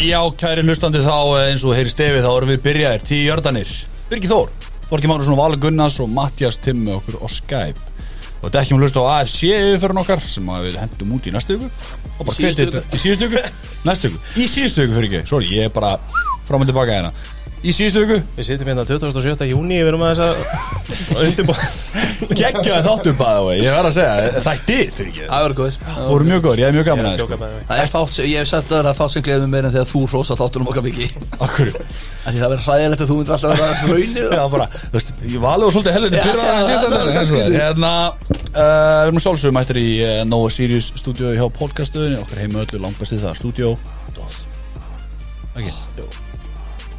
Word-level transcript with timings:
Já, 0.00 0.16
kæri 0.32 0.62
hlustandi 0.64 1.02
þá 1.04 1.16
eh, 1.36 1.50
eins 1.50 1.62
og 1.68 1.74
heyri 1.76 1.90
stefið 1.92 2.22
þá 2.24 2.30
erum 2.30 2.50
við 2.54 2.62
byrjaðir. 2.64 3.02
Tíu 3.04 3.24
jördanir 3.26 3.72
Birgir 4.08 4.30
Þór, 4.30 4.52
Borgi 4.88 5.10
Magnússon 5.10 5.34
og 5.34 5.40
Valur 5.42 5.60
Gunnars 5.60 5.98
og 6.00 6.08
Mattias 6.08 6.56
Timmi 6.64 6.94
okkur 6.94 7.18
á 7.20 7.28
Skype. 7.28 7.84
Og 8.40 8.46
þetta 8.46 8.62
ekki 8.62 8.72
um 8.72 8.80
að 8.80 8.86
hlusta 8.86 9.02
á 9.04 9.12
AFC 9.18 9.50
yfirförun 9.50 10.00
okkar 10.00 10.24
sem 10.24 10.48
við 10.64 10.78
hendum 10.80 11.12
út 11.18 11.28
í 11.28 11.34
næstu 11.34 11.58
og 11.60 12.32
þetta 12.32 12.80
í 12.96 13.02
síðustu 13.02 13.28
viku, 13.28 13.44
í 14.40 14.48
síðustu 14.48 14.86
viku. 14.86 14.96
Fyrir 14.96 15.10
ekki 15.10 15.22
sorry, 15.28 15.52
ég 15.58 15.68
er 15.68 15.74
bara 15.76 15.92
fram 16.50 16.66
og 16.66 16.70
tilbaka 16.70 16.98
hérna. 16.98 17.12
Í 17.60 17.74
síðustu 17.76 18.00
viku, 18.06 18.16
Við 18.38 18.44
sitjum 18.46 18.70
hérna 18.70 18.86
27. 18.88 19.44
júni 19.50 19.76
Við 19.82 19.90
erum 19.90 20.00
að 20.06 20.16
þess 20.16 20.24
að 21.12 21.24
undirbúa 21.26 21.60
geggjaði 22.30 22.84
þáttum 22.84 23.16
bæða 23.18 23.54
ég 23.56 23.72
verð 23.74 23.88
að 23.88 23.94
segja, 23.96 24.12
þættir 24.44 24.90
fyrir 24.94 25.10
ekki. 25.10 25.24
Það 25.26 25.42
var 25.44 25.52
góður 25.58 25.74
það 25.80 26.06
voru 26.10 26.24
mjög 26.28 26.40
góður, 26.44 26.60
ég 26.60 26.66
er 26.66 26.74
mjög 26.76 26.84
er 26.84 26.88
gaman 26.90 27.06
að 27.06 27.10
að 27.10 27.16
sko. 27.20 27.26
Það 27.70 27.78
er 27.80 27.88
fátt, 27.90 28.14
ég 28.20 28.36
hef 28.40 28.48
sagt 28.50 28.68
það 28.70 28.86
að 28.90 28.96
fátt 29.00 29.12
sem 29.14 29.24
gleðum 29.26 29.50
meira 29.54 29.66
en 29.68 29.74
þegar 29.74 29.90
þú 29.90 30.00
hrósa 30.12 30.34
þáttunum 30.40 30.70
okkar 30.70 30.84
mikið. 30.86 31.10
Akkur, 31.46 31.68
það 32.24 32.40
verður 32.44 32.64
hræðilegt 32.66 33.02
að 33.04 33.08
þú 33.10 33.16
myndir 33.18 33.34
alltaf 33.36 33.50
vera 33.56 33.74
hraunir 33.80 34.26
Já, 34.30 34.44
bara, 34.54 34.66
þú 34.86 34.94
veist, 34.96 35.10
ég 35.26 35.40
var 35.42 35.52
alveg 35.56 35.70
svolítið 35.74 35.96
helviti 35.98 36.18
kannski 37.18 37.36
því. 37.36 37.44
Hérna, 37.58 37.92
uh, 38.54 39.02
við 39.04 39.08
erum 46.00 46.19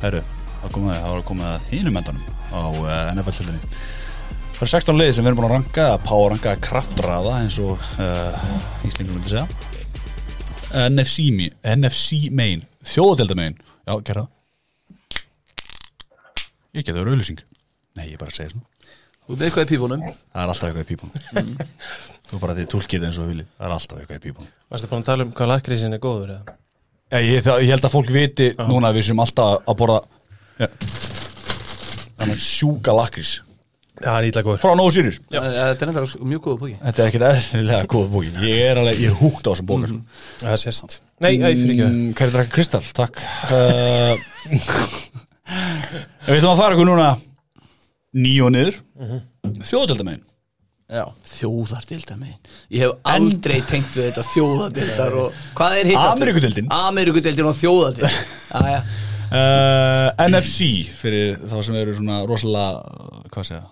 Herru, 0.02 0.22
það 0.62 0.72
komið 0.76 0.96
það 0.98 1.12
var 1.16 1.26
komið 1.30 1.48
að 1.52 1.66
hinum 1.72 1.98
endanum 2.00 2.24
á 2.52 2.62
uh, 2.62 3.12
NFL-hildinni 3.14 3.62
Það 4.62 4.66
er 4.68 4.72
16 4.76 4.98
liði 5.00 5.14
sem 5.18 5.24
við 5.26 5.30
erum 5.32 5.40
búin 5.42 5.48
að 5.48 5.54
ranka 5.56 5.86
að 5.96 6.04
power 6.06 6.34
ranka 6.36 6.52
að 6.54 6.60
kraftraða 6.68 7.36
eins 7.42 7.56
og 7.64 7.86
uh, 8.02 8.86
Íslingur 8.86 9.16
vildi 9.18 9.32
segja. 9.32 9.46
NFC, 10.88 11.26
NFC 11.66 12.20
main 12.32 12.62
þjóðadelda 12.88 13.36
main 13.40 13.58
Já, 13.88 13.96
gera 14.08 14.24
það 14.26 14.38
Ég 16.78 16.86
geti 16.86 16.96
verið 16.96 17.14
auðlýsing 17.16 17.42
Nei, 18.00 18.06
ég 18.14 18.20
bara 18.22 18.32
segi 18.32 18.54
svona. 18.54 18.68
Þú 19.28 19.38
veit 19.42 19.52
hvað 19.52 19.64
er 19.66 19.72
pífunum 19.74 20.06
Það 20.06 20.42
er 20.46 20.52
alltaf 20.54 20.70
eitthvað 20.70 20.86
í 20.86 20.90
pípunum. 20.94 21.50
Þú 22.32 22.40
bara 22.42 22.56
því 22.56 22.68
tólkið 22.72 23.08
eins 23.10 23.20
og 23.20 23.28
vilji 23.34 23.46
Það 23.58 23.66
er 23.68 23.76
alltaf 23.76 24.00
eitthvað 24.00 24.18
í 24.22 24.24
pípunum. 24.30 24.54
Varstu 24.72 24.92
búin 24.94 25.04
að 25.04 25.10
tala 25.12 25.26
um 25.28 25.34
hvað 25.36 25.52
lakrísin 25.52 25.98
er 25.98 26.02
góður 26.06 26.36
eða? 26.38 26.56
Ég, 27.20 27.30
ég, 27.36 27.46
það, 27.46 27.62
ég 27.66 27.74
held 27.76 27.88
að 27.88 27.94
fólk 27.96 28.12
viti 28.16 28.50
núna 28.68 28.92
að 28.92 29.00
við 29.00 29.08
sem 29.10 29.24
alltaf 29.24 29.70
að 29.70 29.80
borða 29.82 30.02
ja. 30.62 30.68
Þannig 32.22 32.44
sjúka 32.46 32.94
lakrís. 32.94 33.32
Það 34.02 34.18
er 34.18 34.28
ítla 34.30 34.42
góður. 34.46 34.60
Frá 34.62 34.72
Nóðu 34.78 34.94
Sirius 34.96 35.18
Þetta 35.30 35.86
er 35.86 35.90
enda 35.92 36.04
mjög 36.26 36.42
góða 36.46 36.60
bóki 36.62 36.76
Þetta 36.80 37.04
er 37.04 37.10
ekkert 37.10 37.26
eðlilega 37.28 37.90
góð 37.92 38.08
bóki 38.16 38.32
Ég 38.48 38.62
er 38.66 38.80
alveg, 38.82 39.02
ég 39.04 39.12
er 39.12 39.18
húgt 39.20 39.46
á 39.46 39.52
þessum 39.52 39.68
bóka 39.70 39.90
mm. 39.90 40.00
Það 40.42 40.56
sést. 40.64 40.96
Nei, 41.22 41.34
æ, 41.38 41.50
fyrir 41.50 41.74
ekki. 41.76 41.86
Mm, 41.86 42.08
Hvað 42.18 42.26
er 42.26 42.34
drakka 42.38 42.56
Kristall? 42.56 42.88
Takk. 42.98 43.22
Uh, 43.52 44.14
Við 46.32 46.40
ætlum 46.40 46.54
að 46.56 46.62
fara 46.64 46.78
ykkur 46.78 46.90
núna 46.90 47.12
niður 48.18 48.80
mm 48.98 49.12
-hmm. 49.12 49.62
Þjóðdeldamegin 49.70 50.24
Já, 50.24 50.31
þjóðardildar 50.92 52.18
megin 52.20 52.40
Ég 52.74 52.84
hef 52.84 53.12
aldrei 53.14 53.60
tengt 53.70 53.94
við 53.96 54.10
þetta 54.10 54.24
þjóðardildar 54.34 55.14
og 55.22 55.38
hvað 55.58 55.78
er 55.80 55.90
hitt 55.92 56.00
aftur? 56.00 56.18
Ameríkudeildin. 56.18 56.72
Ameríkudeildin 56.76 57.52
og 57.52 57.60
þjóðardild 57.60 58.18
Æja, 58.62 58.82
uh, 59.42 60.26
NFC 60.28 60.72
fyrir 61.00 61.38
þá 61.48 61.56
sem 61.68 61.78
eru 61.82 61.96
svona 62.00 62.24
rosalega 62.28 63.30
Hvað 63.32 63.48
segja 63.52 63.64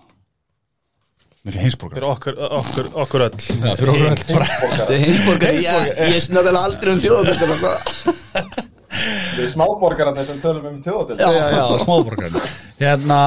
Mikið 1.40 1.62
heimsborgar 1.64 1.96
Fyrir 1.96 2.08
okkur, 2.10 2.34
okkur, 2.60 2.88
okkur 3.04 3.22
öll. 3.24 3.36
Já, 3.40 3.70
fyrir 3.80 3.92
okkur 3.92 4.08
öll. 4.10 4.50
Þetta 4.74 4.92
er 4.96 5.04
heimsborgari 5.04 5.62
Ég, 5.64 5.92
er 5.96 6.10
náttúrulega 6.16 6.64
aldrei 6.68 6.90
um 6.94 7.04
þjóðardildar 7.04 7.78
Við 9.36 9.46
smáborgararnir 9.54 10.26
sem 10.28 10.40
tölum 10.42 10.66
um 10.72 10.80
þjóðadild 10.84 11.22
Já, 11.22 11.28
já, 11.54 11.64
smáborgar 11.84 12.36
Hérna, 12.80 13.20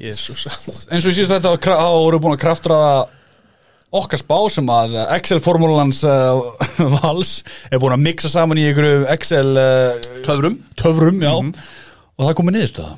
Jésús 0.00 0.86
eins 0.90 1.04
og 1.04 1.10
ég 1.12 1.16
síðast 1.18 1.34
þetta 1.36 1.56
þá 1.60 1.88
voru 2.00 2.20
búin 2.22 2.36
að 2.36 2.42
kraftraða 2.44 2.92
okkar 4.00 4.20
spá 4.22 4.36
sem 4.54 4.68
að 4.70 4.94
Excel-formúlans 5.16 6.00
uh, 6.08 6.44
vals 7.00 7.32
er 7.70 7.80
búin 7.82 7.96
að 7.96 8.04
mixa 8.04 8.30
saman 8.32 8.60
í 8.60 8.68
einhverju 8.70 9.06
Excel 9.16 9.48
uh, 9.58 9.96
Töfrum. 10.26 10.60
töfrum, 10.78 11.18
já. 11.24 11.32
Og 11.34 12.22
það 12.22 12.30
er 12.32 12.38
komið 12.38 12.56
niðurstöða 12.58 12.92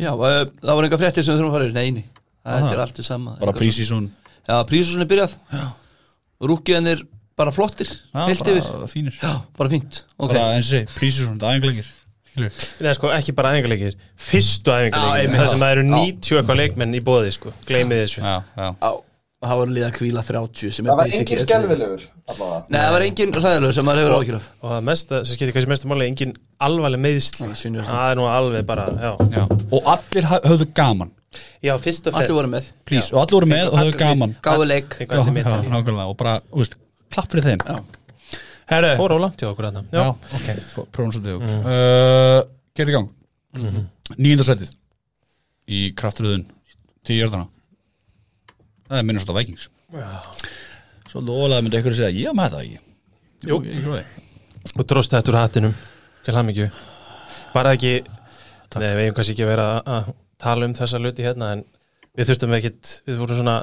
Já, 0.00 0.10
uh, 0.14 0.40
það 0.62 0.72
var 0.72 0.86
einhver 0.88 1.02
fréttir 1.02 1.26
sem 1.26 1.34
við 1.34 1.42
þurfum 1.42 1.52
að 1.52 1.58
fara 1.58 1.68
yfir 1.68 1.76
Neini, 1.76 2.06
þetta 2.48 2.72
er 2.72 2.82
allt 2.86 2.98
í 3.02 3.06
sama. 3.06 3.36
Bara 3.42 3.52
svona- 3.52 4.10
Já, 4.48 4.56
prísúsin 4.64 5.04
er 5.04 5.08
byrjað. 5.10 5.32
Rúkiðanir 6.48 7.02
bara 7.38 7.52
flottir. 7.54 7.90
Heilt 8.16 8.40
yfir. 8.48 8.64
bara 8.72 8.88
fínir. 8.90 9.14
Já, 9.20 9.34
bara 9.58 9.70
fínt. 9.70 10.02
Ok. 10.16 10.32
Bara 10.32 10.54
eins 10.56 10.70
og 10.70 10.78
segi, 10.78 10.88
prísísson, 10.96 11.36
það 11.38 11.50
er 11.50 11.58
einhverjir 11.58 11.90
Nei, 12.38 12.94
sko, 12.96 13.10
ekki 13.16 13.34
bara 13.36 13.52
æfingarleikir 13.56 13.98
Fyrstu 14.28 14.74
æfingarleikir. 14.74 15.34
Það 15.34 15.52
sem 15.52 15.64
það 15.64 15.74
eru 15.74 15.84
Já. 15.84 15.92
90 15.98 16.40
eitthvað 16.40 16.60
leikmenn 16.62 16.96
í 16.98 17.02
bóði, 17.04 17.34
sko 17.36 17.52
Gleimið 17.68 18.02
þessu. 18.04 18.22
Já, 18.22 18.36
já. 18.58 18.68
Á, 18.78 18.90
það 19.48 19.60
var 19.62 19.74
liða 19.76 19.90
kvíla 19.98 20.24
30 20.26 20.74
sem 20.76 20.86
er 20.86 20.92
Það 20.92 21.02
var 21.02 21.18
engin 21.18 21.44
skelvilegur 21.44 22.06
Nei, 22.68 22.80
það 22.80 22.94
var 22.96 23.06
engin 23.08 23.36
ræðilegur 23.38 23.76
sem 23.78 23.86
maður 23.88 24.02
hefur 24.02 24.16
ákjör 24.18 24.38
af. 24.38 24.48
Og 24.62 24.72
það 24.74 24.88
mesta, 24.88 25.20
sem 25.24 25.38
skiptir 25.38 25.54
kannski 25.56 25.72
mestu 25.72 25.90
máli 25.92 26.08
Engin 26.08 26.34
alvarleg 26.68 27.00
meðsl 27.04 27.44
Já, 27.46 27.52
sýnir 27.56 27.86
það. 27.86 27.94
Það 27.94 28.10
er 28.12 28.18
nú 28.18 28.26
alveg 28.32 28.66
bara, 28.68 28.88
já. 28.98 29.12
Já. 29.32 29.44
og 29.48 29.92
allir 29.94 30.28
höfðu 30.34 30.68
gaman. 30.76 31.14
Já, 31.62 31.74
fyrst 31.82 32.08
og 32.08 32.18
Allir 32.18 32.36
voru 32.36 32.50
með. 32.52 32.68
Please, 32.88 33.12
og 33.12 33.22
allir 33.22 33.36
voru 33.38 33.50
með 33.50 33.70
og 33.70 33.78
höfðu 33.82 33.96
gaman. 34.00 34.34
Gáðu 34.44 34.68
leik. 34.70 34.98
Og 36.06 36.16
bara, 36.18 36.38
þú 36.48 36.62
veist, 36.62 36.76
klapp 37.12 37.32
fyrir 37.32 37.48
þeim. 37.50 37.64
Já. 37.68 37.97
Herru, 38.70 38.90
Fór 39.00 39.14
á 39.14 39.18
langt 39.22 39.40
hjá 39.42 39.48
okkur 39.50 39.68
þarna. 39.68 39.82
Já, 39.92 40.04
ok, 40.38 40.48
prófum 40.94 41.12
svo 41.14 41.22
deg 41.24 41.42
uh, 41.42 42.40
gerði 42.76 42.92
í 42.94 42.96
gang. 42.98 43.08
Mm 43.58 43.86
nýjöndarsætið 44.16 44.70
í 45.68 45.78
kraftröðun 45.92 46.46
til 47.04 47.18
jörðana 47.18 47.44
það 48.88 48.98
er 48.98 49.04
minnum 49.04 49.20
svona 49.20 49.38
Vikings. 49.42 49.66
Svolítið 51.08 51.40
ólega 51.44 51.64
myndi 51.64 51.76
einhverju 51.76 51.98
segja 51.98 52.22
ég 52.28 52.36
með 52.36 52.48
þetta 52.48 52.62
ekki. 52.64 52.78
Jú. 53.48 53.58
ég, 53.68 53.84
ég, 53.84 54.06
og 54.80 54.86
dróst 54.88 55.12
þetta 55.12 55.30
úr 55.32 55.38
hattinum 55.38 55.74
til 56.24 56.34
hamingju. 56.38 56.70
Var 57.52 57.68
það 57.68 57.76
ekki 57.76 57.92
nei, 58.78 58.88
við 58.96 59.02
eigum 59.04 59.16
kannski 59.18 59.34
ekki 59.36 59.44
að 59.46 59.52
vera 59.52 59.66
að- 59.76 59.92
að 59.98 60.08
tala 60.38 60.66
um 60.68 60.74
þessa 60.80 60.98
hluti 61.02 61.24
hérna 61.28 61.52
en 61.56 61.64
við 62.18 62.28
þurftum 62.30 62.56
ekkit 62.58 62.94
við 63.08 63.20
vorum 63.20 63.38
svona 63.42 63.56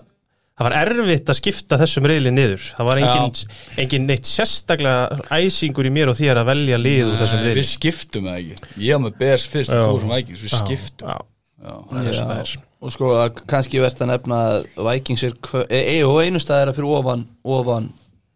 það 0.56 0.68
var 0.68 0.76
erfitt 0.80 1.32
að 1.32 1.40
skipta 1.40 1.80
þessum 1.82 2.08
reyðli 2.10 2.32
niður. 2.32 2.68
Það 2.78 2.90
var 2.90 3.02
engin, 3.04 3.54
engin 3.84 4.08
neitt 4.10 4.30
sérstaklega 4.30 5.20
æsingur 5.36 5.90
í 5.90 5.94
mér 5.94 6.14
og 6.14 6.20
þér 6.20 6.42
að 6.42 6.50
velja 6.52 6.80
lið 6.80 7.12
úr 7.12 7.20
þessum 7.20 7.42
Nei, 7.42 7.48
reyðli 7.50 7.62
við 7.62 7.70
skiptum 7.74 8.30
það 8.30 8.40
ekki. 8.42 8.72
Ég 8.86 8.96
á 8.96 9.00
með 9.04 9.20
Bears 9.20 9.50
fyrst 9.52 9.76
Já. 9.76 9.82
og 9.82 9.92
þú 9.92 10.02
sem 10.06 10.16
Vikings 10.16 10.46
við 10.46 10.56
skiptum. 10.56 11.12
Já, 11.12 11.18
Já. 11.66 11.76
er 12.06 12.40
er. 12.40 12.56
Og 12.86 12.94
sko, 12.94 13.12
að 13.18 13.44
kannski 13.50 13.82
verðt 13.82 14.04
að 14.06 14.12
nefna 14.14 14.42
að 14.46 14.90
Vikings 14.92 15.24
er 15.28 15.38
e, 15.66 15.80
e, 15.80 16.02
og 16.06 16.20
einu 16.22 16.42
stað 16.44 16.64
er 16.64 16.72
að 16.72 16.80
fyrir 16.80 16.98
ofan 17.00 17.28
ofan 17.44 17.90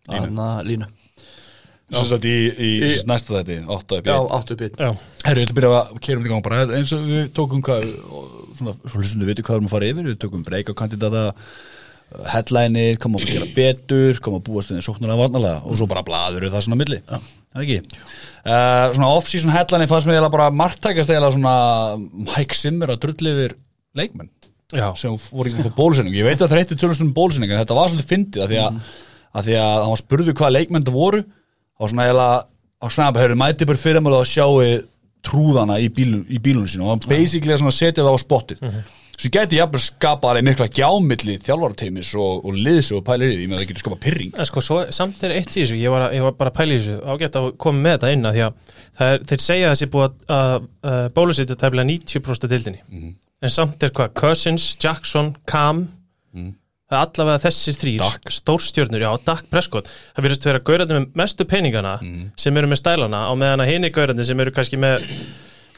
línu, 0.09 0.47
línu. 0.66 0.88
Svo 1.90 2.06
satt 2.06 2.25
í, 2.30 2.34
í, 2.53 2.69
í 2.86 2.90
næsta 3.09 3.40
þetta, 3.40 3.63
8 3.66 3.97
upp 3.97 4.07
í 4.07 4.12
Já, 4.12 4.18
einn. 4.19 4.34
áttu 4.38 4.56
bit 4.59 4.75
já, 4.78 4.91
Herru, 5.24 5.41
þetta 5.41 5.56
byrja 5.57 5.69
að 5.80 5.96
keirum 6.06 6.22
þetta 6.22 6.30
í 6.30 6.34
gang 6.36 6.44
bara 6.46 6.59
eins 6.78 6.91
og 6.94 7.07
við 7.09 7.31
tókum 7.34 7.63
hvað 7.66 7.88
svona, 8.59 8.74
svona 8.84 9.01
hlustum 9.01 9.24
við 9.24 9.31
veitum 9.31 9.47
hvað 9.47 9.56
við 9.56 9.57
erum 9.57 9.69
að 9.69 9.74
fara 9.74 9.90
yfir? 9.90 10.09
Við 10.12 10.19
tókum 10.22 10.44
breyka 10.46 10.75
kandidata 10.78 11.24
headline, 12.33 12.85
koma 13.01 13.19
að 13.19 13.33
gera 13.33 13.49
betur 13.55 14.21
koma 14.23 14.39
að 14.39 14.47
búa 14.47 14.63
stöðin 14.65 14.85
sóknarlega 14.85 15.21
varnalega 15.23 15.61
og 15.65 15.77
svo 15.79 15.87
bara 15.89 16.05
bladur 16.05 16.47
það 16.49 16.65
svona 16.65 16.79
milli. 16.79 16.99
Það 17.09 17.63
ekki? 17.63 18.01
Uh, 18.43 18.91
svona 18.95 19.11
off-season 19.15 19.53
headline 19.53 19.89
fannst 19.89 20.09
mér 20.09 20.27
bara 20.33 20.49
margtækast 20.53 21.11
eiginlega 21.11 21.35
svona 21.35 21.55
Mike 22.29 22.57
Zimmer 22.57 22.93
að 22.93 23.01
drulli 23.05 23.33
yfir 23.33 23.55
leikmenn 23.97 24.29
já, 24.69 24.85
sem 24.97 25.15
voru 25.31 25.51
fyrir 25.55 25.73
bólusinning 25.73 26.13
ég 26.13 26.27
veit 26.27 26.37
að 26.37 26.51
það 26.51 26.59
reytti 26.59 26.77
tölumstunum 26.77 27.15
bólusinning 27.17 27.51
en 27.51 27.61
þetta 27.63 27.77
var 27.77 27.89
svolítið 27.89 28.11
fyndið 28.13 28.45
að 28.45 28.53
því 28.53 28.62
að, 28.62 28.77
að 29.33 29.50
því 29.50 29.57
að 29.63 29.73
hann 29.73 29.94
var 29.95 30.01
spurðu 30.03 30.35
hvaða 30.38 30.55
leikmenn 30.59 30.85
það 30.85 31.00
voru. 31.00 31.25
Og 31.79 31.91
svona 31.91 32.05
eiginlega 32.05 32.39
á 32.79 32.85
snabba 32.91 33.23
hefur 33.23 33.39
mætið 33.39 33.69
bara 33.69 33.81
fyrir 33.81 34.09
að 34.13 34.29
sjáu 34.29 34.55
trúðana 35.25 35.79
í, 35.81 35.89
bílun, 35.91 36.23
í 36.31 36.39
bílunum 36.41 36.69
sínu 36.69 36.85
og 36.85 36.94
hann 36.94 37.01
basically 37.09 37.55
að 37.55 37.75
setja 37.75 38.05
það 38.05 38.15
á 38.15 38.19
spottið 38.23 38.62
sem 39.19 39.33
gæti 39.36 39.57
jafnvel 39.60 39.81
skapa 39.83 40.31
alveg 40.31 40.45
mikla 40.48 40.68
gjámilli 40.71 41.36
þjálfarateimis 41.44 42.13
og, 42.16 42.45
og 42.48 42.56
liðs 42.56 42.92
og 42.95 43.04
pælir 43.07 43.33
í 43.33 43.39
því 43.42 43.48
með 43.50 43.57
að 43.57 43.63
það 43.63 43.71
getur 43.71 43.83
skapa 43.83 44.00
pyrring 44.06 44.38
En 44.39 44.48
sko, 44.48 44.63
svo, 44.63 44.77
samt 44.95 45.25
er 45.27 45.36
eitt 45.36 45.51
í 45.51 45.63
þessu, 45.63 45.80
ég 45.80 45.92
var, 45.94 46.06
að, 46.07 46.16
ég 46.16 46.24
var 46.24 46.38
bara 46.39 46.54
að 46.54 46.60
pæla 46.62 46.75
í 46.75 46.80
þessu, 46.80 47.00
ágætt 47.04 47.39
að 47.39 47.50
koma 47.66 47.83
með 47.83 47.98
þetta 47.98 48.13
inn 48.16 48.30
að 48.30 48.38
því 48.38 48.45
að 48.45 48.77
er, 49.10 49.25
þeir 49.31 49.44
segja 49.45 49.68
að 49.68 49.75
þessi 49.75 49.89
búið 49.95 50.06
að, 50.07 50.16
að, 50.39 50.69
að 50.94 51.10
bólusetja 51.19 51.60
tæmlega 51.60 51.89
90% 51.92 52.48
af 52.48 52.54
dildinni. 52.54 52.81
En 53.39 53.54
samt 53.56 53.83
er 53.88 53.92
hvað, 53.95 54.16
Cousins, 54.19 54.69
Jackson, 54.83 55.33
Cam, 55.48 55.86
það 56.89 56.98
er 56.98 57.04
allavega 57.04 57.44
þessir 57.44 57.77
þrýr, 57.80 58.06
stórstjörnur, 58.39 59.04
já, 59.04 59.12
Dak 59.27 59.45
Prescott, 59.51 59.92
það 60.15 60.25
virðist 60.25 60.48
vera 60.50 60.63
gaurarnir 60.65 61.00
með 61.04 61.19
mestu 61.22 61.45
peningana 61.48 61.98
sem 62.39 62.57
eru 62.60 62.72
með 62.72 62.81
stælana 62.81 63.25
á 63.30 63.33
meðan 63.38 63.63
að 63.63 63.72
hinni 63.74 63.92
gaurarnir 63.95 64.27
sem 64.27 64.39
eru 64.39 64.56
kannski 64.56 64.80
með 64.81 65.06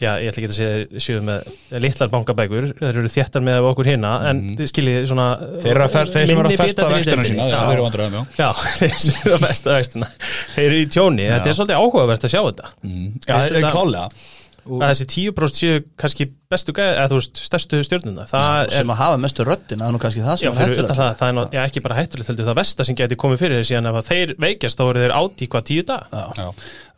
já, 0.01 0.09
ég 0.21 0.31
ætla 0.31 0.41
ekki 0.41 0.49
að 0.49 0.55
segja 0.57 1.03
séu 1.05 1.21
með 1.27 1.79
litlar 1.85 2.11
bankabækur, 2.15 2.67
þeir 2.81 2.99
eru 3.03 3.11
þéttar 3.13 3.45
með 3.45 3.67
okkur 3.71 3.89
hinna, 3.91 4.11
en 4.31 4.41
þið 4.59 4.71
skiljið 4.73 5.07
svona 5.13 5.29
Þeir, 5.61 5.71
eru 5.75 5.85
að 5.85 5.95
fer, 5.95 6.11
þeir 6.15 6.27
sem 6.33 6.41
eru 6.43 6.51
að 6.51 6.57
festa 6.63 6.89
deildinni. 6.91 7.29
sína, 7.31 7.47
já, 7.47 7.55
Já. 7.55 7.61
þeir 7.61 7.77
eru 7.77 7.87
vandræðum, 7.87 8.19
já. 8.19 8.25
Já, 8.41 8.49
þeir 8.81 8.99
sem 9.05 9.21
eru 9.23 9.37
að 9.37 9.47
festa 9.47 9.77
vextina. 9.77 10.11
Þeir 10.57 10.67
eru 10.67 10.81
í 10.81 10.91
tjóni, 10.97 11.31
þetta 11.31 11.53
er 11.53 11.57
svolítið 11.61 11.81
áhugavert 11.85 12.27
að 12.29 12.35
sjá 12.35 12.41
þetta. 12.49 12.71
Já, 12.75 12.91
Finnst 12.91 13.27
það 13.31 13.41
er 13.47 13.57
þetta- 13.61 13.73
klálega 13.77 14.29
að 14.61 14.91
þessi 14.91 15.05
10% 15.09 15.57
séu 15.57 15.77
kannski 15.97 16.25
bestu 16.51 16.73
eða 16.77 17.07
þú 17.09 17.17
veist, 17.17 17.39
stærstu 17.47 17.79
stjórnuna 17.81 18.27
það 18.29 18.57
er, 18.59 18.69
sem 18.75 18.91
að 18.93 18.99
hafa 18.99 19.17
mestu 19.23 19.45
röddin, 19.47 19.81
það 19.81 19.87
er 19.87 19.95
nú 19.95 20.01
kannski 20.03 20.21
það 20.21 20.35
já, 20.35 20.41
sem 20.43 20.53
fyrir 20.59 20.75
hættur 20.75 20.85
utan 20.85 20.99
það, 20.99 21.15
það 21.17 21.31
er 21.31 21.35
ná, 21.37 21.41
já, 21.55 21.61
ekki 21.65 21.83
bara 21.87 21.97
hættulegt 21.97 22.29
heldur 22.29 22.49
það 22.51 22.59
versta 22.61 22.85
sem 22.85 22.97
geti 23.01 23.17
komið 23.23 23.41
fyrir 23.41 23.65
síðan 23.65 23.89
ef 23.89 23.97
að 24.03 24.09
þeir 24.11 24.33
veikjast 24.45 24.77
þá 24.77 24.83
eru 24.85 25.01
þeir 25.01 25.15
hvað 25.55 25.65
tíu 25.71 25.85
dag 25.89 26.13
Já, 26.13 26.45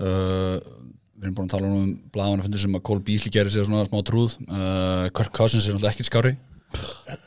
uh, 0.03 0.57
við 1.23 1.29
erum 1.29 1.35
búin 1.37 1.47
að 1.47 1.53
tala 1.55 2.33
um 2.35 2.41
fundur 2.43 2.59
sem 2.59 2.75
að 2.75 2.83
Cole 2.89 3.03
Beasley 3.07 3.31
gerir 3.31 3.53
sér 3.53 3.67
svona 3.67 3.85
smá 3.87 4.01
trúð. 4.03 4.35
Uh, 4.43 5.07
Kirk 5.15 5.31
Cousins 5.35 5.67
er 5.69 5.77
náttúrulega 5.77 5.95
ekkert 5.95 6.09
skári 6.11 6.33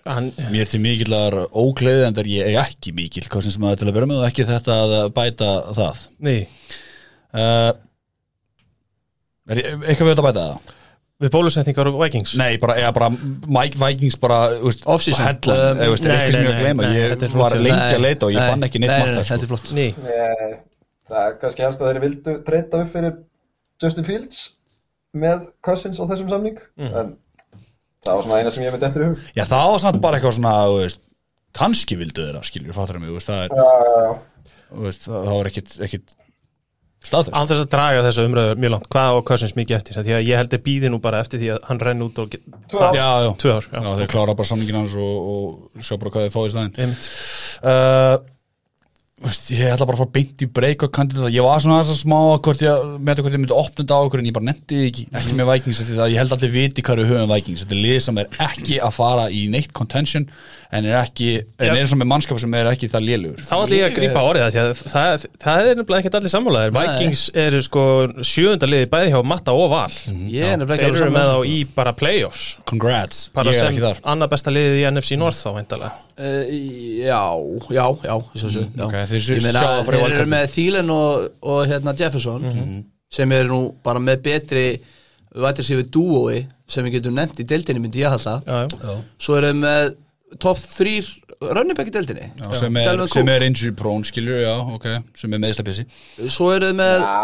hann, 0.04 0.32
Mér 0.50 0.66
til 0.68 0.80
mikillar 0.82 1.36
ógleði 1.54 2.06
en 2.08 2.16
það 2.16 2.24
er 2.24 2.30
ég 2.34 2.56
ekki 2.64 2.92
mikil 2.96 3.26
Cousins 3.30 3.56
maður 3.62 3.84
til 3.84 3.90
að 3.90 3.98
vera 4.00 4.08
með 4.10 4.22
og 4.22 4.28
ekki 4.28 4.46
þetta 4.48 4.78
að 4.84 4.94
bæta 5.16 5.50
það. 5.76 6.06
Nei, 6.26 6.38
uh, 7.32 7.72
Er 9.46 9.60
ég- 9.62 9.84
eitthvað 9.86 10.08
við 10.10 10.16
að 10.16 10.26
bæta 10.26 10.46
það? 10.46 10.72
við 11.22 11.30
bólusetningar 11.32 11.88
og 11.88 11.94
Vikings? 12.02 12.34
Nei, 12.36 12.58
bara, 12.60 12.74
eða 12.76 12.92
bara 12.92 13.08
Mike 13.48 13.78
Vikings 13.80 14.18
bara, 14.20 14.40
Off-season. 14.60 15.38
Um, 15.46 15.54
er 15.54 15.78
nei, 15.78 15.86
eitthvað 15.86 16.32
sem 16.34 16.42
ég 16.44 16.58
nei, 16.60 16.72
nei, 16.74 16.90
Ég 16.98 17.36
var 17.38 17.56
lengi 17.56 17.94
að 17.94 18.02
leita 18.02 18.26
og 18.26 18.34
ég 18.34 18.42
Nei, 18.42 18.50
fann 18.50 18.66
ekki 18.66 18.82
neitt 18.82 18.92
nei, 18.92 19.22
Þetta 19.22 19.38
er 19.38 19.52
flott. 19.54 19.72
Það 21.06 21.22
er 21.22 21.36
kannski 21.40 21.62
helst 21.62 21.80
að 21.80 21.92
þeir 21.92 22.02
vildu 22.02 22.32
treyta 22.42 22.82
upp 22.82 22.92
fyrir 22.92 23.12
Justin 23.82 24.06
Fields 24.08 24.42
með 25.16 25.48
Cousins 25.64 26.00
á 26.00 26.04
þessum 26.08 26.30
samning. 26.32 26.60
En 26.80 27.16
það 28.04 28.12
var 28.12 28.22
svona 28.26 28.40
eina 28.42 28.52
sem 28.54 28.66
ég 28.66 28.74
myndi 28.74 28.88
eftir 28.88 29.04
í 29.04 29.10
hug. 29.10 29.26
Já, 29.36 29.44
það 29.48 29.72
var 29.72 29.82
samt 29.84 30.02
bara 30.04 30.18
eitthvað 30.20 30.38
svona, 30.38 30.54
þú 30.68 30.78
veist 30.82 31.02
kannski 31.56 31.96
vildu 31.96 32.26
þeirra, 32.26 32.44
skilur, 32.44 32.76
fattur 32.76 33.00
mig, 33.00 33.08
þú 33.10 33.16
veist, 33.16 33.32
það 33.32 33.44
er, 33.46 34.20
það 34.76 34.96
það 35.06 35.34
var 35.38 35.48
ekkit, 35.50 35.74
ekkit 35.86 36.14
staðfest. 37.06 37.32
án 37.38 37.48
þess 37.48 37.62
að 37.62 37.70
draga 37.72 38.04
þessa 38.04 38.26
umröður 38.28 38.60
mjög 38.60 38.72
langt, 38.74 38.88
hvað 38.92 39.16
á 39.16 39.26
Cousins 39.30 39.56
mikið 39.56 39.78
eftir? 39.78 39.98
Því 40.02 40.14
að 40.18 40.28
ég 40.28 40.40
held 40.42 40.56
að 40.58 40.64
býði 40.66 40.92
nú 40.92 41.00
bara 41.02 41.22
eftir 41.24 41.40
því 41.40 41.50
að 41.54 41.68
hann 41.70 41.82
renn 41.88 42.04
út 42.06 42.20
og 42.22 42.30
get, 42.34 42.44
Tvö 42.72 42.82
ár. 42.82 42.98
Já, 42.98 43.08
já, 43.24 43.30
tvö 43.42 43.54
ár, 43.56 43.68
já, 43.72 43.80
já, 43.86 43.90
þeir 44.02 44.12
klára 44.12 44.36
bara 44.36 44.50
samningin 44.52 44.80
hans 44.82 44.96
og, 45.00 45.32
og 45.32 45.86
sjá 45.86 45.96
bara 45.96 46.12
hvað 46.16 46.26
þeir 46.26 46.34
fáið 46.36 46.48
í 46.50 46.54
staðinn. 46.56 46.74
einmitt. 46.84 47.08
Uh, 47.62 48.16
veist, 49.24 49.46
ég 49.48 49.70
ætla 49.72 49.86
bara 49.88 49.96
að 49.96 50.02
fara 50.02 50.12
beint 50.12 50.42
í 50.44 50.46
breyk 50.52 50.82
og 50.84 50.90
kandida, 50.92 51.30
ég 51.32 51.44
var 51.44 51.62
svona 51.64 51.78
þess 51.80 51.94
að 51.94 52.00
smá 52.02 52.16
að 52.20 52.40
hvort 52.44 52.62
ég, 52.64 52.82
með 53.00 53.08
þetta 53.08 53.22
hvort 53.24 53.36
ég 53.36 53.40
myndi 53.40 53.54
opna 53.56 53.78
þetta 53.80 53.96
á 53.96 54.00
okkur 54.04 54.20
en 54.20 54.26
ég 54.28 54.34
bara 54.36 54.46
nefndi 54.50 54.76
þið 54.76 54.88
ekki, 54.90 55.04
ekki 55.20 55.36
með 55.38 55.48
Vikings 55.50 55.80
því 55.80 55.96
að 55.96 56.10
ég 56.12 56.20
held 56.20 56.34
allir 56.36 56.52
viti 56.52 56.84
hvað 56.84 57.00
við 57.00 57.08
höfum 57.12 57.32
Vikings. 57.32 57.62
Þetta 57.64 57.76
er 57.76 57.80
lið 57.86 57.96
sem 58.04 58.20
er 58.20 58.26
ekki 58.46 58.76
að 58.84 58.92
fara 58.98 59.24
í 59.32 59.40
neitt 59.54 59.72
contention 59.76 60.26
en 60.76 60.88
er 60.90 60.98
ekki, 61.00 61.30
en 61.56 61.72
er 61.72 61.88
svona 61.88 62.02
með 62.02 62.10
mannskap 62.12 62.42
sem 62.42 62.56
er 62.58 62.68
ekki 62.68 62.90
það 62.92 63.06
lélugur 63.06 63.44
Þá 63.46 63.54
ætlum 63.56 63.78
ég 63.78 63.86
að 63.86 63.96
grípa 63.96 64.24
orðið 64.28 64.44
það, 64.44 64.52
því 64.52 64.62
að 64.62 64.96
það, 64.96 65.26
það 65.46 65.70
er 65.70 65.80
nefnilega 65.80 66.02
ekkert 66.02 66.18
allir 66.20 66.34
sammálaðir. 66.34 66.74
Vikings 66.76 67.22
eru 67.46 67.62
sko 67.64 67.84
sjöunda 68.20 68.68
liði 68.68 68.90
bæði 68.92 69.14
hjá 69.14 69.20
Matta 69.32 69.54
og 69.56 69.70
Val. 69.72 69.86
Ég 70.28 70.50
er 70.50 70.60
nefnilega 70.60 70.82
Þeir 70.82 70.90
ekki 70.90 71.06
eru 71.06 71.14
með 71.16 71.30
þá 71.32 71.54
í 71.54 71.60
bara 71.78 71.94
playoffs. 71.96 72.44
Congrats, 72.68 73.30
ég 73.32 73.54
er 73.54 73.70
ekki 73.70 73.86
þar 73.86 74.02
Uh, 76.16 76.48
já, 77.04 77.18
já, 77.76 77.84
já, 78.08 78.14
svo, 78.40 78.48
svo, 78.48 78.62
já. 78.72 78.84
ok, 78.86 78.94
þeir 79.10 79.20
sjá 79.20 79.34
Ég 79.36 79.42
meina, 79.44 79.64
þeir 79.84 80.14
eru 80.16 80.28
með 80.32 80.46
Thielen 80.54 80.92
og, 80.94 81.26
og 81.44 81.58
hérna 81.68 81.92
Jefferson 81.98 82.46
sem 83.12 83.34
eru 83.36 83.50
nú 83.50 83.58
bara 83.84 84.00
með 84.00 84.22
betri 84.24 84.62
vætir 85.36 85.66
sér 85.68 85.82
við 85.82 85.90
dúói 85.92 86.38
sem 86.72 86.86
við 86.88 86.96
getum 86.96 87.18
nefnt 87.18 87.44
í 87.44 87.46
deildinni 87.46 87.84
myndi 87.84 88.00
ég 88.00 88.08
halda. 88.14 88.38
Já, 88.48 88.64
já. 88.80 88.96
svo 89.20 89.36
eru 89.36 89.52
með 89.60 89.92
top 90.40 90.58
3 90.58 91.04
runnibæk 91.36 91.90
í 91.92 91.94
deildinni. 91.98 92.30
Já, 92.40 92.48
sem, 92.62 92.80
er, 92.80 93.04
sem 93.12 93.28
er 93.36 93.44
injury 93.44 93.76
prone, 93.76 94.08
skilur, 94.08 94.40
já, 94.40 94.54
ok 94.72 94.86
sem 95.20 95.36
er 95.36 95.42
meðslapissi 95.44 95.84
svo 96.32 96.48
eru 96.56 96.72
með 96.80 97.04
Já. 97.04 97.16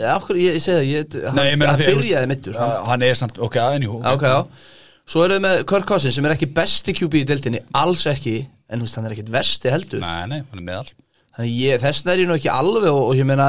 já, 0.00 0.10
okkur, 0.16 0.40
ég, 0.40 0.56
ég 0.56 0.64
segi 0.64 0.78
það 0.80 0.88
ég, 0.88 1.16
hann, 1.28 1.66
hann 1.68 1.80
því- 1.82 1.96
byrjaði 1.98 2.30
mittur 2.32 2.56
hann 2.88 3.04
er 3.04 3.18
samt, 3.20 3.36
ok, 3.44 3.60
anywho 3.76 4.00
Já, 4.00 4.14
ok, 4.16 4.24
já 4.32 4.70
Svo 5.08 5.24
eru 5.26 5.36
við 5.38 5.44
með 5.44 5.62
Kirk 5.70 5.86
Cousins 5.88 6.14
sem 6.16 6.26
er 6.28 6.34
ekki 6.36 6.48
besti 6.54 6.94
QB 6.94 7.22
í 7.22 7.28
deildinni, 7.28 7.60
alls 7.74 8.04
ekki 8.10 8.36
en 8.70 8.80
þú 8.80 8.86
veist, 8.86 8.98
hann 8.98 9.08
er 9.08 9.14
ekkit 9.16 9.32
versti 9.34 9.72
heldur. 9.72 10.00
Nei, 10.04 10.26
nei, 10.30 10.42
hann 10.50 10.60
er 10.62 10.66
meðal. 10.68 10.92
Þess 11.32 12.02
vegna 12.04 12.12
er 12.12 12.20
ég 12.20 12.28
nú 12.28 12.34
ekki 12.36 12.50
alveg 12.52 12.90
og, 12.92 13.02
og 13.08 13.16
ég 13.16 13.24
meina, 13.24 13.46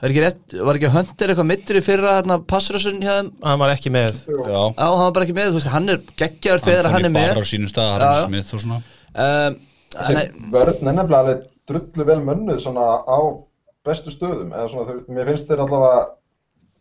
var 0.00 0.12
ekki, 0.12 0.20
rétt, 0.22 0.54
var 0.62 0.78
ekki 0.78 0.90
Hunter 0.94 1.32
eitthvað 1.32 1.48
mittur 1.50 1.78
í 1.78 1.82
fyrra 1.82 2.12
hérna, 2.20 2.36
passrössun 2.48 3.00
hjá 3.02 3.16
þeim? 3.16 3.30
Hann 3.42 3.58
var 3.62 3.72
ekki 3.74 3.90
með. 3.94 4.20
Já, 4.30 4.46
Já, 4.46 4.86
hann 4.86 5.02
var 5.02 5.14
bara 5.16 5.26
ekki 5.26 5.34
með, 5.36 5.48
þú 5.50 5.58
veist, 5.58 5.70
hann 5.74 5.90
er 5.90 5.98
geggjaður 6.22 6.64
þegar 6.68 6.88
hann 6.94 7.08
er 7.08 7.14
með. 7.16 7.26
bara 7.34 7.42
á 7.42 7.50
sínum 7.50 7.72
stað, 7.72 7.90
Harry 7.96 8.10
já. 8.20 8.28
Smith 8.28 8.54
og 8.54 8.62
svona. 8.62 8.78
Um, 9.26 9.58
Þessi 9.96 10.14
Nei, 10.16 10.24
vörn 10.54 10.72
er 10.76 10.96
nefnilega 11.00 11.18
alveg 11.24 11.44
drullu 11.70 12.06
vel 12.12 12.18
mönnuð 12.26 12.62
svona 12.62 12.86
á 13.06 13.18
bestu 13.86 14.12
stöðum 14.14 14.54
eða 14.54 14.70
svona, 14.70 14.96
mér 15.16 15.30
finnst 15.32 15.50
þeir 15.50 15.62
allavega 15.66 16.00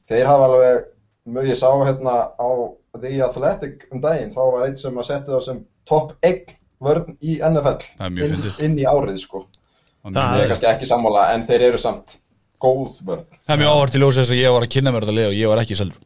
þeir 0.09 0.29
hafa 0.29 0.47
alveg 0.49 0.87
mjög, 1.25 1.49
ég 1.49 1.59
sá 1.59 1.69
hérna 1.85 2.15
á 2.37 2.47
The 3.01 3.13
Athletic 3.25 3.87
um 3.91 4.01
daginn, 4.03 4.33
þá 4.35 4.41
var 4.53 4.67
einn 4.67 4.77
sem 4.79 4.97
að 4.99 5.09
setja 5.09 5.33
það 5.33 5.45
sem 5.49 5.61
top 5.89 6.15
1 6.25 6.55
vörn 6.85 7.15
í 7.21 7.37
NFL 7.39 7.85
Það 7.99 8.21
inn, 8.25 8.49
inn 8.67 8.79
í 8.81 8.87
árið 8.89 9.21
sko. 9.23 9.45
Það 10.05 10.35
ég 10.37 10.43
er 10.43 10.51
kannski 10.53 10.69
ekki 10.69 10.89
sammála 10.89 11.29
en 11.33 11.45
þeir 11.47 11.69
eru 11.71 11.79
samt 11.81 12.17
góð 12.61 12.99
vörn. 13.07 13.25
Það 13.45 13.55
er 13.55 13.61
mjög 13.63 13.71
áhvert 13.75 13.95
í 13.95 14.01
ljósi 14.03 14.21
þess 14.21 14.33
að 14.35 14.41
ég 14.41 14.55
var 14.55 14.65
að 14.65 14.73
kynna 14.75 14.93
mér 14.93 15.05
þetta 15.05 15.17
lið 15.19 15.29
og 15.29 15.39
ég 15.39 15.51
var 15.51 15.63
ekki 15.63 15.79
seldur 15.79 16.03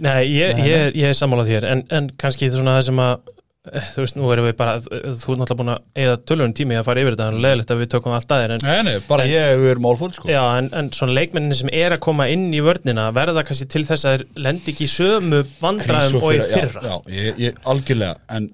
Nei, 0.00 0.24
ég, 0.32 0.58
ég, 0.64 0.96
ég 0.98 1.12
er 1.12 1.16
sammálað 1.16 1.52
þér 1.52 1.66
en, 1.70 1.82
en 1.94 2.08
kannski 2.20 2.48
svona 2.50 2.78
það 2.78 2.86
sem 2.88 3.02
að 3.04 3.30
þú 3.60 4.00
veist, 4.00 4.16
nú 4.16 4.28
erum 4.32 4.46
við 4.48 4.54
bara 4.56 4.78
þú 4.80 4.94
ert 4.96 5.40
náttúrulega 5.42 5.56
búin 5.58 5.70
að 5.74 5.80
eða 6.00 6.14
tölvun 6.30 6.54
tími 6.56 6.76
að 6.80 6.86
fara 6.86 7.02
yfir 7.02 7.12
þetta 7.16 7.26
en 7.28 7.40
leðilegt 7.44 7.72
að 7.74 7.80
við 7.82 7.90
tökum 7.92 8.14
allt 8.16 8.30
að 8.32 8.40
þér 8.44 8.54
en, 8.54 8.62
Nei, 8.64 8.78
nei, 8.86 8.94
bara 9.04 9.26
ég 9.28 9.50
við 9.60 9.68
erum 9.74 9.84
málfóð 9.84 10.14
sko. 10.16 10.30
já, 10.32 10.40
en, 10.56 10.70
en 10.80 10.88
svona 10.96 11.16
leikmennin 11.18 11.56
sem 11.58 11.72
er 11.76 11.92
að 11.92 12.00
koma 12.06 12.28
inn 12.32 12.46
í 12.56 12.62
vörnina 12.64 13.04
verða 13.12 13.44
kannski 13.44 13.68
til 13.68 13.84
þess 13.84 14.08
að 14.08 14.14
þeir 14.16 14.24
lendi 14.46 14.72
ekki 14.72 14.86
í 14.86 14.92
sömu 14.94 15.42
vandræðum 15.60 16.24
og 16.24 16.32
í 16.32 16.40
fyrra 16.54 16.80
Já, 16.86 16.94
já 17.04 17.20
ég, 17.20 17.40
ég, 17.44 17.60
algjörlega 17.68 18.16
En 18.38 18.48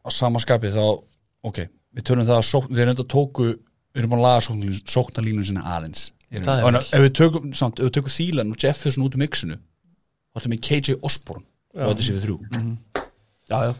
á 0.00 0.08
sama 0.16 0.40
skapi 0.40 0.72
þá 0.72 0.82
Ok, 1.46 1.60
við 1.92 2.06
tölum 2.08 2.24
það 2.26 2.40
að 2.40 2.48
sókn, 2.48 2.72
þeir 2.80 2.92
enda 2.94 3.04
tóku 3.12 3.50
Við 3.52 4.02
erum 4.02 4.16
að 4.16 4.24
laga 4.24 4.40
sóknarlínu, 4.44 4.80
sóknarlínu 4.92 5.44
sinna 5.48 5.62
aðeins. 5.76 6.08
Það 6.32 6.58
er 6.58 6.64
Og 6.66 6.72
vel. 6.74 6.80
ef 6.96 7.04
við 7.04 7.12
tökum, 7.16 7.44
samt, 7.56 7.78
ef 7.80 7.86
við 7.88 7.94
tökum 7.96 8.12
Þílan 8.12 8.50
og 8.52 8.58
Jefferson 8.60 9.04
út 9.06 9.14
í 9.16 9.20
mixinu 9.20 9.56
þá 13.46 13.76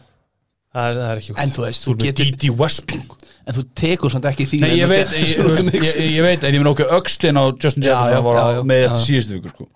það 0.77 0.89
er, 0.89 0.99
það 0.99 1.09
er 1.11 1.21
ekki 1.21 1.35
En 1.43 1.53
þú 1.55 1.65
veist, 1.65 1.87
þú 1.87 1.95
getur 2.03 2.31
D.D. 2.31 2.51
Westbrook. 2.61 3.15
En 3.47 3.57
þú 3.57 3.63
tekur 3.81 4.13
samt 4.13 4.27
ekki 4.29 4.47
því 4.47 4.61
Nei, 4.63 4.71
ég 4.77 4.91
veit, 4.91 5.15
ég, 5.17 5.33
ég, 5.33 5.71
ég, 5.73 5.99
ég 6.17 6.25
veit 6.25 6.45
En 6.47 6.53
ég 6.55 6.61
minn 6.61 6.71
okkur 6.71 6.93
öxlin 6.99 7.39
á 7.39 7.43
Justin 7.55 7.87
Jefferson 7.87 8.67
með 8.67 8.87
síðustu 9.01 9.37
vikur 9.37 9.55
sko. 9.55 9.67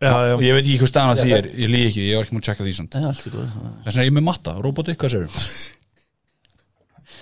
já, 0.00 0.10
já. 0.10 0.34
og 0.34 0.42
ég 0.44 0.58
veit 0.58 0.64
ekki 0.64 0.80
hvað 0.82 0.90
staðan 0.90 1.14
að 1.14 1.22
því 1.22 1.36
er. 1.38 1.48
Ég 1.64 1.72
líði 1.72 1.90
ekki, 1.92 2.04
ég 2.10 2.18
var 2.18 2.26
ekki 2.26 2.36
múin 2.36 2.44
að 2.44 2.48
checka 2.50 2.66
því 2.66 2.74
samt. 2.80 2.98
Þess 2.98 3.28
vegna 3.30 4.02
er 4.02 4.08
ég 4.08 4.16
með 4.18 4.26
matta, 4.26 4.56
roboti, 4.64 4.96
hvað 5.00 5.14
sér 5.14 5.28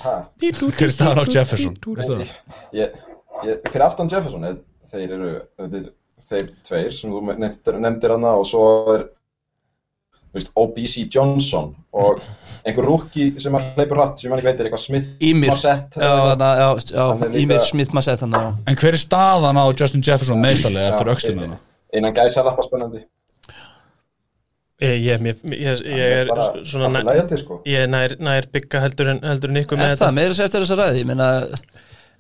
ha, 0.02 0.14
hver 0.42 0.86
er 0.86 0.94
staðan 0.94 1.22
á 1.22 1.24
Jefferson? 1.30 1.76
fyrir 3.42 3.84
aftan 3.86 4.10
Jefferson 4.12 4.46
er, 4.46 4.56
þeir 4.90 5.14
eru 5.16 5.32
þetta 5.58 5.80
er 5.80 5.90
þeir 6.28 6.50
tveir 6.66 6.94
sem 6.96 7.12
þú 7.12 7.22
nefndir, 7.32 8.14
hana 8.14 8.34
og 8.38 8.46
svo 8.48 8.64
er 8.94 9.06
OBC 10.56 11.06
Johnson 11.12 11.74
og 11.92 12.20
einhver 12.64 12.86
rúki 12.88 13.26
sem 13.42 13.52
að 13.58 13.66
hleypur 13.76 13.98
hratt 14.00 14.18
sem 14.22 14.30
hann 14.32 14.40
ekki 14.40 14.48
veitir 14.48 14.68
eitthvað 14.68 14.84
Smith 14.86 15.08
Ímir 15.20 15.50
Marsett 15.52 15.98
Já, 16.00 16.08
þarna, 16.08 16.50
já, 16.56 16.68
já, 16.94 17.06
Hann 17.10 17.32
líka- 17.34 17.42
Ímir 17.42 17.60
Smith 17.66 17.92
maður 17.92 18.06
sett 18.08 18.20
hann 18.24 18.32
já. 18.38 18.44
en 18.66 18.76
hver 18.80 18.94
er 18.96 19.02
staðan 19.02 19.60
á 19.60 19.64
Justin 19.80 20.02
Jefferson 20.06 20.40
meðstallega 20.40 20.92
eftir 20.94 21.12
öxlina 21.16 21.42
hana? 21.48 21.58
innan 21.92 22.14
gæsa 22.16 22.40
lappa 22.46 22.62
spennandi. 22.64 23.02
Ég, 24.82 24.96
ég, 25.04 25.20
ég, 25.22 25.42
ég, 25.52 25.82
ég 25.86 26.14
er 26.22 26.26
bara 26.32 26.46
svona 26.66 26.88
sko. 27.38 27.60
ég 27.68 27.84
er 27.84 27.90
nær, 27.92 28.16
nær 28.18 28.48
bygga 28.50 28.80
heldur 28.82 29.12
en, 29.12 29.20
heldur 29.22 29.52
en 29.52 29.60
ykkur 29.60 29.78
Er 29.78 29.82
með 29.84 30.00
það, 30.00 30.14
meira 30.16 30.34
sér 30.34 30.48
eftir 30.48 30.64
þessa 30.64 30.78
ræði 30.80 31.02
Ég 31.04 31.06
meina, 31.12 31.28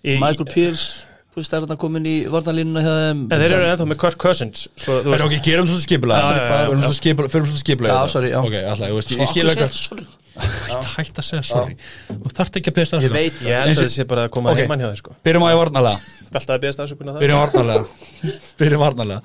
Ég- 0.04 0.20
Michael 0.22 0.46
Pierce 0.52 1.06
Þú 1.32 1.40
veist, 1.40 1.52
er 1.56 1.62
þarna 1.64 1.76
komin 1.80 2.06
í 2.08 2.14
varnalínuna 2.28 2.80
hjá 2.84 2.92
þeim? 2.92 3.20
En 3.32 3.40
þeir 3.40 3.54
eru 3.56 3.68
ennþá 3.70 3.84
með 3.88 3.98
Kirk 4.02 4.18
Cousins 4.20 4.66
sko, 4.68 4.98
þú 4.98 5.14
Er 5.14 5.14
veist, 5.14 5.24
ok, 5.24 5.36
gerum 5.46 5.70
Förum 5.70 5.78
svolítið 5.78 6.98
skipulega 6.98 7.32
Förum 7.32 7.46
svolítið 7.46 7.62
skipulega 7.62 7.94
Já, 7.94 8.10
sorry, 8.12 8.32
já. 8.34 8.40
Ok, 8.42 8.56
alltaf, 8.60 8.90
ég 8.90 8.98
veist, 8.98 9.14
ég 9.16 9.30
skil 9.30 9.46
Okkur 9.48 9.64
ekki 9.64 9.78
sér, 9.78 9.86
sorry. 9.86 10.04
Hætt 10.96 11.18
að 11.22 11.26
segja 11.26 11.42
sorry. 11.48 11.78
Þú 12.10 12.34
þarft 12.36 12.60
ekki 12.60 12.72
að 12.72 12.76
beðast 12.78 12.92
Ég 12.92 13.00
afsökunar 13.00 13.16
veit 13.16 13.40
Ég 13.48 13.56
held 13.62 13.72
að 13.72 13.80
það 13.80 13.90
sé 13.94 14.06
bara 14.12 14.26
að 14.28 14.34
koma 14.36 14.54
heimann 14.56 14.84
hjá 14.84 14.88
þeir 14.90 15.00
sko. 15.00 15.16
Byrjum 15.24 15.44
á 15.44 15.48
ég 15.52 15.58
varnalega 15.62 15.98
Alltaf 16.32 16.54
að 16.56 16.62
beðast 16.66 16.84
afsökunar 16.84 17.16
það 17.16 17.24
Byrjum 17.24 17.42
varnalega 17.42 17.82
Byrjum 18.60 18.84
varnalega 18.84 19.20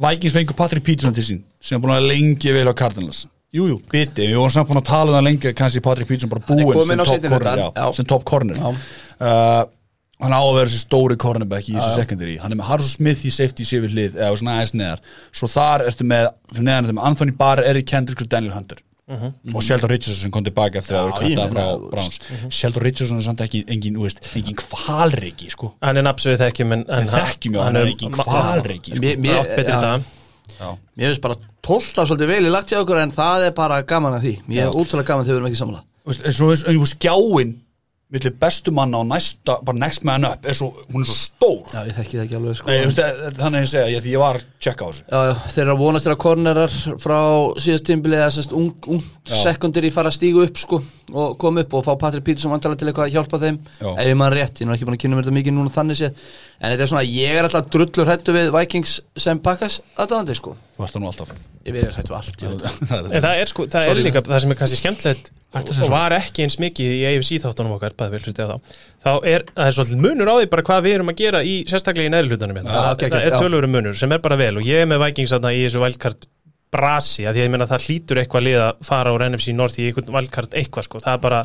Vikings 0.00 0.34
fengur 0.34 0.56
Patrick 0.56 0.86
Peterson 0.86 1.14
til 1.14 1.26
sín 1.26 1.42
sem 1.60 1.76
er 1.76 1.82
búin 1.82 1.92
að 1.92 2.06
lengi 2.08 2.54
vel 2.56 2.70
á 2.70 2.74
Cardinals. 2.74 3.26
Jújú, 3.52 3.74
jú, 3.74 3.80
biti, 3.90 4.24
við 4.30 4.38
vorum 4.38 4.54
samt 4.54 4.70
búin 4.70 4.80
að 4.80 4.86
tala 4.88 5.10
um 5.10 5.16
það 5.18 5.26
lengi 5.26 5.52
kannski 5.58 5.82
Patrick 5.84 6.08
Peterson 6.08 6.30
bara 6.30 6.44
búinn 6.46 6.86
sem 6.88 7.02
á 7.02 7.04
top 7.04 7.26
corner, 7.26 7.60
já, 7.60 7.84
sem 7.98 8.08
top 8.08 8.24
corner. 8.30 8.62
Uh, 9.20 9.66
hann 10.20 10.34
á 10.36 10.40
að 10.40 10.54
vera 10.58 10.68
þessi 10.70 10.82
stóri 10.84 11.16
cornerback 11.20 11.68
í 11.70 11.74
þessu 11.78 11.96
secondary. 12.02 12.36
Hann 12.42 12.52
er 12.52 12.60
með 12.60 12.68
Harrison 12.70 12.94
Smith 12.98 13.24
í 13.24 13.32
safety 13.34 13.64
sér 13.68 13.82
við 13.86 13.96
hlið 13.96 14.20
eða 14.20 14.36
svona 14.40 14.58
aðeins 14.58 14.74
neðar. 14.76 15.02
Svo 15.32 15.48
þar 15.50 15.86
ertu 15.88 16.06
með, 16.08 16.28
fyrir 16.52 16.66
neðan 16.68 16.92
með 16.94 17.08
Anthony 17.10 17.34
Barr, 17.40 17.62
Eric 17.64 17.88
Kendricks 17.90 18.26
og 18.26 18.30
Daniel 18.32 18.54
Hunter. 18.58 18.82
Og 19.10 19.62
Sheldon 19.66 19.90
Richardson 19.90 20.20
sem 20.22 20.30
kom 20.30 20.44
tilbaka 20.46 20.78
eftir 20.78 20.94
að 20.94 21.08
vera 21.08 21.26
ég 21.26 21.34
kvartað 21.34 21.50
frá 21.50 21.58
meina, 21.58 21.78
þú 21.80 21.88
Browns. 21.90 22.18
Sheldon 22.54 22.84
Richardson 22.84 23.18
er 23.18 23.24
samt 23.26 23.40
ekki 23.42 23.62
engin, 23.66 23.96
engin 24.38 24.58
kvalriki 24.60 25.48
sko. 25.50 25.72
Hann 25.82 25.98
er 25.98 26.06
sem 26.22 26.30
við 26.30 26.44
þekkjum 26.44 26.74
en, 26.76 26.84
en 26.86 27.02
við 27.08 27.16
þekkjum 27.16 27.56
já, 27.58 27.62
hann 27.64 27.78
er 27.80 27.90
engin 27.90 28.14
kvalriki 28.14 28.94
sko. 28.94 29.14
Mér- 29.24 29.40
átt 29.40 29.56
betri 29.56 29.74
já. 29.74 29.80
dag 29.82 30.76
Mér 30.94 31.10
finnst 31.10 31.24
bara 31.24 31.36
tólta 31.64 32.04
svolítið 32.06 32.30
vel 32.36 32.46
í 32.46 32.52
lagt 32.54 32.70
hjá 32.70 32.78
okkur 32.84 33.00
en 33.02 33.10
það 33.14 33.48
er 33.48 33.52
bara 33.56 33.80
gaman 33.82 34.14
að 34.18 34.28
því. 34.28 34.32
Mér 34.46 34.62
er 34.68 34.78
útrúlega 34.78 35.10
gaman 35.10 35.26
þegar 35.26 35.34
við 35.34 35.40
erum 35.40 35.50
ekki 35.50 35.60
samla 35.64 35.82
eins 36.10 36.40
og 36.44 36.88
skjáin 36.94 37.52
millir 38.10 38.32
bestu 38.42 38.72
manna 38.74 39.00
og 39.00 39.06
næsta 39.06 39.58
bara 39.64 39.78
next 39.78 40.04
man 40.06 40.26
up, 40.26 40.46
er 40.46 40.56
svo, 40.56 40.72
hún 40.90 41.04
er 41.04 41.10
svo 41.10 41.16
stór. 41.18 41.60
Já, 41.70 41.84
ég 41.86 41.96
þekki 41.98 42.18
það 42.18 42.24
ekki 42.24 42.38
alveg 42.40 42.58
sko. 42.58 42.70
Nei, 42.70 42.78
eh, 42.80 43.26
þannig 43.38 43.60
að 43.60 43.64
ég 43.64 43.70
segja, 43.72 43.90
ég, 43.94 44.08
ég 44.10 44.22
var 44.22 44.40
að 44.40 44.46
checka 44.66 44.86
á 44.86 44.88
þessu. 44.90 45.04
Já, 45.06 45.20
já, 45.28 45.34
þeir 45.54 45.64
eru 45.64 45.74
að 45.74 45.82
vonast 45.84 46.08
þeirra 46.08 46.20
kornerar 46.26 46.78
frá 47.04 47.20
síðast 47.66 47.86
tímbili 47.86 48.18
eða 48.18 48.32
semst 48.34 48.56
ung, 48.56 48.72
ung 48.90 49.04
Já. 49.30 49.36
sekundir 49.44 49.86
í 49.86 49.92
fara 49.94 50.10
að 50.10 50.18
stígu 50.18 50.42
upp 50.46 50.58
sko 50.58 50.82
og 51.14 51.36
koma 51.40 51.64
upp 51.64 51.76
og 51.78 51.84
fá 51.86 51.92
Patrik 52.00 52.24
Peterson 52.26 52.52
vandalega 52.52 52.80
til 52.80 52.90
eitthvað 52.90 53.08
að 53.08 53.14
hjálpa 53.16 53.40
þeim 53.42 53.58
Já. 53.80 53.90
ef 53.90 54.10
ég 54.10 54.18
maður 54.20 54.38
rétt, 54.40 54.60
ég 54.62 54.68
er 54.68 54.76
ekki 54.76 54.88
búin 54.88 54.98
að 54.98 55.02
kynna 55.04 55.18
mér 55.18 55.26
þetta 55.26 55.36
mikið 55.38 55.56
núna 55.56 55.74
þannig 55.74 56.00
séð 56.00 56.24
en 56.60 56.74
þetta 56.74 56.86
er 56.86 56.92
svona, 56.92 57.04
ég 57.06 57.38
er 57.38 57.48
alltaf 57.48 57.70
drullur 57.74 58.12
hættu 58.12 58.36
við 58.36 58.52
Vikings 58.56 58.96
sem 59.16 59.42
pakkas 59.44 59.80
aðdáðandi 59.96 60.38
sko 60.38 60.56
ert 60.80 60.94
það 60.94 61.02
nú 61.04 61.10
alltaf 61.12 61.34
Ég 61.60 61.74
verið 61.76 61.92
hættu 61.98 62.14
allt, 62.16 62.40
En 63.14 63.20
það 63.20 63.34
er 63.36 63.50
sko, 63.50 63.66
það 63.68 63.84
Sorry. 63.84 64.00
er 64.00 64.06
líka, 64.06 64.22
það 64.24 64.38
sem 64.40 64.54
er 64.54 64.58
kannski 64.62 64.78
skemmtilegt 64.80 65.30
og 65.50 65.90
var 65.90 66.14
ekki 66.14 66.44
eins 66.46 66.56
mikið 66.62 66.92
í 66.94 67.00
AFC 67.10 67.40
þáttunum 67.42 67.74
okkar, 67.74 67.92
bæði 67.98 68.14
vel 68.14 68.20
hlutið 68.22 68.52
á 68.54 68.54
þá 68.54 68.74
þá 69.02 69.10
er, 69.26 69.44
það 69.56 69.66
er 69.66 69.76
svolítið 69.76 70.02
munur 70.04 70.30
á 70.30 70.34
því 70.38 70.48
bara 70.52 70.64
hvað 70.68 70.84
við 70.86 70.94
erum 70.96 71.10
að 71.10 71.18
gera 71.20 71.40
í 71.42 71.54
sérstaklega 71.68 72.06
í 72.06 72.12
neðri 72.14 72.30
hlutunum 72.30 72.60
hérna. 72.60 72.70
Já, 72.70 72.78
það, 72.78 72.92
ok, 72.94 73.02
ok, 73.02 73.14
það 73.16 73.26
er 73.26 73.34
já. 73.34 73.40
tölvöru 73.42 73.70
munur 73.74 73.98
sem 73.98 74.14
er 74.14 74.22
bara 74.22 74.38
vel 74.40 74.52
og 74.60 74.68
ég 74.68 74.84
er 74.84 74.90
með 74.90 75.02
Vikings 75.04 75.34
þarna 75.34 75.52
í 75.56 75.64
þessu 75.64 75.82
wildcard 75.82 76.28
brasi, 76.70 77.24
að 77.26 77.36
því 77.36 77.40
að 77.40 77.44
ég 77.44 77.52
meina 77.54 77.68
það 77.70 77.86
hlýtur 77.86 78.20
eitthvað 78.22 78.44
lið 78.46 78.58
að 78.64 78.82
fara 78.86 79.14
úr 79.14 79.24
NFC 79.26 79.54
North 79.56 79.78
í 79.80 79.88
einhvern 79.88 80.12
wildcard 80.14 80.56
eitthvað 80.58 80.86
sko, 80.86 81.00
það 81.02 81.16
er 81.16 81.22
bara 81.24 81.40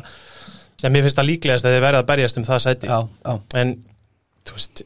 ja, 0.82 0.90
mér 0.90 1.06
finnst 1.06 1.18
það 1.18 1.30
líklegast 1.30 1.66
að 1.66 1.76
þið 1.76 1.86
verða 1.86 2.02
að 2.02 2.10
berjast 2.10 2.40
um 2.40 2.46
það 2.46 2.62
sæti. 2.66 2.90
Já, 2.90 2.98
já, 3.24 3.32
en 3.62 3.72
þú 4.46 4.58
veist 4.58 4.84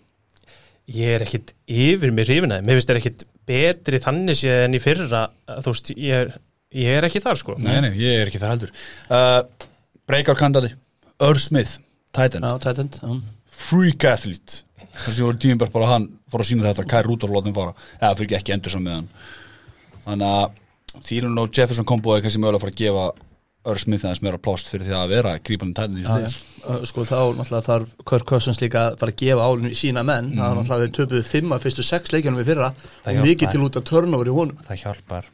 ég 0.91 1.17
er 1.17 1.25
ekkit 1.27 1.53
yfir 1.71 2.15
mér 2.15 2.31
hrifinaði 2.31 2.67
mér 2.67 2.79
finnst 2.79 2.91
það 2.91 3.01
ekkit 3.03 3.27
betri 3.51 4.01
þannig 4.03 4.39
séð 4.39 4.65
en 4.65 4.79
í 4.79 4.81
fyrra. 4.83 5.25
Þú 5.51 5.75
veist, 5.75 5.93
ég 5.97 6.25
er, 6.25 6.33
ég 6.77 6.97
er 7.01 7.09
ekki 7.09 7.23
þar 7.25 7.41
sko. 7.41 7.59
Nei, 7.61 7.77
nei, 7.85 7.93
ég 7.99 8.23
er 8.23 8.31
ekki 8.31 8.41
þar 8.43 8.55
heldur. 8.55 8.73
Uh, 9.11 9.43
Breakout 10.09 10.41
kandadi 10.41 10.73
Earl 11.21 11.41
Smith, 11.43 11.79
Titan 12.17 12.47
já, 12.47 12.73
já. 12.97 13.21
Freak 13.61 14.07
athlete. 14.09 14.63
Þessi 14.91 15.23
voru 15.23 15.39
tímbar 15.39 15.69
bara 15.71 15.93
hann 15.93 16.07
fór 16.33 16.43
að 16.43 16.49
sína 16.49 16.71
þetta 16.71 16.87
Kær 16.89 17.07
Rúdor 17.07 17.31
lótin 17.35 17.55
fara. 17.55 17.75
Eða 18.01 18.17
fyrir 18.19 18.39
ekki 18.41 18.55
endur 18.55 18.73
saman 18.73 18.87
með 18.89 18.97
hann 18.97 19.11
Þannig 20.07 20.31
að 20.37 21.03
Thielen 21.07 21.39
og 21.39 21.51
Jefferson 21.55 21.87
kombo 21.89 22.15
er 22.17 22.23
kannski 22.25 22.41
mögulega 22.43 22.61
að 22.61 22.65
fara 22.67 22.75
að 22.75 22.81
gefa 22.81 23.09
Earl 23.71 23.81
Smith 23.83 24.07
aðeins 24.07 24.23
meira 24.25 24.39
plást 24.41 24.71
fyrir 24.73 24.87
því 24.89 24.95
að 24.97 25.11
vera 25.13 25.35
grípandi 25.45 25.77
Titan 25.77 25.99
í 26.01 26.05
Já, 26.05 26.09
þessu 26.15 26.39
já. 26.39 26.41
lið. 26.41 26.47
Uh, 26.61 26.79
Sko 26.89 27.05
þá 27.09 27.17
náttúrulega 27.37 27.67
þarf 27.67 27.91
Kirk 28.09 28.27
Cousins 28.29 28.61
líka 28.63 28.87
að 28.89 28.97
fara 29.03 29.13
að 29.15 29.21
gefa 29.21 29.49
álinu 29.51 29.73
sína 29.77 30.05
menn. 30.09 30.31
Það 30.37 30.47
er 30.47 30.57
náttúrulega 30.61 30.87
við 30.87 30.95
töpuðu 30.97 31.27
fimm 31.29 31.53
af 31.57 31.67
fyrstu 31.67 31.85
sex 31.85 32.15
leikjanum 32.15 32.41
við 32.41 32.51
fyrra 32.55 32.71
Það 32.81 33.21
og 33.21 33.29
mikið 33.29 33.53
til 33.55 33.63
út 33.67 33.79
af 33.81 33.87
turnover 33.91 34.31
í 34.33 34.35
honum. 34.39 34.65
Það 34.69 34.83
hjálpar. 34.87 35.29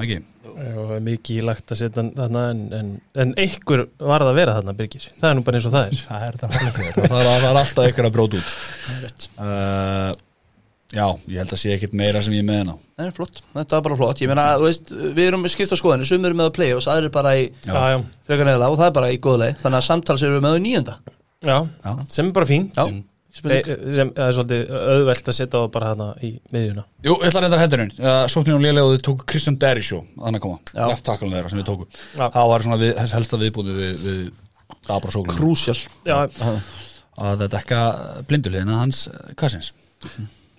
Ekki? 0.00 0.20
og 0.80 0.92
mikið 1.04 1.42
lagt 1.44 1.72
að 1.74 1.80
setja 1.82 2.04
þarna 2.16 2.42
en, 2.54 2.60
en, 2.72 2.90
en 3.20 3.32
einhver 3.40 3.82
varð 4.00 4.30
að 4.30 4.38
vera 4.38 4.54
þarna 4.56 4.74
Birgir, 4.78 5.04
það 5.20 5.28
er 5.30 5.36
nú 5.36 5.44
bara 5.44 5.60
eins 5.60 5.68
og 5.68 5.74
það 5.74 5.90
er. 5.90 6.00
Það 6.06 6.24
er, 6.26 6.38
það 6.40 6.56
er, 6.56 6.72
það 6.78 7.02
er, 7.02 7.28
það 7.28 7.46
er 7.50 7.58
alltaf 7.60 7.90
ykkur 7.90 8.08
að 8.08 8.14
bróta 8.16 8.40
út. 8.40 8.54
Uh, 9.36 10.14
Já, 10.90 11.04
ég 11.30 11.38
held 11.38 11.52
að 11.54 11.60
sé 11.60 11.74
ekkit 11.76 11.92
meira 11.94 12.22
sem 12.24 12.34
ég 12.34 12.42
er 12.42 12.48
með 12.48 12.56
henná 12.64 12.72
Það 12.98 13.06
er 13.06 13.12
flott, 13.14 13.36
þetta 13.54 13.76
er 13.78 13.84
bara 13.86 13.98
flott 14.00 14.22
Ég 14.24 14.30
meina, 14.32 14.46
þú 14.58 14.66
veist, 14.66 14.88
við 14.90 15.20
erum 15.28 15.44
með 15.44 15.52
skipta 15.54 15.78
skoðinu 15.78 16.08
Sumir 16.08 16.32
eru 16.32 16.38
með 16.40 16.48
að 16.50 16.56
play 16.56 16.72
og 16.74 16.88
aðrir 16.90 17.12
bara 17.14 17.34
í 17.38 17.44
Já. 17.62 17.70
já, 17.70 17.84
já, 17.94 18.00
frekar 18.26 18.48
neðla 18.50 18.70
og 18.72 18.80
það 18.80 18.88
er 18.88 18.96
bara 18.98 19.10
í 19.14 19.20
góðleik 19.22 19.60
Þannig 19.62 19.78
að 19.78 19.86
samtals 19.86 20.24
eru 20.26 20.40
við 20.40 20.42
með 20.48 20.56
á 20.58 20.60
nýjönda 20.66 20.96
já, 21.46 21.56
Já. 21.86 21.92
sem 22.16 22.26
er 22.26 22.34
bara 22.40 22.50
fínt 22.50 22.80
Já, 22.80 22.88
Þeir- 23.30 23.68
sem 23.94 24.08
það 24.10 24.24
er 24.26 24.34
svolítið 24.34 24.70
auðvelt 24.74 25.28
að 25.30 25.36
setja 25.38 25.60
á 25.62 25.70
bara 25.70 25.92
þarna 25.92 26.08
í 26.26 26.30
miðjuna 26.50 26.82
Jú, 27.06 27.12
ég 27.14 27.28
ætla 27.28 27.38
að 27.38 27.44
reynda 27.46 27.60
hendurinn 27.62 27.92
uh, 28.02 28.24
Sóknir 28.32 28.56
og 28.56 28.64
lélega 28.64 28.88
og 28.88 28.96
þið 28.96 29.04
tóku 29.06 29.26
Christian 29.30 29.58
Derisjó 29.62 30.00
Þannig 30.16 30.40
að 30.40 30.44
koma, 30.48 30.58
left 30.90 31.06
tackle 31.06 31.30
þeirra 31.30 31.52
sem 31.52 31.60
við 31.60 31.68
tóku. 31.70 31.86
Það 32.18 32.50
var 32.50 32.66
svona 32.66 32.80
við, 32.82 32.90
helsta 33.14 33.38
viðbúti 33.40 33.76
við, 33.78 34.02
við 34.08 34.26
já, 36.10 36.18
Að 37.20 37.44
þetta 37.44 37.62
ekki 37.62 37.80
blindulegina 38.26 38.82
hans 38.82 39.04
Kassins 39.38 39.70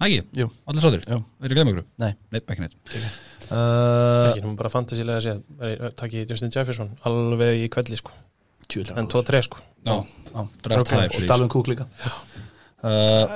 Ægji, 0.02 0.22
Jú. 0.40 0.48
allir 0.66 0.82
sáður 0.84 1.04
Jú. 1.06 1.20
Er 1.44 1.52
ég 1.52 1.58
glemma 1.58 1.74
ykkur? 1.76 1.86
Nei. 2.02 2.12
Nei, 2.34 2.40
ekki 2.42 2.64
neitt. 2.64 2.76
Uh, 3.52 4.32
ekki 4.32 4.44
nú 4.46 4.56
bara 4.58 4.72
fantasílega 4.74 5.20
að 5.20 5.26
segja 5.28 5.92
takk 6.00 6.16
í 6.16 6.24
Justin 6.30 6.54
Jefferson 6.54 6.94
alveg 7.08 7.66
í 7.66 7.70
kvelli 7.72 8.00
sko. 8.00 8.14
Tjúlega. 8.72 8.98
En 9.02 9.10
2-3 9.12 9.42
sko. 9.50 9.60
Já, 9.86 9.98
já, 10.32 10.46
draft 10.64 10.94
Og 10.94 11.02
hæf 11.04 11.26
Dalvin 11.30 11.52
Cook 11.52 11.70
líka. 11.70 11.86
Uh, 12.82 13.30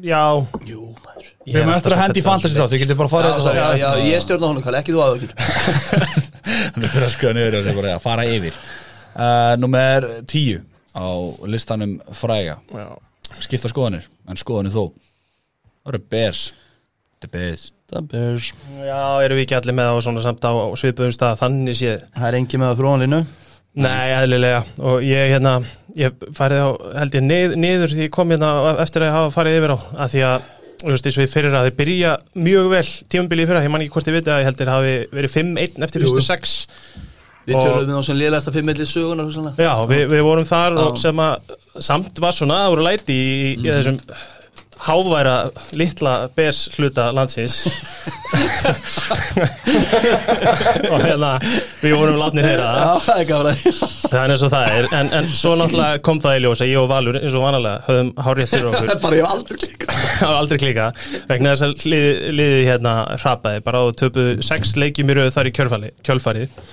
já, 0.00 0.22
Jú, 0.64 0.86
maður. 1.04 1.26
Við 1.44 1.58
erum 1.60 1.72
eftir 1.74 1.92
að 1.92 2.00
hendi 2.00 2.22
í 2.22 2.24
fantasy 2.24 2.56
þá 2.56 2.70
Þið 2.72 2.80
getur 2.80 2.96
bara 2.96 3.10
að 3.10 3.12
fara 3.12 3.28
Já, 3.28 3.34
þetta 3.44 3.56
já, 3.58 3.66
já, 3.82 4.06
ég 4.08 4.22
stjórna 4.24 4.48
honum 4.48 4.64
kalli, 4.64 4.78
ekki 4.80 4.94
þú 4.94 5.02
aðeins 5.04 6.30
Þannig 6.46 6.94
fyrir 6.94 7.04
að 7.04 7.12
skoða 7.12 7.34
niður 7.36 7.58
og 7.58 7.66
segja 7.66 7.76
bara 7.82 7.90
að 7.98 8.04
fara 8.06 8.24
yfir. 8.32 8.56
Uh, 9.12 9.52
Númer 9.60 10.06
tíu 10.32 10.62
á 10.96 11.04
listanum 11.44 11.98
fræga 12.16 12.56
já. 12.72 12.86
skipta 13.44 13.68
skoðanir, 13.68 14.08
en 14.32 14.40
skoðanir 14.40 14.72
þó 14.72 14.86
Það 15.86 15.94
eru 15.94 16.02
Bears. 16.10 16.40
The 17.22 17.28
Bears. 17.32 17.64
Það 17.86 18.06
Bears. 18.10 18.46
Já, 18.82 18.98
erum 19.22 19.38
við 19.38 19.44
ekki 19.46 19.56
allir 19.60 19.76
með 19.78 19.90
á 19.94 19.96
svona 20.02 20.22
samt 20.24 20.42
á 20.42 20.52
svipuðum 20.76 21.14
stað? 21.14 21.36
Þannig 21.38 21.76
séð 21.78 22.00
Það 22.16 22.26
er 22.32 22.38
engi 22.40 22.58
með 22.60 22.72
að 22.72 22.80
fróðanlínu 22.82 23.20
Nei, 23.76 24.08
eðlilega. 24.16 24.60
Og 24.88 25.02
ég 25.04 25.30
hérna, 25.34 25.52
ég 26.00 26.14
farið 26.34 26.62
á 26.64 26.68
held 26.96 27.16
ég 27.18 27.24
nið, 27.26 27.56
niður 27.60 27.92
því 27.92 28.06
ég 28.06 28.12
kom 28.16 28.30
hérna 28.32 28.48
á- 28.56 28.80
eftir 28.82 29.04
að 29.04 29.12
hafa 29.12 29.34
farið 29.34 29.58
yfir 29.60 29.74
á 29.76 29.78
að 30.00 30.14
því 30.14 30.22
að, 30.24 30.46
þú 30.80 30.92
veist, 30.94 31.08
eins 31.10 31.18
og 31.18 31.24
ég 31.26 31.32
fyrir 31.34 31.56
að 31.58 31.66
þið 31.68 31.76
byrja 31.82 32.14
mjög 32.46 32.70
vel 32.72 32.86
tímabilið 33.12 33.50
fyrir 33.50 33.60
að 33.60 33.66
ég 33.68 33.74
man 33.74 33.84
ekki 33.84 33.92
hvort 33.98 34.08
ég 34.08 34.16
veit 34.16 34.30
að 34.32 34.40
ég 34.40 34.48
heldur 34.48 34.72
hafi 34.72 34.94
verið 35.12 35.34
5-1 35.36 35.84
eftir 35.86 36.04
fyrstu 36.06 36.22
jú. 36.24 36.28
6 36.30 36.56
Við 37.46 37.60
tölum 37.62 37.84
við 37.86 38.00
á 38.00 38.02
sem 38.02 38.16
liðlæsta 38.18 38.50
fimmilli 38.56 38.86
sögunar 38.90 39.28
hugsanlega. 39.28 39.62
Já, 39.62 39.74
við, 39.86 40.00
við 40.10 40.24
vorum 40.26 40.48
þar 40.48 40.80
og 40.82 40.96
sem 40.98 41.20
að 41.22 41.52
samt 41.78 42.18
var 42.24 42.34
svona, 42.34 42.56
það 42.64 42.72
voru 42.72 42.86
læti 42.88 43.14
í, 43.14 43.36
í 43.60 43.68
þessum 43.70 44.00
háværa 44.82 45.50
litla 45.72 46.28
bers 46.36 46.68
hluta 46.76 47.08
landsins. 47.14 47.66
Og 50.90 51.00
hérna 51.02 51.32
við 51.80 51.96
vorum 51.96 52.18
látnir 52.20 52.46
heyra 52.48 52.68
það. 52.76 53.08
Það 54.06 54.20
er 54.22 54.34
eins 54.34 54.44
og 54.46 54.52
það 54.52 54.72
er, 54.76 54.88
en, 55.00 55.12
en 55.20 55.28
svo 55.32 55.54
náttúrulega 55.58 56.02
kom 56.06 56.20
það 56.22 56.38
í 56.38 56.44
ljós 56.44 56.64
að 56.64 56.72
ég 56.72 56.80
og 56.82 56.88
Valur, 56.92 57.20
eins 57.20 57.36
og 57.36 57.44
vanalega, 57.46 57.82
höfum 57.88 58.12
hárið 58.26 58.52
fyrir 58.52 58.70
okkur, 58.70 58.94
Bara 59.06 59.20
ég 59.20 59.26
hef 59.26 59.34
aldrei 59.34 59.66
var 60.20 60.38
aldrei 60.40 60.60
klíka, 60.60 60.88
vegna 61.28 61.52
þess 61.54 61.66
að 61.66 61.86
liðið 61.92 62.24
liði 62.40 62.64
hérna 62.70 62.96
hrapaði, 63.20 63.62
bara 63.66 63.84
á 63.84 63.86
töpu 64.00 64.26
sex 64.44 64.76
leikjum 64.80 65.12
í 65.12 65.18
rauð 65.20 65.34
þar 65.36 65.50
í 65.50 65.54
kjölfari, 65.56 65.92
kjölfarið. 66.06 66.64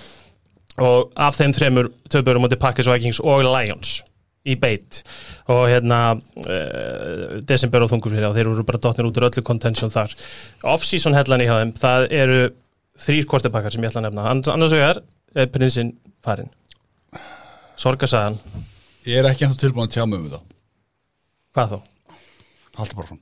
Og 0.83 1.11
af 1.21 1.37
þeim 1.37 1.53
þremur 1.53 1.91
töpur 2.09 2.39
á 2.39 2.41
móti 2.41 2.57
Packers, 2.59 2.89
Vikings 2.89 3.21
og 3.21 3.45
Lions 3.45 3.99
í 4.43 4.57
beitt 4.59 5.01
og 5.51 5.65
hérna 5.71 5.99
uh, 6.17 7.37
desember 7.47 7.85
og 7.85 7.91
þungur 7.93 8.15
fyrir 8.15 8.27
og 8.27 8.35
þeir 8.35 8.49
eru 8.51 8.65
bara 8.67 8.81
dotnir 8.83 9.07
út 9.07 9.19
úr 9.21 9.29
öllu 9.29 9.45
contention 9.45 9.93
þar. 9.93 10.15
Off-season 10.73 11.15
hellan 11.17 11.43
í 11.43 11.47
hjá 11.47 11.55
þeim, 11.61 11.73
það 11.79 12.07
eru 12.23 12.41
þrýr 13.03 13.29
kortepakkar 13.29 13.73
sem 13.73 13.83
ég 13.85 13.93
ætla 13.93 14.03
að 14.03 14.09
nefna. 14.09 14.27
Ann- 14.33 14.51
annars 14.55 14.75
vegar 14.75 15.01
er 15.33 15.49
prinsinn 15.53 15.95
farin 16.23 16.51
sorgasagan 17.79 18.37
Ég 19.03 19.19
er 19.19 19.27
ekki 19.27 19.43
ennþá 19.43 19.59
tilbúin 19.59 19.89
að 19.89 19.95
tjá 19.97 20.05
mig 20.07 20.21
um 20.21 20.27
þetta. 20.29 20.39
Hvað 21.53 21.73
þá? 21.73 21.79
Haldur 22.77 22.99
bara 23.01 23.17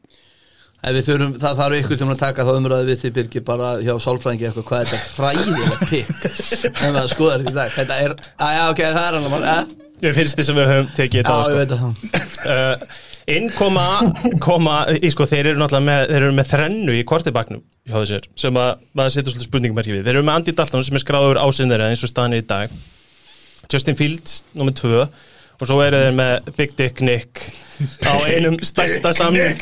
við 0.95 1.05
þurfum, 1.05 1.33
það 1.37 1.59
þarf 1.59 1.77
ykkur 1.77 1.97
til 1.99 2.05
að 2.09 2.19
taka 2.21 2.43
þá 2.45 2.51
umræði 2.57 2.87
við 2.87 3.01
því 3.01 3.09
Birgir 3.17 3.43
bara 3.45 3.67
hjá 3.85 3.91
sálfræðingi 4.01 4.47
eitthvað 4.47 4.65
hvað 4.69 4.79
er 4.81 4.89
þetta 4.91 5.09
hræðilega 5.17 5.89
pikk 5.91 6.23
en 6.87 6.95
það 6.95 7.09
skoðar 7.11 7.43
þetta 7.43 7.51
í 7.51 7.57
dag. 7.59 7.75
Þetta 7.75 7.97
er, 8.05 8.15
að 8.41 8.55
já 8.55 8.61
ok, 8.71 8.81
það 8.95 9.05
er 9.05 9.17
hann 9.17 9.35
að 9.37 9.45
eh? 9.51 9.75
Ég 10.01 10.15
finnst 10.17 10.37
því 10.37 10.45
sem 10.47 10.57
við 10.57 10.69
höfum 10.71 10.91
tekið 10.97 11.21
þetta 11.21 11.33
á 11.33 11.41
sko. 11.45 11.91
uh, 12.49 12.99
Innkoma 13.31 13.87
koma, 14.43 14.77
í 14.97 15.11
sko, 15.13 15.27
þeir 15.29 15.51
eru 15.53 15.67
með, 15.77 16.07
þeir 16.09 16.23
eru 16.23 16.31
með 16.35 16.49
þrennu 16.51 16.95
í 16.97 17.03
kortibaknum 17.07 17.61
hjá 17.87 17.97
þessir, 17.99 18.25
sem 18.37 18.57
að 18.57 18.81
maður 18.97 19.13
setur 19.15 19.33
svolítið 19.33 19.49
spurningmerki 19.49 19.93
við. 19.93 20.01
Þeir 20.07 20.15
eru 20.17 20.25
með 20.25 20.39
Andy 20.39 20.55
Dalton 20.57 20.85
sem 20.87 20.97
er 20.97 21.03
skráður 21.03 21.39
ásinn 21.41 21.71
þeirra 21.71 21.91
eins 21.91 22.03
og 22.05 22.11
staðan 22.11 22.35
er 22.37 22.43
í 22.43 22.47
dag 22.49 22.73
Justin 23.71 23.97
Fields, 23.99 24.41
nummer 24.57 24.75
tvö 24.75 25.05
og 25.61 25.69
svo 25.69 25.77
eru 25.85 25.99
þeir 26.01 26.15
með 26.17 26.55
Big 26.57 26.71
Dick 26.79 27.03
Nick 27.05 27.43
á 28.05 28.13
einum 28.29 28.57
stærsta 28.61 29.11
samning. 29.15 29.61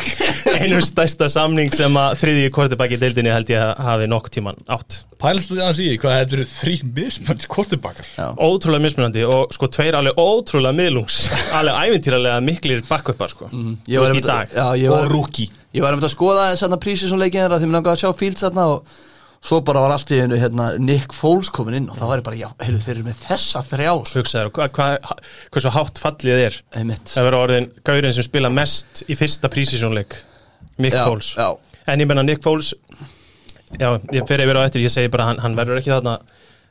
Einum 0.59 0.81
stærsta 0.83 1.27
samning 1.31 1.71
sem 1.75 1.95
að 1.99 2.17
þriðji 2.21 2.49
kortebæk 2.55 2.95
í 2.95 2.99
deildinni 3.01 3.31
held 3.31 3.51
ég 3.51 3.61
að 3.63 3.83
hafi 3.85 4.09
nokk 4.11 4.29
tíman 4.33 4.59
átt. 4.71 5.01
Pælstu 5.19 5.57
þið 5.57 5.65
að 5.65 5.75
síði 5.77 5.99
hvað 5.99 6.17
þetta 6.17 6.37
eru 6.37 6.45
þrý 6.53 6.75
mismöndi 6.95 7.49
kortibakar 7.51 8.07
Já. 8.15 8.27
ótrúlega 8.39 8.83
mismunandi 8.85 9.25
og 9.27 9.55
sko 9.55 9.67
tveir 9.75 9.97
alveg 9.99 10.19
ótrúlega 10.19 10.75
miðlungs 10.77 11.19
alveg 11.59 11.79
ævintýralega 11.89 12.43
miklir 12.47 12.83
backupar 12.87 13.33
sko. 13.33 13.49
Ég 13.51 13.99
Þú 13.99 14.05
var 14.05 14.13
veist, 14.13 14.23
í 14.23 14.27
dag. 14.27 14.55
Já, 14.55 14.67
ég 14.79 14.95
var, 14.95 15.03
og 15.03 15.11
rúki 15.11 15.49
ég 15.75 15.83
var 15.83 15.93
einmitt 15.93 16.07
að 16.07 16.15
skoða 16.15 16.49
þess 16.53 16.67
að 16.69 16.79
prísi 16.87 17.11
sem 17.11 17.19
leikinn 17.19 17.43
þeirra 17.43 17.59
því 17.59 17.69
mér 17.69 17.79
langaði 17.79 17.97
að 17.97 18.03
sjá 18.05 18.19
Fields 18.23 18.45
þarna 18.47 18.67
og 18.77 18.97
svo 19.45 19.61
bara 19.63 19.81
var 19.85 19.93
allt 19.95 20.11
í 20.11 20.19
hennu 20.19 20.35
hérna, 20.39 20.65
Nick 20.83 21.13
Foles 21.15 21.49
komin 21.55 21.77
inn 21.79 21.89
og 21.91 21.95
það 21.99 22.09
var 22.11 22.21
bara, 22.25 22.39
já, 22.41 22.49
heyrðu 22.59 22.81
þeir 22.83 22.95
eru 22.97 23.05
með 23.05 23.21
þessa 23.23 23.61
þrjár. 23.69 24.09
Hugsaður, 24.17 24.49
hvað, 24.57 24.73
hva, 24.75 25.19
hversu 25.55 25.71
hátt 25.75 26.01
fallið 26.01 26.41
er? 26.47 26.57
Einmitt. 26.75 27.13
Það 27.13 27.27
verður 27.29 27.45
orðin 27.45 27.69
gaurinn 27.87 28.15
sem 28.17 28.27
spila 28.27 28.51
mest 28.51 29.03
í 29.07 29.15
fyrsta 29.19 29.51
prísisjónleik 29.53 30.17
Nick 30.79 30.95
Já, 30.97 31.05
Foles. 31.07 31.31
já. 31.39 31.47
en 31.87 32.03
ég 32.03 32.09
menna 32.11 32.23
Nick 32.27 32.43
Foles 32.43 32.73
já, 33.79 33.89
ég 34.11 34.27
fer 34.27 34.43
yfir 34.43 34.59
á 34.59 34.65
eftir, 34.65 34.83
ég 34.83 34.91
segi 34.91 35.11
bara 35.13 35.29
hann, 35.31 35.39
hann 35.43 35.55
verður 35.57 35.79
ekki 35.79 35.93
þarna 35.93 36.17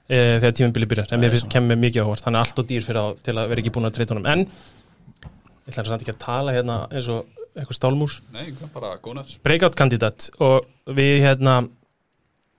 e, 0.08 0.18
þegar 0.42 0.54
tímabili 0.60 0.88
byrjar. 0.92 1.12
En 1.14 1.20
mér 1.25 1.32
finnst 1.34 1.48
kemur 1.52 1.80
mikið 1.80 2.04
ávart, 2.04 2.25
hann 2.28 2.37
er 2.37 2.44
allt 2.44 2.60
og 2.60 2.68
dýr 2.68 2.84
fyrir 2.84 3.00
á, 3.00 3.06
til 3.25 3.37
að 3.37 3.48
vera 3.52 3.64
ekki 3.64 3.72
búin 3.75 3.88
að 3.88 3.96
treyta 3.96 4.16
honum. 4.16 4.28
En 4.28 4.44
ég 4.44 5.72
ætla 5.72 5.88
samt 5.88 6.04
ekki 6.04 6.14
að 6.16 6.22
tala 6.25 6.54
hérna 6.56 6.78
eins 6.92 7.08
og 7.12 7.25
eitthvað 7.58 7.78
stálmús. 7.80 8.20
Breakout 9.44 9.76
kandidat. 9.78 10.28
Og 10.44 10.66
við 10.94 11.22
hérna 11.25 11.60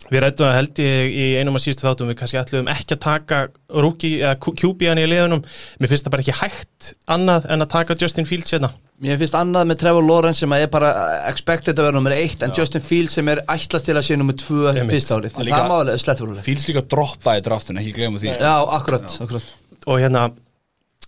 við 0.07 0.21
rættum 0.23 0.47
að 0.47 0.55
held 0.55 0.79
ég 0.79 1.09
í 1.11 1.25
einum 1.39 1.57
af 1.59 1.63
síðustu 1.63 1.83
þáttum 1.83 2.09
við 2.09 2.17
kannski 2.21 2.39
ætlum 2.39 2.69
ekki 2.71 2.95
að 2.95 3.01
taka 3.03 3.39
rúki 3.83 4.11
eða 4.21 4.37
QB-an 4.39 5.01
í 5.01 5.07
liðunum. 5.11 5.41
Mér 5.81 5.91
finnst 5.91 6.07
það 6.07 6.13
bara 6.15 6.23
ekki 6.23 6.37
hægt 6.39 6.91
annað 7.11 7.49
en 7.51 7.65
að 7.65 7.71
taka 7.73 7.97
Justin 7.99 8.29
Fields 8.29 8.55
hérna. 8.55 8.71
Mér 9.03 9.19
finnst 9.19 9.35
annað 9.37 9.67
með 9.69 9.81
Trevor 9.83 10.07
Lawrence 10.07 10.43
sem 10.43 10.55
er 10.55 10.71
bara 10.71 10.93
expected 11.29 11.75
að 11.75 11.89
vera 11.89 11.99
nummer 11.99 12.15
eitt 12.15 12.43
en 12.47 12.55
Justin 12.55 12.83
Fields 12.83 13.17
sem 13.19 13.31
er 13.31 13.43
ætlast 13.51 13.89
til 13.89 13.97
að 13.99 14.07
sé 14.07 14.17
nummer 14.19 14.37
tvö 14.39 14.73
fyrsta 14.89 15.19
árið, 15.19 15.35
það 15.39 15.67
má 15.71 15.75
alveg 15.77 16.03
slett 16.03 16.23
fyrir 16.23 16.43
Fýls 16.47 16.69
líka 16.71 16.83
að 16.83 16.91
droppa 16.95 17.35
í 17.35 17.43
draftun, 17.43 17.79
ekki 17.83 17.95
glemum 17.99 18.23
því. 18.23 18.33
Já, 18.39 18.55
akkurat, 18.79 19.19
akkurat. 19.23 19.51
Og 19.85 19.99
hérna 19.99 20.29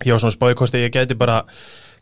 ég 0.05 0.15
var 0.15 0.24
svona 0.24 0.51
að 0.67 0.83
ég 0.83 0.93
gæti 0.93 1.17
bara 1.19 1.41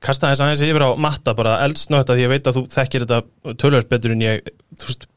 kasta 0.03 0.31
þess 0.31 0.43
aðeins 0.43 0.63
yfir 0.63 0.85
á 0.85 0.89
matta 0.99 1.33
bara 1.35 1.57
eldsnögt 1.65 2.11
að 2.13 2.21
ég 2.23 2.31
veit 2.31 2.47
að 2.47 2.59
þú 2.59 2.65
þekkir 2.73 3.05
þetta 3.05 3.55
tölvöld 3.59 3.89
betur 3.91 4.13
en 4.15 4.23
ég 4.23 4.45
þú 4.79 4.87
veist, 4.87 5.09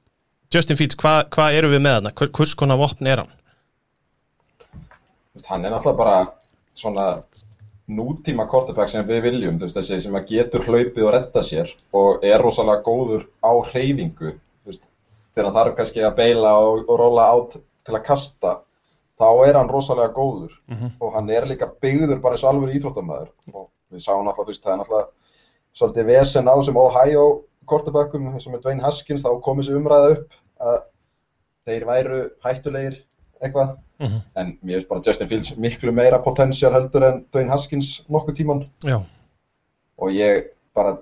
Justin 0.52 0.76
Fields, 0.76 0.98
hvað 1.00 1.22
hva 1.32 1.48
eru 1.56 1.70
við 1.72 1.80
með 1.84 1.96
þarna? 1.96 2.12
Hver, 2.18 2.30
hvers 2.36 2.54
konar 2.58 2.80
vopn 2.80 3.08
er 3.08 3.22
hann? 3.22 3.34
Þú 4.72 5.38
veist, 5.38 5.48
hann 5.48 5.64
er 5.64 5.72
náttúrulega 5.72 6.00
bara 6.02 6.16
svona 6.76 7.06
nútíma 7.92 8.46
quarterback 8.48 8.92
sem 8.92 9.06
við 9.08 9.22
viljum, 9.26 9.60
þú 9.60 9.68
veist, 9.68 9.78
þessi 9.78 10.00
sem 10.04 10.18
að 10.18 10.28
getur 10.32 10.66
hlaupið 10.66 11.06
og 11.06 11.14
redda 11.14 11.44
sér 11.46 11.72
og 11.98 12.26
er 12.26 12.44
rosalega 12.44 12.84
góður 12.86 13.24
á 13.40 13.52
hreyfingu, 13.70 14.34
þú 14.36 14.72
veist, 14.72 14.90
þegar 15.32 15.48
hann 15.48 15.56
þarf 15.56 15.78
kannski 15.80 16.04
að 16.04 16.18
beila 16.20 16.52
og, 16.60 16.84
og 16.86 17.00
róla 17.00 17.30
át 17.32 17.56
til 17.56 17.96
að 17.96 18.04
kasta, 18.06 18.52
þá 19.20 19.28
er 19.46 19.58
hann 19.58 19.72
rosalega 19.72 20.12
góður 20.16 20.54
og 21.00 21.16
hann 21.16 21.30
er 21.32 21.48
líka 21.48 21.70
byggður 21.82 22.20
bara 22.22 22.36
eins 22.36 22.44
og 22.44 22.52
alveg 22.52 22.76
íþróttamæður 22.76 23.32
og 23.52 23.68
við 23.92 24.04
sáum 24.04 24.24
náttúrulega, 24.26 24.44
þú 24.44 24.52
veist, 24.52 24.64
það 24.64 24.74
er 24.74 24.80
náttúrulega 24.82 25.10
svolítið 25.80 26.08
vesen 26.12 26.48
á 26.52 26.54
sem 26.62 26.76
Ohio 26.76 27.24
quarterbackum, 27.70 28.28
eins 28.32 28.46
og 28.46 28.54
með 28.54 28.64
Dwayne 28.66 28.84
Haskins, 28.84 29.24
þá 29.24 29.38
kom 29.44 29.60
þessi 29.60 29.76
umræða 29.78 30.16
upp 30.16 30.36
að 30.62 30.80
þeir 31.68 31.86
væru 31.88 32.20
hættulegir 32.44 32.98
eitthvað. 33.42 33.76
En 34.02 34.56
mér 34.62 34.80
finnst 34.80 34.90
bara 34.90 35.04
Justin 35.06 35.30
Fields 35.30 35.52
miklu 35.62 35.92
meira 35.94 36.18
potensial 36.22 36.72
heldur 36.74 37.06
en 37.06 37.22
Dwayne 37.30 37.52
Haskins 37.52 38.00
nokkuð 38.10 38.38
tíman 38.40 38.64
Já, 38.82 38.96
og 40.02 40.10
ég 40.16 40.48
bara 40.74 40.96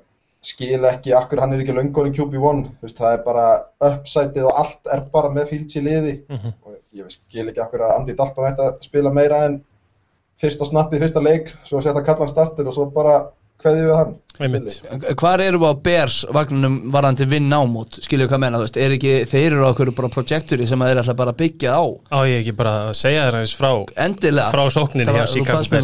skil 0.44 0.84
ekki 0.88 1.14
akkur 1.16 1.40
hann 1.40 1.52
er 1.54 1.62
ekki 1.62 1.76
löngunni 1.76 2.12
QB1 2.16 2.62
Þú 2.80 2.86
veist, 2.86 3.00
það 3.00 3.16
er 3.16 3.24
bara 3.24 3.46
uppsætið 3.88 4.46
og 4.48 4.60
allt 4.62 4.92
er 4.92 5.02
bara 5.12 5.32
með 5.32 5.50
Fields 5.52 5.76
í 5.76 5.82
liði. 5.84 6.14
Og 6.64 6.76
ég 6.96 7.10
skil 7.12 7.48
ekki 7.48 7.64
akkur 7.64 7.84
að 7.86 7.96
Andy 7.98 8.16
Dalton 8.16 8.48
ætti 8.48 8.66
að 8.66 8.78
spila 8.84 9.12
meira 9.12 9.42
en 9.48 9.58
fyrsta 10.40 10.64
snappið, 10.64 11.04
fyrsta 11.04 11.20
leik 11.24 11.52
svo 11.68 11.82
setja 11.84 12.04
kallan 12.04 12.30
startir 12.32 12.68
og 12.68 12.76
svo 12.76 12.86
bara 12.92 13.18
kveðið 13.62 13.86
við 13.86 13.96
hann. 14.00 14.16
Hvar 15.20 15.42
eru 15.44 15.58
við 15.60 15.72
á 15.72 15.74
Bears 15.84 16.14
vagnunum 16.32 16.76
varðandi 16.94 17.26
vinn 17.28 17.50
ámút, 17.52 17.98
skilju 18.06 18.28
hvað 18.30 18.40
menna, 18.40 18.60
þú 18.60 18.64
veist, 18.66 18.78
er 18.80 18.94
ekki, 18.96 19.12
þeir 19.28 19.46
eru 19.52 19.66
á 19.68 19.70
okkur 19.74 19.90
bara 19.98 20.08
projekturi 20.14 20.66
sem 20.70 20.80
að 20.80 20.90
þeir 20.92 21.00
ætla 21.02 21.16
bara 21.18 21.34
að 21.34 21.40
byggja 21.42 21.74
á? 21.76 21.82
Á 22.08 22.18
ég 22.24 22.38
ekki 22.40 22.54
bara 22.56 22.72
að 22.88 22.94
segja 23.02 23.26
þér 23.26 23.36
aðeins 23.40 23.56
frá 23.58 23.70
Endilega. 24.06 24.50
frá 24.54 24.62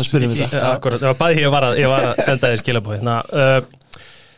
spyrja 0.08 0.30
um 0.30 0.34
Í- 0.36 0.40
þetta. 0.40 0.62
í- 0.62 0.70
Akkurat, 0.72 1.00
það 1.04 1.12
var 1.12 1.20
bæði 1.20 1.42
ég 1.44 1.52
var 1.52 1.68
að, 1.68 1.78
ég 1.82 1.92
var 1.92 2.06
að 2.08 2.22
senda 2.24 2.52
þér 2.54 2.62
skilabóð 2.64 2.96
hérna. 2.96 3.18
uh, 3.32 3.60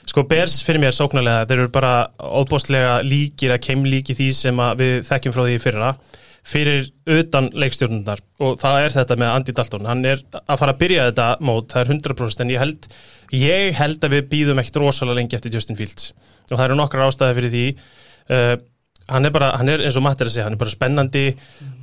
Sko 0.09 0.23
Bears 0.25 0.62
fyrir 0.64 0.80
mér 0.80 0.95
sóknarlega 0.97 1.47
þeir 1.47 1.59
eru 1.62 1.68
bara 1.68 1.95
óbóstlega 2.18 2.95
líkir 3.04 3.53
að 3.53 3.61
keimlíki 3.68 4.14
því 4.16 4.29
sem 4.35 4.57
að 4.64 4.79
við 4.81 4.94
þekkjum 5.05 5.35
frá 5.37 5.42
því 5.44 5.55
í 5.59 5.61
fyrra 5.62 5.90
fyrir 6.49 6.89
utan 7.19 7.51
leikstjórnundar 7.53 8.23
og 8.45 8.57
það 8.63 8.81
er 8.85 8.97
þetta 8.97 9.19
með 9.21 9.35
Andy 9.35 9.55
Dalton. 9.57 9.89
Hann 9.89 10.07
er 10.09 10.25
að 10.41 10.63
fara 10.63 10.75
að 10.75 10.81
byrja 10.81 11.11
þetta 11.11 11.29
mót 11.45 11.75
það 11.75 11.83
er 11.83 11.93
100% 11.99 12.45
en 12.45 12.55
ég 12.55 12.63
held 12.63 12.89
ég 13.37 13.77
held 13.77 14.09
að 14.09 14.17
við 14.17 14.33
býðum 14.33 14.63
ekkert 14.63 14.81
rosalega 14.83 15.21
lengi 15.21 15.39
eftir 15.39 15.55
Justin 15.55 15.79
Fields. 15.79 16.13
Og 16.49 16.57
það 16.57 16.67
eru 16.71 16.81
nokkrar 16.81 17.11
ástæði 17.11 17.39
fyrir 17.39 17.55
því 17.55 17.65
uh, 17.77 18.55
hann 19.09 19.25
er 19.25 19.33
bara, 19.33 19.51
hann 19.57 19.71
er 19.73 19.83
eins 19.85 19.97
og 19.97 20.05
Matt 20.05 20.21
er 20.21 20.29
að 20.29 20.35
segja, 20.35 20.47
hann 20.47 20.57
er 20.57 20.61
bara 20.61 20.73
spennandi. 20.73 21.25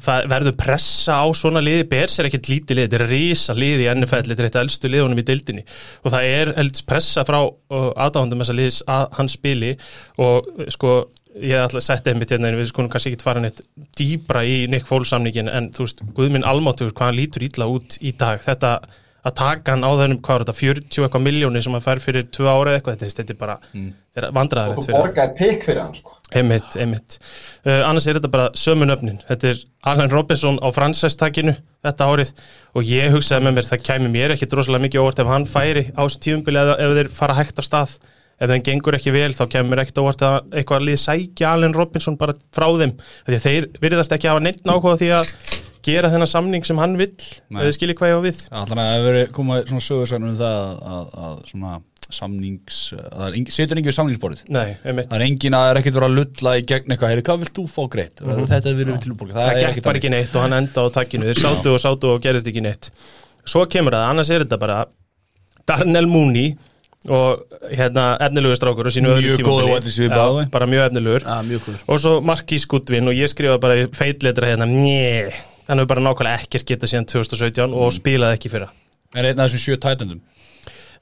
Það 0.06 0.28
verður 0.30 0.56
pressa 0.62 1.17
á 1.21 1.25
svona 1.38 1.63
liði. 1.63 1.88
Bers 1.89 2.19
er 2.19 2.30
ekkert 2.30 2.49
lítið 2.51 2.80
lið, 2.80 2.88
þetta 2.88 2.99
er 2.99 3.12
risa 3.12 3.56
lið 3.58 3.84
í 3.84 3.89
NFL, 3.95 4.30
þetta 4.30 4.43
er 4.43 4.49
eitt 4.49 4.60
elstu 4.62 4.91
liðunum 4.91 5.21
í 5.21 5.25
deildinni. 5.25 5.65
Og 6.04 6.13
það 6.13 6.30
er 6.30 6.54
helst 6.60 6.86
pressa 6.89 7.25
frá 7.28 7.39
uh, 7.41 7.89
aðdáðandum 8.06 8.45
þessa 8.45 8.58
liðs 8.60 8.82
að 8.97 9.06
hann 9.17 9.32
spili. 9.34 9.73
Og 10.21 10.51
sko 10.75 10.97
ég 11.41 11.59
ætla 11.59 11.81
að 11.81 11.87
setja 11.87 12.13
einmitt 12.13 12.31
hérna 12.31 12.51
en 12.51 12.59
við 12.59 12.69
skulum 12.71 12.91
kannski 12.91 13.11
ekki 13.11 13.25
fara 13.25 13.41
neitt 13.43 13.63
dýbra 13.99 14.43
í 14.47 14.65
Nick 14.71 14.87
Foles 14.87 15.11
samningin 15.11 15.51
en 15.51 15.71
þú 15.75 15.87
veist, 15.87 16.05
Guðminn 16.15 16.47
Almáttur, 16.47 16.93
hvað 16.95 17.11
hann 17.11 17.19
lítur 17.19 17.47
ítla 17.47 17.67
út 17.71 17.97
í 17.99 18.13
dag, 18.15 18.43
þetta 18.45 18.77
að 19.25 19.33
taka 19.39 19.73
hann 19.73 19.85
á 19.85 19.91
þennum, 19.97 20.19
hvað 20.21 20.35
er 20.37 20.43
þetta, 20.45 20.57
40 20.59 21.05
eitthvað 21.05 21.23
miljóni 21.25 21.61
sem 21.65 21.73
hann 21.73 21.83
fær 21.83 22.01
fyrir 22.03 22.27
2 22.35 22.45
ára 22.45 22.75
eitthvað, 22.75 22.99
þetta, 23.01 23.15
þetta 23.19 23.33
er 23.33 23.39
bara, 23.39 23.55
þetta 23.65 24.59
er 24.61 24.75
og 24.75 24.81
þú 24.85 24.91
borgaðir 24.93 25.33
pikk 25.39 25.65
fyrir 25.65 25.81
hann 25.81 25.95
sko. 25.97 26.13
Einmitt, 26.35 26.77
einmitt. 26.81 27.17
Uh, 27.65 27.81
annars 27.87 28.05
er 28.05 28.19
þetta 28.19 28.31
bara 28.33 28.45
sömu 28.57 28.85
nöfnin. 28.89 29.17
Þetta 29.25 29.49
er 29.51 29.63
Alan 29.89 30.13
Robinson 30.13 30.59
á 30.61 30.69
fransæstakinu 30.73 31.55
þetta 31.85 32.09
árið 32.11 32.33
og 32.77 32.89
ég 32.89 33.13
hugsaði 33.13 33.47
með 33.47 33.57
mér 33.57 33.69
það 33.71 33.85
kæmi 33.89 34.11
mér 34.13 34.35
ekki 34.35 34.49
droslega 34.51 34.85
mikið 34.85 35.01
óvart 35.01 35.21
ef 35.23 35.31
hann 35.33 35.49
færi 35.49 35.87
á 35.93 36.01
þessu 36.05 36.21
tífumbili 36.25 36.61
eða 36.61 36.77
ef 36.85 36.95
þeir 36.99 37.11
fara 37.17 37.37
hægt 37.39 37.61
af 37.61 37.69
stað. 37.69 37.97
Ef 38.35 38.49
þeim 38.51 38.63
gengur 38.67 38.97
ekki 38.97 39.13
vel 39.15 39.31
þá 39.31 39.45
kemur 39.53 39.79
ekkert 39.79 40.01
óvart 40.03 40.23
að 40.27 40.37
eitthvað 40.59 40.85
lið 40.89 40.97
sækja 40.99 41.53
Alan 41.55 41.73
Robinson 41.77 42.17
bara 42.19 42.33
frá 42.51 42.67
þeim. 42.81 42.91
Því 43.29 43.37
að 43.39 43.45
þeir 43.47 43.67
virðast 43.85 44.11
ekki 44.17 44.27
hafa 44.31 44.43
neitt 44.43 44.63
nákvæða 44.67 44.99
því 44.99 45.09
að 45.15 45.33
gera 45.85 46.09
þennan 46.11 46.27
samning 46.31 46.65
sem 46.67 46.79
hann 46.81 46.97
vill 46.99 47.13
eða 47.55 47.71
skilji 47.77 47.95
hvað 47.95 48.11
ég 48.11 48.17
á 48.19 48.21
við. 48.25 48.39
Þannig 48.51 48.79
að 48.81 48.85
það 48.85 48.95
hefur 49.05 49.33
komað 49.37 49.67
svona 49.69 49.85
sögursæðan 49.87 50.29
um 50.31 50.39
það 50.39 50.57
að, 50.59 50.79
að, 50.95 51.11
að 51.29 51.37
svona 51.53 51.75
samnings 52.15 52.79
að 52.93 53.05
það 53.15 53.25
er 53.29 53.35
engin, 53.39 53.53
setur 53.55 53.79
engin 53.79 53.89
við 53.89 53.95
samningsborðið? 53.97 54.41
Nei, 54.53 54.75
það 54.83 55.15
er 55.17 55.23
engin 55.25 55.55
að 55.57 55.63
það 55.65 55.71
er 55.71 55.79
ekkert 55.81 55.95
verið 55.97 56.07
að 56.11 56.17
lulla 56.19 56.51
í 56.59 56.65
gegn 56.69 56.91
eitthvað, 56.93 57.11
heyrðu, 57.13 57.23
hvað 57.29 57.39
vilt 57.45 57.55
þú 57.57 57.63
fá 57.71 57.81
greitt? 57.95 58.21
Þetta 58.51 58.69
er 58.71 58.77
verið 58.81 58.99
tilbúið 59.05 59.31
Mhm. 59.31 59.39
það 59.39 59.61
gekk 59.63 59.81
bara 59.87 60.01
ekki 60.01 60.11
neitt 60.13 60.35
og 60.37 60.43
hann 60.45 60.53
enda 60.59 60.85
á 60.85 60.87
takkinu. 60.99 61.31
Þeir 61.31 61.41
sátu 61.41 61.73
og 61.73 61.81
sátu 61.81 62.11
og 62.13 62.21
gerist 62.21 62.47
ekki 62.51 62.61
neitt. 62.61 62.91
Svo 63.45 63.65
kemur 63.65 63.95
það, 63.97 64.05
annars 64.11 64.29
er 64.35 64.45
þetta 64.45 64.59
bara 64.61 64.77
Darnell 65.65 66.05
Mooney 66.09 66.53
og 67.09 67.43
hérna 67.69 68.05
efnilegur 68.25 68.57
strákur 68.59 68.89
og 68.89 68.95
sínu 68.95 69.11
Mjög 69.11 69.17
öðru 69.19 69.35
way. 70.35 70.45
bara 70.51 70.65
mjög 70.69 70.87
efnilegur. 70.89 71.25
Góður. 71.65 71.81
Og 71.87 71.99
svo 72.01 72.15
Marquis 72.25 72.65
Goodwin 72.65 73.07
og 73.11 73.13
ég 73.17 73.29
skrifa 73.29 73.59
bara 73.61 73.77
í 73.83 73.85
feitletra 73.93 74.49
hérna, 74.51 74.65
njö 74.69 75.31
hann 75.67 75.79
hefur 75.81 75.91
bara 75.93 76.05
nákvæmlega 76.05 76.41
ekkert 76.41 76.65
getað 76.69 76.91
síðan 76.93 77.07
2017 77.09 77.73
og 77.73 77.93
spilaði 77.93 78.39
ekki 78.39 78.51
fyrra. 78.53 78.69
Er 79.15 79.29
einn 79.31 79.39
af 79.39 79.49
þessum 79.51 79.63
sjö 79.63 79.77
tætendum. 79.81 80.21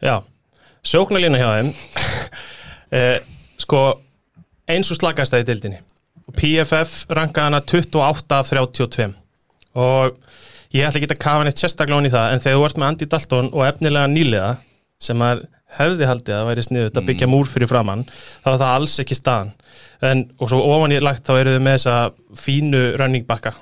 Já, 0.03 0.21
sjóknarlína 0.83 1.39
hjá 1.41 1.49
þeim. 1.59 1.73
Eh, 2.93 3.23
sko 3.57 3.79
eins 4.69 4.91
og 4.93 4.99
slagast 4.99 5.33
það 5.33 5.41
í 5.41 5.45
dildinni 5.47 5.79
og 6.29 6.35
PFF 6.37 7.07
rankaði 7.17 7.47
hana 7.49 7.61
28 7.65 8.35
af 8.37 8.51
32 8.51 9.07
og 9.81 10.19
ég 10.77 10.85
ætla 10.85 10.99
ekki 11.01 11.09
að 11.09 11.23
kafa 11.23 11.47
neitt 11.47 11.61
sérstaklega 11.63 11.97
ofan 11.97 12.09
í 12.09 12.13
það 12.13 12.35
en 12.35 12.43
þegar 12.43 12.59
þú 12.59 12.67
ert 12.67 12.79
með 12.83 12.91
Andy 12.91 13.07
Dalton 13.09 13.49
og 13.49 13.65
efnilega 13.65 14.11
nýlega 14.11 14.51
sem 15.01 15.25
er 15.25 15.41
hefði 15.77 16.07
haldið 16.09 16.35
að 16.37 16.47
væri 16.51 16.63
sniðut 16.67 16.97
að 17.01 17.07
byggja 17.09 17.27
múr 17.31 17.49
fyrir 17.49 17.69
framann 17.71 18.05
þá 18.09 18.47
var 18.51 18.59
það 18.61 18.73
alls 18.77 18.95
ekki 19.03 19.17
staðan. 19.17 19.51
En, 20.03 20.25
og 20.39 20.49
svo 20.51 20.59
ofan 20.67 20.91
í 20.95 20.99
lagt 21.03 21.23
þá 21.27 21.33
eru 21.39 21.55
þau 21.57 21.63
með 21.65 21.77
þessa 21.77 21.97
fínu 22.43 22.83
running 22.99 23.25
backa 23.29 23.53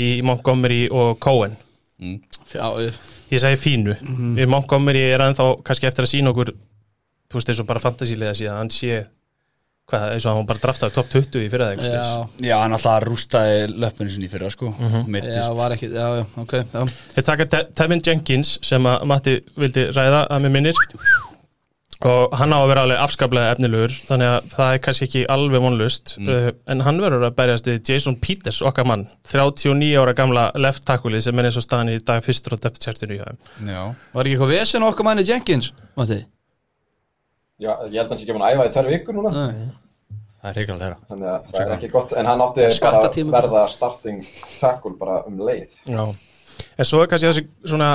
í 0.00 0.22
Montgomery 0.24 0.86
og 0.90 1.18
Cohen. 1.20 1.56
Já, 2.02 2.66
ég- 2.82 2.96
ég 3.30 3.40
segi 3.40 3.56
fínu. 3.60 3.96
Mm. 4.02 4.38
Montgomery 4.48 5.02
er 5.12 5.20
ennþá 5.20 5.50
kannski 5.64 5.86
eftir 5.86 6.04
að 6.06 6.12
sína 6.16 6.32
okkur 6.32 6.50
þú 6.52 7.38
veist 7.38 7.48
eins 7.52 7.60
og 7.62 7.66
bara 7.68 7.80
fantasílega 7.80 8.34
síðan 8.36 8.58
hann 8.58 8.70
sé 8.70 9.04
hvað, 9.88 10.02
eins 10.14 10.26
og 10.26 10.36
hann 10.36 10.46
bara 10.48 10.60
draftaði 10.62 10.92
top 10.94 11.08
20 11.12 11.40
í 11.46 11.48
fyrra 11.52 11.70
þegar 11.72 11.94
já, 11.96 12.28
já, 12.48 12.56
hann 12.60 12.72
alltaf 12.76 13.02
rústaði 13.06 13.68
löppinu 13.82 14.10
sinni 14.12 14.28
í 14.28 14.32
fyrra 14.32 14.50
sko. 14.52 14.70
Mhm. 14.78 15.06
mittist 15.08 15.38
já, 15.38 15.54
var 15.56 15.72
ekki 15.76 15.88
Já, 15.92 16.06
já, 16.20 16.24
ok 16.42 16.52
já. 16.60 16.84
Þeir 17.14 17.24
taka 17.30 17.46
Te 17.46 17.62
Tevin 17.74 18.02
Jenkins 18.04 18.58
sem 18.62 18.82
að 18.88 19.04
Matti 19.06 19.38
vildi 19.56 19.86
ræða 19.92 20.26
að 20.28 20.42
mér 20.46 20.50
minnir 20.58 20.74
og 22.08 22.34
hann 22.38 22.52
á 22.54 22.58
að 22.58 22.68
vera 22.72 22.84
alveg 22.86 23.00
afskaplega 23.02 23.52
efnilegur 23.54 23.94
þannig 24.08 24.30
að 24.32 24.48
það 24.56 24.74
er 24.74 24.82
kannski 24.86 25.06
ekki 25.08 25.22
alveg 25.34 25.62
vonlust 25.64 26.14
uh, 26.22 26.48
en 26.72 26.84
hann 26.86 27.00
verður 27.02 27.26
að 27.28 27.36
berjast 27.38 27.68
við 27.70 27.92
Jason 27.92 28.16
Peters, 28.22 28.62
okkar 28.66 28.88
mann 28.88 29.06
39 29.30 29.92
ára 30.02 30.14
gamla 30.18 30.48
left 30.58 30.86
tackle 30.88 31.20
sem 31.22 31.38
er 31.38 31.48
eins 31.50 31.58
og 31.60 31.66
staðan 31.66 31.92
í 31.94 31.98
dag 32.02 32.24
fyrstur 32.24 32.56
á 32.56 32.62
depth 32.66 32.82
chartinu 32.82 33.20
hjá 33.20 33.28
þeim 33.28 33.70
Já, 33.72 33.82
Var 34.16 34.30
ekki 34.30 34.36
eitthvað 34.36 34.54
vesen 34.56 34.88
okkar 34.88 35.08
manni 35.08 35.26
Jenkins, 35.28 35.72
Matti? 35.98 36.22
Já, 37.62 37.76
ég 37.86 38.00
held 38.00 38.08
að 38.08 38.12
hann 38.12 38.18
sé 38.18 38.26
ekki 38.26 38.34
að 38.34 38.48
æfa 38.50 38.66
í 38.66 38.74
tvær 38.74 38.90
vikur 38.90 39.16
núna. 39.18 39.30
Nei. 39.36 39.70
það 40.42 40.50
er 40.50 40.56
reykjald 40.58 40.82
þeirra 40.82 40.98
Þannig 41.12 41.28
að 41.30 41.44
það 41.52 41.62
er 41.62 41.74
ekki 41.76 41.90
gott 41.92 42.14
En 42.18 42.30
hann 42.30 42.42
átti 42.42 43.24
bara 43.30 43.46
að 43.46 43.54
verða 43.54 43.62
starting 43.70 44.24
tackle 44.58 44.94
bara 44.98 45.20
um 45.28 45.38
leið. 45.46 45.76
Já, 45.86 46.02
en 46.74 46.88
svo 46.88 47.04
er 47.04 47.12
kannski 47.12 47.30
þessi 47.30 47.44
svona 47.70 47.92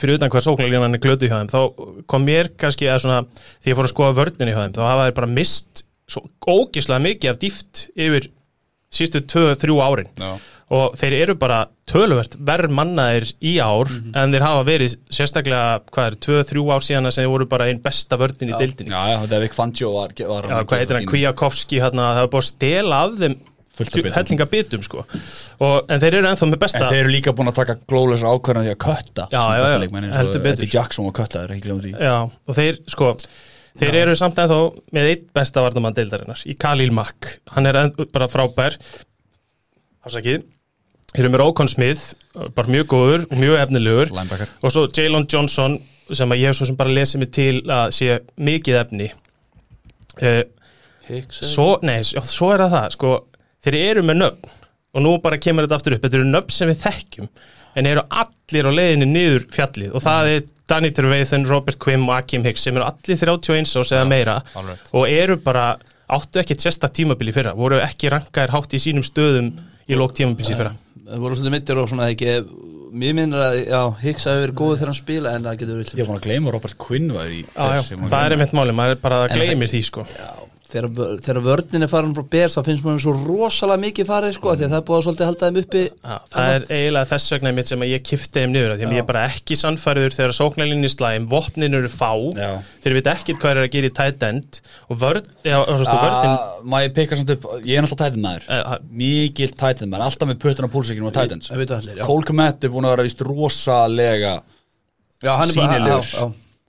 fyrir 0.00 0.18
utan 0.18 0.32
hvað 0.32 0.46
sóknarlínan 0.46 0.98
er 0.98 1.02
glötu 1.02 1.30
hjá 1.30 1.38
þeim 1.40 1.52
þá 1.52 1.60
kom 2.10 2.26
mér 2.26 2.52
kannski 2.58 2.88
að 2.90 3.02
svona 3.04 3.20
því 3.32 3.72
ég 3.72 3.78
fór 3.78 3.88
að 3.88 3.94
skoða 3.94 4.16
vörninni 4.20 4.54
hjá 4.54 4.62
þeim 4.64 4.76
þá 4.76 4.82
hafa 4.86 5.06
þeir 5.06 5.18
bara 5.20 5.32
mist 5.36 5.84
svo 6.06 6.22
ógislega 6.46 7.02
mikið 7.02 7.32
af 7.32 7.40
dýft 7.42 7.86
yfir 7.96 8.30
sístu 8.96 9.22
2-3 9.26 9.80
árin. 9.82 10.12
Já, 10.16 10.36
og 10.74 10.96
þeir 10.98 11.14
eru 11.20 11.34
bara 11.38 11.60
töluvert 11.86 12.34
verð 12.42 12.72
mannaðir 12.74 13.28
í 13.38 13.56
ár 13.62 13.90
en 13.90 14.32
þeir 14.34 14.44
hafa 14.46 14.64
verið 14.66 14.96
sérstaklega 15.14 15.82
hvað 15.94 16.08
er 16.08 16.16
2-3 16.26 16.64
ár 16.74 16.86
síðan 16.86 17.10
að 17.10 17.14
sem 17.14 17.26
þeir 17.26 17.32
voru 17.34 17.48
bara 17.50 17.68
einn 17.70 17.82
besta 17.84 18.18
vörnin 18.18 18.50
í 18.50 18.56
deildinni. 18.58 18.94
Já, 18.94 19.20
þetta 19.22 19.38
er 19.38 19.44
Vik 19.44 19.54
Fangio 19.54 19.92
var, 19.94 20.14
hvað 20.16 20.80
heitir 20.80 20.98
hann, 20.98 21.06
hérna, 21.12 22.08
það 22.16 22.24
var 22.24 22.32
búið 22.34 22.42
að 22.42 22.48
stela 22.50 23.02
af 23.04 23.14
þeim. 23.22 23.36
Hellinga 23.78 24.46
bitum 24.50 24.84
sko. 24.84 25.04
Og, 25.60 25.74
en 25.92 26.02
þeir 26.02 26.18
eru 26.20 26.30
ennþá 26.30 26.48
með 26.50 26.62
besta 26.62 26.80
En 26.80 26.88
þeir 26.88 27.02
eru 27.02 27.12
líka 27.12 27.34
búin 27.36 27.50
að 27.52 27.58
taka 27.60 27.76
glóðlösa 27.84 28.32
ákvörðan 28.32 28.66
því 28.66 28.72
að 28.72 28.80
kötta 28.86 29.28
Já, 29.32 29.42
já, 29.42 29.62
já, 29.62 29.76
heldur 30.16 30.44
betur. 30.46 30.64
Eddie 30.64 30.72
Jackson 30.72 31.08
var 31.08 31.16
köttaður, 31.20 31.54
ekki 31.54 31.66
glemur 31.68 31.86
því. 31.86 31.94
Já, 32.00 32.16
og 32.26 32.58
þeir, 32.58 32.80
sko 32.92 33.12
þeir 33.76 34.00
eru 34.02 34.16
samt 34.16 34.40
ennþá 34.42 34.60
með 34.96 35.12
einn 35.12 35.30
besta 35.36 35.64
varnamann 35.66 35.96
deildarinnar 35.96 36.44
í 36.48 36.56
Khalil 36.58 36.92
Mack. 36.96 37.36
Hann 37.52 37.68
er 37.68 37.80
enn, 37.84 37.94
bara 38.14 38.30
frábær. 38.32 38.78
Hafsakið 40.06 40.46
Þeir 41.16 41.24
eru 41.24 41.32
með 41.32 41.40
Rókon 41.40 41.70
Smith, 41.72 42.02
bara 42.52 42.68
mjög 42.68 42.88
góður 42.92 43.22
og 43.30 43.38
mjög 43.40 43.54
efnilegur. 43.62 44.10
Linebacker. 44.12 44.50
Og 44.60 44.72
svo 44.74 44.82
Jalen 44.92 45.24
Johnson 45.32 45.78
sem 46.12 46.34
að 46.34 46.42
ég 46.42 46.50
hef 46.50 46.58
svo 46.58 46.66
sem 46.68 46.76
bara 46.76 46.92
lesið 46.92 47.22
mig 47.22 47.30
til 47.32 47.54
að 47.72 47.94
sé 47.96 48.18
mikið 48.36 48.76
efni. 48.82 49.06
Uh, 50.20 50.42
svo, 51.32 51.70
nei, 51.86 52.02
svo 52.04 52.50
er 52.52 52.66
það 52.66 52.74
það 52.74 52.96
sko, 52.98 53.14
þeir 53.66 53.78
eru 53.82 54.06
með 54.06 54.22
nöfn. 54.22 54.56
Og 54.96 55.04
nú 55.04 55.12
bara 55.20 55.36
kemur 55.42 55.66
þetta 55.66 55.76
aftur 55.76 55.96
upp, 55.96 56.06
þetta 56.06 56.20
eru 56.20 56.28
nöfn 56.30 56.54
sem 56.56 56.70
við 56.72 56.82
þekkjum 56.86 57.28
en 57.76 57.88
eru 57.90 58.04
allir 58.08 58.68
á 58.68 58.72
leiðinni 58.72 59.08
niður 59.10 59.44
fjallið. 59.52 59.90
Og 59.92 60.04
það 60.04 60.30
er 60.32 60.46
Danny 60.70 60.92
Trevathan, 60.96 61.44
Robert 61.50 61.78
Quim 61.82 62.06
og 62.08 62.14
Akim 62.16 62.46
Hicks 62.46 62.64
sem 62.64 62.78
eru 62.78 62.86
allir 62.86 63.20
31 63.20 63.68
ás 63.68 63.92
eða 63.92 64.06
meira. 64.08 64.38
alright. 64.56 64.88
og 64.96 65.10
eru 65.10 65.36
bara, 65.44 65.66
áttu 66.08 66.40
ekki 66.40 66.56
sérsta 66.62 66.88
tímabili 66.88 67.34
fyrra, 67.36 67.52
voru 67.58 67.82
ekki 67.82 68.10
rankaðir 68.12 68.54
hátt 68.54 68.78
í 68.78 68.80
sínum 68.80 69.04
stöðum 69.04 69.52
í 69.86 69.98
lók 69.98 70.16
tímabili 70.16 70.56
fyrra. 70.56 70.72
Það 71.06 71.20
voru 71.26 71.36
svolítið 71.38 71.56
mittir 71.58 71.82
og 71.82 71.92
svona 71.92 72.08
ekki 72.14 72.40
Mér 72.96 73.12
minnir 73.12 73.40
að, 73.42 73.56
já, 73.66 73.80
Hicks 74.00 74.24
hafi 74.30 74.42
verið 74.44 74.56
góð 74.56 74.70
þegar 74.76 74.88
hann 74.88 74.96
spila 74.96 75.32
en 75.36 75.44
það 75.44 75.56
getur 75.60 75.78
verið 75.80 75.98
Ég 75.98 76.06
búin 76.06 76.16
að 76.16 76.26
gleyma 76.26 76.52
Robert 76.54 76.76
Quinn 76.80 77.08
var 77.12 77.32
í 77.34 77.40
Já, 77.42 77.64
já, 77.76 77.80
það 77.98 78.20
er 78.20 78.34
einmitt 78.36 78.54
máli, 78.56 78.74
maður 78.78 78.94
er 78.94 79.00
bara 79.02 79.18
að 79.26 79.34
gleymir 79.34 79.70
því 79.72 79.80
sko. 79.84 80.04
Já, 80.06 80.45
þegar, 80.66 80.86
þegar 81.22 81.38
vörnin 81.46 81.84
er 81.86 81.90
farin 81.90 82.14
frá 82.16 82.24
Bers 82.32 82.56
þá 82.56 82.62
finnst 82.66 82.84
mér 82.86 82.98
svo 83.02 83.12
rosalega 83.16 83.82
mikið 83.84 84.08
farið 84.10 84.32
sko, 84.36 84.54
því 84.56 84.66
að 84.66 84.72
það 84.72 84.80
er 84.80 84.86
búið 84.88 84.98
að 84.98 85.04
svolítið 85.06 85.28
halda 85.30 85.46
þeim 85.50 85.60
uppi 85.62 85.82
Já, 85.86 86.16
það 86.34 86.50
er 86.56 86.66
eiginlega 86.76 87.10
þess 87.12 87.34
vegna 87.36 87.52
mitt 87.58 87.70
sem 87.72 87.84
að 87.86 87.92
ég 87.92 88.04
kifti 88.10 88.42
þeim 88.42 88.54
niður 88.56 88.74
af 88.74 88.80
því 88.80 88.86
að 88.88 88.94
ég 88.96 89.02
er 89.04 89.08
bara 89.10 89.24
ekki 89.30 89.58
sannfæriður 89.60 90.16
þegar 90.16 90.36
sóknarlinni 90.40 90.90
slæm, 90.92 91.28
vopnin 91.30 91.78
eru 91.78 91.90
fá 91.92 92.10
Já. 92.36 92.50
þeir 92.84 92.96
veit 92.98 93.10
ekkit 93.14 93.40
hvað 93.42 93.52
er 93.54 93.62
að 93.62 93.70
gera 93.76 93.90
í 93.90 93.94
tight 94.00 94.26
end 94.26 94.60
og 94.90 95.00
vörn, 95.02 95.28
já, 95.46 95.58
þú 95.62 95.78
veist, 95.82 95.92
og 95.94 96.02
vörnin 96.06 96.34
Ah, 96.36 96.56
Má 96.66 96.80
ég 96.82 96.94
peka 96.96 97.16
samt 97.18 97.30
upp, 97.36 97.44
ég 97.62 97.78
er 97.78 97.84
náttúrulega 97.84 98.08
tætinn 98.10 98.24
maður. 98.24 98.46
Eh, 98.50 98.72
Mikil 98.90 99.52
tætinn 99.54 99.92
maður, 99.92 100.08
alltaf 100.08 100.30
með 100.30 100.40
pötun 100.42 100.66
á 100.66 100.70
púlsíkinu 100.72 101.06
og 101.06 101.20
allir, 101.20 102.00
já. 102.00 102.04
Cole 102.06 102.26
Komet 102.26 102.66
er 102.66 102.72
búin 102.74 102.88
að 102.88 102.96
vera 102.96 103.06
vist 103.06 103.22
rosalega 103.22 104.34
Já, 105.22 105.32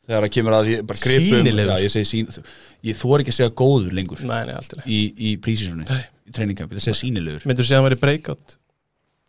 er 0.07 0.13
já, 0.13 0.19
já. 0.19 0.21
Þegar 0.21 0.27
það 0.27 0.33
kemur 0.37 0.55
að 0.57 0.67
því, 0.67 0.75
bara 0.87 0.99
gripum? 1.03 1.49
Já, 1.67 1.77
ég 1.83 1.91
segi 1.91 2.07
sín 2.11 2.29
Ég 2.87 2.95
þor 2.95 3.23
ekki 3.23 3.33
að 3.33 3.37
segja 3.41 3.53
góður 3.63 3.95
lengur 3.97 4.21
Nei, 4.23 4.45
nei, 4.47 4.55
í 4.87 4.99
Í, 5.17 5.31
prísísunni, 5.43 5.83
í 6.27 6.31
treyninga 6.35 6.67
Ég 6.71 6.83
segja 6.85 6.95
sínilegur 7.01 7.47
Myndur 7.49 7.67
segja 7.67 7.77
að 7.79 7.83
hann 7.83 7.89
verið 7.91 8.03
breakout? 8.05 8.57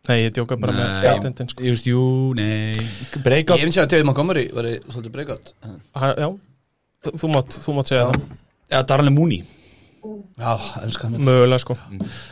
Nei, 0.09 0.17
ég 0.23 0.31
djóka 0.33 0.55
bara 0.57 0.73
með 0.73 0.87
Nei. 0.89 1.01
tight 1.03 1.25
endin 1.27 1.49
sko. 1.51 1.63
Ég 1.67 1.75
veist, 1.75 1.87
jú, 1.89 2.03
nei 2.39 2.71
Ég 2.79 3.17
Breakout 3.25 3.59
finnst 3.61 3.81
að 3.83 3.89
David 3.91 4.07
Montgomery 4.07 4.45
var 4.55 4.69
svolítið 4.87 5.11
breykot 5.17 5.51
Ha, 5.99 6.13
Já, 6.15 6.29
þú- 7.05 7.15
þú 7.19 7.31
mátt, 7.35 7.57
þú 7.65 7.75
mátt 7.77 7.91
segja 7.91 8.07
það 8.07 8.21
Eða 8.71 8.85
Darnell 8.93 9.13
Mooney 9.13 9.43
Já, 10.39 10.53
elskar 10.83 11.09
hann. 11.09 11.25
Mögulega 11.25 11.59
sko. 11.63 11.75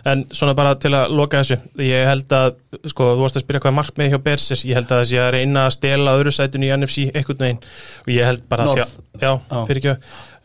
En 0.08 0.24
svona 0.32 0.56
bara 0.58 0.76
til 0.80 0.94
að 0.96 1.12
loka 1.18 1.42
þessu 1.42 1.58
Ég 1.84 2.08
held 2.08 2.36
að, 2.38 2.56
sko, 2.94 3.12
þú 3.18 3.26
varst 3.26 3.40
að 3.40 3.46
spyrja 3.46 3.64
hvað 3.66 3.74
er 3.74 3.78
markmið 3.82 4.14
hjá 4.14 4.20
Bersers 4.30 4.64
Ég 4.68 4.80
held 4.80 4.94
að 4.94 5.04
þessi 5.04 5.20
að 5.22 5.30
reyna 5.36 5.66
að 5.68 5.76
stela 5.78 6.16
öðru 6.20 6.34
sætinu 6.36 6.70
í 6.70 6.72
NFC 6.78 7.10
einhvern 7.12 7.44
veginn. 7.44 7.62
Og 8.06 8.14
ég 8.16 8.32
held 8.32 8.48
bara 8.50 8.72
að 8.72 8.98
Já, 9.18 9.32
fyrir 9.66 9.82
ekki 9.82 9.96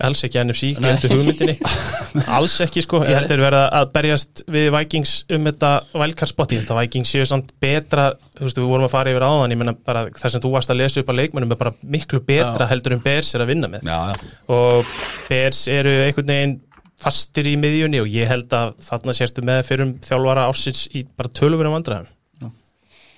Alls 0.03 0.25
ekki 0.27 0.41
NFC, 0.43 0.73
glemdu 0.81 1.09
hugmyndinni. 1.13 1.55
Alls 2.37 2.57
ekki 2.65 2.83
sko, 2.83 3.05
ég 3.07 3.15
held 3.15 3.29
að 3.29 3.35
þeir 3.37 3.43
verða 3.45 3.61
að 3.79 3.93
berjast 3.95 4.43
við 4.51 4.67
Vikings 4.75 5.13
um 5.37 5.47
þetta 5.47 5.71
wildcard-spot. 5.95 6.55
Ég 6.57 6.65
held 6.65 6.73
að 6.75 6.81
Vikings 6.81 7.13
séu 7.15 7.29
samt 7.29 7.53
betra 7.63 8.09
Þú 8.33 8.47
veist, 8.49 8.59
við 8.59 8.71
vorum 8.73 8.87
að 8.89 8.95
fara 8.95 9.13
yfir 9.13 9.23
áðan. 9.29 9.53
Ég 9.55 9.59
menna 9.61 9.75
bara 9.87 10.01
það 10.17 10.35
sem 10.35 10.43
þú 10.43 10.51
varst 10.57 10.73
að 10.73 10.81
lesa 10.81 11.03
upp 11.03 11.11
að 11.13 11.19
leikmennum 11.21 11.53
er 11.55 11.59
bara 11.61 11.75
miklu 11.95 12.19
betra 12.27 12.65
Já. 12.65 12.71
heldur 12.73 12.97
en 12.97 13.03
Bers 13.05 13.29
er 13.37 13.45
að 13.45 13.53
vinna 13.53 13.69
með. 13.71 13.87
Já, 13.87 13.99
já. 14.11 14.31
Og 14.57 14.95
Bears 15.29 15.61
eru 15.71 15.93
einhvern 16.07 16.33
veginn 16.33 16.55
fastir 17.03 17.49
í 17.51 17.57
miðjunni 17.61 18.01
og 18.03 18.09
ég 18.12 18.29
held 18.31 18.53
að 18.57 18.75
þarna 18.87 19.15
sérstu 19.19 19.45
með 19.47 19.62
fyrir 19.69 19.87
um 19.88 19.93
þjálfara 20.07 20.47
ásins 20.51 20.85
í 20.95 21.05
bara 21.19 21.33
tölvunum 21.38 21.75
vandræðum 21.79 22.11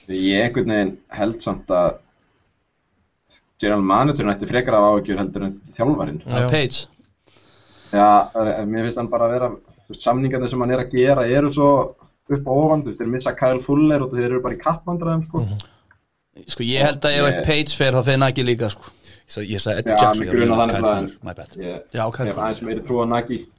Ég 0.09 0.43
einhvern 0.45 0.69
veginn 0.75 0.97
held 1.17 1.39
samt 1.41 1.71
að 1.73 1.95
general 3.63 3.85
managerin 3.89 4.33
ætti 4.35 4.49
frekar 4.51 4.77
af 4.77 4.89
áhugjur 4.91 5.17
heldur 5.23 5.47
en 5.47 5.55
þjálfarinn. 5.77 6.19
Já. 6.29 6.49
Page 6.53 6.83
Já, 7.95 8.09
mér 8.67 8.89
finnst 8.89 8.99
hann 9.01 9.09
bara 9.13 9.29
að 9.29 9.33
vera, 9.37 9.49
samningarnir 9.95 10.51
sem 10.51 10.61
hann 10.65 10.75
er 10.75 10.83
að 10.83 10.93
gera 10.97 11.25
eru 11.31 11.53
svo 11.55 11.69
upp 12.35 12.49
og 12.51 12.61
ofan, 12.65 12.83
þú 12.83 12.91
veist, 12.91 13.01
þeir 13.01 13.13
missa 13.15 13.33
Kyle 13.39 13.63
Fuller 13.63 14.03
og 14.05 14.13
þeir 14.17 14.27
eru 14.33 14.41
bara 14.45 14.57
í 14.57 14.61
kappvandræðum, 14.65 15.23
sko. 15.29 15.43
Sko, 16.51 16.67
ég 16.67 16.83
held 16.89 17.05
að 17.07 17.19
ef 17.21 17.29
eitt 17.31 17.43
Page 17.47 17.77
fer 17.79 17.95
þá 17.95 18.01
fer 18.11 18.19
Nagy 18.21 18.43
líka, 18.49 18.71
sko 18.75 18.91
Ég 19.41 19.63
sagði- 19.63 19.79
Eddie 19.85 19.95
Já, 19.95 20.01
Jackson 20.03 20.27
grunar 20.35 20.57
var 20.59 20.69
það 20.69 20.75
Kyle. 20.75 20.91
Fuller, 20.91 21.13
My 21.25 21.33
bad 21.39 21.57
Ég 21.57 21.83
Já, 21.95 22.05
hef 22.11 22.37
aðeins 22.45 22.63
meiri 22.67 22.83
trú 22.85 22.99
á 23.01 23.05
Nagy, 23.15 23.39
Já, 23.39 23.54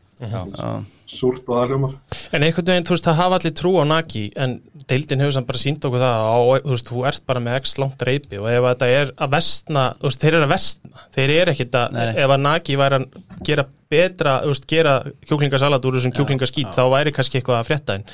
súrt 1.05 1.43
og 1.45 1.53
það 1.59 1.67
hljómar. 1.69 1.91
en 2.33 2.43
einhvern 2.47 2.65
veginn, 2.71 2.85
þú 2.87 2.93
veist, 2.95 3.05
það 3.05 3.17
hafa 3.19 3.37
allir 3.37 3.53
trú 3.59 3.71
á 3.77 3.83
Naki 3.85 4.21
en 4.41 4.53
deildin 4.89 5.21
hefur 5.21 5.33
samt 5.35 5.47
bara 5.49 5.59
sínt 5.61 5.85
okkur 5.85 6.01
það 6.01 6.23
og 6.33 6.63
þú 6.65 6.71
veist, 6.73 6.89
þú 6.89 7.03
ert 7.09 7.25
bara 7.29 7.41
með 7.45 7.57
x 7.61 7.75
langt 7.81 8.05
reypi 8.07 8.39
og 8.41 8.47
ef 8.49 8.65
þetta 8.69 8.89
er 8.95 9.11
að 9.21 9.33
vestna 9.35 9.83
þú 9.99 10.07
veist, 10.09 10.21
þeir 10.23 10.37
eru 10.39 10.47
að 10.47 10.53
vestna, 10.55 11.03
þeir 11.17 11.33
eru 11.35 11.53
ekkit 11.53 11.77
að 11.81 11.95
Nei, 11.97 12.05
nei. 12.09 12.15
ef 12.23 12.33
að 12.35 12.43
Naki 12.45 12.77
væri 12.81 12.99
að 13.01 13.05
gera 13.49 13.65
betra, 13.95 14.33
þú 14.45 14.53
veist, 14.55 14.67
gera 14.71 14.95
kjúklingasalat 15.29 15.85
úr 15.85 15.97
þessum 15.99 16.15
kjúklingaskít, 16.17 16.71
þá 16.73 16.83
væri 16.95 17.13
kannski 17.13 17.39
eitthvað 17.41 17.59
að 17.61 17.69
frétta 17.69 17.99
en 17.99 18.07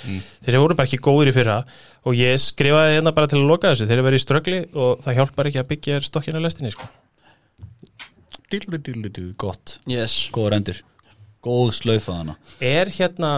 þeir 0.43 0.59
voru 0.59 0.75
bara 0.81 0.89
ekki 0.89 0.99
góður 1.05 1.31
í 1.31 1.35
fyrra 1.37 1.59
og 2.03 2.17
ég 2.19 2.35
skrifaði 2.43 2.97
hérna 2.97 3.13
bara 3.15 3.29
til 3.31 3.39
að 3.39 3.47
loka 3.47 3.71
þessu. 3.71 3.87
Þeir 3.87 3.99
eru 4.01 4.07
verið 4.09 4.19
í 4.19 4.25
ströggli 4.25 4.59
og 4.73 5.03
það 5.05 5.19
hjálpar 5.21 5.47
ekki 5.51 5.61
að 5.61 5.69
byggja 5.71 6.01
stokkina 6.03 6.41
lestinni, 6.43 6.73
sko. 6.73 6.89
Dillu, 8.51 8.81
dillu, 8.83 9.07
dillu, 9.13 9.33
Gott, 9.39 9.77
yes. 9.87 10.25
Góður 10.35 10.57
endur 10.59 10.81
Góð 11.41 11.71
slaufa 11.73 12.13
hana 12.19 12.35
er 12.61 12.91
hérna, 12.93 13.29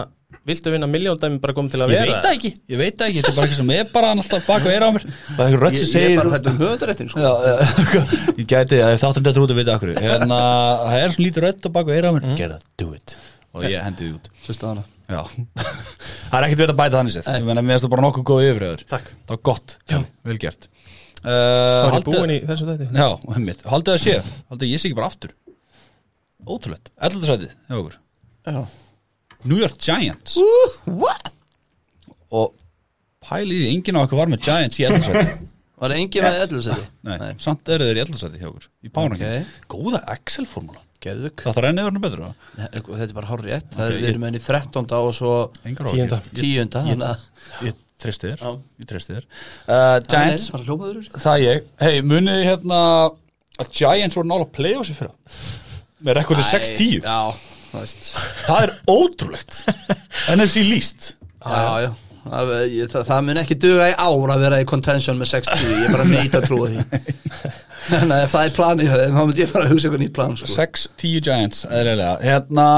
viltu 0.44 0.72
vinna 0.74 0.88
miljóndæmi 0.90 1.38
bara 1.40 1.54
komið 1.56 1.70
til 1.74 1.80
að 1.84 1.92
Ég 1.94 2.00
vera? 2.00 2.12
veit 2.12 2.24
það 2.26 2.34
ekki, 2.36 2.50
ég 2.74 2.80
veit 2.82 2.96
það 2.98 3.06
ekki 3.08 3.20
Þetta 3.22 3.30
er 3.30 3.36
bara 3.38 3.46
eitthvað 3.46 3.60
sem 3.62 3.70
er 3.76 3.84
bara 3.94 4.10
alltaf 4.14 4.48
bak 4.48 4.66
og 4.66 4.72
er 4.74 4.84
á 4.84 4.88
mér. 4.92 5.04
Það 5.36 5.44
er 5.44 5.54
eitthvað 5.54 5.72
Ég, 5.72 5.78
sem 5.78 5.84
ég 5.84 5.92
segir 5.94 6.10
er 6.10 6.20
bara 6.20 6.34
hættu 6.34 6.50
um 6.50 6.58
höfundaréttin, 6.64 7.08
sko. 7.08 7.20
Já, 7.24 7.32
já, 7.48 7.54
ég 8.40 8.48
gæti, 8.52 8.80
ég 8.82 8.98
þáttum 9.04 9.24
þetta 9.28 9.44
út 9.44 9.54
að 9.54 9.60
vita 9.62 9.76
okkur 9.78 9.94
Hérna, 10.04 10.40
það 10.84 10.98
er 11.00 11.14
svona 11.14 11.26
lítið 11.28 11.46
rödd 11.46 11.64
á 11.64 11.70
bak 11.78 11.86
og 11.88 11.94
er 11.96 12.04
á 12.04 12.10
mér. 12.12 12.26
Mhm. 12.28 12.36
Get 12.42 12.50
that, 12.52 12.66
do 12.76 12.90
it. 12.92 13.16
Og 13.54 13.64
ég 13.64 13.80
hendi 13.86 14.04
því 14.04 14.12
út. 14.18 14.28
Hlusta 14.48 14.68
hana. 14.74 14.84
Já, 15.04 15.20
það 16.32 16.36
er 16.40 16.46
ekkert 16.48 16.60
við 16.64 16.70
að 16.74 16.78
bæta 16.80 16.96
þannig 17.00 17.12
sér 17.14 17.26
Ég 17.38 17.44
meina, 17.44 17.60
mér 17.64 17.74
finnst 17.76 17.84
það 17.84 17.92
bara 17.94 18.04
nokkuð 18.08 18.24
góð 18.30 18.44
yfirfröður 18.48 18.84
Takk. 18.88 19.10
Það 19.28 19.34
var 19.36 19.42
gott, 19.50 19.74
vel 20.24 20.38
gert. 20.44 20.68
Uh, 21.24 21.30
Það 21.30 21.86
er 21.88 21.94
haldið- 21.94 22.16
búin 22.18 22.32
í 22.34 22.38
þessu 22.48 22.66
þetta 22.68 22.88
Já, 23.00 23.08
einmitt, 23.36 23.62
haldið 23.68 23.94
að 23.94 24.00
sé. 24.02 24.14
Haldið 24.52 24.64
að 24.66 24.72
ég 24.74 24.80
sé 24.82 24.88
ekki 24.90 24.96
bara 24.98 25.08
aftur 25.12 25.30
Ótrúlegt, 26.44 26.90
11. 27.00 27.26
sætið, 27.30 27.54
hjá 27.68 27.76
okkur 27.80 27.96
Já 28.44 28.60
New 29.44 29.58
York 29.60 29.76
Giants 29.80 30.36
What? 30.88 31.32
Og 32.34 32.54
pælið 33.24 33.62
því, 33.62 33.72
enginn 33.74 33.98
á 34.00 34.04
okkur 34.04 34.20
var 34.22 34.32
með 34.32 34.44
Giants 34.48 34.80
í 34.80 34.86
11. 34.88 35.04
sætið 35.08 35.34
Var 35.84 35.90
það 35.90 35.98
engin 36.00 36.24
með 36.24 36.36
ellu 36.44 36.60
seti? 36.64 36.84
Nei, 37.04 37.30
samt 37.42 37.68
eru 37.74 37.86
þeir 37.88 37.98
í 37.98 38.02
11. 38.04 38.20
sætið 38.22 38.42
hjá 38.44 38.48
okkur 38.52 38.66
Í 38.88 38.92
pánangin, 38.94 39.32
Ok. 39.44 39.54
góða 39.74 40.00
Excel-formúla 40.14 40.82
Geðvik 41.04 41.42
Það 41.44 41.56
þarf 41.58 41.68
enn 41.70 41.80
eða 41.82 42.02
betur 42.04 42.22
eða? 42.24 42.68
Þetta 42.78 43.00
er 43.08 43.16
bara 43.18 43.28
hár 43.32 43.42
rétt 43.44 43.74
Það 43.74 43.88
er 43.90 44.06
erum 44.10 44.22
með 44.24 44.30
henni 44.30 44.42
13. 44.44 44.94
og 45.00 45.10
svo 45.18 45.32
Engar 45.68 45.90
Tíunda. 45.90 46.20
áhyggjur. 46.22 46.40
tíunda 46.44 46.84
Þannig 46.86 47.08
að 47.10 47.66
Ég, 47.68 47.82
treysti 48.04 48.30
þér 48.30 48.44
Já. 48.46 48.52
Ég 48.84 48.88
treysti 48.92 49.16
þér 49.18 49.26
uh, 49.26 49.98
Giants, 50.14 50.46
Bara 50.54 50.64
hljómaður 50.68 51.10
það 51.26 51.42
ég 51.44 51.68
Hei, 51.84 51.98
munið 52.06 52.38
þið 52.38 52.48
hérna 52.52 52.80
að 53.60 53.74
Giants 53.82 54.16
voru 54.20 54.30
nála 54.32 54.48
playoffs 54.56 54.94
í 54.94 54.96
fyrra 54.96 55.12
með 56.04 56.18
rekordið 56.20 56.48
6-10 56.52 57.04
Já, 57.04 57.20
það 58.46 58.58
er 58.62 58.72
ótrúlegt. 58.90 59.60
NFC 60.34 60.64
líst 60.68 61.14
Já, 61.44 61.86
já 61.88 61.92
Það, 62.24 62.50
ég, 62.72 62.88
það, 62.88 63.02
það 63.04 63.24
mun 63.26 63.38
ekki 63.42 63.54
duga 63.60 63.86
í 63.90 63.94
ár 64.00 64.30
að 64.32 64.42
vera 64.46 64.58
í 64.62 64.66
contention 64.68 65.18
með 65.20 65.28
6-10 65.34 65.64
Ég 65.74 65.82
er 65.84 65.92
bara 65.92 66.06
nýtt 66.08 66.36
að 66.38 66.46
trúa 66.48 66.68
því. 66.70 66.84
Þannig 67.90 68.14
að 68.16 68.22
ef 68.24 68.30
það 68.32 68.46
er 68.46 68.54
planið 68.56 68.92
þá 68.94 69.18
myndi 69.18 69.42
ég 69.42 69.50
fara 69.50 69.66
að 69.66 69.74
hugsa 69.74 69.88
eitthvað 69.90 70.02
nýtt 70.04 70.14
plan 70.16 70.36
sko. 70.40 70.48
6-10 70.54 71.18
Giants, 71.26 71.66
eðlilega. 71.68 72.14
Hérna 72.24 72.68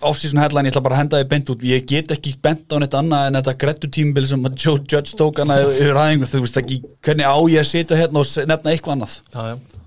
off-season 0.00 0.40
headline, 0.40 0.70
ég 0.70 0.72
ætla 0.72 0.82
bara 0.86 0.96
að 0.96 1.02
henda 1.02 1.20
þið 1.20 1.28
bent 1.34 1.52
út. 1.52 1.66
Ég 1.68 1.84
get 1.90 2.14
ekki 2.16 2.32
bent 2.40 2.72
á 2.72 2.76
neitt 2.80 2.96
annað 2.96 3.26
en 3.28 3.36
þetta 3.42 3.54
grettu 3.60 3.90
tímbil 3.92 4.24
sem 4.30 4.48
að 4.48 4.56
Joe 4.64 4.80
Judge 4.88 5.18
tók 5.20 5.42
hana 5.42 5.58
yfir 5.66 6.00
aðeins, 6.00 6.32
þú 6.32 6.40
veist 6.46 6.56
ekki 6.62 6.80
hvernig 7.04 7.28
á 7.28 7.36
ég 7.52 7.60
að 7.60 7.68
sitja 7.74 8.00
hérna 8.00 8.22
og 8.24 8.32
nefna 8.48 8.72
eitthvað 8.72 8.96
annað? 8.96 9.18
Já, 9.36 9.42
já. 9.52 9.79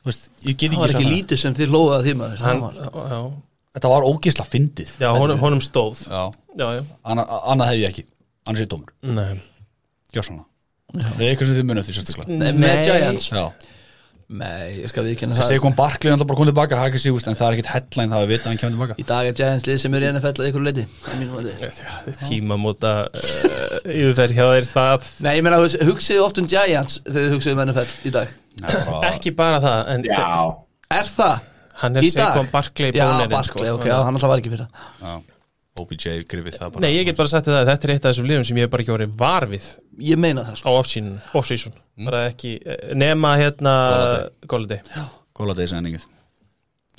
Þú 0.00 0.10
veist, 0.12 0.30
ég 0.46 0.58
get 0.60 0.74
Það 0.74 0.82
var 0.84 0.94
ekki 0.96 1.08
lítið 1.14 1.42
sem 1.44 1.56
þið 1.58 1.74
hlóðað 1.74 2.06
því 2.06 2.14
maður 2.20 2.44
Hann, 2.46 2.62
já, 2.80 2.90
já. 3.14 3.20
þetta 3.78 3.92
var 3.94 4.06
ógisla 4.10 4.46
fyndið. 4.48 4.94
Já 5.02 5.10
honum, 5.16 5.42
honum 5.42 5.64
stóð. 5.64 6.04
Já, 6.08 6.22
annað, 7.04 7.66
hefði 7.70 7.82
ég 7.82 7.90
ekki. 7.90 8.06
Annars 8.48 8.64
er 8.64 8.70
dómur, 8.70 8.94
nei. 9.04 9.42
Gjóðsana 10.14 10.46
það 10.90 11.20
er 11.22 11.28
eitthvað 11.30 11.50
sem 11.50 11.58
þið 11.58 11.66
munið 11.68 11.86
því 11.86 11.94
sérstaklega. 11.96 12.38
Nei, 12.40 12.50
með 12.58 12.80
Giants. 12.88 13.28
Já, 13.30 13.44
Nei, 14.30 14.76
ég 14.78 14.86
skal 14.92 15.02
viðkynna 15.08 15.34
það. 15.34 15.48
Seikon 15.50 15.74
Barkley 15.74 16.06
er 16.06 16.14
alltaf 16.14 16.28
bara 16.30 16.38
komið 16.38 16.52
tilbaka, 16.52 16.76
það 16.78 16.84
er 16.86 16.92
ekki 16.92 17.00
sígust 17.02 17.26
en 17.26 17.34
það 17.38 17.48
er 17.48 17.56
ekkit 17.56 17.70
headline 17.72 18.14
það 18.14 18.20
að 18.22 18.28
vita 18.30 18.44
að 18.44 18.52
hann 18.52 18.60
kemur 18.60 18.74
tilbaka. 18.76 18.96
Í 19.02 19.06
dag 19.08 19.30
er 19.30 19.34
Giants 19.40 19.66
lið 19.66 19.80
sem 19.82 19.96
er 19.98 20.04
í 20.06 20.10
NFL 20.12 20.30
að 20.44 20.50
ykkur 20.52 20.64
leiti 20.68 20.84
að 21.10 21.24
mati. 21.32 22.14
Tímamóta 22.28 22.92
uh, 23.10 23.24
yfirferð 23.90 24.36
hjá 24.38 24.44
þeir 24.52 24.68
það 24.70 25.08
Nei, 25.26 25.32
ég 25.34 25.42
meina, 25.48 25.58
þú 25.58 25.66
veist, 25.66 25.82
hugsið 25.90 26.22
oft 26.28 26.38
um 26.38 26.46
Giants 26.54 27.00
þegar 27.08 27.26
þið 27.26 27.34
hugsið 27.34 27.56
um 27.56 27.64
NFL 27.66 27.96
í 28.06 28.14
dag. 28.20 28.36
Ekki 29.10 29.34
bara 29.42 29.58
það 29.66 29.92
en 29.96 30.06
Já, 30.06 30.22
Er 30.94 31.10
það? 31.16 31.50
hann 31.80 31.96
er? 31.96 32.08
Saquon 32.12 32.48
Barkley 32.52 32.94
Já, 32.94 33.04
bónirinn 33.08 33.34
Barkley, 33.34 33.70
ok, 33.74 33.86
já, 33.88 33.96
hann 34.04 34.14
alltaf 34.18 34.30
var 34.30 34.42
ekki 34.42 34.52
fyrir 34.52 34.66
já, 34.68 35.14
OBJ 35.80 36.06
grifið 36.30 36.58
það 36.58 36.74
bara. 36.74 36.84
Nei, 36.84 36.92
ég 36.94 37.08
get 37.08 37.18
bara 37.20 37.32
sagt 37.32 37.50
það, 37.50 37.64
þetta 37.70 37.88
er 37.88 37.94
eitt 37.94 38.04
af 38.06 38.14
þessum 38.14 38.30
liðum 38.30 38.46
sem 38.48 38.60
ég 38.60 38.68
hef 38.68 38.72
bara 38.74 38.84
ekki 38.86 38.94
orðið 38.96 39.16
var 39.20 39.48
við. 39.50 39.66
Ég 40.10 40.20
meina 40.20 40.46
það, 40.46 40.54
á 40.54 40.60
sko 40.60 40.76
off-season, 40.78 41.10
off-season 41.40 41.76
bara 42.06 42.22
ekki, 42.30 42.54
eh, 42.64 42.94
nema 42.96 43.34
hérna 43.40 43.74
Góladei 44.50 44.80
góla 45.36 45.56
degi 45.56 45.72
sendingið 45.72 46.06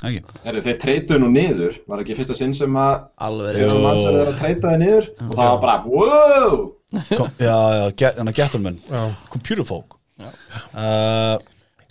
ekki. 0.01 0.21
Heru, 0.45 0.61
þeir 0.65 0.77
treytuðu 0.81 1.21
nú 1.21 1.31
niður, 1.35 1.79
var 1.89 2.01
ekki 2.01 2.17
fyrsta 2.17 2.37
sinn 2.37 2.53
sem 2.57 2.77
að 2.79 3.07
Alveg 3.21 3.59
þeir 3.59 4.21
að 4.25 4.37
treyta 4.39 4.71
þið 4.71 4.79
niður? 4.81 5.09
Og 5.27 5.33
það 5.35 5.49
var 5.51 5.59
bara, 5.65 5.75
wow! 5.85 6.61
Já, 6.91 7.57
já, 7.77 7.83
get, 8.01 8.17
hann 8.17 8.31
að 8.31 8.39
Gettleman. 8.39 8.79
Já. 8.89 9.03
Computer 9.31 9.67
folk. 9.67 9.95
Uh, 10.21 11.37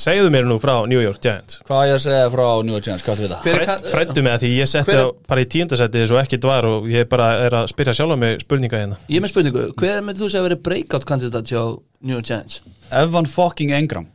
Segðu 0.01 0.31
mér 0.33 0.47
nú 0.49 0.57
frá 0.63 0.75
New 0.89 1.01
York 1.03 1.19
Giants. 1.21 1.59
Hvað 1.69 1.77
á 1.77 1.85
ég 1.91 1.95
að 1.99 2.03
segja 2.07 2.29
frá 2.33 2.45
New 2.65 2.73
York 2.77 2.87
Giants, 2.87 3.03
hvað? 3.05 3.19
Hver 3.21 3.35
er 3.35 3.45
Fræd, 3.45 3.67
kann- 3.69 3.89
Fræddu 3.91 4.23
mig 4.25 4.33
að 4.33 4.45
því 4.47 4.51
ég 4.57 4.71
setti 4.71 4.97
á 4.97 5.05
bara 5.29 5.43
í 5.45 5.49
tíundasæti 5.53 6.05
svo 6.09 6.21
ekkert 6.23 6.47
var 6.49 6.65
og 6.71 6.87
ég 6.89 7.09
bara 7.11 7.27
er 7.45 7.57
að 7.59 7.69
spyrja 7.75 7.93
sjálf 7.99 8.17
mig 8.19 8.41
spurninga 8.47 8.81
hérna. 8.81 8.97
Ég 9.13 9.21
er 9.21 9.25
með 9.27 9.33
spurningu, 9.35 9.65
hver 9.77 10.01
myndir 10.07 10.25
þú 10.25 10.31
segja 10.33 10.41
að 10.41 10.49
vera 10.49 10.61
breakout 10.71 11.05
kandidat 11.05 11.45
hjá 11.53 11.61
New 12.01 12.15
York 12.17 12.25
Giants? 12.31 12.63
Evan 12.91 13.27
fucking 13.29 13.71
Engram. 13.77 14.09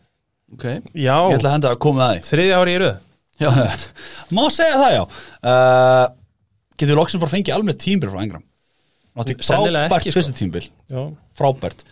Ok, 0.56 0.66
Já, 0.96 1.18
Ég 1.30 1.38
ætla 1.38 1.50
að 1.50 1.56
henda 1.60 1.70
að 1.76 1.80
koma 1.86 2.10
að 2.16 2.22
þriðja 2.32 2.58
ári 2.64 2.74
í 2.76 2.82
röð. 2.82 2.98
Já, 3.42 3.50
því 3.52 4.36
Má 4.40 4.44
segja 4.50 4.78
það, 4.82 4.92
já. 4.96 5.04
Uh, 5.46 6.06
Getur 6.80 6.98
loksum 7.00 7.22
bara 7.22 7.32
fengið 7.32 7.54
alveg 7.56 7.78
tímbil 7.80 8.10
frá 8.12 8.22
Engram? 8.26 8.44
Sennilega 9.16 9.88
frábært 9.88 10.02
ekki, 10.02 10.12
sko. 10.12 10.20
fyrsta 10.20 10.34
tímbil 10.36 10.66
Já, 10.92 11.02
Frábært 11.40 11.84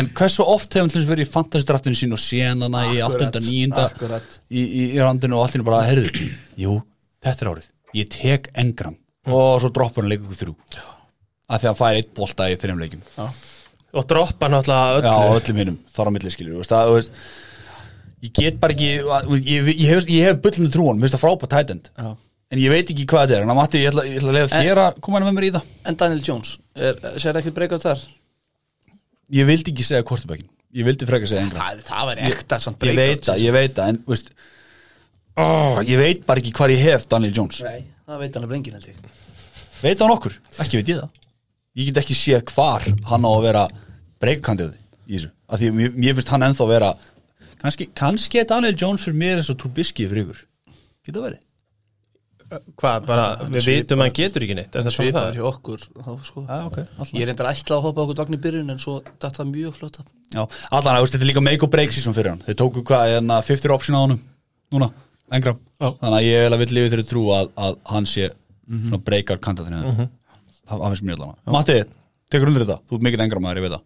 En 0.00 0.08
hversu 0.10 0.42
oft 0.42 0.74
hefum 0.74 0.90
þess 0.90 1.06
verið 1.06 1.28
í 1.28 1.30
fantasy-draftinu 1.30 1.98
sín 1.98 2.16
og 2.16 2.20
sénana 2.22 2.82
í 2.90 2.98
8. 3.04 3.30
9. 3.38 3.70
akkurat 3.84 4.40
í, 4.50 4.62
í, 4.64 4.82
í 4.96 4.98
randinu 4.98 5.38
og 5.38 5.46
allt 5.46 5.58
í 5.60 5.64
bara, 5.66 5.84
heyrðu 5.86 6.10
Jú, 6.64 6.80
þetta 7.22 7.46
er 7.46 7.52
árið 7.52 7.70
Ég 7.94 8.10
tek 8.10 8.50
Engram 8.58 8.98
og 9.30 9.62
svo 9.62 9.70
droppar 9.72 10.04
hann 10.04 10.16
ykkur 10.16 10.38
þrjú 10.40 10.54
að 11.44 11.60
því 11.60 11.64
að 11.64 11.70
hann 11.70 11.78
fær 11.78 11.98
eitt 12.00 12.12
bolta 12.16 12.48
í 12.50 12.56
þreim 12.60 12.80
leikum 12.82 13.04
og 13.94 14.06
droppa 14.10 14.50
náttúrulega 14.50 15.04
Já, 15.04 15.14
öllu 15.14 15.38
öllum 15.38 15.60
hinnum, 15.62 15.78
þar 15.94 16.10
á 16.10 16.14
milli 16.16 16.32
skilur 16.34 16.56
þú 16.56 16.62
veist, 16.62 16.72
það, 16.72 16.90
þú 16.90 16.96
veist, 16.98 17.18
ég 18.24 18.34
get 18.40 18.60
bara 18.62 18.74
ekki 18.74 18.90
ég, 18.90 19.46
ég, 19.46 19.70
ég 19.70 19.92
hef, 19.92 20.08
hef 20.08 20.40
bullinu 20.44 20.72
trúan, 20.74 20.98
mér 20.98 21.08
finnst 21.08 21.18
það 21.18 21.24
frábært 21.24 21.54
tætend 21.54 21.90
Já. 21.92 22.10
en 22.56 22.62
ég 22.64 22.74
veit 22.74 22.92
ekki 22.94 23.06
hvað 23.12 23.26
þetta 23.26 23.38
er, 23.38 23.46
en 23.46 23.54
að 23.54 23.60
Matti, 23.60 23.84
ég 23.84 23.92
ætla, 23.92 24.06
ég 24.08 24.20
ætla 24.20 24.32
að 24.32 24.38
leiða 24.40 24.62
þér 24.64 24.82
að 24.84 25.00
koma 25.06 25.20
hann 25.20 25.28
með 25.28 25.38
mér 25.38 25.48
í 25.48 25.54
það 25.54 25.72
En 25.84 26.00
Daniel 26.02 26.26
Jones, 26.26 26.56
er, 26.74 27.00
sér 27.22 27.40
ekki 27.40 27.54
breakout 27.54 27.86
þar? 27.86 28.04
Ég 29.32 29.48
vildi 29.48 29.72
ekki 29.72 29.86
segja 29.86 30.04
kortebækin, 30.06 30.48
ég 30.74 30.86
vildi 30.88 31.08
frekar 31.08 31.30
segja 31.30 31.44
Engram 31.46 31.62
Það, 31.62 31.82
það 31.88 32.08
var 32.10 32.22
ekta 32.28 32.58
ég 32.60 32.76
breakout 32.82 33.00
veit 33.00 33.28
það, 33.28 33.42
ég 33.44 33.56
veit 33.56 33.76
það 33.78 33.92
en, 33.92 34.00
veist, 34.10 34.30
ó, 35.38 35.46
ég 35.86 36.00
veit 36.00 36.24
bara 36.28 36.42
ekki 36.42 36.54
hvar 36.58 36.74
ég 36.74 36.84
hef 36.84 37.06
Daniel 37.10 37.36
Jones. 37.38 37.60
Nei, 37.64 37.86
það 38.08 38.24
veit 38.24 38.36
hann 38.38 38.46
að 38.46 38.52
blengin 38.54 38.78
held 38.78 38.90
ég. 38.90 39.00
Veit 39.84 40.04
hann 40.04 40.14
okkur, 40.14 40.36
ekki 40.64 40.80
veit 40.80 40.92
ég 40.92 41.00
það. 41.00 41.22
Ég 41.74 41.90
get 41.90 42.02
ekki 42.04 42.18
séð 42.18 42.44
hvar 42.52 42.84
hann 43.10 43.26
á 43.26 43.30
að 43.32 43.46
vera 43.48 43.64
breykandið 44.22 44.76
í 45.08 45.16
þessu. 45.16 45.32
Af 45.48 45.60
því 45.60 45.72
mér, 45.78 45.96
mér 45.96 46.18
finnst 46.18 46.30
hann 46.34 46.46
ennþá 46.46 46.68
vera 46.70 46.92
kannski, 47.62 47.88
kannski 47.96 48.40
er 48.40 48.46
Daniel 48.50 48.76
Jones 48.78 49.04
fyrir 49.04 49.18
mér 49.18 49.40
eins 49.40 49.50
og 49.52 49.58
Trubisky 49.60 50.06
fyrir 50.10 50.28
ykkur. 50.28 50.44
Geta 51.04 51.24
verið 51.24 51.42
Hvað, 52.80 53.06
bara, 53.08 53.24
við 53.50 53.66
vitum 53.70 54.02
að 54.02 54.06
hann 54.08 54.14
getur 54.18 54.44
ekki 54.44 54.56
neitt 54.58 54.76
Er 54.76 54.84
það 54.86 54.94
svona 54.96 55.14
það? 55.16 55.38
hjá 55.38 55.44
okkur 55.48 55.84
þá, 55.88 56.10
sko. 56.28 56.42
Já, 56.44 56.58
ok, 56.68 56.76
alltaf. 56.84 57.14
Ég 57.14 57.24
er 57.24 57.30
reyndar 57.30 57.48
ætla 57.50 57.78
að 57.78 57.84
hoppa 57.86 58.04
okkur 58.04 58.18
dagn 58.20 58.36
í 58.36 58.40
byrjun 58.44 58.74
en 58.74 58.82
svo 58.82 58.94
datt 59.22 59.38
það 59.38 59.50
mjög 59.50 59.78
flott 59.78 59.98
af. 60.02 60.12
Já, 60.34 60.42
allan, 60.78 61.00
þetta 61.06 61.20
er 61.24 61.30
líka 61.30 61.44
make 61.44 61.66
or 61.66 61.72
break 61.72 61.94
season 61.94 62.16
fyrir 62.16 62.34
hann. 62.34 62.44
Þeir 62.46 62.58
tóku 62.60 62.84
hvað, 62.86 63.04
hérna, 63.14 63.40
50 63.46 63.74
option 63.74 63.98
á 63.98 64.00
honum 64.04 64.20
Núna, 64.74 64.90
engram 65.34 65.58
Þannig 65.80 66.16
að 66.18 66.26
ég 66.26 66.44
vil 66.44 66.54
að 66.54 66.62
vill 66.62 66.74
lifið 66.78 66.94
þeirri 66.94 67.08
trú 67.10 67.26
að, 67.34 67.50
að 67.66 67.76
hann 67.92 68.08
sé 68.10 68.30
svona 68.68 69.02
breakar 69.04 69.42
kantatinu 69.42 69.82
mm 69.82 69.98
-hmm. 69.98 70.08
Það 70.64 70.80
það 70.80 70.94
finnst 70.94 71.04
mér 71.04 71.18
allan 71.18 71.52
Matti, 71.58 71.76
tekur 72.32 72.48
undir 72.48 72.64
þetta, 72.64 72.80
þú 72.88 72.96
ert 72.96 73.04
mikill 73.06 73.24
engram 73.26 73.42
maður, 73.44 73.60
ég 73.60 73.66
veit 73.68 73.76
það. 73.76 73.84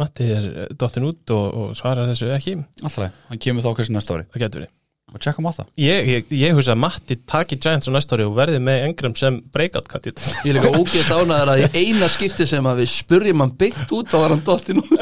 Matti 0.00 0.26
er 0.32 0.44
eh, 0.50 0.66
dottin 0.78 1.06
út 1.08 1.30
og, 1.34 1.46
og 1.54 1.76
svarar 1.76 2.08
þessu 2.08 2.30
ekki. 2.34 2.56
Alltaf, 2.82 3.16
hann 3.28 3.38
kemur 3.38 3.64
þá 3.64 3.74
kannski 3.76 3.94
næsta 3.94 4.14
ári. 4.14 4.28
Það 4.32 4.44
getur 4.44 4.60
verið 4.60 4.79
Og 5.10 5.18
tjekka 5.22 5.42
matta 5.42 5.64
Ég, 5.80 6.06
ég, 6.06 6.28
ég 6.38 6.54
hugsa 6.54 6.74
að 6.76 6.82
Matti 6.84 7.16
taki 7.28 7.58
Giants 7.58 7.90
á 7.90 7.92
næsta 7.94 8.14
ári 8.16 8.26
og 8.28 8.36
verði 8.38 8.60
með 8.62 8.84
Engram 8.86 9.16
sem 9.18 9.40
breakout 9.54 9.88
kandidat 9.90 10.44
Ég 10.46 10.52
er 10.52 10.60
líka 10.60 10.70
ógeðst 10.78 11.10
ánæður 11.14 11.52
að 11.54 11.62
í 11.64 11.66
eina 11.82 12.08
skipti 12.12 12.46
sem 12.48 12.68
að 12.70 12.82
við 12.84 12.92
spurjum 12.94 13.42
hann 13.44 13.54
beint 13.58 13.94
út 13.96 14.10
þá 14.12 14.16
var 14.20 14.34
hann 14.34 14.44
dottin 14.46 14.82
út. 14.84 14.94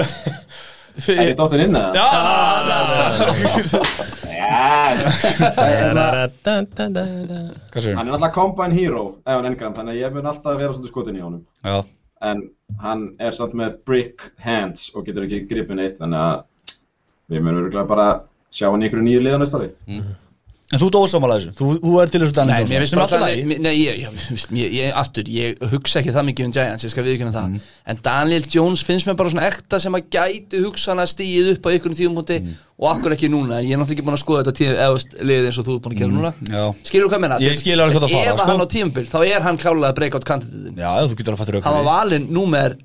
Er 1.06 1.28
ég 1.28 1.36
dóttin 1.38 1.62
inn 1.68 1.76
Hvað 7.68 7.84
sér 7.84 7.94
Hann 7.98 8.08
er 8.08 8.16
alltaf 8.16 8.32
combine 8.34 8.74
hero, 8.74 9.04
Evan 9.28 9.46
Engram, 9.50 9.76
þannig 9.76 9.94
að 9.94 10.00
ég 10.00 10.16
mun 10.16 10.30
alltaf 10.30 10.58
vera 10.58 10.72
svolítið 10.74 10.92
skotin 10.92 11.18
í 11.18 11.22
honum. 11.22 11.44
Já, 11.66 11.76
En 12.24 12.42
hann 12.82 13.04
er 13.22 13.36
samt 13.36 13.54
með 13.54 13.76
brick 13.86 14.32
hands 14.42 14.88
og 14.96 15.06
getur 15.06 15.28
ekki 15.28 15.44
gripið 15.50 15.78
neitt 15.78 16.00
Þannig 16.00 16.18
að 16.18 16.74
við 17.30 17.44
munum 17.46 17.86
bara 17.86 18.08
sjá 18.54 18.70
hann 18.70 18.82
í 18.82 18.88
ykkur 18.88 19.04
nýju 19.04 19.26
liða 19.26 19.42
næsta 19.42 19.60
ári 19.60 19.70
En 20.68 20.76
þú 20.76 20.88
ert 20.90 20.96
ósamála 21.00 21.36
þessu, 21.38 21.52
þú, 21.56 21.66
þú 21.80 21.92
er 22.02 22.10
til 22.12 22.18
þessu 22.20 22.42
Nei, 22.44 22.48
Daniel 22.52 22.66
mér 22.68 22.82
Johnson 22.82 22.82
finnst 22.82 22.90
sem 22.92 22.98
er 22.98 23.00
bara 23.00 23.06
alltaf 23.06 23.22
það 23.22 23.30
lægi 23.30 23.56
Nei, 23.64 23.70
ég, 23.80 24.00
ég, 24.58 24.72
ég, 24.76 24.90
aftur, 25.00 25.28
ég 25.32 25.62
hugsa 25.70 26.00
ekki 26.02 26.12
það 26.12 26.26
mikið 26.26 26.44
um 26.44 26.52
Giants, 26.52 26.84
ég 26.84 26.92
skal 26.92 27.04
viðkynna 27.06 27.32
það. 27.32 27.46
Mm. 27.54 27.70
En 27.88 28.02
Daniel 28.04 28.48
Jones 28.52 28.82
finnst 28.84 29.08
mér 29.08 29.16
bara 29.16 29.32
svona 29.32 29.46
ekta 29.48 29.80
sem 29.80 29.96
að 29.96 30.10
gæti 30.12 30.60
hugsan 30.66 31.00
að 31.00 31.08
stíð 31.14 31.48
upp 31.54 31.64
á 31.64 31.70
ykkur 31.72 31.96
tíumúti 31.96 32.36
og 32.76 32.86
akkur 32.90 33.16
ekki 33.16 33.30
núna? 33.32 33.62
Ég 33.64 33.72
er 33.72 33.80
náttúrulega 33.80 33.96
ekki 33.96 34.06
búin 34.10 34.18
að 34.18 34.22
skoða 34.26 34.44
þetta 34.44 34.56
tíð, 34.60 34.74
eða 34.74 34.92
veist, 34.98 35.16
liðið 35.16 35.48
eins 35.48 35.62
og 35.62 35.68
þú 35.70 35.78
er 35.78 35.82
búin 35.86 35.96
að 35.96 36.04
gera 36.04 36.16
núna. 36.18 36.34
Já, 36.52 36.62
Skilur 36.92 37.12
hvað 37.14 37.24
menna? 37.24 37.40
Mm. 37.40 37.48
Ég 37.48 37.62
skil 37.64 37.78
alveg 37.78 37.96
hvað 37.96 38.04
það 38.04 38.16
fara, 38.18 38.28
Ef 38.28 38.42
sko. 38.42 38.50
hann 38.52 38.60
á 38.60 38.68
tíumbil, 38.76 39.08
þá 39.08 39.18
er 39.24 39.48
hann 39.48 39.62
klálega 39.64 39.96
breakout 39.96 40.28
kandidatin 40.28 40.84
já, 40.84 40.92
þú 41.00 41.18
getur 41.22 41.38
að 41.38 41.40
fattur 41.46 41.60
Hann 41.64 41.80
var 41.80 41.88
valinn 41.88 42.28
númer 42.28 42.76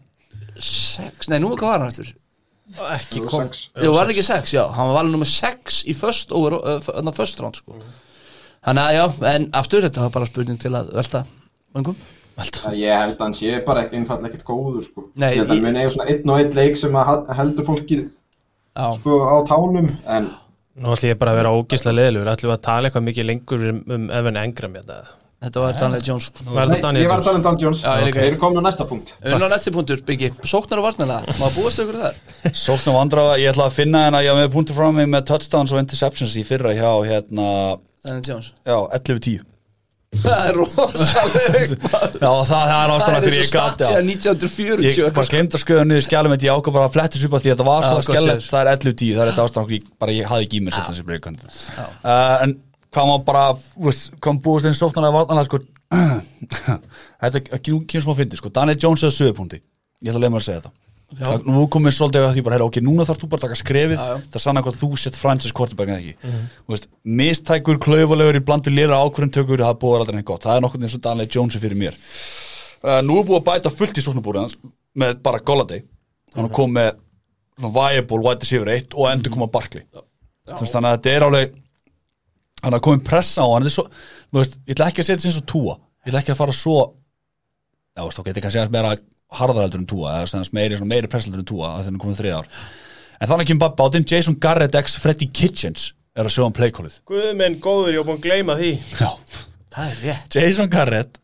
6, 0.56 1.28
nei, 1.34 1.42
númer 1.44 1.60
hvað 1.60 1.76
var 1.76 1.84
hann 1.84 1.92
eftir? 1.92 2.16
Ekki 2.74 3.22
kom. 3.30 3.50
Jú, 3.84 3.92
var 3.94 4.10
ekki 4.10 4.24
6, 4.26 4.54
já, 4.56 4.64
hann 4.74 4.90
var 4.90 4.96
valinn 5.02 5.14
númer 5.18 5.30
6 5.30 5.84
í 5.90 5.94
first, 5.98 6.32
over, 6.34 6.56
uh, 6.58 6.80
f- 6.82 7.16
first 7.16 7.40
round 7.44 7.56
sko. 7.60 7.76
Þannig 8.66 8.84
að 8.88 8.96
já, 8.98 9.06
en 9.36 9.48
aftur 9.60 9.84
þetta 9.86 10.02
var 10.08 10.14
bara 10.16 10.26
spurning 10.30 10.60
til 10.62 10.72
að 10.74 10.94
velta? 10.96 11.26
Það 11.76 12.76
Ég 12.80 12.98
held 12.98 13.18
að 13.20 13.24
hann 13.28 13.36
sé 13.38 13.60
bara 13.66 13.84
ekki 13.86 14.00
einfall 14.00 14.24
ekkert 14.26 14.46
góður 14.48 14.86
sko. 14.88 15.04
Nei, 15.16 15.34
Ég 15.36 15.38
held 15.44 15.50
að 15.50 15.58
ég- 15.58 15.64
hann 15.64 15.68
mun 15.68 15.82
eiga 15.84 15.92
svona 15.94 16.10
einn 16.10 16.30
og 16.34 16.40
einn 16.40 16.56
leik 16.58 16.78
sem 16.82 16.94
heldur 17.38 17.66
fólki 17.68 18.00
Já, 18.74 18.88
sko 18.98 19.20
á 19.30 19.36
tánum 19.46 19.92
En 20.08 20.32
Nú 20.82 20.90
ætlum 20.96 21.12
ég 21.14 21.20
bara 21.20 21.32
að 21.36 21.38
vera 21.44 21.52
ógislega 21.54 21.94
leðilegur 22.00 22.32
ætlum 22.34 22.50
við 22.50 22.58
að 22.58 22.64
tala 22.66 22.90
eitthvað 22.90 23.04
mikið 23.06 23.26
lengur 23.30 23.66
um, 23.70 23.84
um 23.94 24.08
Evan 24.10 24.40
Engram 24.42 24.74
hérna 24.74 24.96
þetta 25.44 25.64
var 25.64 25.78
Daniel 25.80 26.04
Jones. 26.08 26.30
Sko. 26.32 26.48
Var 26.50 26.72
þetta 26.72 26.88
Daniel 26.88 27.04
ég 27.06 27.12
var 27.12 27.24
tala 27.28 27.42
um 27.42 27.62
Jones? 27.62 27.84
Já, 27.84 27.92
ég 28.00 28.10
líka. 28.10 28.24
Við 28.24 28.32
erum 28.32 28.42
komin 28.44 28.60
á 28.60 28.64
næsta 28.70 28.88
punkt. 28.90 29.14
Unna 29.24 29.52
nætti 29.54 29.76
punktur, 29.76 30.04
Biggi, 30.08 30.32
sóknar 30.48 30.82
og 30.82 30.90
varnalega 30.90 31.38
Má 31.40 31.48
búast 31.56 31.82
ykkur 31.84 32.02
þar? 32.02 32.20
Sóknum 32.52 33.00
vandrafa, 33.00 33.40
ég 33.42 33.54
ætla 33.54 33.70
að 33.70 33.80
finna 33.80 34.06
hérna, 34.08 34.24
ég 34.26 34.36
var 34.36 34.46
með 34.46 34.54
punktur 34.58 34.80
frá 34.80 34.92
mig 34.96 35.10
með 35.12 35.26
touchdowns 35.32 35.74
og 35.76 35.82
interceptions 35.84 36.38
í 36.40 36.46
fyrra 36.48 36.76
hjá 36.78 36.92
hérna, 37.08 37.50
Daniel 38.04 38.30
Jones. 38.30 38.54
já, 38.64 38.78
11-10 39.00 39.42
Það 40.14 40.48
er 40.48 40.58
rosaleg 40.60 41.72
Já, 42.24 42.30
það, 42.30 42.50
það 42.50 42.74
er 42.76 42.92
ástæðan 42.94 43.02
Það 43.02 43.08
er 43.08 43.18
okkur 43.18 43.30
eins 43.30 43.38
og 43.38 43.40
ég 43.40 43.54
gat 43.54 43.80
statja 43.80 43.88
já. 43.90 44.04
1940 44.10 44.86
Ég 44.86 45.16
bara 45.18 45.32
glemt 45.32 45.58
að 45.58 45.64
skjöða 45.64 45.86
niður 45.90 46.06
skjálum 46.06 46.36
Ég 46.38 46.54
ákvað 46.54 46.78
bara 46.78 46.90
að 46.90 46.98
flettis 46.98 47.26
upp 47.28 47.38
að 47.38 47.46
því 47.46 47.50
að 47.50 47.56
þetta 47.56 47.68
var 47.70 47.80
Já, 47.80 47.88
svo 47.88 47.96
gott 47.98 48.08
skjálum 48.10 48.30
séð. 48.36 48.50
Það 48.52 48.62
er 48.62 48.72
11.10, 48.74 49.16
það 49.18 49.24
er 49.24 49.32
þetta 49.32 49.48
ástæðan 49.48 49.66
okkur 49.66 49.78
ég, 49.78 49.88
bara, 50.04 50.16
ég 50.20 50.30
hafði 50.30 50.48
ekki 50.48 50.60
í 50.60 50.64
mér 50.68 50.78
setja 50.78 50.94
þessi 50.94 51.08
breykandi 51.10 51.50
uh, 51.50 52.36
En 52.46 52.56
hvað 52.94 53.10
má 53.10 53.16
bara 53.28 53.44
hvað 53.58 54.38
má 54.38 54.42
búist 54.46 54.70
einn 54.70 54.78
sóknarlega 54.78 55.18
vartanlega 55.18 55.50
sko, 55.50 55.60
Þetta 57.24 57.38
er 57.40 57.44
ekki 57.58 57.76
kynns 57.90 58.08
má 58.08 58.16
fyndi 58.18 58.40
sko. 58.40 58.50
Daniel 58.54 58.80
Jones 58.82 59.04
eða 59.06 59.14
sögupunkti 59.18 59.60
Ég 60.04 60.10
ætla 60.12 60.20
að 60.20 60.24
leiða 60.26 60.34
mér 60.34 60.42
að 60.44 60.48
segja 60.48 60.62
þetta. 60.64 60.72
Það- 61.14 61.44
Nú 61.54 61.62
komið 61.72 61.94
svolítið 61.96 62.24
að 62.26 62.32
því 62.36 62.42
bara, 62.44 62.56
herra, 62.58 62.66
ok, 62.68 62.78
núna 62.84 63.06
þarf 63.06 63.20
þú 63.22 63.28
bara 63.30 63.40
að 63.40 63.44
taka 63.46 63.58
skrefið. 63.60 64.00
Já, 64.02 64.08
já. 64.10 64.24
Það 64.34 64.42
sanna 64.44 64.64
hvað 64.66 64.78
þú 64.82 64.90
sett 64.98 65.20
franchise 65.22 65.54
quarterback 65.54 65.92
eða 65.94 66.00
ekki. 66.02 66.32
Þú 66.66 66.74
veist, 66.74 66.88
Mistækur, 67.22 67.78
klaufulegur 67.86 68.40
í 68.40 68.42
blandu 68.44 68.74
lera 68.74 68.98
ákvörðin 69.06 69.32
tökur 69.38 69.62
Það 69.64 69.78
búið 69.84 70.00
aldrei 70.02 70.18
neitt 70.18 70.28
gott. 70.32 70.44
Það 70.48 70.58
er 70.58 70.66
nokkuð 70.66 70.84
eins 70.88 70.98
og 70.98 71.04
Daniel 71.06 71.30
Jones 71.38 71.60
fyrir 71.62 71.78
mér. 71.80 72.00
Uh, 72.84 73.00
Nú 73.06 73.20
er 73.22 73.28
búið 73.30 73.40
að 73.40 73.46
bæta 73.52 73.72
fullt 73.78 74.02
í 74.02 74.04
sóknarbúrið 74.04 74.58
með 75.00 75.22
bara 75.24 75.40
Golladay. 75.46 75.84
Hann 76.36 76.50
kom 76.52 76.74
með 76.76 76.96
svona 77.60 77.72
viable 77.78 78.20
wide 78.26 78.42
receiver 78.44 78.74
1 78.74 78.98
og 78.98 79.08
endur 79.14 79.32
koma 79.38 79.48
Barkley. 79.54 79.86
Þannig 80.50 80.74
að 80.90 80.98
þetta 80.98 81.14
er 81.14 81.28
alveg 81.30 81.54
Þannig 82.64 82.80
að 82.80 82.86
komið 82.88 83.08
pressa 83.10 83.44
á 83.44 83.48
hann 83.52 83.66
þetta 83.66 83.74
er 83.74 83.78
svo, 83.78 83.88
þú 84.32 84.40
veist, 84.40 84.60
Ég 84.64 84.76
ætla 84.78 84.90
ekki 84.90 85.04
að 85.04 85.10
setja 85.10 85.24
sem 85.28 85.36
svo 85.36 85.46
túa 85.52 85.74
Ég 86.04 86.12
ætla 86.14 86.22
ekki 86.24 86.34
að 86.34 86.40
fara 86.40 86.56
svo 86.56 86.78
Já, 87.94 88.02
veist, 88.08 88.20
ok, 88.22 88.30
þetta 88.32 88.44
kannski 88.46 88.62
aðeins 88.62 88.74
meira 88.74 88.94
harðaraldur 89.38 89.82
en 89.82 89.90
túa 89.90 90.20
eða 90.22 90.44
meiri, 90.56 90.80
meiri 90.88 91.10
pressaldur 91.12 91.44
en 91.44 91.50
túa 91.50 91.72
að 91.78 91.88
þennan 91.88 92.02
komið 92.04 92.22
þrið 92.22 92.38
ár. 92.40 92.52
En 93.20 93.32
þannig 93.32 93.50
kemur 93.50 93.64
bara 93.64 93.78
bátinn 93.80 94.08
Jason 94.10 94.38
Garrett 94.42 94.78
x 94.78 94.98
Freddie 95.02 95.32
Kitchens 95.34 95.92
er 96.14 96.28
að 96.28 96.36
sjá 96.36 96.44
um 96.46 96.54
playkólið 96.54 97.00
Guð 97.10 97.30
minn 97.40 97.60
góður, 97.64 97.96
ég 97.96 98.04
var 98.04 98.10
búin 98.12 98.20
að 98.20 98.28
gleyma 98.28 98.58
því. 98.60 98.72
Já. 99.00 99.12
Það 99.74 99.90
er 99.90 100.02
rétt. 100.04 100.38
Jason 100.38 100.70
Garrett 100.74 101.22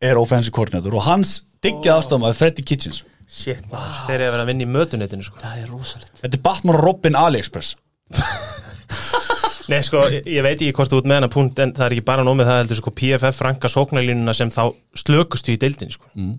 er 0.00 0.20
offensive 0.20 0.54
coordinator 0.56 0.96
og 0.96 1.04
hans 1.08 1.38
diggjað 1.64 1.98
aðstofum 1.98 2.28
að 2.28 2.38
Freddie 2.38 2.68
Kitchens. 2.68 3.02
Shit, 3.28 3.64
maður, 3.68 3.98
þeir 4.06 4.14
eru 4.14 4.28
að 4.28 4.34
vera 4.36 4.44
að 4.44 4.50
vinna 4.52 4.64
í 4.64 4.70
mötunetinu 4.72 5.26
sko. 5.26 5.40
Það 5.42 5.64
er 5.64 5.72
rosalegt. 5.74 6.14
Þetta 6.22 6.38
er 6.38 6.44
Batman 6.46 6.78
og 6.78 6.84
Robin 6.86 7.18
AliExpress 7.18 7.74
Nei, 9.68 9.80
sko, 9.84 10.02
ég, 10.12 10.26
ég 10.32 10.44
veit 10.44 10.56
ekki 10.56 10.74
hvort 10.76 10.92
þú 10.92 11.02
út 11.02 11.08
með 11.08 11.18
hana 11.20 11.30
punkt 11.32 11.58
en 11.60 11.74
það 11.76 11.86
er 11.86 11.94
ekki 11.96 12.06
bara 12.08 12.24
nómið 12.24 12.48
það 12.48 12.60
heldur 12.62 12.78
sko 12.80 12.92
PFF 12.96 13.42
ranka 13.44 13.70
sóknarlínuna 13.72 14.34
sem 14.36 14.52
þá 14.54 14.62
slökustu 14.96 15.52
í 15.54 15.58
deildinni 15.60 15.96
sko. 15.96 16.08
mm. 16.16 16.36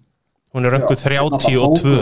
Hún 0.55 0.65
er 0.65 0.73
rönguð 0.73 1.03
32 1.05 1.97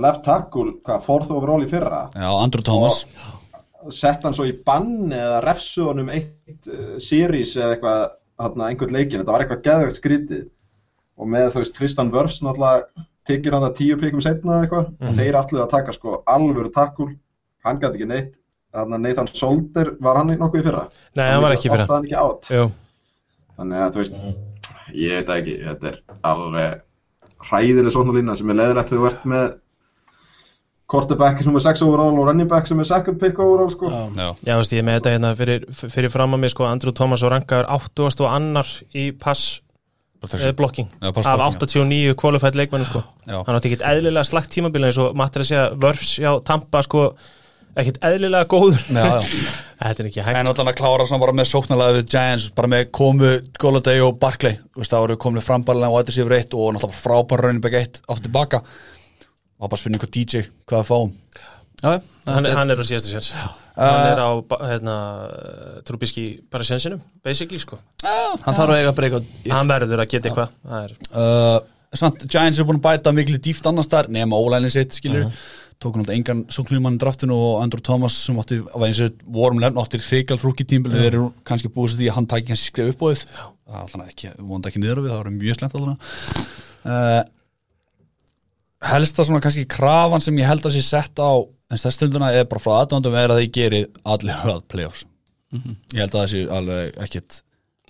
Left 0.00 0.22
tackle, 0.24 0.78
hvað, 0.86 1.02
fourth 1.04 1.32
overall 1.36 1.60
í 1.60 1.68
fyrra? 1.68 2.06
Já, 2.16 2.28
Andrew 2.32 2.64
Thomas. 2.64 3.02
Sett 3.92 4.22
hann 4.24 4.32
svo 4.32 4.46
í 4.48 4.54
bann 4.64 5.12
eða 5.12 5.42
refsu 5.44 5.84
honum 5.90 6.08
eitt 6.14 6.68
uh, 6.70 6.94
series 7.02 7.52
eða 7.58 7.74
eitthvað, 7.74 8.04
hann 8.40 8.64
einhvern 8.64 8.96
leikin 8.96 9.20
Þetta 9.20 9.34
var 9.34 9.44
eitthvað 9.44 9.64
geðvegt 9.66 9.98
skrítið. 10.00 10.46
Og 11.20 11.28
með 11.28 11.50
þú 11.52 11.60
veist, 11.60 11.74
Tristan 11.76 12.12
Wirfs 12.14 12.40
náttúrulega 12.40 13.04
tekir 13.28 13.52
hann 13.52 13.66
það 13.66 13.76
tíu 13.82 13.98
pikum 14.00 14.24
setna 14.24 14.54
eða 14.54 14.64
eitthvað. 14.64 14.88
Og 14.96 15.18
þeir 15.20 15.38
allir 15.42 15.64
að 15.66 15.74
taka 15.74 15.96
sko 15.98 16.16
alvöru 16.24 16.72
tackle. 16.72 17.10
Hann 17.66 17.82
gæti 17.82 18.00
ekki 18.00 18.08
neitt. 18.08 18.32
að 18.32 18.40
Nathan 18.72 19.28
Solder, 19.32 19.92
var 20.00 20.20
hann 20.20 20.32
nokkuð 20.32 20.62
í 20.62 20.64
fyrra? 20.68 20.86
Nei, 21.18 21.26
hann 21.28 21.42
var 21.44 21.56
ekki 21.56 21.68
í 21.68 21.72
fyrra. 21.72 21.84
Átti 21.84 21.96
hann 21.96 22.08
ekki 22.08 22.20
átt 22.22 22.78
Þannig 23.52 23.82
að 23.84 23.90
þú 23.92 24.00
veist, 24.00 24.22
ég 24.96 25.18
veit 25.18 25.26
það 25.28 25.40
ekki, 25.42 25.56
þetta 25.66 25.90
er 25.90 25.98
alveg 26.30 26.78
hræðileg 27.50 27.92
svona 27.92 28.14
lína 28.16 28.36
sem 28.38 28.52
er 28.52 28.58
leðilegt 28.58 28.92
þegar 28.92 29.02
þú 29.02 29.10
ert 29.10 29.26
með 29.32 29.50
quarterback 30.92 31.42
sem 31.44 31.56
er 31.56 31.64
6 31.64 31.82
overall 31.86 32.20
og 32.20 32.28
running 32.28 32.48
back 32.50 32.68
sem 32.68 32.80
er 32.82 32.88
second 32.88 33.20
pick 33.20 33.38
overall 33.40 33.70
sko. 33.72 33.90
Já, 33.90 34.28
já, 34.44 34.54
veist, 34.60 34.74
ég 34.74 34.82
er 34.82 34.86
með 34.88 34.98
þetta 34.98 35.12
hérna 35.14 35.34
fyrir, 35.38 35.66
fyrir 35.80 36.12
fram 36.12 36.36
að 36.36 36.42
mig 36.44 36.54
sko, 36.54 36.66
Andrew 36.68 36.94
Thomas 36.96 37.24
og 37.24 37.32
rankaður 37.32 37.68
8. 37.76 38.08
og 38.10 38.28
annar 38.28 38.72
í 38.92 39.06
pass 39.16 39.60
eh, 39.60 39.68
pass 40.22 40.36
af 40.38 40.56
blocking, 40.58 40.90
89 41.02 42.16
qualified 42.20 42.58
leikmennu 42.58 42.88
sko. 42.88 43.04
Já. 43.26 43.38
hann 43.46 43.56
átti 43.56 43.72
ekkit 43.72 43.86
eðlilega 43.88 44.26
slagt 44.28 44.52
tímabili 44.52 44.90
eins 44.90 45.00
og 45.02 45.16
Matti 45.18 45.40
er 45.40 45.46
að 45.46 45.50
segja 45.52 45.64
Vörfs 45.82 46.12
já, 46.20 46.30
Tampa 46.46 46.84
sko, 46.84 47.06
ekkit 47.80 48.00
eðlilega 48.04 48.48
góður. 48.50 48.82
Já, 48.88 49.04
já. 49.22 49.42
þetta 49.82 50.04
er 50.04 50.08
ekki 50.10 50.24
hægt. 50.26 50.38
En 50.38 50.48
náttúrulega 50.48 50.74
að 50.74 50.80
klára 50.80 51.06
svona 51.08 51.24
bara 51.24 51.36
með 51.38 51.48
sóknarlega 51.52 51.96
við 51.98 52.12
Giants, 52.14 52.48
bara 52.56 52.70
með 52.72 52.84
komu 52.98 53.32
Golladay 53.62 54.04
og 54.04 54.18
Barkley, 54.22 54.58
þú 54.72 54.82
veist, 54.82 54.92
það 54.92 55.04
voru 55.06 55.18
komið 55.24 55.46
frambarlega 55.48 55.92
og 55.92 56.02
þetta 56.02 56.16
séu 56.18 56.28
reitt 56.30 56.56
og 56.58 56.76
náttúrulega 56.76 57.00
frábæra 57.00 57.48
raunin 57.48 57.64
begge 57.64 57.82
eitt 57.82 58.02
aftur 58.06 58.28
tilbaka. 58.28 58.62
Og 59.62 59.72
bara 59.72 59.80
spurning 59.80 60.02
hvað 60.02 60.14
DJ, 60.18 60.46
hvað 60.66 60.82
það 60.82 60.88
fáum. 60.90 61.12
Já, 61.82 61.90
hann, 62.30 62.46
hann 62.54 62.70
er 62.70 62.78
á 62.78 62.84
síðastu 62.86 63.10
sérs 63.10 63.32
hann 63.72 64.04
er 64.12 64.20
á 64.20 64.30
hérna, 64.68 64.94
Trubisky 65.88 66.26
bara 66.52 66.62
sensinum, 66.66 67.00
basically 67.24 67.58
sko. 67.58 67.78
hann 68.04 68.54
þarf 68.54 68.68
að 68.68 68.82
eiga 68.82 68.92
breyka 68.94 69.22
hann 69.48 69.70
verður 69.70 70.04
að 70.04 70.12
geta 70.12 70.30
eitthvað 70.30 70.52
Það 70.62 70.84
er, 70.84 70.94
uh, 71.16 72.20
Giants 72.28 72.60
er 72.60 72.68
búin 72.68 72.78
að 72.78 72.84
bæta 72.84 73.14
miklu 73.16 73.40
dýft 73.42 73.66
annars 73.68 73.90
þar, 73.90 74.12
nema 74.12 74.38
ólænin 74.38 74.72
sitt, 74.72 74.94
skilur 75.00 75.26
uh 75.26 75.42
tóku 75.82 76.00
náttúrulega 76.00 76.18
engan 76.20 76.42
sóknlímann 76.52 76.98
draftinu 77.02 77.36
og 77.36 77.60
Andrew 77.64 77.82
Thomas 77.84 78.16
sem 78.26 78.38
átti, 78.40 78.60
af 78.62 78.86
eins 78.86 79.02
og 79.04 79.20
vorum 79.36 79.60
lefn 79.62 79.80
átti 79.82 80.00
hreikal 80.02 80.40
frúki 80.40 80.66
tímbil, 80.68 80.94
þeir 80.96 81.10
eru 81.10 81.28
kannski 81.48 81.70
búið 81.72 81.92
sér 81.92 82.02
því 82.02 82.10
að 82.10 82.18
hann 82.18 82.30
tæki 82.32 82.48
kannski 82.50 82.70
skrif 82.70 82.94
upp 82.94 83.02
á 83.02 83.06
þið 83.10 83.24
það 83.32 83.76
er 83.76 83.82
alltaf 83.82 84.08
ekki, 84.08 84.32
vonandi 84.40 84.72
ekki 84.72 84.82
niður 84.82 85.00
á 85.00 85.02
við, 85.02 85.12
það 85.12 85.22
var 85.22 85.32
mjög 85.38 85.58
slemt 85.58 85.78
alltaf 85.80 85.96
uh, 86.86 87.22
helsta 88.92 89.26
svona 89.26 89.42
kannski 89.44 89.68
krafan 89.70 90.24
sem 90.24 90.38
ég 90.40 90.48
held 90.48 90.66
að 90.66 90.76
sé 90.76 90.82
sett 90.86 91.22
á 91.22 91.32
en 91.72 91.80
þess 91.80 91.96
stunduna 91.96 92.32
er 92.34 92.48
bara 92.50 92.62
frá 92.62 92.74
aðdóndum 92.80 93.16
er 93.16 93.32
að 93.32 93.42
þið 93.42 93.54
gerir 93.56 93.88
allir 94.04 94.44
að 94.52 94.60
playoffs. 94.68 95.06
Ég 95.52 96.00
held 96.00 96.12
að 96.12 96.18
það 96.18 96.30
sé 96.32 96.42
alveg 96.58 97.00
ekkit 97.06 97.42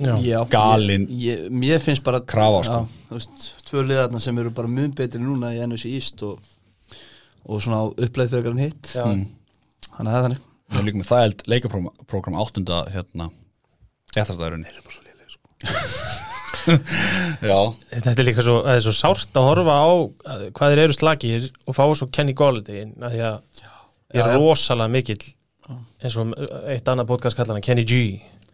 já. 0.02 0.38
Galin 0.50 1.06
ég, 1.10 1.44
ég, 1.46 1.50
Mér 1.50 1.82
finnst 1.82 2.04
bara 2.04 2.22
krafa, 2.26 2.62
sko. 2.66 2.80
þú 3.08 3.18
veist, 3.18 3.46
Tvö 3.68 3.84
liðarna 3.86 4.20
sem 4.22 4.38
eru 4.42 4.52
bara 4.54 4.70
mun 4.70 4.94
betri 4.96 5.22
núna 5.22 5.52
í 5.54 5.60
NFC 5.64 5.92
East 5.92 6.22
og, 6.26 6.40
og 7.46 7.62
svona 7.64 7.82
uppleið 7.90 8.34
fyrir 8.36 8.50
hann 8.52 8.62
hitt. 8.62 8.92
Já. 8.94 9.04
Þannig 9.04 10.00
að 10.00 10.12
það 10.12 10.18
er 10.18 10.26
þannig. 10.26 10.42
Við 10.72 10.78
erum 10.78 10.86
líka 10.88 11.00
með 11.02 11.08
það 11.10 11.22
held 11.26 11.42
leikaprógram 11.52 12.38
áttunda 12.42 12.76
hérna 12.94 13.26
eftirstæðurinn 14.12 14.66
er 14.68 14.78
bara 14.84 14.94
svo 14.94 15.02
léleg 15.06 15.28
sko. 15.34 15.46
Já, 17.42 17.58
þetta 17.90 18.12
er 18.22 18.26
líka 18.28 18.44
svo, 18.46 18.56
er 18.70 18.80
svo 18.84 18.92
sárt 18.94 19.36
að 19.38 19.46
horfa 19.48 19.74
á 19.74 19.86
að- 20.32 20.44
hvað 20.54 20.72
þeir 20.74 20.82
eru 20.84 20.96
slagir 20.96 21.46
og 21.66 21.74
fá 21.76 21.84
svo 21.98 22.08
Kenny 22.14 22.34
Golladay 22.38 22.82
inn, 22.84 22.92
af 23.02 23.12
því 23.12 23.22
að 23.26 23.38
ég 24.14 24.22
er 24.26 24.36
rosalega 24.38 24.92
mikill 24.92 25.24
eins 26.02 26.16
og 26.20 26.32
eitt 26.70 26.88
annað 26.90 27.08
podcast 27.10 27.36
kallar 27.38 27.56
hann 27.58 27.64
Kenny 27.66 27.84
G. 27.88 27.98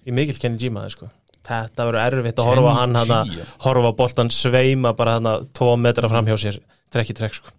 Ég 0.06 0.12
er 0.12 0.16
mikill 0.16 0.38
Kenny 0.40 0.58
G 0.60 0.70
maður 0.72 0.94
sko. 0.96 1.10
Þetta 1.48 1.86
verður 1.88 2.02
erfitt 2.22 2.40
að 2.42 2.48
horfa 2.50 2.72
á 2.74 2.78
hann 2.82 2.96
hana, 2.98 3.20
horfa 3.64 3.92
á 3.92 3.98
boltan 3.98 4.30
sveima 4.34 4.94
bara 4.96 5.18
hann 5.18 5.48
tvo 5.56 5.74
metra 5.80 6.08
fram 6.12 6.26
hjá 6.28 6.36
sér 6.40 6.58
trekk 6.92 7.12
í 7.14 7.18
trekk 7.18 7.38
sko 7.40 7.54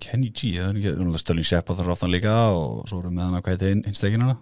Kenny 0.00 0.30
G, 0.32 0.54
það 0.56 0.68
er 0.70 0.78
ekki, 0.80 0.92
það 0.96 1.10
er 1.14 1.22
Stölling 1.22 1.48
Shepard 1.50 1.80
þar 1.80 1.90
aftan 1.94 2.12
líka 2.14 2.34
og 2.56 2.88
svo 2.88 3.00
erum 3.02 3.18
við 3.18 3.26
hann 3.26 3.36
að 3.38 3.64
hinn 3.68 3.96
steginana 3.98 4.36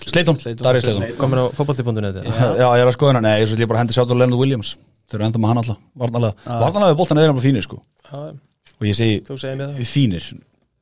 Sleiton, 0.00 0.36
Slayton. 0.36 0.64
Darius 0.66 0.84
Sleiton 0.84 1.16
komin 1.18 1.42
á 1.42 1.44
fótballti.net 1.56 2.20
Já, 2.26 2.66
ég 2.68 2.84
er 2.84 2.90
að 2.90 2.94
skoða 2.98 3.14
hérna, 3.14 3.24
nei, 3.26 3.40
ég 3.40 3.54
er 3.56 3.70
bara 3.70 3.80
að 3.80 3.84
hendi 3.86 3.96
sjátt 3.96 4.12
á 4.12 4.16
Leonard 4.16 4.40
Williams. 4.40 4.76
Þeir 5.10 5.18
eru 5.18 5.26
enda 5.30 5.42
með 5.42 5.50
hann 5.52 5.62
alltaf, 5.64 5.80
varnalega 6.04 6.60
varnalega 6.60 6.92
við 6.92 7.00
boltan 7.00 7.22
eða 7.22 7.32
bara 7.34 7.46
fínir 7.48 7.66
sko. 7.66 7.80
Og 8.14 8.86
ég 8.86 8.96
segi, 8.96 9.18
þú 9.26 9.40
segir 9.40 9.58
mér 9.58 9.74
það. 9.74 9.90
fínir. 9.90 10.24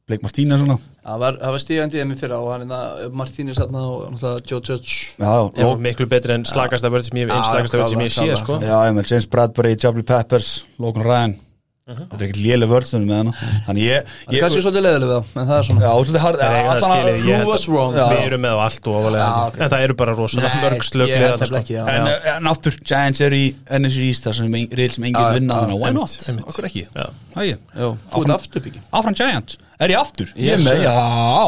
Blake 0.09 0.25
Martínez 0.25 0.63
svona. 0.63 0.79
Það 1.05 1.19
var, 1.21 1.37
það 1.41 1.51
var 1.55 1.61
stígandi 1.63 2.01
emmi 2.01 2.15
fyrra 2.17 2.39
og 2.41 2.49
hann 2.55 2.63
er 2.65 2.71
það 2.73 3.17
Martínez 3.21 3.59
þarna 3.61 3.81
og 3.85 3.99
náttúrulega 4.15 4.49
Joe 4.49 4.61
Judge. 4.65 4.93
Miklu 5.85 6.07
betri 6.09 6.33
en 6.37 6.47
Já, 6.49 6.53
slagasta 6.55 6.89
vörð 6.89 7.05
sem 7.11 7.21
ég 7.21 7.29
sko 11.89 11.95
ég 11.97 12.09
þetta 12.09 12.19
er 12.19 12.25
ekkert 12.29 12.41
léleg 12.45 12.69
vörð 12.69 12.91
með 13.09 13.17
hann 13.19 13.31
þannig 13.67 13.85
ég, 13.89 14.09
Það 14.09 14.29
er 14.29 14.37
ég 14.37 14.43
kannski 14.45 14.61
svolítið 14.65 14.85
leðilega 14.85 15.19
það 15.19 15.41
en 15.41 15.47
það 15.49 15.59
er 15.59 15.65
svona 15.69 15.81
já, 15.81 15.91
svolítið 16.09 16.23
hard 16.25 16.39
Það 16.39 16.49
er 16.49 16.59
eiga 16.59 16.69
það 16.69 16.77
allan 16.77 16.91
að- 16.93 16.99
skilið, 16.99 17.29
ég 17.29 17.39
Who 17.39 17.49
was 17.53 17.65
wrong? 17.69 17.95
Já. 17.97 18.05
við 18.13 18.25
erum 18.29 18.43
með 18.45 18.53
á 18.53 18.59
allt 18.69 18.89
og 18.89 18.99
ofalega 18.99 19.25
Já, 19.29 19.47
ok. 19.49 19.57
en 19.65 19.73
það 19.73 19.85
eru 19.89 19.95
bara 20.03 20.13
rosalega 20.19 20.49
Nei, 20.53 20.63
mörg 20.69 20.85
slög 20.89 21.09
ég 21.09 21.17
held 21.19 21.25
þarna, 21.25 21.39
nefnilega 21.39 21.63
ekki, 21.65 21.75
já. 21.79 21.85
En, 21.89 22.03
uh, 22.13 22.29
en 22.37 22.51
aftur, 22.53 22.77
Giants 22.93 23.21
er 23.25 23.33
í 23.39 23.45
NFC 23.79 23.99
East 24.09 24.29
þar 24.29 24.37
sem 24.39 24.55
ein- 24.61 24.69
riðil 24.69 24.93
sem 24.99 25.05
enginn 25.09 25.25
Já, 25.25 25.33
vinna 25.39 25.55
já, 25.55 25.61
þannig 25.65 25.75
að 25.75 25.81
why 25.81 25.89
einmitt, 25.89 26.03
not, 26.05 26.29
einmitt. 26.29 26.47
okkur 26.53 26.69
ekki 26.69 26.85
Já. 26.85 27.07
Hæ, 27.39 27.43
Jó, 27.79 27.89
þú 28.13 28.23
ert 28.25 28.35
afturbyggi 28.37 28.81
áfram 28.93 29.17
Giants, 29.23 29.59
er 29.81 29.89
ég 29.95 29.99
aftur? 30.03 30.29
Ég 30.37 30.45
Yes, 30.45 30.61
er 30.61 30.65
með, 30.69 30.77
sir. 30.77 30.85
já, 30.85 30.95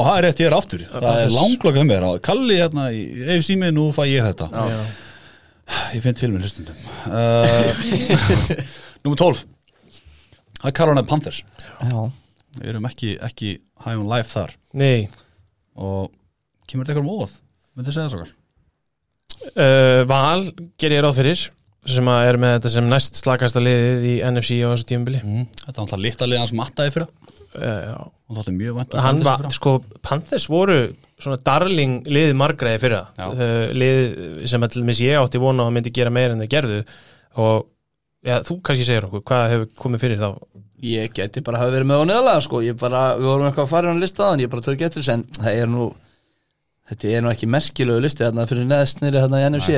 það 0.07 0.17
er 0.17 0.25
rétt, 0.25 0.41
ég 0.41 0.47
er 0.51 0.57
aftur 0.57 0.81
Það 0.91 1.09
er 1.11 1.25
yes. 1.27 1.37
langlokað 1.37 1.87
mér, 1.91 2.03
á 2.07 2.13
Kalli 2.23 2.57
hérna, 2.61 2.85
ef 3.37 3.45
símið, 3.45 3.73
nú 3.77 3.89
fæ 3.93 4.03
ég 4.09 4.25
þetta 4.31 4.51
Já. 4.55 4.81
Ég 5.95 6.03
finn 6.03 6.15
til 6.19 6.31
með 6.33 6.41
hlustundum 6.47 6.77
uh, 7.07 7.71
Númer 9.05 9.17
12 9.17 9.45
Það 10.61 10.71
er 10.71 10.77
Carolina 10.77 11.07
Panthers. 11.09 11.43
Já. 11.81 12.01
Við 12.61 12.73
erum 12.73 12.89
ekki, 12.89 13.15
ekki 13.25 13.55
high 13.85 13.97
on 13.97 14.09
life 14.11 14.29
þar. 14.33 14.57
Nei, 14.77 15.09
og 15.81 16.11
kemur 16.69 16.87
þetta 16.87 16.99
eitthvað 16.99 17.09
um 17.09 17.17
óvað 17.17 17.39
myndi 17.79 17.95
segja 17.95 18.11
þess 18.11 18.19
okkar 18.19 18.37
uh, 19.55 20.03
Val 20.11 20.45
ger 20.81 20.95
ég 20.95 21.03
ráð 21.05 21.21
fyrir 21.21 21.47
sem 21.91 22.11
að 22.13 22.29
er 22.29 22.39
með 22.43 22.57
þetta 22.59 22.73
sem 22.75 22.89
næst 22.91 23.21
slakasta 23.23 23.63
liðið 23.63 24.03
í 24.05 24.15
NFC 24.29 24.59
á 24.61 24.69
þessu 24.69 24.87
tímabili. 24.91 25.21
Mm. 25.25 25.47
Þetta 25.63 25.77
var 25.79 25.85
alltaf 25.87 26.03
litla 26.05 26.27
liðan 26.29 26.51
sem 26.51 26.59
mattaði 26.61 26.93
fyrir 26.93 27.07
uh, 27.09 28.03
og 28.29 28.37
þáttu 28.37 28.55
mjög 28.59 28.77
vænt 28.77 28.97
um 28.97 29.05
hann 29.07 29.23
var, 29.25 29.47
sko, 29.55 29.73
Panthers 30.05 30.47
voru 30.53 30.77
svona 31.21 31.41
darling 31.45 32.05
liðið 32.05 32.37
margræði 32.37 32.83
fyrra. 32.85 33.01
Já. 33.17 33.27
uh, 33.33 33.65
lið 33.73 34.45
sem 34.53 34.67
að 34.67 34.75
til 34.75 34.85
dæmis 34.85 35.01
ég 35.07 35.23
átti 35.23 35.41
vona 35.41 35.67
að 35.67 35.75
myndi 35.79 35.95
gera 35.97 36.13
meira 36.13 36.37
en 36.37 36.45
það 36.45 36.53
gerðu. 36.59 36.83
Og 37.41 37.65
já, 38.27 38.37
þú 38.47 38.61
kannski 38.67 38.87
segir 38.87 39.07
okkur, 39.09 39.25
hvað 39.31 39.47
hefur 39.55 39.73
komið 39.85 40.05
fyrir 40.05 40.21
þá? 40.21 40.31
Ég 40.81 41.13
geti 41.17 41.43
bara 41.45 41.61
hafa 41.61 41.75
verið 41.75 41.91
með 41.91 42.05
á 42.05 42.05
neðalega 42.09 42.45
sko. 42.47 42.63
Ég 42.65 42.79
bara, 42.81 43.03
við 43.21 43.29
vorum 43.29 43.49
eitthvað 43.51 43.67
að 43.67 43.73
fara 43.75 43.93
á 43.93 43.97
lista 44.01 44.31
en 44.33 44.45
ég 44.45 44.53
bara 44.53 44.65
tók 44.65 44.81
eftir 44.81 45.03
þess 45.03 45.13
en 45.17 45.27
það 45.41 45.65
er 45.65 45.69
nú 45.71 45.91
Þetta 46.91 47.11
er 47.15 47.21
nú 47.23 47.29
ekki 47.31 47.47
merkilegu 47.47 48.03
listi 48.03 48.25
þarna 48.25 48.45
fyrir 48.51 48.65
neðst 48.67 48.99
nýri 48.99 49.21
þarna 49.23 49.39
í 49.39 49.45
NFC 49.47 49.77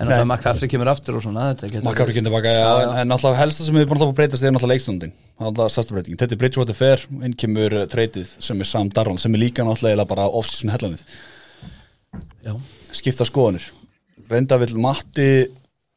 En 0.00 0.08
það 0.08 0.22
McCaffrey 0.24 0.70
kemur 0.72 0.88
aftur 0.88 1.18
og 1.18 1.24
svona 1.26 1.50
Makkafri 1.84 2.14
kynni 2.16 2.30
baka, 2.32 2.48
já, 2.56 2.68
en, 2.86 2.94
en 3.02 3.10
náttúrulega 3.12 3.42
helsta 3.42 3.66
sem 3.66 3.76
við 3.76 3.90
búin 3.90 4.00
að 4.06 4.14
breytast 4.16 4.46
er 4.48 4.54
náttúrulega 4.54 4.78
leikstundin 4.78 5.12
er 5.12 5.74
stærsta 5.74 5.92
breytingin, 5.92 6.20
þetta 6.22 6.36
er 6.36 6.40
Bridgewater 6.40 6.78
Fair 6.78 7.04
inn 7.26 7.36
kemur 7.36 7.76
treytið 7.92 8.32
sem 8.40 8.56
er 8.64 8.70
Sam 8.70 8.88
Darnold 8.88 9.20
sem 9.20 9.36
er 9.36 9.42
líka 9.42 9.66
náttúrulega 9.68 10.08
bara 10.08 10.30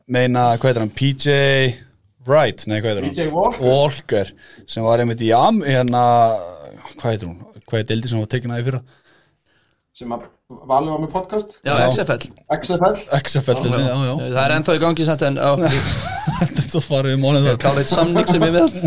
Já. 0.04 0.12
meina, 0.18 0.42
hvað 0.58 0.68
heitir 0.70 0.84
hann, 0.84 0.98
PJ 1.00 1.26
Wright, 2.28 2.60
nei 2.68 2.80
hvað 2.80 2.90
heitir 2.92 3.04
hann? 3.08 3.16
PJ 3.16 3.22
Walker. 3.34 3.62
Walker 3.64 4.28
sem 4.68 4.84
var 4.86 5.00
einmitt 5.04 5.24
í 5.24 5.32
Am 5.36 5.58
hérna, 5.66 6.04
hvað 6.98 7.10
heitir 7.12 7.28
hún? 7.30 7.40
Hvað 7.64 7.80
er 7.80 7.86
deildi 7.94 8.08
sem 8.12 8.20
var 8.22 8.30
tekin 8.32 8.54
að 8.54 8.62
í 8.64 8.66
fyrra? 8.70 8.82
Sem 9.94 10.14
að 10.16 10.22
Valur 10.68 10.92
var 10.94 11.02
með 11.02 11.12
podcast? 11.14 11.50
Já, 11.66 11.74
XFL 11.88 12.22
XFL 12.60 12.96
XFL, 13.20 13.60
já, 13.72 13.78
já, 13.80 13.96
já. 14.06 14.14
Það 14.22 14.44
er 14.44 14.52
ennþá 14.58 14.74
í 14.76 14.82
gangi 14.84 15.06
samt 15.08 15.24
en 15.26 15.36
á, 15.40 15.42
þetta 16.60 16.80
farið 16.84 17.12
við 17.16 17.22
mólið 17.24 17.44
það 17.48 17.62
kláleitt 17.64 17.90
samning 17.90 18.28
sem 18.30 18.44
ég 18.44 18.54
með 18.54 18.68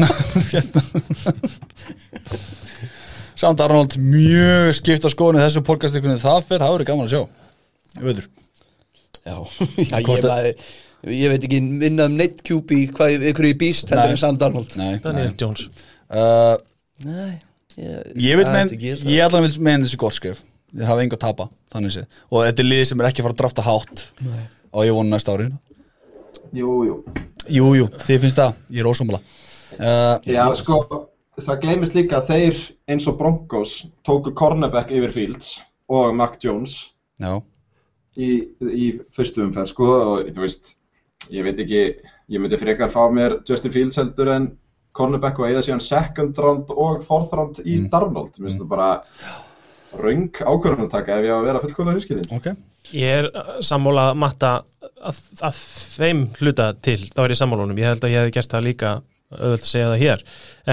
Samt 3.37 3.61
Arnold 3.61 3.99
mjög 4.01 4.71
skipta 4.79 5.11
skoðinu 5.13 5.43
þessu 5.43 5.61
podcasti 5.67 6.01
hvernig 6.01 6.23
það 6.23 6.47
fer, 6.49 6.61
það 6.63 6.73
verður 6.73 6.89
gaman 6.89 7.09
að 7.09 7.13
sjá. 7.13 7.23
Ég 7.97 8.05
veitur 8.07 8.27
Já, 9.27 9.37
já 9.91 9.97
ég, 9.99 10.07
maður, 10.07 10.47
ég 11.13 11.33
veit 11.33 11.47
ekki 11.47 11.61
minna 11.65 12.09
um 12.11 12.17
neitt 12.19 12.43
QB 12.47 12.81
hvað 12.97 13.29
ykkur 13.33 13.51
í 13.51 13.55
býst 13.59 13.93
heldur 13.93 14.15
en 14.15 14.21
Sam 14.21 14.41
Darnold 14.41 14.77
Nei, 14.81 14.97
Daniel 15.05 15.31
nei. 15.31 15.39
Jones. 15.41 15.69
Uh, 16.07 16.57
Nei, 17.07 17.33
ég, 17.77 18.13
ég 18.31 18.41
vil 18.41 18.47
ekki, 18.51 18.95
ég 19.11 19.25
allan 19.27 19.47
vil 19.47 19.57
meina 19.61 19.85
þessi 19.85 20.01
gott 20.01 20.17
skrif 20.17 20.43
ég 20.77 20.89
hafa 20.89 21.05
enga 21.05 21.17
að 21.17 21.23
tapa 21.23 21.49
þannig 21.73 21.95
sé. 21.95 22.05
Og 22.31 22.45
þetta 22.47 22.63
er 22.63 22.69
liðið 22.71 22.91
sem 22.91 23.03
er 23.03 23.09
ekki 23.11 23.23
að 23.23 23.29
fara 23.29 23.37
að 23.37 23.41
drafta 23.43 23.67
hátt 23.67 24.05
og 24.73 24.85
ég 24.87 24.97
vonu 24.97 25.13
næsta 25.13 25.35
ári. 25.37 25.49
Jú, 26.57 26.73
jú. 26.87 26.97
Jú, 27.47 27.67
jú, 27.79 27.87
þið 28.03 28.25
finnst 28.25 28.41
það, 28.41 28.57
ég 28.75 28.83
er 28.83 28.89
ósámala 28.91 29.21
uh, 29.79 30.17
Já, 30.27 30.43
sko, 30.59 30.79
það 31.39 31.61
gleymist 31.63 31.95
líka 31.97 32.19
að 32.19 32.31
þeir 32.33 32.63
eins 32.91 33.07
og 33.11 33.19
Broncos 33.21 33.77
tóku 34.07 34.33
cornerback 34.37 34.91
yfir 34.95 35.15
Fields 35.15 35.53
og 35.87 36.11
Mac 36.19 36.41
Jones 36.43 36.75
já, 37.23 37.39
í, 38.19 38.31
í 38.67 38.89
fyrstu 39.15 39.45
umferð, 39.47 39.71
sko, 39.71 39.91
og 39.95 40.33
þú 40.33 40.43
veist, 40.43 40.75
ég 41.35 41.47
veit 41.47 41.59
ekki, 41.65 41.83
ég 42.33 42.43
myndi 42.43 42.61
frekar 42.61 42.93
fá 42.93 43.03
mér 43.13 43.41
Justin 43.49 43.75
Fields 43.75 43.99
heldur 44.01 44.31
en 44.35 44.51
cornerback 44.97 45.41
og 45.41 45.51
eða 45.51 45.65
síðan 45.65 45.83
second 45.85 46.39
round 46.41 46.71
og 46.73 47.03
fourth 47.07 47.35
round 47.37 47.61
í 47.65 47.79
Darnold, 47.93 48.39
mér 48.39 48.49
finnst 48.49 48.63
það 48.63 48.71
bara 48.73 48.89
röng 49.97 50.31
ákvörðun 50.41 50.87
að 50.87 50.95
taka 50.95 51.19
ef 51.19 51.27
ég 51.27 51.35
á 51.35 51.39
að 51.39 51.49
vera 51.49 51.63
fullkomlega 51.65 52.01
hinskilin. 52.01 52.31
ok. 52.37 52.49
Ég 52.95 53.21
er 53.25 53.29
uh, 53.33 53.59
sammála 53.67 54.07
matta 54.15 54.53
að, 55.03 55.21
að 55.43 55.61
þeim 55.97 56.23
hluta 56.39 56.71
til, 56.85 57.01
þá 57.11 57.21
er 57.25 57.35
ég 57.35 57.41
sammálunum, 57.41 57.83
ég 57.83 57.91
held 57.91 58.07
að 58.07 58.15
ég 58.15 58.25
hefði 58.25 58.37
gert 58.37 58.55
það 58.55 58.67
líka 58.69 58.95
auðvöld 59.35 59.67
að 59.67 59.69
segja 59.73 59.91
það 59.91 60.03
hér, 60.05 60.25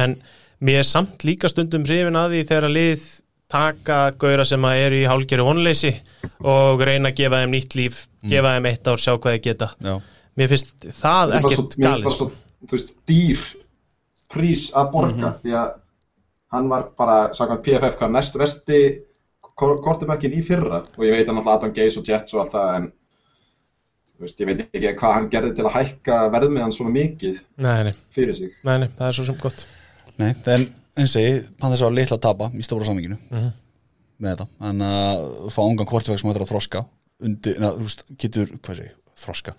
en 0.04 0.16
mér 0.64 0.80
er 0.84 0.88
samt 0.88 1.26
líka 1.28 1.50
stundum 1.52 1.86
hrifin 1.88 2.20
að 2.20 2.36
því 2.36 2.44
þegar 2.52 2.70
að 2.70 2.76
lið 2.78 3.08
taka 3.54 4.00
gauðra 4.22 4.46
sem 4.50 4.66
að 4.66 4.84
eru 4.88 5.02
í 5.02 5.10
hálgeri 5.10 5.46
vonleysi 5.46 5.94
og 6.50 6.82
reyna 6.82 7.12
að 7.12 7.20
gefa 7.20 7.42
þeim 7.42 7.54
nýtt 7.54 7.78
líf, 7.78 8.06
gefa 8.30 8.56
þeim 8.56 8.70
eitt 8.72 8.90
ár, 8.90 9.02
sjá 9.02 9.14
hvað 9.14 9.36
þeir 9.36 9.44
geta. 9.50 9.70
já, 9.78 9.96
Mér 10.38 10.48
finnst 10.50 10.74
það 11.02 11.36
ekkert 11.38 11.60
svo- 11.60 11.78
mér 11.78 11.88
galið. 11.90 12.04
fannst 12.04 12.18
sko. 12.18 12.30
svo, 12.30 12.68
þú 12.68 12.78
veist, 12.78 12.94
dýr 13.08 13.40
prís 14.34 14.64
að 14.74 14.92
borga 14.92 15.34
því 15.44 15.52
að 15.60 15.74
hann 16.54 16.70
var 16.70 16.84
bara, 16.98 17.18
sagðan 17.34 17.62
PFF 17.66 17.98
hvað 18.00 18.12
næst 18.16 18.36
vesti 18.42 18.80
kortebackin 19.58 20.34
í 20.34 20.42
fyrra 20.46 20.80
og 20.98 21.04
ég 21.06 21.14
veit 21.14 21.28
að 21.28 21.36
náttúrulega 21.38 21.58
Adam 21.60 21.74
Gaze 21.78 22.00
og 22.00 22.08
Jets 22.10 22.34
og 22.34 22.42
allt 22.44 22.54
það 22.56 22.76
en 22.78 22.88
þú 24.14 24.24
veist, 24.26 24.40
ég 24.42 24.50
veit 24.50 24.64
ekki 24.74 24.94
hvað 25.00 25.14
hann 25.18 25.30
gerði 25.34 25.52
til 25.58 25.66
að 25.66 25.76
hækka 25.78 26.18
verðmiðan 26.34 26.74
svona 26.74 26.94
mikið 26.96 27.42
Nei, 27.58 27.84
nei, 27.90 27.94
fyrir 28.16 28.36
sig 28.38 28.52
nei, 28.66 28.78
nei, 28.84 28.88
það 28.98 29.08
er 29.12 29.18
svo 29.20 29.26
sem 29.30 29.38
gott. 29.42 29.66
nei, 30.18 30.32
en 30.34 30.66
eins 30.98 31.16
og 31.18 31.22
ég 31.26 31.46
Panthers 31.62 31.82
var 31.86 31.92
litla 31.98 32.18
að 32.18 32.26
tapa 32.26 32.50
í 32.54 32.66
stóra 32.66 32.86
saminginu 32.90 33.18
Mhm. 33.30 33.52
með 34.22 34.34
þetta, 34.36 34.48
en 34.70 34.80
að 34.90 35.52
fá 35.54 35.62
ungan 35.68 35.86
kvortifæk 35.90 36.20
sem 36.20 36.30
hættur 36.30 36.46
að 36.48 36.52
þroska 36.54 36.86
undir, 37.24 37.60
na, 37.60 37.72
þú 37.78 37.86
veist, 37.86 38.04
getur, 38.18 38.46
hvað 38.62 38.76
sé 38.78 38.84
ég, 38.90 38.94
þroska. 39.24 39.54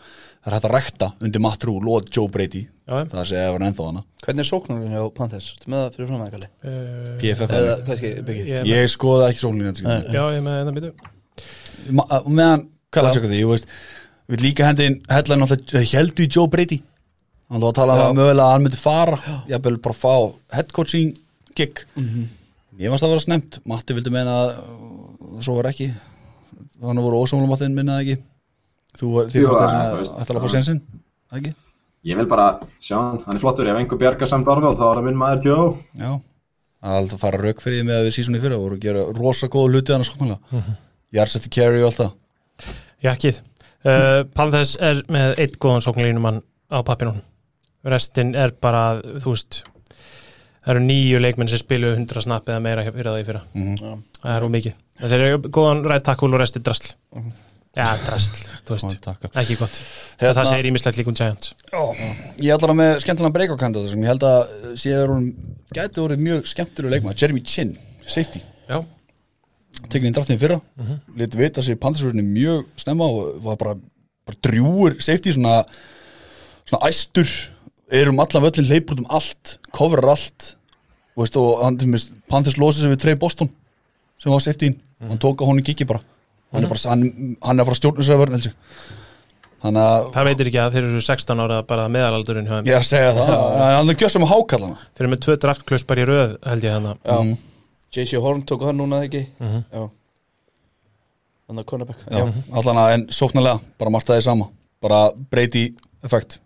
Það 0.45 0.49
er 0.51 0.57
hægt 0.59 0.69
að 0.69 0.75
rekta 0.77 1.09
undir 1.25 1.43
Matt 1.45 1.65
Rule 1.69 1.95
og 1.97 2.09
Joe 2.15 2.29
Brady. 2.29 2.63
Já, 2.85 2.95
það 3.09 3.25
sé 3.31 3.41
að 3.41 3.53
vera 3.57 3.69
ennþá 3.71 3.87
hana. 3.89 4.03
Hvernig 4.25 4.45
er 4.45 4.49
sóknarinn 4.51 4.93
hjá 4.95 5.03
Panthers? 5.17 5.49
Þú 5.63 5.73
með 5.73 5.83
það 5.85 5.97
fyrir 5.97 6.11
framækali? 6.13 6.49
Uh, 6.65 7.11
PFF 7.23 7.55
Eða 7.59 7.75
kannski 7.89 8.11
byggja? 8.29 8.45
ég, 8.61 8.71
ég 8.75 8.91
skoða 8.93 9.29
ekki 9.33 9.41
sólinu 9.45 9.73
já, 9.73 10.25
ég 10.35 10.39
er 10.39 10.45
með 10.45 10.73
býtu. 10.79 10.93
Ma- 11.97 12.09
og 12.21 12.29
meðan, 12.33 12.67
hvað 12.93 13.03
er 13.03 13.09
að 13.09 13.17
tjekka 13.19 13.31
því, 13.33 13.41
ég 13.41 13.51
veist 13.55 13.69
við 14.35 14.45
líka 14.45 14.69
hendin, 14.69 14.99
hella 15.11 15.37
náttúrulega 15.41 15.85
heldu 15.99 16.25
í 16.25 16.31
Joe 16.37 16.49
Brady. 16.53 16.79
Hann 17.53 17.61
var 17.61 17.73
að 17.75 17.77
tala 17.81 17.95
um 17.97 18.01
það 18.05 18.15
mögulega 18.21 18.45
að 18.49 18.53
hann 18.55 18.65
myndi 18.65 18.81
fara 18.81 19.19
jafnvel 19.51 19.77
bara 19.85 19.95
fá 20.01 20.15
head 20.57 20.73
coaching 20.73 21.11
gig 21.55 21.83
Mhm. 21.97 22.29
ég 22.81 22.91
varst 22.91 23.05
að 23.05 23.13
vera 23.15 23.21
snemt, 23.25 23.59
Matti 23.69 23.95
vildi 23.95 24.11
meina 24.11 24.33
að 24.49 25.43
svo 25.45 25.57
var 25.59 25.69
ekki. 25.73 25.91
Þannig 26.81 27.05
voru 27.05 27.21
ósámlega 27.25 27.49
Mattin 27.53 27.75
minna 27.77 27.99
það 27.99 28.05
ekki 28.09 28.23
þú, 28.99 29.11
var- 29.17 29.31
þið 29.33 29.41
Jú, 29.43 29.53
fannst 29.53 29.75
að, 29.75 30.23
ætla 30.23 30.39
að 30.39 30.47
fá 30.47 30.55
sensin, 30.55 30.81
ekki? 31.33 31.55
ég 32.05 32.17
vil 32.21 32.27
bara 32.31 32.47
sjá 32.81 32.97
hann, 32.99 33.23
hann 33.27 33.37
er 33.37 33.41
flottur 33.41 33.67
ef 33.71 33.77
einhver 33.81 33.99
bjargar 33.99 34.29
samt 34.29 34.49
Arnold 34.49 34.79
þá 34.79 34.87
er 34.91 34.99
það 35.01 35.07
minn 35.09 35.21
maður 35.23 35.45
Joe 35.49 35.69
Já, 35.97 36.11
það 36.85 36.91
er 36.91 36.99
alltaf 37.01 37.17
að 37.19 37.25
fara 37.27 37.43
rauk 37.45 37.63
fyrir 37.65 37.81
því 37.81 37.87
með 37.89 38.01
að 38.01 38.05
við 38.09 38.17
sísoni 38.19 38.43
fyrir 38.43 38.59
og 38.59 38.79
gera 38.83 39.07
rosa 39.17 39.49
góða 39.49 39.73
hluti 39.73 39.93
hann 39.93 40.05
að 40.05 40.11
skopnlega 40.11 40.39
mm 40.51 40.61
-hmm. 40.61 40.77
Yards 41.15 41.37
eftir 41.37 41.51
carry 41.57 41.83
og 41.83 41.91
allt 41.93 42.03
það 42.03 42.13
Jakkið. 43.05 43.41
Uh, 43.85 44.25
Panthers 44.33 44.77
er 44.81 45.03
með 45.13 45.35
eitt 45.43 45.59
góðan 45.61 45.85
sóknlínumann 45.85 46.41
á 46.73 46.81
pappinum. 46.87 47.19
Restin 47.85 48.33
er 48.35 48.55
bara, 48.65 49.01
þú 49.21 49.35
veist, 49.35 49.59
það 50.65 50.71
eru 50.75 50.85
nýju 50.87 51.21
leikmenn 51.21 51.51
sem 51.53 51.61
spilu 51.61 51.91
100 51.93 52.25
snapp 52.25 52.49
eða 52.49 52.63
meira 52.65 52.87
fyrir 52.87 53.11
það 53.11 53.21
í 53.21 53.27
fyrra. 53.29 53.43
mm 53.53 53.75
Það 54.23 54.37
er 54.37 54.47
úr 54.47 54.55
mikið. 54.55 54.79
En 55.01 55.11
þeir 55.13 55.25
eru 55.27 55.51
góðan 55.53 55.85
rætt 55.85 56.07
takkul 56.09 56.33
og 56.33 56.41
resti 56.41 56.63
drasl. 56.65 56.95
Já, 57.75 57.89
drasl, 58.05 58.37
þú 58.67 58.77
veist. 58.77 59.07
Ekki 59.35 59.57
gott. 59.59 59.79
Hérna- 60.21 60.35
Það 60.39 60.51
segir 60.53 60.69
ímislegt 60.71 60.99
líkum 61.01 61.15
Giants. 61.19 61.55
Ég 62.39 62.55
ætla 62.55 62.71
að 62.71 62.79
með 62.79 62.93
skemmtilega 63.03 63.35
breykakandata 63.35 63.91
sem 63.91 64.05
ég 64.05 64.13
held 64.13 64.23
að 64.23 64.53
séður 64.79 65.11
hún 65.11 65.25
gæti 65.75 66.01
voru 66.01 66.19
mjög 66.21 66.47
skemmtilega 66.47 66.95
leikma 66.95 67.15
Jeremy 67.19 67.43
Chin, 67.43 67.75
safety 68.07 68.43
Já. 68.69 68.85
tekin 69.89 70.13
í 70.13 70.15
draftin 70.15 70.39
fyrra 70.39 70.61
mm 70.61 70.85
-hmm. 70.87 71.01
leti 71.17 71.39
vita 71.39 71.63
sér 71.63 71.75
pandarsverðinni 71.75 72.23
mjög 72.23 72.67
snemma 72.77 73.05
og 73.05 73.43
var 73.43 73.57
bara, 73.57 73.75
bara 74.27 74.39
drjúur 74.43 75.01
safety 75.01 75.33
svona, 75.33 75.65
svona 76.65 76.89
æstur 76.89 77.27
er 77.91 78.09
um 78.09 78.21
allan 78.21 78.43
völlin, 78.43 78.69
leipur 78.69 78.99
um 78.99 79.07
allt 79.09 79.59
coverar 79.73 80.11
allt 80.11 80.57
og, 81.17 81.23
veist, 81.23 81.37
og 81.37 81.65
hann 81.65 81.79
til 81.79 81.89
mér 81.89 82.11
Panthers 82.29 82.57
losið 82.57 82.81
sem 82.81 82.91
við 82.91 83.01
trey 83.01 83.17
Boston 83.17 83.51
sem 84.19 84.33
var 84.33 84.39
safetyin, 84.39 84.81
hann 85.01 85.19
tók 85.19 85.43
á 85.43 85.45
honum 85.45 85.65
kiki 85.65 85.85
bara 85.85 86.01
hann 86.55 86.65
er 86.65 86.71
bara, 86.73 86.83
hann, 86.91 87.37
hann 87.43 87.61
er 87.61 87.65
að 87.75 88.23
vörn 88.23 88.39
þannig 89.65 89.81
að 89.81 90.07
Það 90.15 90.27
veitir 90.29 90.49
ekki 90.51 90.61
að 90.61 90.75
þeir 90.77 90.87
eru 90.91 91.01
16 91.07 91.41
ára 91.45 91.59
bara 91.65 91.89
meðalaldurinn 91.89 92.47
hjá 92.49 92.55
þeim. 92.59 92.67
ég 92.69 92.75
er 92.77 92.83
að 92.83 92.89
segja 92.91 93.13
það, 93.17 93.35
hann 93.65 93.93
er 93.93 93.99
gjössum 94.03 94.27
að 94.27 94.33
hákallana 94.35 94.79
Þeir 94.93 95.05
eru 95.07 95.13
með 95.15 95.23
tvö 95.25 95.37
draftklus 95.45 95.85
bara 95.89 96.05
í 96.05 96.09
röð, 96.11 96.35
held 96.45 96.67
ég. 96.69 96.89
Já, 97.05 97.19
Mm. 97.25 97.37
JC 97.95 98.19
Horn 98.21 98.43
tók 98.43 98.65
hann 98.67 98.77
núna 98.77 99.05
ekki? 99.07 99.27
Mhm. 99.41 99.65
Já. 99.73 99.85
Þannig 101.49 101.63
að 101.63 101.67
cornerback. 101.71 102.01
Já, 102.11 102.25
allan 102.59 102.81
að 102.83 102.93
en 102.95 103.07
sóknarlega 103.15 103.61
bara 103.79 103.91
margt 103.95 104.09
það 104.09 104.19
í 104.19 104.25
sama. 104.27 104.49
Bara 104.83 105.13
Brady 105.31 105.75
effekt 106.05 106.39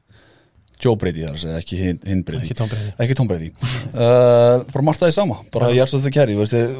Joe 0.78 0.94
Brady 0.98 1.24
þar 1.24 1.34
að 1.34 1.40
segja, 1.42 1.59
ekki 1.62 1.78
hinn 1.80 1.98
hin 2.06 2.20
Brady. 2.22 2.44
Ekki 2.46 2.54
Tom 2.59 2.68
Brady. 2.70 2.92
ekki 3.02 3.16
Tom 3.18 3.26
Brady. 3.30 3.48
Uh, 3.94 4.62
bara 4.70 4.84
margt 4.86 5.00
það 5.02 5.11
í 5.11 5.16
sama, 5.16 5.38
bara 5.54 5.70
ég 5.74 5.82
er 5.82 5.90
svo 5.90 5.98
þau 6.04 6.12
kæri 6.14 6.36
veist, 6.38 6.54
þið, 6.54 6.76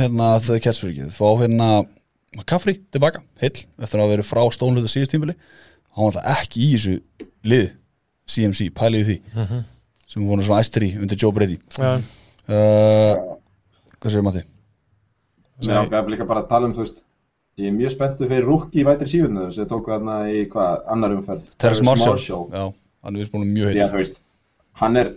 hérna 0.00 0.28
þau 0.40 0.56
kærsfyrirkið 0.64 1.10
fá 1.12 1.26
hérna 1.42 1.68
Kaffri 2.48 2.78
tilbaka, 2.92 3.20
heill, 3.42 3.58
eftir 3.84 4.00
að 4.00 4.12
verið 4.14 4.28
frá 4.28 4.42
stónluta 4.54 4.88
síðast 4.88 5.12
tímili, 5.12 5.34
hann 5.92 6.06
var 6.08 6.16
alltaf 6.22 6.40
ekki 6.46 6.62
í 6.64 6.70
þessu 6.74 6.94
lið 7.44 7.66
CMC, 8.32 8.70
pælið 8.72 9.02
í 9.02 9.04
því 9.10 9.16
Mhm. 9.42 9.64
sem 10.08 10.26
voru 10.28 10.42
svona 10.42 10.62
æstir 10.64 10.82
í 10.88 10.90
undir 10.98 11.18
Joe 11.20 11.32
Brady. 11.32 11.58
Já, 11.76 12.00
uh, 12.48 13.36
hvað 14.00 14.10
sér 14.14 14.22
Matti? 14.24 14.42
Mér 15.62 15.84
ágæði 15.86 16.10
líka 16.16 16.26
bara 16.26 16.42
að 16.42 16.48
tala 16.48 16.66
um, 16.66 16.72
þú 16.74 16.84
veist, 16.86 17.02
Ég 17.60 17.66
er 17.68 17.72
mjög 17.76 17.90
spenntu 17.92 18.24
fyrir 18.26 18.46
rúkki 18.48 18.80
í 18.80 18.84
vætri 18.88 19.04
sífunu 19.12 19.50
sem 19.52 19.66
tóku 19.68 19.90
þarna 19.92 20.22
í 20.32 20.46
hvað, 20.48 20.86
annar 20.88 21.10
umferð. 21.12 21.50
Terrence 21.60 21.84
Marshall, 21.84 22.16
já, 22.48 22.62
hann 23.04 23.16
er 23.20 23.26
búin 23.28 23.52
mjög 23.52 23.74
Já, 23.76 23.82
heit 23.84 23.92
þú 23.92 23.98
veist, 24.00 24.20
hann 24.80 24.96
er 24.96 25.10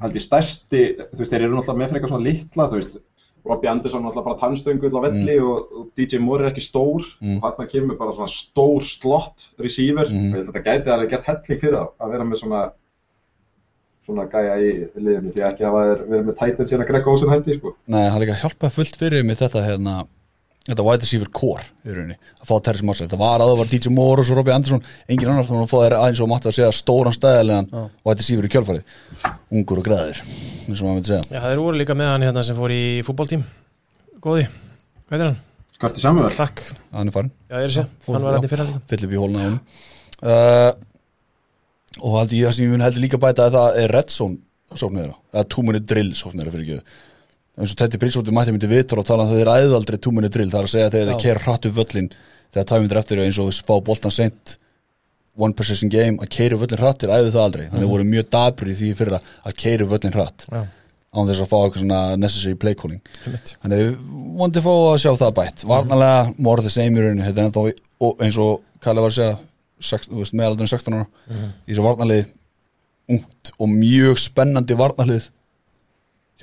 held 0.00 0.14
ég 0.16 0.22
stærsti, 0.24 0.80
þú 1.12 1.18
veist, 1.20 1.30
þeir 1.30 1.42
eru 1.44 1.58
náttúrulega 1.58 1.76
með 1.82 1.90
fyrir 1.92 2.00
eitthvað 2.00 2.14
svona 2.14 2.24
litla, 2.24 2.68
þú 2.72 2.78
veist 2.80 2.96
Robbie 3.44 3.68
Anderson 3.68 4.02
náttúrulega 4.02 4.24
bara 4.24 4.38
tannstöngull 4.40 4.96
á 4.96 5.00
velli 5.04 5.34
og, 5.44 5.72
og 5.76 5.88
DJ 5.98 6.18
Moore 6.18 6.46
er 6.46 6.52
ekki 6.52 6.62
stór 6.64 7.02
Mm. 7.20 7.42
og 7.42 7.58
hann 7.58 7.68
kemur 7.68 7.98
bara 7.98 8.12
svona 8.16 8.28
stór 8.32 8.82
slott 8.82 9.48
receiver 9.60 10.08
Mhm. 10.08 10.32
og 10.32 10.38
ég 10.38 10.40
held 10.40 10.48
að 10.48 10.52
þetta 10.54 10.64
gæti 10.64 10.88
alveg 10.94 11.10
gert 11.10 11.24
helling 11.28 11.60
fyrir 11.60 11.74
það 11.76 11.88
að 12.00 12.10
vera 12.10 12.24
með 12.24 12.38
svona 12.40 12.62
svona 14.06 14.26
gæja 14.28 14.56
í 14.60 14.72
liðinu 15.00 15.30
því 15.32 15.40
að 15.40 15.52
ekki 15.52 15.64
hafa 15.64 15.84
þeir 15.84 16.00
verið 16.10 16.26
með 16.28 16.34
Titan 16.40 16.66
síðan 16.68 16.82
að 16.84 16.88
Greg 16.90 17.06
Olsen 17.08 17.30
hætti, 17.32 17.54
sko 17.58 17.74
Nei, 17.88 18.08
hann 18.10 18.20
líka 18.20 18.34
hjálpað 18.42 18.74
fullt 18.76 18.96
fyrir 19.00 19.24
mig 19.24 19.38
þetta 19.40 19.62
hérna 19.64 19.94
Þetta 20.64 20.84
wide 20.86 21.04
receiver 21.04 21.28
core 21.28 21.60
að 21.84 22.46
fá 22.48 22.54
Terrence 22.64 22.84
Marshall, 22.88 23.04
þetta 23.10 23.18
var 23.20 23.42
aðeins 23.44 23.58
var 23.60 23.68
DJ 23.68 23.90
Moore 23.92 24.22
og 24.22 24.26
svo 24.28 24.36
Robbie 24.38 24.54
Anderson, 24.54 24.80
engin 25.12 25.28
annar 25.28 25.44
þannig 25.44 25.66
að 25.66 25.72
fá 25.74 25.78
þeir 25.82 25.96
aðeins 25.98 26.22
og 26.24 26.30
mátti 26.30 26.48
að 26.48 26.56
segja 26.56 26.70
stóran 26.72 27.12
stæðilegan 27.12 27.68
wide 28.00 28.16
receiver 28.22 28.48
í 28.48 28.52
kjálfarið, 28.54 28.94
ungur 29.52 29.82
og 29.82 29.84
græðir 29.90 30.22
eins 30.24 30.78
og 30.78 30.86
maður 30.86 30.96
myndi 30.96 31.10
segja. 31.10 31.26
Já, 31.28 31.40
þeir 31.44 31.60
voru 31.60 31.76
líka 31.82 31.96
með 32.00 32.08
hann 32.14 32.24
hérna 32.24 32.44
sem 32.48 32.56
fór 32.56 32.72
í 32.72 32.80
fútboltím 33.04 33.44
Góði, 34.24 34.46
hvað 35.10 35.18
er 35.18 35.28
hann? 35.28 35.38
Skvarti 35.76 36.00
Samuel. 36.00 36.32
Takk, 36.38 36.64
hann 36.96 37.12
er 37.12 37.16
farin, 37.18 37.32
já, 37.44 37.56
ég 37.58 37.60
er 37.60 37.68
að 37.68 37.76
sé, 37.76 37.84
hann 38.08 38.24
var 38.24 38.38
hann 38.38 38.48
í 38.48 38.52
fyrra 38.54 38.64
líka. 38.70 38.80
fyll 38.88 39.04
upp 39.04 39.12
í 39.12 39.20
hóluna 39.20 39.36
á 39.36 39.44
honum. 39.44 39.60
Uh, 40.24 40.72
og 42.00 42.10
það 42.16 42.32
sem 42.56 42.64
ég 42.64 42.72
mun 42.72 42.86
heldur 42.86 43.04
líka 43.04 43.20
bæta 43.20 43.50
að 43.50 43.58
það 43.60 43.82
er 43.82 43.92
red 43.98 44.08
zone 44.16 44.40
sóknir 44.72 45.12
eins 47.58 47.72
og 47.74 47.78
Teddy 47.78 48.00
Bridgewater 48.02 48.34
mætti 48.34 48.54
myndi 48.54 48.70
vitur 48.70 49.00
og 49.02 49.08
tala 49.08 49.24
um 49.24 49.30
það 49.32 49.40
þeir 49.42 49.52
æðu 49.54 49.78
aldrei 49.78 49.98
two 50.02 50.12
minute 50.14 50.34
drill, 50.34 50.50
það 50.50 50.60
er 50.60 50.68
að 50.68 50.74
segja 50.74 50.92
þegar 50.94 51.10
þeir 51.12 51.24
kera 51.24 51.44
hratt 51.46 51.68
upp 51.68 51.76
völlin 51.78 52.08
þegar 52.54 52.68
tæmyndir 52.70 53.00
eftir 53.00 53.24
eins 53.24 53.40
og 53.42 53.50
fá 53.66 53.74
boltan 53.88 54.14
sent 54.14 54.56
one 55.38 55.54
possession 55.58 55.90
game 55.90 56.18
að 56.22 56.32
keira 56.34 56.58
völlin 56.58 56.82
hratt 56.82 57.02
þeir 57.02 57.14
æðu 57.14 57.34
það 57.34 57.44
aldrei, 57.44 57.66
þannig 57.72 57.92
voru 57.94 58.08
mjög 58.08 58.30
dabri 58.34 58.74
í 58.74 58.78
því 58.80 58.90
fyrir 58.98 59.18
að 59.20 59.56
keira 59.62 59.88
völlin 59.90 60.14
hratt 60.14 60.46
Já, 60.50 60.60
án 61.14 61.30
þess 61.30 61.44
að 61.44 61.50
fá 61.50 61.56
eitthvað 61.60 61.82
svona 61.84 62.02
necessary 62.18 62.58
play 62.58 62.74
calling. 62.78 63.02
Einmitt. 63.22 63.54
Þannig 63.62 63.82
við 63.84 63.90
vondi 64.40 64.62
fá 64.64 64.70
að 64.74 65.00
sjá 65.04 65.10
það 65.20 65.34
bætt. 65.38 65.66
Varnalega 65.70 66.22
more 66.42 66.62
the 66.62 66.72
same 66.74 66.98
í 66.98 67.04
rauninu 67.04 67.28
Þetta 67.28 67.44
er 67.44 67.50
ennþá 67.50 68.24
eins 68.26 68.38
og 68.42 68.64
Kalli 68.84 69.00
var 69.00 69.14
að 69.14 69.20
segja 69.20 70.32
meðaldurinn 70.36 70.70
16 70.70 70.96
ára. 70.98 71.06
Í 71.64 71.70
þessu 71.70 71.84
varnalið 71.86 72.26
ungt 73.14 73.52
og 73.60 73.70
mjög 73.70 74.20
spennandi 74.20 74.76
varnalið 74.76 75.30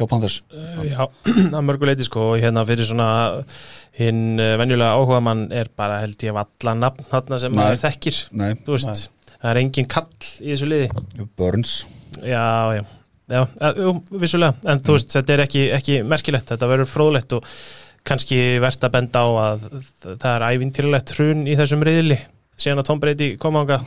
hjá 0.02 0.08
Panthers. 0.12 0.38
Uh, 0.52 0.82
Já, 0.90 1.06
að 1.58 1.66
mörgu 1.68 1.90
leiti 1.90 2.08
sko 2.08 2.32
og 2.34 2.42
hérna 2.42 2.66
fyrir 2.68 2.90
svona 2.90 3.10
hinn 4.00 4.40
uh, 4.42 4.56
venjulega 4.62 4.98
áhuga 4.98 5.22
mann 5.24 5.46
er 5.56 5.70
bara 5.78 6.02
held 6.04 6.26
ég 6.26 6.36
valla 6.36 6.76
nafn 6.78 7.08
þarna 7.12 7.42
sem 7.44 7.54
Nei. 7.54 7.60
maður 7.62 7.84
þekkir 7.86 8.20
Nei, 8.42 8.50
þú 8.66 8.76
veist, 8.78 9.06
það 9.38 9.52
er 9.54 9.62
engin 9.62 9.92
kall 9.92 10.10
í 10.42 10.50
þessu 10.50 10.72
liði. 10.72 10.90
Burns. 11.40 11.76
Já, 12.20 12.44
já, 12.76 12.84
já, 13.32 13.46
jú, 13.78 13.96
vissulega. 14.18 14.58
En 14.68 14.84
þú 14.84 14.98
veist, 14.98 15.14
þetta 15.16 15.38
er 15.38 15.46
ekki, 15.46 15.64
ekki 15.78 16.02
merkilegt. 16.08 16.52
Þetta 16.52 16.70
verður 16.74 16.92
fróðlegt 16.92 17.38
og 17.38 17.48
kannski 18.08 18.42
verðt 18.62 18.86
að 18.88 18.94
benda 18.96 19.22
á 19.22 19.30
að 19.46 19.66
það 20.02 20.32
er 20.34 20.46
ævintýrlegt 20.56 21.16
hrun 21.18 21.44
í 21.46 21.56
þessum 21.60 21.84
riðli 21.86 22.18
síðan 22.62 22.82
að 22.82 22.88
Tom 22.90 23.02
Brady 23.02 23.28
kom 23.42 23.60
ánga 23.60 23.80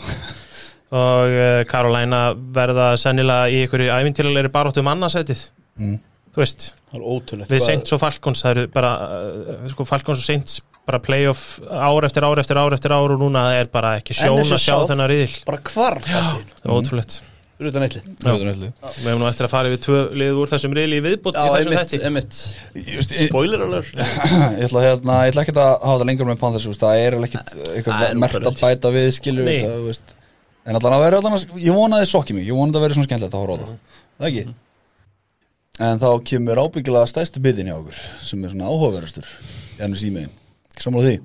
og 1.03 1.35
uh, 1.35 1.61
Carolina 1.71 2.23
verða 2.35 2.93
sennilega 3.01 3.51
í 3.51 3.65
einhverju 3.65 3.91
ævintýrlegri 3.91 4.53
baróttu 4.55 4.85
um 4.85 4.91
annasætið 4.93 5.49
mm. 5.81 5.99
þú 6.35 6.45
veist, 6.45 6.71
við 7.51 7.67
Saints 7.67 7.97
og 7.97 8.03
Falcons 8.03 8.45
það 8.45 8.55
eru 8.55 8.71
bara, 8.75 8.95
uh, 9.19 9.67
sko 9.73 9.87
Falcons 9.89 10.23
og 10.23 10.27
Saints 10.29 10.63
bara 10.85 11.01
playoff 11.01 11.61
ár 11.65 12.05
eftir 12.05 12.25
ár 12.27 12.41
eftir 12.43 12.61
ár 12.61 12.75
eftir 12.77 12.93
ár 12.93 13.15
og 13.15 13.21
núna 13.21 13.47
er 13.57 13.71
bara 13.73 13.97
ekki 14.01 14.17
sjón 14.17 14.43
að 14.45 14.59
sjá 14.61 14.77
þennan 14.85 15.09
riðil. 15.09 15.39
Bara 15.49 15.63
er 16.61 16.75
ótrúlegt. 16.75 17.23
Utan 17.55 17.85
eitli 17.87 18.01
við 18.03 19.05
hefum 19.07 19.21
nú 19.23 19.27
eftir 19.29 19.47
að 19.47 19.53
fara 19.53 19.71
yfir 19.71 19.81
tvö 19.85 19.99
lið 20.19 20.39
úr 20.43 20.51
þessum 20.51 20.73
riðli 20.75 20.97
í 20.99 21.05
viðbútt 21.05 21.37
í 21.39 21.45
Já, 21.45 21.53
þessum 21.55 21.77
þætti. 21.79 22.01
veist, 22.97 23.13
ég, 23.15 23.29
Spoiler 23.31 23.63
alert. 23.63 23.93
Ég 24.59 24.67
ætla, 24.67 24.83
hérna, 24.83 25.21
ég 25.23 25.31
ætla 25.31 25.45
ekki 25.45 25.55
að 25.55 25.71
hafa 25.71 26.01
það 26.01 26.05
lengur 26.11 26.29
með 26.29 26.41
Panthers 26.41 26.67
þú 26.67 26.73
veist, 26.73 26.83
það 26.83 27.05
er 27.05 27.17
alveg 27.17 27.31
ekkit 27.31 27.53
það 27.53 27.63
er 27.69 27.79
eitthvað 27.79 28.19
mert 28.25 28.39
að 28.51 28.59
bæta 28.59 28.93
við 28.97 29.09
skilur 29.17 29.47
Nei. 29.47 29.55
þetta, 29.55 29.79
þú 29.79 29.87
veist. 29.93 30.15
en 30.67 30.81
allan 30.81 30.97
að 30.99 31.05
vera 31.07 31.23
allan 31.23 31.39
að, 31.39 31.47
ég 31.63 31.79
vona 31.79 32.01
að 32.01 32.05
þið 32.05 32.11
sokki 32.11 32.37
mig 32.37 32.51
ég 32.51 32.59
vona 32.59 32.75
að 32.75 32.77
það 32.77 32.87
veri 32.89 32.99
svona 32.99 33.11
skemmtilegt 33.13 33.39
að 33.39 33.45
horfa 33.45 33.55
á 33.55 33.63
það. 33.63 34.03
Það 34.19 34.31
ekki 34.33 34.45
en 35.83 36.01
þá 36.03 36.09
kemur 36.31 36.63
ábyggilega 36.63 37.11
stæstu 37.11 37.43
byggðin 37.43 37.73
hjá 37.73 37.77
okkur 37.81 38.01
sem 38.23 38.45
er 38.45 38.55
svona 38.55 38.71
áhugaverðastur 38.71 39.29
hérna 39.81 39.99
símiðin, 39.99 40.33
sammála 40.79 41.11
því 41.11 41.19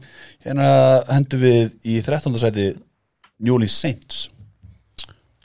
hérna 0.48 0.68
hendum 1.12 1.44
við 1.46 1.78
í 1.86 2.00
13. 2.02 2.38
sæti 2.42 2.68
New 3.40 3.56
Orleans 3.56 3.78
Saints 3.78 4.28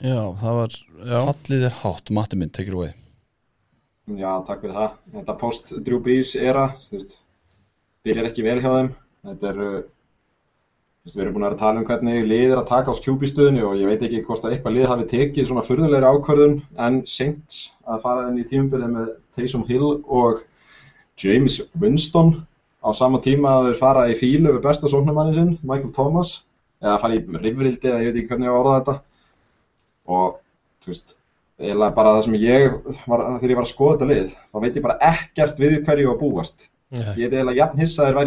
Já, 0.03 0.19
það 0.41 0.61
var 0.61 0.73
Já, 0.75 1.17
fallið 1.29 1.65
er 1.69 1.81
hátt, 1.83 2.11
Matti 2.13 2.37
minn, 2.39 2.51
take 2.51 2.71
it 2.71 2.75
away 2.75 2.95
Já, 4.05 4.37
takk 4.45 4.61
fyrir 4.61 4.75
það. 4.77 4.97
Þetta 5.15 5.33
post 5.41 5.71
Drew 5.85 5.97
Brees 6.05 6.35
era, 6.37 6.67
þú 6.77 6.99
veist, 6.99 7.15
byrjar 8.05 8.27
ekki 8.29 8.43
vel 8.45 8.59
hjá 8.61 8.69
þeim. 8.69 8.89
Þetta 9.25 9.47
er, 9.49 9.61
uh, 9.65 9.79
við 11.13 11.21
erum 11.21 11.35
búin 11.35 11.45
að 11.45 11.59
tala 11.59 11.81
um 11.81 11.85
hvernig 11.85 12.23
lið 12.25 12.51
er 12.55 12.59
að 12.59 12.69
taka 12.71 12.89
á 12.89 12.97
skjúbistöðinu 12.97 13.65
og 13.69 13.77
ég 13.77 13.91
veit 13.91 14.03
ekki 14.07 14.23
hvort 14.25 14.45
að 14.45 14.55
eitthvað 14.55 14.73
lið 14.73 14.87
hafi 14.89 15.05
tekið 15.11 15.47
svona 15.51 15.63
furðulegri 15.67 16.09
ákvörðun 16.09 16.55
en 16.81 16.95
Saints 17.05 17.59
að 17.85 18.01
fara 18.07 18.23
inn 18.31 18.39
í 18.41 18.45
tímabilið 18.49 18.89
með 18.95 19.11
Taysom 19.37 19.65
Hill 19.69 19.91
og 20.09 20.41
James 21.21 21.59
Winston 21.77 22.33
á 22.81 22.89
sama 22.97 23.21
tíma 23.21 23.59
að 23.59 23.69
þeir 23.69 23.79
fara 23.83 24.07
í 24.09 24.17
fílu 24.17 24.55
við 24.55 24.63
besta 24.65 24.89
sóknumannin 24.89 25.37
sinn, 25.37 25.53
Michael 25.61 25.93
Thomas, 25.93 26.33
eða 26.81 26.97
fara 27.03 27.17
í 27.17 27.21
rifrildi 27.21 27.91
eða 27.91 28.01
ég 28.01 28.09
veit 28.09 28.19
ekki 28.23 28.33
hvernig 28.33 28.49
ég 28.49 28.53
á 28.53 28.55
að 28.55 28.61
orða 28.63 28.75
þetta. 28.79 28.95
Og 30.15 30.35
þú 30.81 30.91
veist 30.91 31.15
eiginlega 31.61 31.95
bara 31.95 32.15
það 32.17 32.25
sem 32.25 32.37
ég 32.41 32.65
var, 33.05 33.23
þegar 33.39 33.53
ég 33.53 33.59
var 33.59 33.65
að 33.67 33.71
skoða 33.71 33.93
þetta 33.95 34.09
lið 34.11 34.35
þá 34.35 34.57
veit 34.65 34.75
ég 34.75 34.85
bara 34.89 35.01
ekkert 35.13 35.61
við 35.61 35.77
hverju 35.85 36.11
að 36.11 36.21
búast. 36.25 36.69
Nei. 36.95 37.13
ég 37.17 37.25
er 37.25 37.33
eiginlega 37.33 37.61
jafn 37.61 37.81
hissaður 37.81 38.19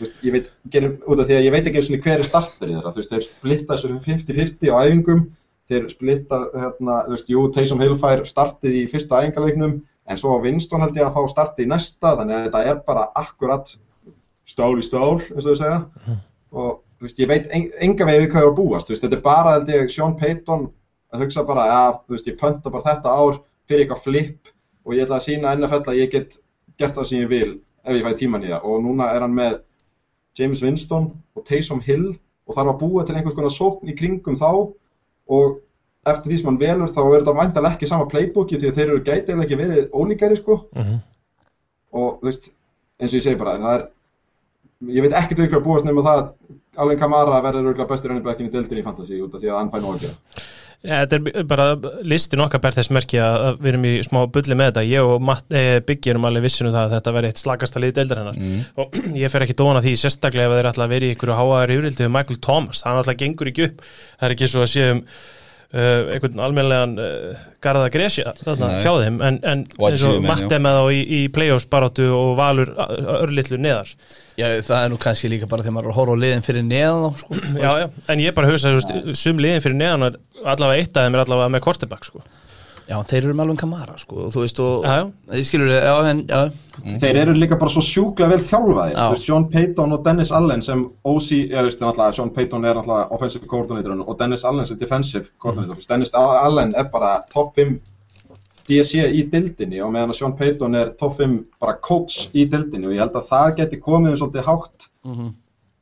ég 0.00 0.34
veit, 0.34 0.50
gerum, 0.72 0.98
út 1.06 1.22
af 1.22 1.28
því 1.28 1.38
að 1.38 1.46
ég 1.46 1.54
veit 1.54 1.64
ekki 1.68 1.80
einu 1.80 1.86
sinni 1.88 2.02
hver 2.04 2.20
er 2.20 2.26
starter 2.26 2.70
í 2.70 2.74
þeirra, 2.74 2.92
þú 2.92 3.00
veist, 3.00 3.14
þeir 3.14 3.26
splitta 3.26 3.76
þessu 3.76 3.90
50-50 4.06 4.72
á 4.74 4.76
æfingum, 4.82 5.24
þeir 5.70 5.88
splitta, 5.92 6.40
hérna, 6.52 7.00
þú 7.06 7.16
veist, 7.16 7.32
jú, 7.34 7.44
Taysom 7.54 7.82
Hill 7.84 7.96
fær 8.02 8.24
startið 8.28 8.78
í 8.80 8.84
fyrsta 8.90 9.22
æfingarleiknum, 9.22 9.76
en 10.10 10.20
svo 10.20 10.36
Winston 10.44 10.84
held 10.84 10.98
ég 10.98 11.08
að 11.08 11.16
fá 11.16 11.32
startið 11.32 11.66
í 11.66 11.70
næsta, 11.70 12.14
þannig 12.20 12.36
að 12.38 12.46
þetta 12.48 12.64
er 12.70 12.80
bara 12.88 13.08
akkurat 13.22 13.74
stál 14.44 14.72
í 14.76 14.84
stál, 14.84 15.18
eins 15.30 15.44
og 15.46 15.52
þau 15.52 15.60
segja, 15.62 15.78
og 16.54 16.72
þú 16.98 17.08
veist, 17.08 17.20
ég 17.22 17.30
veit 17.30 17.46
en, 17.54 17.68
enga 17.88 18.08
vegið 18.10 18.30
hvað 18.32 18.48
var 18.48 18.52
að 18.52 18.58
búast, 18.58 18.88
þú 18.88 18.96
veist, 18.96 19.06
þetta 19.06 19.20
er 19.20 19.24
bara, 19.28 19.54
held 19.58 19.72
ég, 19.72 19.92
Sean 19.94 20.18
Payton 20.20 20.66
að 21.14 21.24
hugsa 21.24 21.46
bara, 21.46 21.68
ja, 21.70 21.84
þú 22.02 22.16
veist, 22.16 22.28
ég 22.28 22.40
pönta 22.40 22.72
bara 22.74 22.88
þetta 22.90 23.14
ár 23.14 23.38
fyrir 23.68 23.84
eitthvað 23.84 24.04
flip 24.04 24.50
og 24.84 24.96
ég 24.96 25.06
ætla 25.06 25.20
að 25.20 25.26
sína 25.28 25.54
NFL 25.56 25.92
að 25.92 26.00
ég 26.00 26.10
get 26.12 26.36
gert 26.80 26.96
það 26.98 27.08
sem 27.08 27.22
ég 27.22 27.30
vil 27.30 27.52
ef 27.84 27.96
ég 27.96 28.04
fæði 28.04 28.20
tíman 28.22 28.44
í 28.44 28.50
það 28.52 28.66
og 28.68 28.82
núna 28.84 29.08
er 29.14 29.24
hann 29.24 29.36
með 29.36 29.56
James 30.38 30.62
Winston 30.62 31.10
og 31.36 31.44
Taysom 31.48 31.80
Hill 31.84 32.08
og 32.46 32.56
þarf 32.56 32.72
að 32.74 32.80
búa 32.80 33.04
til 33.06 33.16
einhvers 33.16 33.36
konar 33.36 33.54
sókn 33.54 33.88
í 33.90 33.96
kringum 33.96 34.36
þá 34.36 34.48
og 35.34 35.60
eftir 36.06 36.30
því 36.32 36.38
sem 36.40 36.48
hann 36.50 36.60
velur 36.60 36.90
þá 36.92 37.00
er 37.06 37.22
þetta 37.22 37.36
væntalega 37.38 37.74
ekki 37.78 37.88
sama 37.88 38.08
playbooki 38.10 38.58
því 38.60 38.68
að 38.70 38.78
þeir 38.78 38.88
eru 38.90 39.04
gætilega 39.06 39.44
ekki 39.46 39.60
verið 39.62 39.84
ólíkari 39.96 40.36
sko 40.40 40.58
Mhm. 40.74 40.98
og 41.94 42.18
þú 42.20 42.28
veist, 42.28 42.50
eins 43.00 43.12
og 43.14 43.18
ég 43.20 43.22
segi 43.24 43.38
bara 43.40 43.58
það 43.58 43.74
er, 43.78 43.86
ég 44.98 45.02
veit 45.06 45.12
ekkert 45.12 45.38
við 45.38 45.46
ykkur 45.48 45.60
að 45.60 45.66
búast 45.68 45.84
nema 45.88 46.02
það 46.02 46.32
að 46.74 46.84
Alvin 46.84 47.00
Kamara 47.00 47.40
verður 47.44 47.70
örugglega 47.70 47.90
bestur 47.90 48.20
backin 48.24 48.50
í 48.50 48.52
deildinni 48.52 48.82
í 48.82 48.86
fantasy 48.86 49.22
út 49.22 49.34
af 49.34 49.42
því 49.42 49.50
að 49.50 49.58
hann 49.60 49.72
fæ 49.72 49.80
nóg 49.80 49.94
að 49.94 50.06
gera. 50.06 50.44
Ja, 50.84 50.98
þetta 51.06 51.16
er 51.40 51.46
bara 51.48 51.66
listin 52.04 52.42
okkar 52.44 52.60
ber 52.60 52.74
þess 52.76 52.90
merki 52.92 53.16
að 53.16 53.38
að 53.46 53.60
við 53.62 53.70
erum 53.70 53.86
í 53.88 53.92
smá 54.04 54.18
bulli 54.28 54.56
með 54.60 54.66
þetta. 54.68 54.82
Ég 54.90 55.12
og 55.14 55.22
Matt, 55.24 55.46
eh, 55.56 55.78
Biggi 55.80 56.12
erum 56.12 56.26
alveg 56.28 56.44
vissinum 56.44 56.74
það 56.74 56.82
að 56.82 56.96
þetta 56.98 57.14
verði 57.16 57.30
eitt 57.32 57.40
slagasta 57.40 57.80
lið 57.80 57.94
deildar 57.96 58.20
hennar 58.20 58.82
og 58.82 58.98
ég 59.22 59.32
fer 59.32 59.46
ekki 59.46 59.56
dóna 59.56 59.80
því 59.80 59.94
sérstaklega 60.02 60.50
ef 60.50 60.58
þeir 60.58 60.68
ætla 60.74 60.84
að 60.84 60.92
vera 60.92 61.08
í 61.08 61.14
ykkur 61.14 61.32
háaðar 61.38 61.72
yfirildi 61.78 62.04
við 62.04 62.12
Michael 62.18 62.40
Thomas, 62.44 62.84
hann 62.84 63.00
alltaf 63.00 63.16
gengur 63.22 63.48
ekki 63.48 63.64
upp. 63.70 63.80
Það 64.20 64.28
er 64.28 64.36
ekki 64.36 64.50
svo 64.52 64.66
að 64.66 64.70
séum 64.74 65.02
uh, 65.74 66.12
einhvern 66.14 66.42
almennilegan 66.46 66.94
uh, 67.02 67.46
garða 67.64 67.88
gresja 67.92 68.34
þarna 68.40 68.70
Nei. 68.70 68.82
hjá 68.84 68.92
þeim 69.02 69.18
en, 69.28 69.40
en 69.42 69.64
eins 69.64 69.74
og 69.78 69.90
receiver 69.90 70.20
menn, 70.20 70.28
Matt 70.30 70.44
já. 70.46 70.52
er 70.56 70.62
með 70.66 70.78
þá 70.78 70.84
í, 70.96 71.00
í 71.18 71.20
playoffs 71.34 71.66
baróttu 71.70 72.06
og 72.14 72.36
valur 72.40 72.74
örlitlu 73.20 73.60
neðar 73.60 73.90
Já, 74.34 74.48
það 74.66 74.78
er 74.80 74.88
nú 74.90 74.96
kannski 74.98 75.28
líka 75.30 75.46
bara 75.46 75.62
þegar 75.62 75.76
maður 75.76 75.86
er 75.86 75.92
að 75.92 75.98
horfa 76.00 76.14
á 76.18 76.22
liðin 76.24 76.42
fyrir 76.42 76.64
neðan 76.66 77.04
þá, 77.04 77.20
sko. 77.20 77.42
já, 77.54 77.68
já. 77.84 77.84
en 78.10 78.22
ég 78.24 78.34
bara 78.34 78.48
hugsa 78.50 78.72
þú 78.72 78.80
veist, 78.80 79.20
sum 79.20 79.42
liðin 79.42 79.62
fyrir 79.62 79.78
neðan 79.78 80.08
er 80.08 80.16
allavega 80.42 80.82
eitt 80.82 80.96
af 80.98 81.06
þeim 81.06 81.14
er 81.14 81.22
allavega 81.22 81.52
með 81.54 81.62
quarterback 81.68 82.08
sko. 82.08 82.24
Já, 82.84 82.98
þeir 83.08 83.20
eru 83.22 83.34
með 83.34 83.44
alveg 83.46 83.60
kamara, 83.62 83.94
sko, 83.96 84.26
og 84.26 84.34
þú 84.34 84.42
veist, 84.42 84.58
og 84.60 84.84
Já, 84.84 84.92
já. 84.98 85.38
ég 85.38 85.46
skilur 85.48 85.70
þið, 85.72 85.86
já, 85.88 85.94
en, 86.10 86.20
já, 86.28 86.98
Þeir 87.04 87.18
eru 87.22 87.34
líka 87.38 87.56
bara 87.60 87.72
svo 87.72 87.82
sjúklega 87.86 88.34
vel 88.34 88.44
þjálfaði 88.44 88.92
Já. 88.92 88.98
Þú 88.98 89.14
veist, 89.14 89.28
Sean 89.28 89.46
Payton 89.54 89.96
og 89.96 90.04
Dennis 90.04 90.32
Allen 90.34 90.64
sem 90.66 90.84
OC, 91.06 91.30
ég 91.38 91.68
veist 91.68 91.80
náttúrulega 91.80 92.18
Sean 92.18 92.32
Payton 92.34 92.68
er 92.68 92.76
náttúrulega 92.76 93.08
offensive 93.16 93.48
coordinator 93.48 94.04
og 94.04 94.18
Dennis 94.20 94.44
Allen 94.44 94.68
sem 94.68 94.80
defensive 94.80 95.32
coordinator 95.40 95.80
mm. 95.80 95.88
Dennis 95.88 96.12
Allen 96.18 96.74
er 96.76 96.90
bara 96.92 97.16
top 97.32 97.56
5 97.56 97.78
DC 98.68 99.00
í 99.12 99.24
dildinni 99.32 99.80
og 99.84 99.92
meðan 99.92 100.12
að 100.14 100.20
Sean 100.20 100.36
Payton 100.38 100.76
er 100.78 100.92
topp 101.00 101.18
5 101.20 101.38
bara 101.60 101.76
coach 101.84 102.28
í 102.32 102.46
dildinni 102.48 102.88
og 102.88 102.94
ég 102.96 103.04
held 103.04 103.16
að 103.20 103.30
það 103.30 103.56
geti 103.60 103.80
komið 103.84 104.18
svolítið 104.20 104.46
hátt 104.48 104.86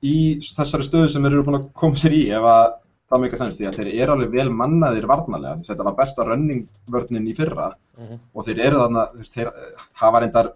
í 0.03 0.17
þessari 0.43 0.87
stöðu 0.87 1.11
sem 1.13 1.23
þeir 1.23 1.37
eru 1.37 1.45
búin 1.47 1.61
að 1.61 1.69
koma 1.79 2.01
sér 2.01 2.17
í 2.19 2.25
ef 2.35 2.49
að 2.53 2.65
það 3.13 3.23
meikar 3.23 3.43
þannig 3.43 3.59
því 3.59 3.69
að 3.69 3.79
þeir 3.79 3.91
eru 3.93 4.15
alveg 4.17 4.33
vel 4.33 4.49
mannaðir 4.57 5.07
varnalega, 5.11 5.59
þess 5.61 5.71
að 5.71 5.75
þetta 5.75 5.89
var 5.89 5.99
besta 6.01 6.27
runningvörnin 6.29 7.29
í 7.29 7.35
fyrra. 7.37 7.69
Og 8.33 8.47
þeir 8.47 8.63
eru 8.69 8.81
þarna, 8.83 9.05
þú 9.13 9.23
veist, 9.23 9.37
þeir 9.37 9.51
eh, 9.53 9.83
hafa 10.03 10.23
reyndar 10.25 10.53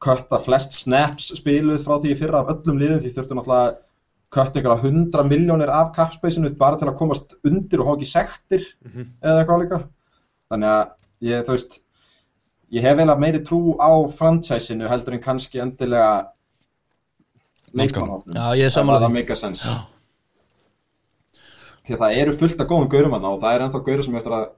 kötta 0.00 0.40
flest 0.40 0.72
snaps 0.72 1.28
spiluð 1.36 1.84
frá 1.84 1.98
því 2.00 2.14
í 2.14 2.18
fyrra 2.18 2.40
af 2.40 2.50
öllum 2.54 2.80
liðum 2.80 3.02
því 3.02 3.12
þurftu 3.14 3.36
náttúrulega 3.36 3.78
kött 4.30 4.56
einhverja 4.56 4.82
hundra 4.84 5.24
miljónir 5.26 5.70
af 5.74 5.92
capspaceinu 5.96 6.52
bara 6.56 6.78
til 6.78 6.88
að 6.88 6.98
komast 7.00 7.34
undir 7.44 7.82
og 7.82 7.90
hafa 7.90 7.98
ekki 7.98 8.10
sektir 8.10 8.66
eða 9.20 9.42
eitthvað 9.42 9.62
líka. 9.64 9.80
Þannig 10.50 10.74
að 10.74 10.92
ég, 11.28 11.44
þú 11.46 11.56
veist 11.56 11.80
ég 12.70 12.86
hef 12.86 12.96
eiginlega 12.96 13.24
meiri 13.24 13.42
trú 13.46 13.60
á 13.82 13.90
franchise-inu 14.18 14.88
heldur 14.90 15.16
en 15.18 15.24
kannski 15.24 15.60
endilega 15.62 16.12
Já, 18.34 18.46
er 18.66 18.72
sammála 18.74 19.02
það 19.02 19.10
því. 19.10 19.14
make 19.18 19.32
a 19.32 19.36
sense 19.36 19.66
því 21.90 21.98
að 21.98 22.02
það 22.04 22.18
eru 22.22 22.38
fullt 22.40 22.62
af 22.62 22.70
góðum 22.70 22.90
gaurum 22.94 23.16
og 23.18 23.38
það 23.42 23.54
er 23.54 23.66
ennþá 23.66 23.84
gaurum 23.86 24.06
sem 24.06 24.16
er 24.16 24.22
eftir 24.22 24.36
að 24.38 24.48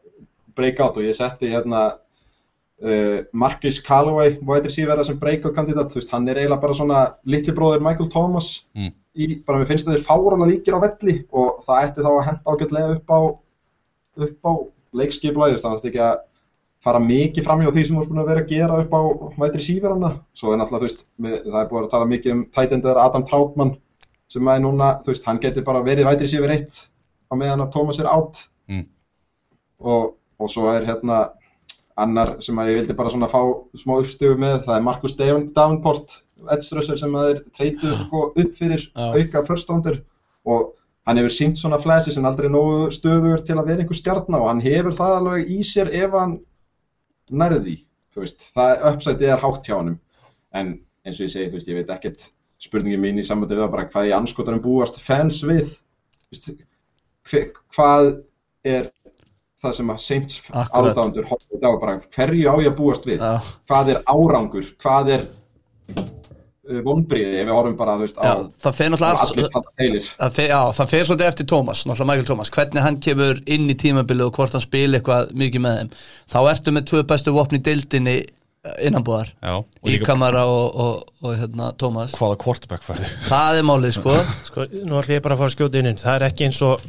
break 0.57 0.81
out 0.85 0.99
og 1.01 1.07
ég 1.07 1.17
setti 1.17 1.51
hérna 1.53 1.83
uh, 2.83 3.19
Marcus 3.33 3.79
Calloway 3.81 4.37
wide 4.41 4.69
receiver 4.69 5.05
sem 5.05 5.19
breakout 5.21 5.55
kandidat, 5.57 5.93
þú 5.93 6.01
veist, 6.01 6.13
hann 6.13 6.29
er 6.29 6.41
eiginlega 6.43 6.65
bara 6.65 6.77
svona 6.77 7.05
litli 7.25 7.55
bróðir 7.57 7.85
Michael 7.85 8.11
Thomas 8.13 8.53
Mm. 8.75 8.93
í, 9.17 9.45
bara 9.45 9.61
mér 9.61 9.69
finnst 9.69 9.89
þeir 9.89 10.05
fárálega 10.07 10.49
líkir 10.49 10.77
á 10.77 10.81
velli 10.81 11.19
og 11.33 11.63
það 11.67 11.83
ætti 11.87 12.05
þá 12.05 12.13
að 12.13 12.27
henda 12.29 12.53
ágætlega 12.53 12.95
upp 12.97 13.13
á 13.13 13.21
upp 14.27 14.49
á 14.49 14.53
leikskiplæður 14.97 15.61
þannig 15.61 15.77
að 15.77 15.83
þetta 15.83 15.91
ekki 15.91 16.05
að 16.07 16.23
fara 16.83 17.03
mikið 17.03 17.45
fram 17.47 17.61
hjá 17.63 17.71
því 17.71 17.85
sem 17.87 17.97
þú 17.97 18.03
ert 18.03 18.11
búin 18.11 18.23
að 18.23 18.31
vera 18.33 18.43
að 18.43 18.53
gera 18.53 18.79
upp 18.83 18.95
á 18.97 19.01
receiver 19.53 19.93
hana 19.93 20.11
svo 20.35 20.53
er 20.53 20.59
náttúrulega, 20.59 20.81
þú 20.83 20.89
veist, 20.89 21.05
það 21.23 21.61
er 21.61 21.69
búin 21.71 21.85
að 21.85 21.93
tala 21.93 22.09
mikið 22.11 22.33
um 22.33 22.43
eða 22.57 23.05
Adam 23.05 23.27
Troutman 23.29 23.77
sem 24.33 24.49
er 24.49 24.65
núna, 24.65 24.89
þú 25.05 25.13
veist, 25.13 25.29
hann 25.29 25.41
getur 25.41 25.65
bara 25.65 25.85
verið 25.85 26.09
wide 26.09 26.25
receiver 26.25 26.51
1 26.51 26.89
á 27.33 27.35
meðan 27.41 27.65
að 27.65 27.73
Thomas 27.73 27.99
er 28.03 28.09
out. 28.13 28.43
Mm. 28.71 28.85
og, 29.83 30.13
og 30.39 30.51
svo 30.53 30.69
er 30.71 30.85
hérna 30.87 31.33
annar 31.99 32.37
sem 32.45 32.57
að 32.63 32.69
ég 32.71 32.77
vildi 32.81 32.95
bara 32.97 33.11
svona 33.13 33.29
fá 33.29 33.41
smá 33.77 33.97
uppstöfu 33.99 34.37
með, 34.39 34.61
það 34.67 34.77
er 34.77 34.85
Marcus 34.87 35.17
Daven- 35.19 35.49
Davenport 35.57 36.15
edge 36.51 36.71
rusher 36.77 36.97
sem 36.99 37.13
að 37.19 37.27
þeir 37.29 37.41
treytuð 37.59 37.97
sko 38.05 38.23
upp 38.31 38.55
fyrir 38.59 38.85
Já. 38.87 39.11
auka 39.19 39.43
first 39.47 39.69
rounder. 39.71 39.99
Og 40.47 40.73
hann 41.07 41.19
hefur 41.21 41.35
sínt 41.35 41.59
svona 41.61 41.79
flashes 41.83 42.17
en 42.19 42.27
aldrei 42.27 42.49
nógu 42.51 42.89
stöður 42.95 43.43
til 43.47 43.59
að 43.59 43.69
vera 43.73 43.83
einhver 43.85 43.99
stjarnar 43.99 44.43
og 44.43 44.49
hann 44.53 44.63
hefur 44.65 44.97
það 44.97 45.17
alveg 45.19 45.51
í 45.51 45.61
sér 45.67 45.91
ef 45.93 46.15
hann 46.17 46.39
nærði 47.31 47.77
þú 48.13 48.25
veist, 48.25 48.49
það 48.57 48.83
uppsætið 48.93 49.31
er 49.35 49.43
hátt 49.43 49.69
hjá 49.69 49.77
honum. 49.79 49.99
En 50.53 50.73
eins 51.07 51.19
og 51.21 51.27
ég 51.27 51.33
segi, 51.33 51.51
þú 51.51 51.59
veist, 51.59 51.71
ég 51.71 51.79
veit 51.81 51.93
ekkert 51.95 52.27
spurningin 52.63 53.01
mín 53.03 53.19
í 53.19 53.25
sambandi 53.27 53.57
við 53.57 53.65
það 53.67 53.73
bara 53.77 53.89
hvað 53.91 54.09
ég 54.11 54.17
anskotarum 54.19 54.63
búast 54.65 55.01
fans 55.03 55.41
við 55.47 55.71
þú 55.73 56.35
veist, 56.35 56.51
hve, 57.31 57.45
hvað 57.75 58.11
er 58.67 58.91
það 59.63 59.77
sem 59.79 59.93
að 59.93 60.03
Saints 60.03 60.41
aðdándur 60.51 61.29
horfið 61.31 61.69
á? 61.69 61.71
Bara 61.83 62.01
hverju 62.17 62.51
á 62.51 62.55
ég 62.63 62.73
að 62.73 62.77
búast 62.81 63.07
við? 63.07 63.23
Já. 63.23 63.55
hvað 63.71 63.95
er 63.95 64.03
árangur, 64.11 64.69
hvað 64.83 65.13
er 65.17 65.25
uh, 65.95 66.83
vonbriði 66.87 67.39
ef 67.39 67.47
við 67.47 67.55
horfum 67.55 67.79
bara 67.79 67.97
veist, 68.01 68.19
á 68.19 68.23
Já, 68.27 68.35
heilir. 69.79 70.11
Það 70.19 70.37
fer, 70.39 70.51
Já, 70.51 70.61
það 70.81 70.93
fer 70.95 71.09
svolítið 71.09 71.31
eftir 71.31 71.51
Thomas, 71.55 71.87
náttúrulega 71.87 72.11
Michael 72.11 72.31
Thomas. 72.33 72.53
Hvernig 72.59 72.87
hann 72.87 73.01
kemur 73.07 73.43
inn 73.47 73.71
í 73.71 73.79
tímabilið 73.79 74.29
og 74.29 74.39
hvort 74.39 74.59
hann 74.59 74.65
spila 74.65 74.99
eitthvað 74.99 75.35
mikið 75.43 75.67
með 75.67 75.81
þeim. 75.81 75.97
Þá 76.35 76.39
ertu 76.55 76.75
með 76.75 76.89
tvö 76.91 77.05
bestu 77.15 77.35
vopni 77.37 77.63
í 77.63 77.67
deildinni 77.71 78.21
innanbúðar, 78.63 79.33
Já, 79.43 79.57
og 79.59 79.89
Íkamara 79.91 80.45
og, 80.47 80.77
og, 80.79 81.07
og 81.27 81.33
hérna, 81.35 81.73
Thomas. 81.79 82.13
Hvaða 82.15 82.37
quarterback 82.45 82.85
færði 82.87 83.09
það 83.27 83.59
er 83.59 83.67
málið 83.67 83.97
sko. 83.97 84.15
Sko, 84.49 84.67
nú 84.87 85.01
ætlum 85.01 85.17
ég 85.17 85.25
bara 85.25 85.35
að 85.35 85.41
fara 85.41 85.51
að 85.51 85.57
skjóta 85.57 85.81
inn 85.81 85.89
inn 85.91 85.99
Það 85.99 86.15
er 86.15 86.25
ekki 86.29 86.47
eins 86.47 86.61
og 86.67 86.85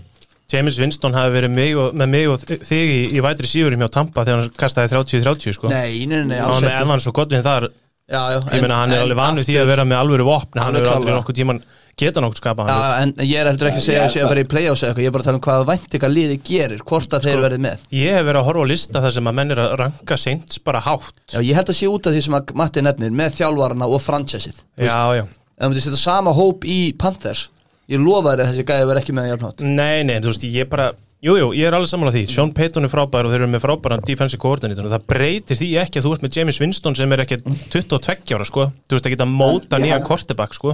James 0.51 0.79
Winston 0.79 1.13
hafi 1.17 1.31
verið 1.33 1.53
mig 1.55 1.77
og, 1.79 1.93
með 1.97 2.09
mig 2.13 2.27
og 2.29 2.43
þig 2.43 2.89
í, 2.93 2.99
í 3.17 3.21
vætri 3.23 3.47
sífurum 3.49 3.79
hjá 3.85 3.89
Tampa 3.93 4.25
þegar 4.27 4.41
hann 4.43 4.51
kastaði 4.59 4.91
30-30 4.95 5.55
sko. 5.57 5.69
nei, 5.71 6.03
nei, 6.09 6.23
nei, 6.29 6.39
alls 6.43 6.61
ekki. 6.61 6.75
Evans 6.83 7.07
og 7.09 7.15
Godwin 7.17 7.45
þar. 7.45 7.69
Já, 8.11 8.19
já, 8.35 8.39
ég 8.51 8.61
meina 8.61 8.81
hann 8.81 8.91
er 8.91 9.05
alveg 9.05 9.17
vanur 9.17 9.45
því 9.47 9.55
að 9.61 9.69
vera 9.71 9.85
með 9.87 10.01
alvöru 10.03 10.25
vopn. 10.27 10.59
Hann 10.59 10.75
Alveg 10.75 10.83
hefur 10.83 10.97
aldrei 10.99 11.15
nokkuð 11.15 11.37
tíman 11.39 11.61
geta 11.97 12.21
nokkuð 12.23 12.39
skapa 12.41 12.65
Já, 12.67 12.73
hann 12.73 13.13
en 13.13 13.25
ég 13.29 13.37
er 13.39 13.47
heldur 13.51 13.69
ekki 13.69 13.79
að 13.79 13.85
segja 13.85 14.03
að 14.03 14.11
sé 14.13 14.21
að 14.23 14.31
vera 14.33 14.43
í 14.43 14.47
play-offs 14.49 14.81
eða 14.83 14.89
eitthvað, 14.91 15.03
ég 15.03 15.09
er 15.11 15.13
bara 15.13 15.23
að 15.23 15.27
tala 15.29 15.39
um 15.39 15.43
hvaða 15.45 15.67
væntinga 15.69 16.09
liði 16.09 16.37
gerir, 16.49 16.81
hvort 16.89 17.13
að 17.13 17.27
þeir 17.27 17.35
Sko- 17.37 17.43
verði 17.45 17.59
með. 17.63 17.83
ég 17.93 18.17
hef 18.17 18.25
verið 18.27 18.39
að 18.41 18.47
horfa 18.49 18.65
á 18.65 18.71
lista 18.73 19.03
þar 19.03 19.13
sem 19.17 19.29
að 19.29 19.37
menn 19.39 19.53
er 19.53 19.61
að 19.63 19.75
ranka 19.83 20.17
seint 20.17 20.57
bara 20.65 20.81
hátt. 20.81 21.13
Já, 21.31 21.39
ég 21.39 21.53
held 21.59 21.69
að 21.69 21.77
sé 21.77 21.89
út 21.93 22.09
af 22.09 22.13
því 22.17 22.23
sem 22.25 22.37
að 22.39 22.53
Matti 22.63 22.81
nefnir 22.83 23.13
með 23.21 23.37
þjálfarana 23.37 23.89
og 23.93 24.01
franchisið 24.01 24.57
já, 24.81 24.97
já, 25.21 25.23
ef 25.61 25.69
þú 25.77 25.83
setja 25.85 26.01
sama 26.01 26.33
hóp 26.33 26.65
í 26.65 26.79
Panthers 26.97 27.45
ég 27.93 28.03
lofa 28.03 28.33
þér 28.33 28.43
að 28.43 28.51
þessi 28.51 28.67
gæði 28.69 28.89
verði 28.89 29.03
ekki 29.03 29.17
með 29.17 29.31
jafnátt 29.31 29.65
nei, 29.65 30.03
nei, 30.07 30.17
þú 30.19 30.33
veist, 30.33 30.47
ég 30.49 30.69
bara 30.71 30.91
Jú, 31.23 31.37
jú, 31.39 31.45
ég 31.55 31.69
er 31.69 31.75
alveg 31.77 31.87
sammála 31.87 32.11
því, 32.11 32.21
Sean 32.27 32.49
Payton 32.51 32.83
er 32.83 32.91
frábær 32.91 33.23
og 33.23 33.31
þeir 33.31 33.45
eru 33.45 33.51
með 33.53 33.61
frábæran 33.63 34.01
defensive 34.03 34.41
coordinator 34.43 34.89
og 34.89 34.91
það 34.91 35.05
breytir 35.07 35.55
því 35.55 35.69
ekki 35.79 36.01
að 36.01 36.03
þú 36.03 36.09
ert 36.17 36.25
með 36.25 36.35
James 36.35 36.57
Winston 36.59 36.97
sem 36.99 37.15
er 37.15 37.23
ekki 37.23 37.37
22 37.71 38.35
ára, 38.35 38.47
sko. 38.49 38.65
Þú 38.91 38.97
veist 38.97 39.07
ekki 39.07 39.19
að 39.23 39.31
móta 39.31 39.79
nýja 39.79 40.01
quarterback, 40.03 40.57
sko. 40.57 40.73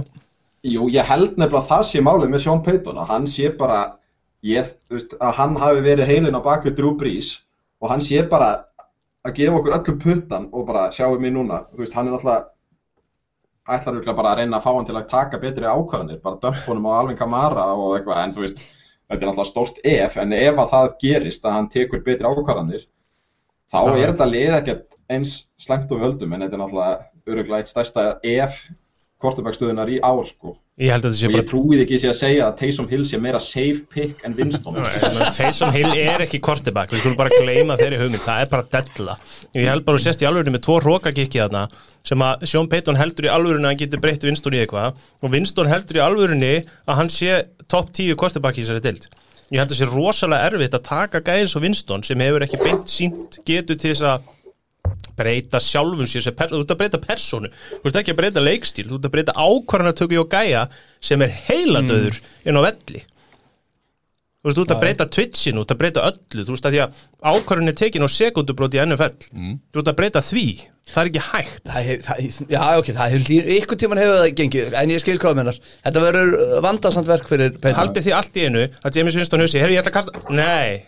Jú, 0.66 0.88
ég 0.90 1.06
held 1.06 1.38
nefnilega 1.38 1.60
að 1.62 1.70
það 1.70 1.84
sé 1.92 2.02
málið 2.02 2.32
með 2.32 2.42
Sean 2.42 2.64
Payton 2.66 2.98
að 2.98 3.12
hann 3.12 3.30
sé 3.30 3.52
bara 3.60 3.78
ég, 4.50 4.74
þú 4.90 4.98
veist, 4.98 5.14
að 5.22 5.38
hann 5.38 5.54
hafi 5.62 5.84
verið 5.86 6.10
heilin 6.10 6.40
á 6.42 6.42
baku 6.42 6.74
Drew 6.74 6.96
Brees 6.98 7.30
og 7.78 7.94
hann 7.94 8.02
sé 8.02 8.26
bara 8.26 8.50
að 9.22 9.38
gefa 9.38 9.60
okkur 9.60 9.76
öllum 9.78 10.02
puttan 10.02 10.50
og 10.50 10.66
bara 10.66 10.88
sjáum 10.90 11.22
mig 11.22 11.30
núna, 11.36 11.62
þú 11.70 11.84
veist, 11.84 11.94
hann 11.94 12.10
er 12.10 12.16
náttúrulega 12.16 12.50
ætlar 13.76 13.96
örugglega 13.96 14.18
bara 14.18 14.34
að 14.34 14.40
reyna 14.42 14.58
að 14.58 14.66
fá 14.66 14.70
hann 14.74 14.88
til 14.88 14.96
að 14.98 15.08
taka 15.10 15.40
betri 15.42 15.66
ákvarðanir, 15.68 16.20
bara 16.24 16.40
dömp 16.42 16.62
honum 16.66 16.88
á 16.90 16.92
Alvin 16.98 17.18
Kamara 17.18 17.66
og 17.74 17.96
eitthvað, 17.96 18.22
en 18.24 18.34
þú 18.36 18.44
veist 18.44 18.62
þetta 18.62 19.18
er 19.18 19.28
náttúrulega 19.30 19.50
stórt 19.50 19.80
ef, 19.84 20.16
en 20.22 20.34
ef 20.36 20.62
að 20.62 20.72
það 20.74 20.88
gerist 21.04 21.46
að 21.46 21.56
hann 21.56 21.70
tekur 21.72 22.04
betri 22.06 22.26
ákvarðanir 22.30 22.86
þá 23.70 23.78
Já. 23.80 23.92
er 23.94 24.12
þetta 24.12 24.28
lið 24.30 24.56
ekkert 24.58 24.98
eins 25.10 25.34
slæmt 25.58 25.90
og 25.90 26.00
við 26.00 26.06
höldum, 26.06 26.34
en 26.34 26.44
þetta 26.46 26.58
er 26.58 26.62
náttúrulega 26.64 27.30
öruglega 27.30 27.62
eitt 27.62 27.72
stærsta 27.72 28.06
ef 28.26 28.60
kortebækstöðunar 29.20 29.90
í 29.92 30.00
ár, 30.02 30.22
sko 30.26 30.56
Ég 30.80 30.88
held 30.94 31.04
að 31.04 31.10
þetta 31.10 31.18
sé 31.20 31.28
og 31.28 31.34
bara 31.34 31.42
ég 31.42 31.48
trúið 31.50 31.82
ekki 31.84 31.98
að 32.08 32.14
segja 32.16 32.44
að 32.46 32.54
Taysom 32.62 32.86
Hill 32.88 33.02
sé 33.04 33.18
meira 33.20 33.40
safe 33.44 33.82
pick 33.92 34.22
en 34.24 34.36
Winston. 34.38 34.78
Taysom 35.36 35.74
Hill 35.76 35.90
er 35.92 36.24
ekki 36.24 36.40
quarterback 36.40 36.94
við 36.94 37.02
skulum 37.02 37.18
bara 37.18 37.34
gleyma 37.34 37.76
þeirri 37.76 37.98
hugmynd, 38.00 38.24
það 38.24 38.44
er 38.46 38.50
bara 38.54 38.66
della. 38.78 39.16
Ég 39.58 39.68
held 39.68 39.84
bara 39.84 39.98
að 39.98 40.00
þú 40.00 40.06
sést 40.06 40.24
í 40.24 40.28
alvörinu 40.30 40.54
með 40.56 40.64
tvo 40.64 40.78
rókakikki 40.86 41.42
þarna 41.42 41.66
sem 42.08 42.24
að 42.24 42.46
Sean 42.48 42.70
Payton 42.72 42.96
heldur 42.96 43.28
í 43.28 43.32
alvörinu 43.34 43.68
að 43.68 43.74
hann 43.74 43.82
getur 43.84 44.00
breytt 44.00 44.24
Winston 44.24 44.56
í 44.56 44.62
eitthvað 44.64 44.96
og 45.20 45.34
Winston 45.34 45.68
heldur 45.68 46.00
í 46.00 46.04
alvörinu 46.06 46.54
að 46.64 47.00
hann 47.02 47.12
sé 47.12 47.42
topp 47.68 47.92
10 48.00 48.16
quarterback 48.16 48.56
í 48.56 48.64
þessari 48.64 48.86
dild 48.88 49.10
ég 49.50 49.58
held 49.60 49.72
að 49.74 49.80
sé 49.82 49.88
rosalega 49.90 50.48
erfitt 50.48 50.76
að 50.78 50.86
taka 50.86 51.20
gæðins 51.26 51.56
og 51.58 51.64
Winston 51.66 52.04
sem 52.06 52.20
hefur 52.22 52.46
ekki 52.46 52.60
beint 52.62 52.90
sínt 52.90 53.40
getur 53.46 53.76
til 53.76 53.92
þess 53.92 54.06
að 54.06 54.28
breyta 55.18 55.60
sjálfum 55.62 56.08
sér 56.08 56.30
þú 56.30 56.62
ert 56.62 56.74
að 56.74 56.80
breyta 56.80 57.02
persónu. 57.02 57.52
Þú 57.80 57.90
ert 57.90 58.00
ekki 58.02 58.14
að 58.14 58.20
breyta 58.22 58.44
leikstíl, 58.44 58.88
þú 58.88 58.98
ert 58.98 59.08
að 59.10 59.14
breyta 59.16 59.36
ákvarðanatöku 59.36 60.20
og 60.22 60.32
gæja 60.32 60.66
sem 61.04 61.22
er 61.24 61.36
heiladöður 61.48 62.20
inn 62.44 62.60
á 62.60 62.62
velli. 62.66 63.04
Þú 64.40 64.54
ert 64.54 64.72
að 64.72 64.80
breyta 64.80 65.04
twitchinu, 65.12 65.60
þú 65.60 65.66
ert 65.66 65.72
að 65.74 65.80
breyta 65.82 66.02
öllu. 66.08 66.44
Þú 66.46 66.54
veist 66.54 66.66
að 66.68 66.74
því 66.74 66.78
að 66.80 67.00
ákvarðan 67.28 67.72
er 67.72 67.76
tekin 67.76 68.04
á 68.04 68.08
sekundubróti 68.08 68.78
í 68.78 68.84
NFL, 68.86 69.26
þú 69.68 69.82
ert 69.82 69.90
að 69.92 69.98
breyta 69.98 70.22
því. 70.24 70.44
Það 70.90 71.00
er 71.02 71.10
ekki 71.10 71.24
hægt. 71.26 71.66
Það 71.66 71.88
hef, 71.90 72.06
það, 72.06 72.22
já, 72.50 72.62
ok, 72.80 72.88
það 72.96 73.12
hefur 73.14 73.50
ykkur 73.56 73.80
tíman 73.82 74.00
hefur 74.00 74.16
það 74.16 74.32
gengið, 74.40 74.72
en 74.80 74.94
ég 74.94 75.02
skil 75.04 75.18
mennar 75.36 75.58
Þetta 75.84 76.04
verður 76.06 76.32
vandasamt 76.64 77.10
verk 77.10 77.28
fyrir 77.30 77.52
Peyton 77.60 77.78
haldið 77.78 78.08
því 78.08 78.14
allt 78.16 78.40
í 78.40 78.46
einu 78.48 78.64
að 78.80 78.96
James 78.98 79.18
Winston 79.20 79.44
hugsi, 79.44 79.60
herru 79.60 79.76
ég 79.76 79.84
ætla 79.84 79.92
að 79.92 79.98
kasta 80.00 80.34
nei, 80.34 80.80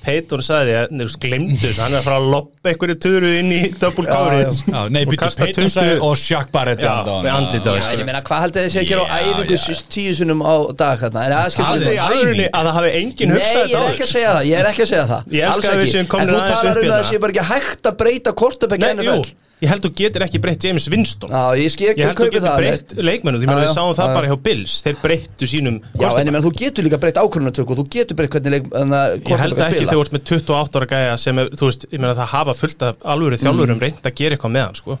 Peyton 0.00 0.40
sagði 0.42 0.74
að, 0.80 0.92
nefnst, 0.96 1.18
glemdu 1.20 1.56
þessu. 1.60 1.80
Hann 1.82 1.92
er 1.92 1.98
að 2.00 2.04
fara 2.06 2.18
að 2.22 2.28
loppa 2.32 2.70
einhverju 2.72 2.96
turu 3.04 3.30
inn 3.40 3.50
í 3.52 3.58
double 3.82 4.06
Já, 4.06 4.12
coverage. 4.14 4.62
Já, 4.70 4.78
nei, 4.94 5.02
Og 5.04 5.16
kasta 5.20 5.44
Peyton 5.44 5.66
20 5.66 5.74
sagði 5.74 5.98
og 6.08 6.14
Shaq 6.20 6.48
Barrett 6.54 6.80
Já, 6.86 6.94
með 7.10 7.30
andlit 7.34 7.68
á 7.68 7.72
Já, 7.76 7.82
en 7.92 8.00
ég 8.00 8.08
meina, 8.08 8.22
hvað 8.24 8.40
haldið 8.46 8.64
þið 8.64 8.72
sé 8.72 8.80
að 8.80 8.88
gera 8.90 9.04
á 9.04 9.16
æfingu 9.20 9.58
já. 9.58 9.60
s- 9.74 9.84
tíu 9.92 10.14
sinnum 10.16 10.40
á 10.40 10.54
dag 10.80 11.04
hérna 11.04 11.26
En 11.26 11.36
það 11.52 11.84
við 11.84 11.92
í 11.92 12.00
alvörunni 12.06 12.46
að 12.48 12.64
það 12.70 12.78
hafi 12.80 12.90
enginn 13.02 13.34
Nei, 13.34 13.36
hugsað 13.36 13.68
ég 13.68 13.76
er 13.80 13.90
ekki 13.92 14.06
að 14.08 14.12
segja 14.14 14.32
það, 14.38 14.44
ég 14.50 14.56
er 14.64 14.70
ekki 14.72 14.82
að 14.86 14.90
segja 14.94 15.06
það. 15.12 15.22
Ég 15.36 15.44
elska 15.50 15.60
Alls 15.60 15.68
að 15.68 15.76
við 15.76 15.84
ekki. 15.84 15.94
séum 15.98 16.10
komnir 16.14 16.28
En 16.30 16.34
þú 16.34 16.40
aðeins 16.40 16.60
talar 16.60 16.70
upp 16.70 16.80
um 16.80 16.84
í 16.84 16.90
að 16.90 16.96
það 16.96 17.04
það. 17.04 17.10
sé 17.12 17.22
bara 17.26 17.32
ekki 17.36 17.46
hægt 17.52 17.90
að 17.90 17.96
breyta 18.00 18.32
kortabæk 18.40 18.80
Nei, 18.80 18.90
jú, 19.04 19.14
NFL 19.20 19.34
ég 19.60 19.68
held 19.70 19.84
þú 19.84 19.90
getur 20.00 20.24
ekki 20.24 20.40
breytt 20.40 20.64
James 20.64 20.86
Winston. 20.92 21.30
Já, 21.30 21.42
ég 21.60 21.74
Ég 21.80 21.90
að 21.92 22.00
held 22.00 22.16
þú 22.16 22.20
kaupa 22.20 22.30
getur 22.34 22.46
það 22.48 22.58
breytt 22.60 22.94
leikmennu, 23.10 23.40
því 23.42 23.48
að 23.52 23.60
við 23.60 23.72
sáum 23.76 23.94
það 23.98 24.14
bara 24.16 24.30
hjá 24.30 24.36
Bills. 24.46 24.74
Þeir 24.86 24.96
breyttu 25.02 25.48
sínum 25.50 25.76
Já, 26.00 26.08
en 26.20 26.30
meina, 26.30 26.42
þú 26.44 26.52
getur 26.60 26.86
líka 26.86 26.98
breytt 27.02 27.20
ákvörðunatöku 27.20 27.74
og 27.74 27.80
þú 27.80 27.86
getur 27.96 28.16
breytt 28.20 28.32
hvernig 28.36 28.54
leik, 28.56 28.70
Ég 28.70 29.42
held 29.44 29.60
ekki 29.66 29.84
þegar 29.84 29.94
þú 29.94 30.04
ert 30.06 30.14
með 30.16 30.24
28 30.32 30.80
ára 30.80 30.90
gæja 30.94 31.16
sem 31.20 31.38
er, 31.44 31.50
þú 31.60 31.68
veist, 31.70 31.86
ég 31.92 32.00
meina 32.00 32.14
það 32.18 32.30
hafa 32.34 32.54
fullt 32.60 32.82
af 32.88 32.96
alvöru 33.14 33.36
þjálfurum 33.40 33.76
Mm. 33.76 33.82
reynd 33.84 34.06
að 34.10 34.14
gera 34.20 34.36
eitthvað 34.36 34.54
með 34.56 34.64
hann, 34.66 34.74
sko. 34.80 34.98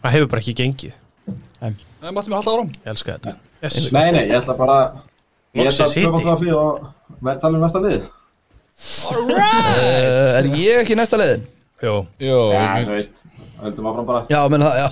Það 0.00 0.14
hefur 0.16 0.28
bara 0.32 0.40
ekki 0.44 0.54
gengið, 0.60 0.94
Nei, 1.60 2.10
máttum 2.16 2.32
við 2.32 2.38
halda 2.40 2.52
áram 2.56 2.68
ég 2.72 2.86
elska 2.94 3.12
þetta. 3.18 3.32
Yes. 3.62 3.92
Nei, 3.92 4.10
nei, 4.12 4.22
ég 4.30 4.38
ætla 4.40 4.54
bara 4.56 4.76
ég 5.52 5.66
ætla 5.68 5.84
að 5.84 5.96
köpa 6.00 6.20
það 6.24 6.38
fyrir 6.40 6.56
og 6.56 6.86
verð 7.20 7.40
tala 7.42 7.58
um 7.58 7.64
næsta 7.66 7.82
lið 7.84 8.02
Uh, 8.80 10.38
er 10.38 10.46
ég 10.56 10.78
ekki 10.80 10.96
næsta 10.96 11.18
leiðin? 11.20 11.42
Jú, 11.80 11.94
Jó, 12.20 12.38
Já, 12.52 12.62
ég 12.80 12.88
þú 12.88 12.94
veist, 12.98 13.20
höldum 13.62 13.86
áfram 13.90 14.06
bara. 14.08 14.22
Já, 14.28 14.40
menn 14.52 14.64
það, 14.66 14.74
já. 14.80 14.88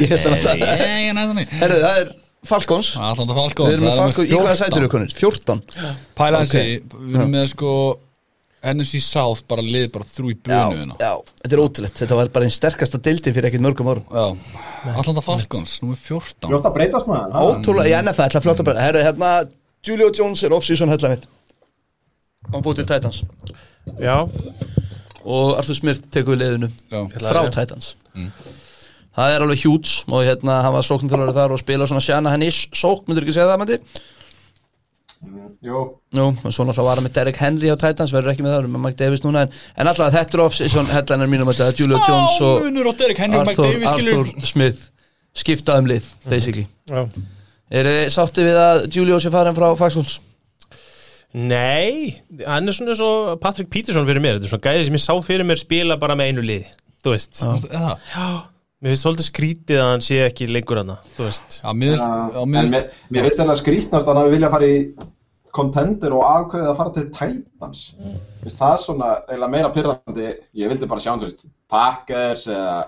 Ég 0.00 0.12
held 0.14 0.28
að 0.30 0.44
það 0.46 0.62
Ég 0.64 1.08
er 1.10 1.16
næðan 1.18 1.42
í 1.42 1.44
Herru, 1.60 1.80
það 1.84 1.98
er 2.04 2.12
Falcons. 2.44 2.88
Allanda 3.00 3.34
Falcon 3.36 3.68
Við 3.68 3.74
erum 3.78 3.86
með 3.88 3.98
Falcons, 4.00 4.30
í 4.32 4.38
hvaða 4.38 4.56
sætur 4.60 4.82
eru 4.84 4.88
konur? 4.92 5.12
14 5.16 5.60
Pæla 6.16 6.40
hans 6.40 6.54
Ok. 6.54 6.60
í, 6.60 6.74
við 7.10 7.18
erum 7.20 7.30
með 7.36 7.46
sko 7.52 7.70
NFC 8.64 9.00
South 9.04 9.42
bara 9.48 9.60
lið 9.64 9.90
bara 9.92 10.06
þrjú 10.08 10.30
í 10.32 10.34
Já, 10.38 10.40
brunuðina 10.46 10.94
já, 10.96 11.10
þetta 11.42 11.52
er 11.58 11.60
ótrúlegt. 11.66 11.98
Þetta 12.00 12.16
var 12.16 12.30
bara 12.32 12.46
einn 12.48 12.54
sterkasta 12.54 13.00
deildin 13.04 13.34
fyrir 13.36 13.50
ekkert 13.50 13.64
mörgum 13.66 13.90
árum. 13.92 14.06
Já, 14.08 14.94
Allanda 14.94 15.20
Falcons, 15.24 15.74
númer 15.84 16.00
14 16.00 16.48
Fljótt 16.48 16.68
að 16.70 16.76
breytast 16.78 17.10
maður. 17.10 17.36
Ótrúlega, 17.44 17.92
í 17.92 17.98
NFL, 18.00 18.24
ætla 18.30 18.40
fljótt 18.46 18.62
að 18.64 18.68
bara 18.70 18.86
Herru, 18.86 19.02
hérna, 19.04 19.32
Julio 19.84 20.08
Jones 20.16 20.44
er 20.48 20.56
off-season 20.56 20.88
hellanið 20.94 21.28
Hann 22.54 22.64
fótt 22.64 22.80
til 22.80 22.88
Titans. 22.88 23.20
Já, 24.00 24.16
Og 25.24 25.54
Arthur 25.58 25.78
Smith 25.78 26.04
tekur 26.12 26.36
við 26.40 26.68
að 26.68 27.16
Frá. 27.20 27.42
Titans. 27.54 27.94
Það 29.14 29.30
er 29.36 29.44
alveg 29.44 29.62
hjúts 29.62 29.92
Og 30.10 30.24
hérna, 30.26 30.58
hann 30.64 30.74
var 30.74 30.82
sóknarþjálfari 30.86 31.34
þar 31.36 31.52
Og 31.54 31.60
spila 31.62 31.86
svona 31.86 32.02
sjana 32.02 32.32
hann 32.34 32.42
ish 32.42 32.64
Sókn, 32.74 33.06
myndur 33.06 33.22
ekki 33.22 33.36
segja 33.36 33.46
það, 33.52 33.60
Mandi? 33.62 33.76
Jú, 35.64 35.82
Nú, 36.18 36.24
og 36.34 36.52
svo 36.52 36.66
náttúrulega 36.66 36.88
var 36.88 36.98
hann 37.00 37.06
með 37.06 37.14
Derek 37.20 37.38
Henry 37.40 37.70
á 37.70 37.76
Titans 37.78 38.12
Verður 38.12 38.34
ekki 38.34 38.44
með 38.44 38.56
það, 38.56 38.66
með 38.74 38.82
Mike 38.84 38.98
Davis 39.00 39.22
núna 39.24 39.44
En, 39.46 39.54
en 39.78 39.92
alltaf 39.92 40.10
þetta 40.12 40.36
er 40.36 40.42
off-season 40.44 40.90
hellanir 40.90 41.30
mínum 41.30 41.48
Þetta 41.52 41.70
er 41.70 41.78
Julio 41.78 42.02
Jones 42.02 42.42
og 42.42 42.66
Arthur, 42.66 43.62
Davis 43.62 43.94
skilur 43.94 44.20
Arthur 44.26 44.50
Smith 44.50 44.82
Skipta 45.34 45.78
um 45.80 45.88
lið, 45.90 46.04
basically. 46.30 46.68
Já. 46.86 47.08
Er 47.74 47.88
þið 47.88 48.04
sátti 48.14 48.44
við 48.46 48.58
að 48.60 48.84
Julio 48.94 49.16
sé 49.18 49.32
farin 49.34 49.56
frá 49.56 49.72
Falcons? 49.78 50.20
Nei, 51.34 52.14
hann 52.46 52.68
er 52.70 52.76
svona 52.76 52.94
svo 52.94 53.08
Patrick 53.42 53.70
Peterson 53.72 54.06
fyrir 54.06 54.22
mér, 54.22 54.36
þetta 54.38 54.46
er 54.46 54.52
svona 54.52 54.66
gæði 54.68 54.84
sem 54.88 54.98
ég 54.98 55.02
sá 55.02 55.14
fyrir 55.26 55.46
mér 55.48 55.58
spila 55.58 55.96
bara 55.98 56.14
með 56.18 56.30
einu 56.30 56.44
liði, 56.46 56.68
þú 57.02 57.14
veist. 57.16 57.40
Já, 57.42 57.86
Já, 58.14 58.26
mér 58.84 58.92
finnst 58.94 59.06
svolítið 59.06 59.26
skrítið 59.32 59.80
að 59.82 59.88
hann 59.90 60.04
sé 60.06 60.20
ekki 60.28 60.46
lengur 60.54 60.78
hana, 60.82 60.96
þú 61.16 61.26
veist. 61.26 61.56
Já, 61.64 61.72
mér 61.74 61.94
finnst- 61.96 62.06
Já, 62.06 62.42
en 62.44 62.52
mér 62.54 62.70
mér, 62.70 62.86
mér 63.16 63.26
finnst 63.26 63.40
þetta 63.42 63.56
skrítnast 63.62 64.06
að 64.12 64.20
hann 64.20 64.30
vilja 64.36 64.50
fara 64.54 64.68
í 64.70 64.76
contender 65.54 66.14
og 66.14 66.22
afkveðið 66.28 66.70
að 66.70 66.78
fara 66.78 66.94
til 66.94 67.08
Titans. 67.18 67.82
Finnst 68.44 68.58
það 68.62 68.78
svona 68.84 69.10
eiginlega 69.28 69.50
meira 69.56 69.72
pyrrandi 69.74 70.28
ég 70.62 70.70
vildi 70.70 70.86
bara 70.90 71.00
sjá 71.02 71.10
hann, 71.12 71.20
þú 71.24 71.28
veist 71.32 71.44
Packers 71.70 72.46
eða 72.46 72.78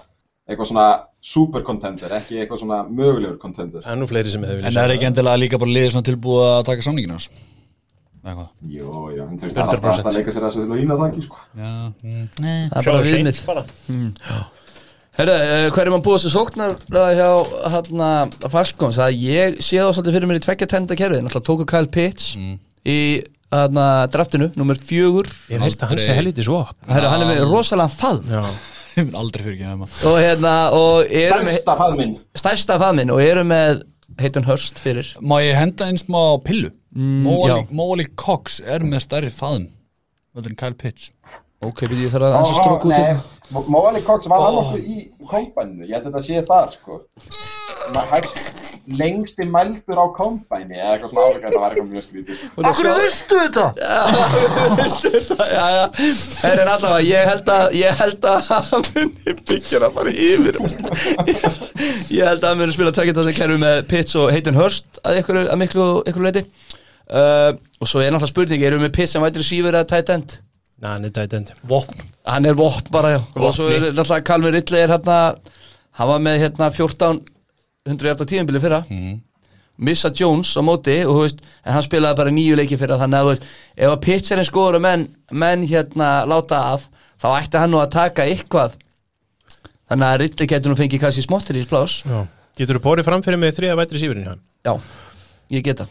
eitthvað 0.47 0.71
svona 0.71 0.87
super 1.21 1.63
contender, 1.67 2.09
ekki 2.15 2.39
eitthvað 2.45 2.63
svona 2.63 2.81
mögulegur 2.87 3.39
contender. 3.43 3.83
Það 3.83 3.93
er 3.93 3.99
nú 3.99 4.07
fleiri 4.07 4.31
sem 4.31 4.43
hefur 4.47 4.63
En 4.67 4.73
það 4.73 4.85
er 4.87 4.95
ekki 4.95 5.11
endilega 5.11 5.43
líka 5.43 5.59
bara 5.59 5.75
liðið 5.75 5.91
svona 5.97 6.07
tilbúið 6.07 6.47
að 6.53 6.65
taka 6.71 6.83
samninginu 6.87 7.17
hans 7.19 7.29
Þú 8.27 9.47
veist 9.47 9.57
það 9.57 9.63
er 9.63 9.65
alltaf 9.67 9.87
100%. 9.87 10.11
að 10.11 10.19
leika 10.19 10.35
sér 10.35 10.45
að 10.45 10.51
þessu 10.51 10.63
til 10.65 10.75
að 10.75 10.81
hýna 10.83 10.99
það 11.01 11.09
ekki 11.11 11.25
sko. 11.27 11.41
Já, 11.61 11.71
mm, 12.03 12.25
nei. 12.43 12.59
Það 12.73 12.79
er 12.81 12.91
bara 12.93 13.07
viðmið. 13.07 13.43
bara. 13.47 13.65
Herru, 15.17 15.33
uh, 15.33 15.71
hver 15.73 15.87
er 15.87 15.93
maður 15.95 16.05
búið 16.05 16.19
þessu 16.21 16.33
sóknar 16.35 16.75
hjá 16.93 17.29
hérna 17.73 18.11
Falcons? 18.53 18.99
Það 19.01 19.15
ég 19.23 19.57
sé 19.65 19.79
það 19.81 19.95
svolítið 19.97 20.17
fyrir 20.19 20.29
mér 20.29 20.41
í 20.41 20.45
tveggja 20.45 20.69
tenda 20.75 20.99
kerfið. 20.99 21.23
Náttúrulega 21.25 21.47
tóku 21.49 21.67
Kyle 21.71 21.89
Pitts 21.95 22.35
í 22.37 22.99
hérna 23.55 23.87
draftinu, 24.13 24.51
nummer 24.61 24.77
fjögur. 24.77 25.31
Ég 25.49 25.63
veist 25.63 25.81
að 25.81 25.95
sé 25.95 26.11
Aldrei. 26.11 26.17
helviti 26.19 26.45
svo 26.45 26.65
Herru, 26.91 27.09
hann 27.09 27.25
er 27.25 27.31
með 27.31 27.45
rosalega 27.49 27.89
faðm. 27.95 28.29
Já, 28.29 28.43
Ég 28.97 29.09
vil 29.11 29.17
aldrei 29.21 29.43
fyrir 29.45 29.57
ekki 29.59 29.67
það 29.69 29.81
maður 29.81 30.07
og 30.09 30.15
hérna, 30.25 30.53
og 30.73 31.11
eru 31.13 31.41
með 31.45 31.57
Stærsta 31.57 31.75
faðminn. 31.81 32.15
Stærsta 32.41 32.79
faðminn. 32.81 33.11
Og 33.13 33.21
eru 33.21 33.43
með 33.45 33.83
Heiton 34.21 34.47
Hurst 34.49 34.81
fyrir. 34.81 35.11
Má 35.21 35.37
ég 35.45 35.57
henda 35.59 35.89
einn 35.91 36.01
smá 36.01 36.21
pillu? 36.45 36.71
Mm. 36.97 37.67
Móali 37.77 38.07
Cox 38.17 38.61
er 38.65 38.81
með 38.89 39.03
stærri 39.05 39.29
faðum 39.29 39.67
Þetta 40.37 40.51
er 40.51 40.57
Kyle 40.61 40.77
Pitts. 40.77 41.11
Ok, 41.65 41.87
byrju 41.89 42.05
ég 42.05 42.13
þarf 42.13 42.27
að 42.27 42.35
hans 42.37 42.51
að 42.51 42.59
stróka 42.59 42.85
út 42.85 42.93
Nei, 42.93 43.01
hérna. 43.01 43.61
Móali 43.73 44.01
Cox 44.05 44.29
var 44.29 44.43
hann 44.45 44.59
okkur 44.61 44.83
í 44.85 44.97
kompæninu, 45.31 45.87
ég 45.89 45.95
held 45.97 46.07
að 46.11 46.13
þetta 46.13 46.25
sé 46.27 46.37
þar 46.45 46.69
sko. 46.75 46.95
Lengsti 49.01 49.47
mældur 49.51 49.99
á 49.99 50.07
kompæni 50.15 50.77
eða 50.77 50.93
eitthvað 50.93 51.11
svona 51.11 51.25
álega 51.25 51.41
þetta 51.47 51.63
var 51.63 51.73
eitthvað 51.73 51.89
mjög 51.95 52.05
skrítið. 52.07 52.37
Akkur 52.71 52.89
veistu 53.01 53.41
þetta? 53.41 53.65
Já, 53.81 53.97
veistu 54.83 55.13
þetta, 55.17 55.49
já, 55.51 55.65
já. 55.79 55.85
Herru, 56.45 56.61
en 56.67 56.73
allavega, 56.77 57.03
ég 57.09 57.33
held 57.33 57.51
að 57.57 57.77
ég 57.81 58.01
held 58.05 58.29
að 58.31 58.53
hann 58.53 58.87
muni 58.93 59.37
byggja 59.51 59.83
að 59.89 59.97
fara 59.97 60.17
yfir. 60.29 60.61
Ég 62.17 62.23
held 62.29 62.45
að 62.45 62.49
hann 62.51 62.61
muni 62.61 62.77
spila 62.77 62.93
tökja 62.95 63.17
þetta 63.17 63.35
kerfi 63.41 63.59
með 63.65 63.83
Pitts 63.91 64.15
og 64.21 64.31
Heiton 64.35 64.59
Hurst 64.61 65.01
að 65.03 65.23
ykkur, 65.23 65.43
að 65.49 65.59
miklu, 65.65 65.89
ykkur 66.07 66.29
leiti 66.29 66.45
uh, 67.11 67.53
og 67.81 67.89
svo 67.91 68.01
er 68.03 68.11
náttúrulega 68.11 68.33
spurning 68.33 68.65
erum 68.67 68.83
við 68.87 68.95
Pitts 68.97 69.15
sem 69.17 69.23
vætri 69.25 69.45
sífur 69.47 69.75
eða 69.75 69.87
tight 69.91 70.13
end? 70.15 70.39
Næ, 70.83 70.89
hann 70.93 71.07
er 71.09 71.13
tætend 71.17 71.55
Vopn 71.65 72.03
hann 72.27 72.45
er 72.45 72.57
vopn 72.59 72.91
bara, 72.93 73.15
já. 73.17 73.21
Og 73.39 73.55
svo 73.57 73.69
er 73.73 73.89
náttúrulega 73.93 74.25
Calvin 74.27 74.53
Ridley 74.55 74.83
er 74.85 74.93
hérna 74.93 75.19
hann 75.97 76.11
var 76.11 76.21
með 76.21 76.43
hérna 76.43 76.71
14 76.75 77.23
100 77.87 78.09
hjarta 78.11 78.27
tíðanbili 78.27 78.61
fyrra. 78.61 78.81
Missa 79.77 80.11
Jones 80.11 80.51
á 80.57 80.63
móti 80.65 80.97
og 81.05 81.15
þú 81.15 81.23
veist 81.23 81.43
en 81.63 81.77
hann 81.77 81.85
spilaði 81.85 82.19
bara 82.19 82.33
nýju 82.35 82.57
leiki 82.59 82.79
fyrra 82.81 82.97
þannig 82.99 83.19
að 83.21 83.27
þú 83.27 83.33
veist 83.35 83.47
ef 83.77 83.93
að 83.93 84.01
pitcherinn 84.07 84.49
skora 84.49 84.81
menn, 84.83 85.07
menn 85.31 85.63
hérna 85.69 86.09
láta 86.27 86.63
af 86.75 86.89
þá 87.23 87.29
ætti 87.39 87.61
hann 87.61 87.71
nú 87.73 87.81
að 87.81 87.93
taka 87.95 88.27
eitthvað. 88.27 88.75
Þannig 89.87 90.07
að 90.09 90.19
Ridley 90.25 90.51
getur 90.51 90.73
nú 90.73 90.79
fengið 90.81 91.05
kannski 91.05 91.23
smottir 91.23 91.61
í 91.61 91.67
plás 91.69 92.01
Getur 92.57 92.81
þú 92.81 92.83
bórið 92.89 93.07
fram 93.07 93.23
fyrir 93.23 93.39
mig 93.39 93.55
þriða 93.55 93.77
vætri 93.79 94.01
sífurinn 94.01 94.25
hjá 94.27 94.33
hann? 94.33 94.43
já, 94.67 94.73
ég 95.55 95.63
geta 95.63 95.87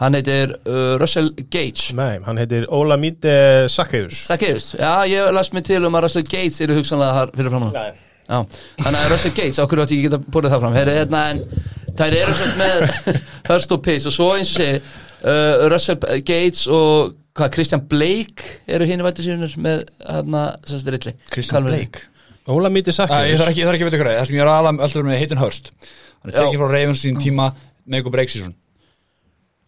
hann 0.00 0.16
heitir 0.16 0.54
uh, 0.64 0.94
Russell 1.00 1.32
Gage. 1.52 1.94
Nei, 1.96 2.20
hann 2.24 2.40
heitir 2.40 2.66
Olamide 2.72 3.68
Sakkeus 3.72 4.24
Sakkeus, 4.30 4.72
já 4.78 4.92
ég 5.10 5.32
las 5.36 5.52
mig 5.52 5.66
til 5.68 5.82
um 5.84 5.98
að 5.98 6.06
Russell 6.06 6.26
Gates 6.28 6.60
eru 6.64 6.78
hugsanlega 6.78 7.18
þar 7.18 7.34
fyrir 7.36 7.52
fram 7.52 7.68
hann. 7.68 7.76
Nei. 7.76 8.06
Já, 8.30 8.38
þannig 8.78 9.00
að 9.00 9.08
Russell 9.10 9.34
Gates, 9.34 9.58
ákveður 9.58 9.84
átti 9.84 9.96
ég 9.98 10.04
geta 10.06 10.20
búið 10.22 10.52
það 10.52 10.60
fram? 10.62 10.76
Heyri, 10.78 10.92
hérna, 11.00 11.22
en 11.32 11.94
þær 11.98 12.16
eru 12.20 12.36
svona 12.38 12.58
með 12.60 13.08
Hurst 13.48 13.74
og 13.74 13.82
Pace 13.86 14.06
og 14.06 14.14
svo 14.14 14.28
eins 14.36 14.52
og 14.54 14.60
segi 14.60 14.76
uh, 14.78 15.64
Russell 15.72 15.98
Gates 16.28 16.62
og 16.70 17.16
hvað, 17.34 17.50
Christian 17.56 17.82
Blake 17.90 18.60
eru 18.70 18.86
hinn 18.86 19.02
í 19.02 19.06
vætti 19.08 19.26
sínur 19.26 19.58
með 19.60 19.82
hérna, 20.06 20.44
sérstu 20.68 20.94
rilli. 20.94 21.16
Christian 21.34 21.66
Blake. 21.66 22.06
Olamide 22.50 22.94
Sakkeus 22.94 23.34
ég 23.34 23.42
þarf 23.42 23.52
ekki 23.52 23.66
að 23.66 23.90
veit 23.90 23.98
ykkur 23.98 24.12
Það 24.14 24.24
sem 24.30 24.38
ég 24.38 24.46
er 24.46 24.54
alltaf 24.54 25.04
með 25.04 25.20
Heitin 25.20 25.42
Hurst. 25.42 25.74
Hann 26.22 26.32
er 26.32 26.38
tekið 26.38 26.62
frá 26.62 26.70
Ravens 26.70 27.02
sín 27.04 27.18
tíma 27.20 27.50
með 27.84 28.04
ykkur 28.04 28.14
break 28.14 28.32
season 28.32 28.54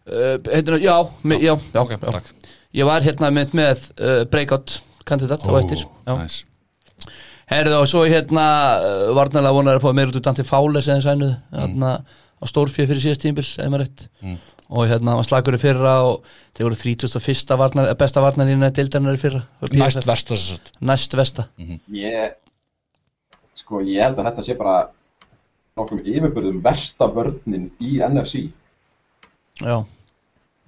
uh, 0.07 0.37
hérna, 0.49 0.79
já, 0.83 0.95
me, 1.23 1.37
já, 1.43 1.53
já, 1.73 1.81
Ok, 1.81 1.97
já. 2.01 2.21
Ég 2.73 2.85
var 2.89 3.01
hérna 3.05 3.29
með, 3.31 3.53
með 3.53 3.83
uh, 4.01 4.23
breakout 4.31 4.79
kandidat 5.05 5.43
á 5.45 5.51
eftir 5.59 5.83
já. 5.83 6.15
nice. 6.17 6.43
Herðu 7.51 7.75
og 7.83 7.87
svo 7.91 8.05
hérna 8.07 8.45
uh, 8.79 9.11
varnarlega 9.17 9.53
vonar 9.53 9.77
að 9.77 9.83
fá 9.85 9.91
meir 9.93 10.09
út 10.09 10.17
úr 10.17 10.23
Dante 10.25 10.45
Fowler 10.47 10.81
sem 10.81 10.97
þeir 10.97 11.05
sænuð 11.11 11.33
hérna 11.53 11.91
á 12.03 12.43
stórfjöð 12.49 12.89
fyrir 12.89 13.03
síðast 13.03 13.23
tímbil 13.23 13.45
Mm. 14.23 14.37
og 14.73 14.87
hérna 14.89 15.17
var 15.19 15.25
slagur 15.27 15.53
í 15.53 15.59
fyrra 15.61 15.91
og 16.07 16.23
þeir 16.55 16.65
voru 16.65 16.77
31. 16.79 17.57
Varnar, 17.59 17.89
eh, 17.91 17.95
besta 17.99 18.21
varnarlína 18.23 18.71
deildarinnar 18.73 19.13
í 19.17 19.19
fyrra. 19.21 19.41
Næst 19.69 20.07
verst 20.07 20.31
þess 20.31 20.53
að 20.55 20.71
næst 20.81 21.13
vesta 21.19 21.45
Ég, 21.91 22.33
sko, 23.59 23.81
ég 23.83 24.01
held 24.01 24.17
að 24.17 24.29
þetta 24.31 24.45
sé 24.47 24.55
bara 24.57 24.87
nokkrum 25.77 25.99
yfirbörðum 26.01 26.61
versta 26.63 27.07
börnin 27.11 27.69
í 27.83 27.99
NFC 28.01 28.47
já, 29.61 29.83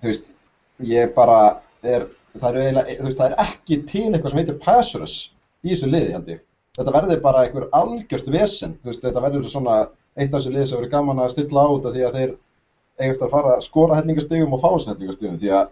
þú 0.06 0.12
veist, 0.12 0.32
ég 0.86 1.14
bara 1.16 1.38
er, 1.84 2.08
það 2.38 2.60
er 2.62 2.80
veist, 3.04 3.20
það 3.20 3.28
er 3.30 3.38
ekki 3.46 3.80
til 3.90 4.08
eitthvað 4.12 4.34
sem 4.34 4.42
heitir 4.42 4.60
passers 4.64 5.16
í 5.66 5.72
þessu 5.74 5.90
liði, 5.92 6.16
held 6.16 6.34
ég. 6.36 6.44
Þetta 6.76 6.94
verður 6.96 7.22
bara 7.24 7.46
einhver 7.46 7.70
algjört 7.76 8.28
vesen, 8.34 8.76
þú 8.84 8.92
veist, 8.92 9.06
þetta 9.06 9.24
verður 9.24 9.48
svona 9.52 9.78
eitt 10.16 10.30
af 10.30 10.40
þessu 10.40 10.54
liði 10.54 10.68
sem 10.70 10.80
verður 10.80 10.94
gaman 10.94 11.24
að 11.24 11.32
stilla 11.34 11.64
át 11.66 11.88
af 11.90 11.96
því 11.96 12.06
að 12.06 12.20
þeir 12.20 12.36
eigast 13.06 13.26
að 13.26 13.34
fara 13.34 13.56
að 13.56 13.66
skora 13.66 13.98
hellingastigum 14.00 14.56
og 14.56 14.62
fá 14.62 14.70
þessu 14.76 14.92
hellingastigum, 14.92 15.40
því 15.42 15.54
að 15.56 15.72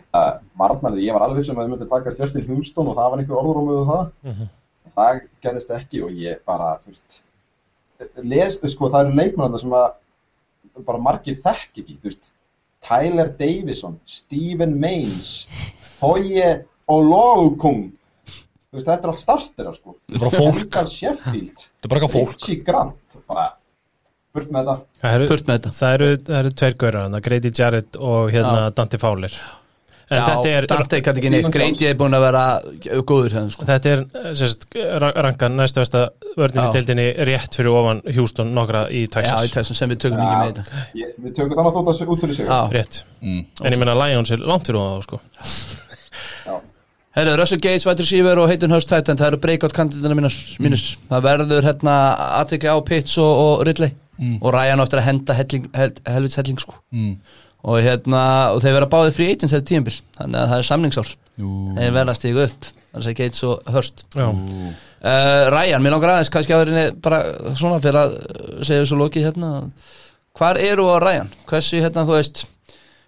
uh, 0.00 0.32
varnarlið, 0.62 1.04
ég 1.06 1.16
var 1.16 1.26
alveg 1.26 1.46
sem 1.46 1.58
að 1.58 1.66
þau 1.66 1.74
myndi 1.74 1.90
taka 1.90 2.14
Justin 2.18 2.48
Houston 2.50 2.90
og 2.90 2.98
það 2.98 3.10
var 3.12 3.22
einhver 3.22 3.42
orðrúmið 3.42 3.80
um 3.82 3.90
það. 3.90 4.06
Það 4.92 5.20
gerist 5.44 5.70
ekki 5.72 6.02
og 6.04 6.16
ég 6.20 6.40
bara, 6.48 6.72
þú 6.82 6.92
veist, 6.92 7.18
les, 8.32 8.58
sko, 8.74 8.90
það 8.92 9.06
eru 9.06 9.18
leikmennarna 9.18 9.60
sem 9.62 9.76
að 9.78 9.90
bara 10.86 11.02
margir 11.02 11.38
þekk 11.38 11.82
ekki, 11.82 11.98
þú 12.02 12.10
veist, 12.10 12.32
Tyler 12.82 13.28
Davison, 13.38 13.98
Stephen 14.08 14.76
Mains, 14.82 15.46
Foye 16.00 16.64
Olokung, 16.90 17.84
þú 18.26 18.78
veist, 18.78 18.88
þetta 18.88 19.06
er 19.06 19.12
allt 19.12 19.22
starterar, 19.22 19.76
sko. 19.78 19.96
Þetta 20.10 20.18
er 20.18 20.24
bara 20.24 20.36
fólk. 20.42 20.62
Þetta 20.66 21.86
er 21.86 21.92
bara 21.92 22.00
eitthvað 22.00 22.14
fólk 22.16 22.34
Richie 22.36 22.62
Grant, 22.66 23.18
bara, 23.30 23.46
burt 24.34 24.50
með 24.52 24.66
þetta. 24.72 25.00
Það 25.04 25.16
eru, 25.18 25.28
Burt 25.32 25.46
með 25.50 25.58
þetta. 25.60 25.74
það 25.78 25.96
eru, 26.40 26.52
tveir 26.62 26.78
gaurar 26.82 27.06
hann, 27.06 27.20
Grady 27.28 27.52
Jarrett 27.54 27.98
og 28.00 28.32
hérna 28.34 28.70
Dante 28.74 28.98
Fowler 29.02 29.38
já 30.16 30.22
þetta 30.28 30.52
er 30.52 30.66
Dante 30.70 31.00
kann 31.04 31.18
ekki 31.20 31.30
neitt, 31.32 31.48
Greiti 31.54 31.88
er 31.88 31.96
búin 31.98 32.16
að 32.16 32.24
vera 32.26 32.44
góður 33.08 33.36
hérna 33.36 33.54
sko 33.54 33.68
Þetta 33.68 33.92
er 33.92 34.02
sérst, 34.38 34.66
rankan 35.26 35.56
næstu 35.58 35.82
vesta 35.82 36.02
vörðin 36.36 36.62
í 36.62 36.66
Já. 36.66 36.72
deildinni 36.78 37.06
rétt 37.28 37.58
fyrir 37.58 37.76
ofan 37.76 38.02
Houston 38.16 38.52
nokkra 38.56 38.84
í 38.90 39.04
já, 39.06 39.36
í 39.42 39.52
Texas 39.52 39.78
sem 39.78 39.92
við 39.92 40.02
tökum 40.06 40.22
ekki 40.24 40.40
með 40.40 40.50
þetta 40.50 40.84
Ég, 41.00 41.14
við 41.18 41.38
tökum 41.38 41.56
þannig 41.56 41.70
að 41.70 41.78
þótt 41.78 41.92
að 41.94 42.12
út 42.16 42.26
fyrir 42.26 42.38
sig. 42.40 42.50
já, 42.50 42.60
Rétt 42.76 43.00
mm. 43.22 43.40
En 43.62 43.76
ég 43.76 43.82
meina 43.82 43.96
Lions 44.02 44.34
er 44.34 44.44
langt 44.52 44.68
fyrir 44.68 44.82
ofan 44.82 45.00
þá 45.00 45.08
sko 45.08 45.22
Já. 46.48 46.54
Herru, 47.12 47.34
Russell 47.36 47.60
Gates, 47.60 47.84
White 47.84 48.00
Receiver 48.00 48.38
og 48.40 48.48
Hayden 48.48 48.72
Hurst 48.72 48.88
Titan, 48.88 49.18
það 49.20 49.34
eru 49.34 49.40
breakout 49.42 49.74
kandidatina 49.76 50.16
mínus, 50.16 50.36
mínus. 50.64 50.84
Það 51.10 51.26
verður 51.26 51.66
hérna 51.66 51.96
aðtekli 52.38 52.72
á 52.72 52.76
Pitts 52.88 53.18
og, 53.20 53.32
og 53.42 53.66
Ridley 53.68 53.92
og 54.40 54.52
Ryan 54.54 54.80
á 54.80 54.84
eftir 54.84 55.00
að 55.00 55.08
henda 55.08 55.36
helvits 55.36 56.38
helling 56.38 56.60
sko 56.60 56.76
mm. 56.94 57.14
Og 57.62 57.82
hérna, 57.84 58.22
og 58.52 58.62
þeir 58.62 58.76
vera 58.78 58.90
báðið 58.90 59.18
frí 59.18 59.28
agents 59.32 59.54
þetta 59.54 59.68
tímabil, 59.70 59.96
þannig 60.18 60.40
að 60.40 60.48
það 60.52 60.62
er 60.62 60.68
samningsár. 60.68 61.10
Þeir 61.42 61.92
verða 61.96 62.14
að 62.14 62.18
stíga 62.18 62.46
upp, 62.48 62.70
þannig 62.92 63.10
að 63.12 63.18
Gates 63.20 63.44
og 63.48 63.68
Hurst 63.72 64.02
Já, 64.12 64.26
uh, 64.28 65.44
Ryan, 65.54 65.84
mér 65.84 65.94
langar 65.94 66.14
aðeins 66.16 66.32
kannski 66.34 66.56
að 66.56 66.64
vera 66.66 66.86
bara 67.04 67.20
svona 67.58 67.78
fyrir 67.82 68.00
að 68.02 68.16
uh, 68.18 68.56
segja 68.66 68.88
svo 68.90 68.98
lokið 69.00 69.28
hérna. 69.30 69.52
Hvar 70.36 70.60
eru 70.60 70.88
á 70.90 70.96
Ryan, 71.02 71.30
hversu 71.48 71.80
hérna 71.82 72.06
þú 72.08 72.18
veist 72.18 72.44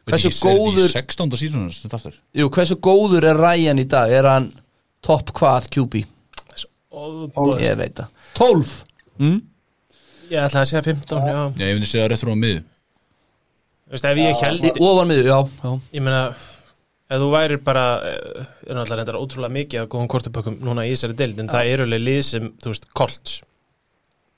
hversu 0.08 0.32
góður 0.44 0.90
16. 0.92 1.38
sísonur 1.40 1.76
þetta 1.76 1.98
aftur 1.98 2.18
jú, 2.36 2.50
hversu 2.52 2.76
góður 2.82 3.26
er 3.30 3.40
Ryan 3.40 3.80
í 3.80 3.86
dag? 3.88 4.12
Er 4.12 4.28
hann 4.28 4.50
topp 5.04 5.32
hvað 5.38 5.70
QB 5.74 6.02
ég 7.64 7.78
veit 7.80 7.96
það. 7.98 8.10
12 8.38 8.74
mm? 9.18 9.40
ég 10.30 10.44
ætla 10.44 10.62
að 10.62 10.70
segja 10.70 10.84
15 10.86 11.24
Já, 11.24 11.40
Já, 11.56 11.66
ég 11.66 11.78
myndi 11.78 11.90
segja 11.90 12.10
rétt 12.12 12.22
frá 12.22 12.32
á 12.32 12.38
miðu 12.38 12.62
Þú 13.84 13.94
veist, 13.94 14.06
ef 14.08 14.20
ég 14.20 14.44
held 14.48 14.78
ofan 14.80 15.10
miður, 15.10 15.26
já, 15.28 15.38
já. 15.60 15.72
Ég 15.92 16.04
meina, 16.04 16.20
ef 17.12 17.20
þú 17.20 17.32
værir 17.34 17.60
bara 17.64 17.82
eh, 18.08 18.44
er 18.64 18.78
náttúrulega 18.78 19.00
reyndar 19.00 19.18
ótrúlega 19.20 19.56
mikið 19.58 19.82
að 19.82 19.90
góðum 19.92 20.12
kortupökkum 20.14 20.60
núna 20.64 20.86
í 20.88 20.94
þessari 20.94 21.18
deild 21.18 21.42
en 21.42 21.50
það 21.52 21.72
eru 21.74 21.88
alveg 21.88 22.02
lið 22.06 22.22
sem, 22.30 22.46
þú 22.64 22.72
veist, 22.72 22.88
Colts. 22.96 23.42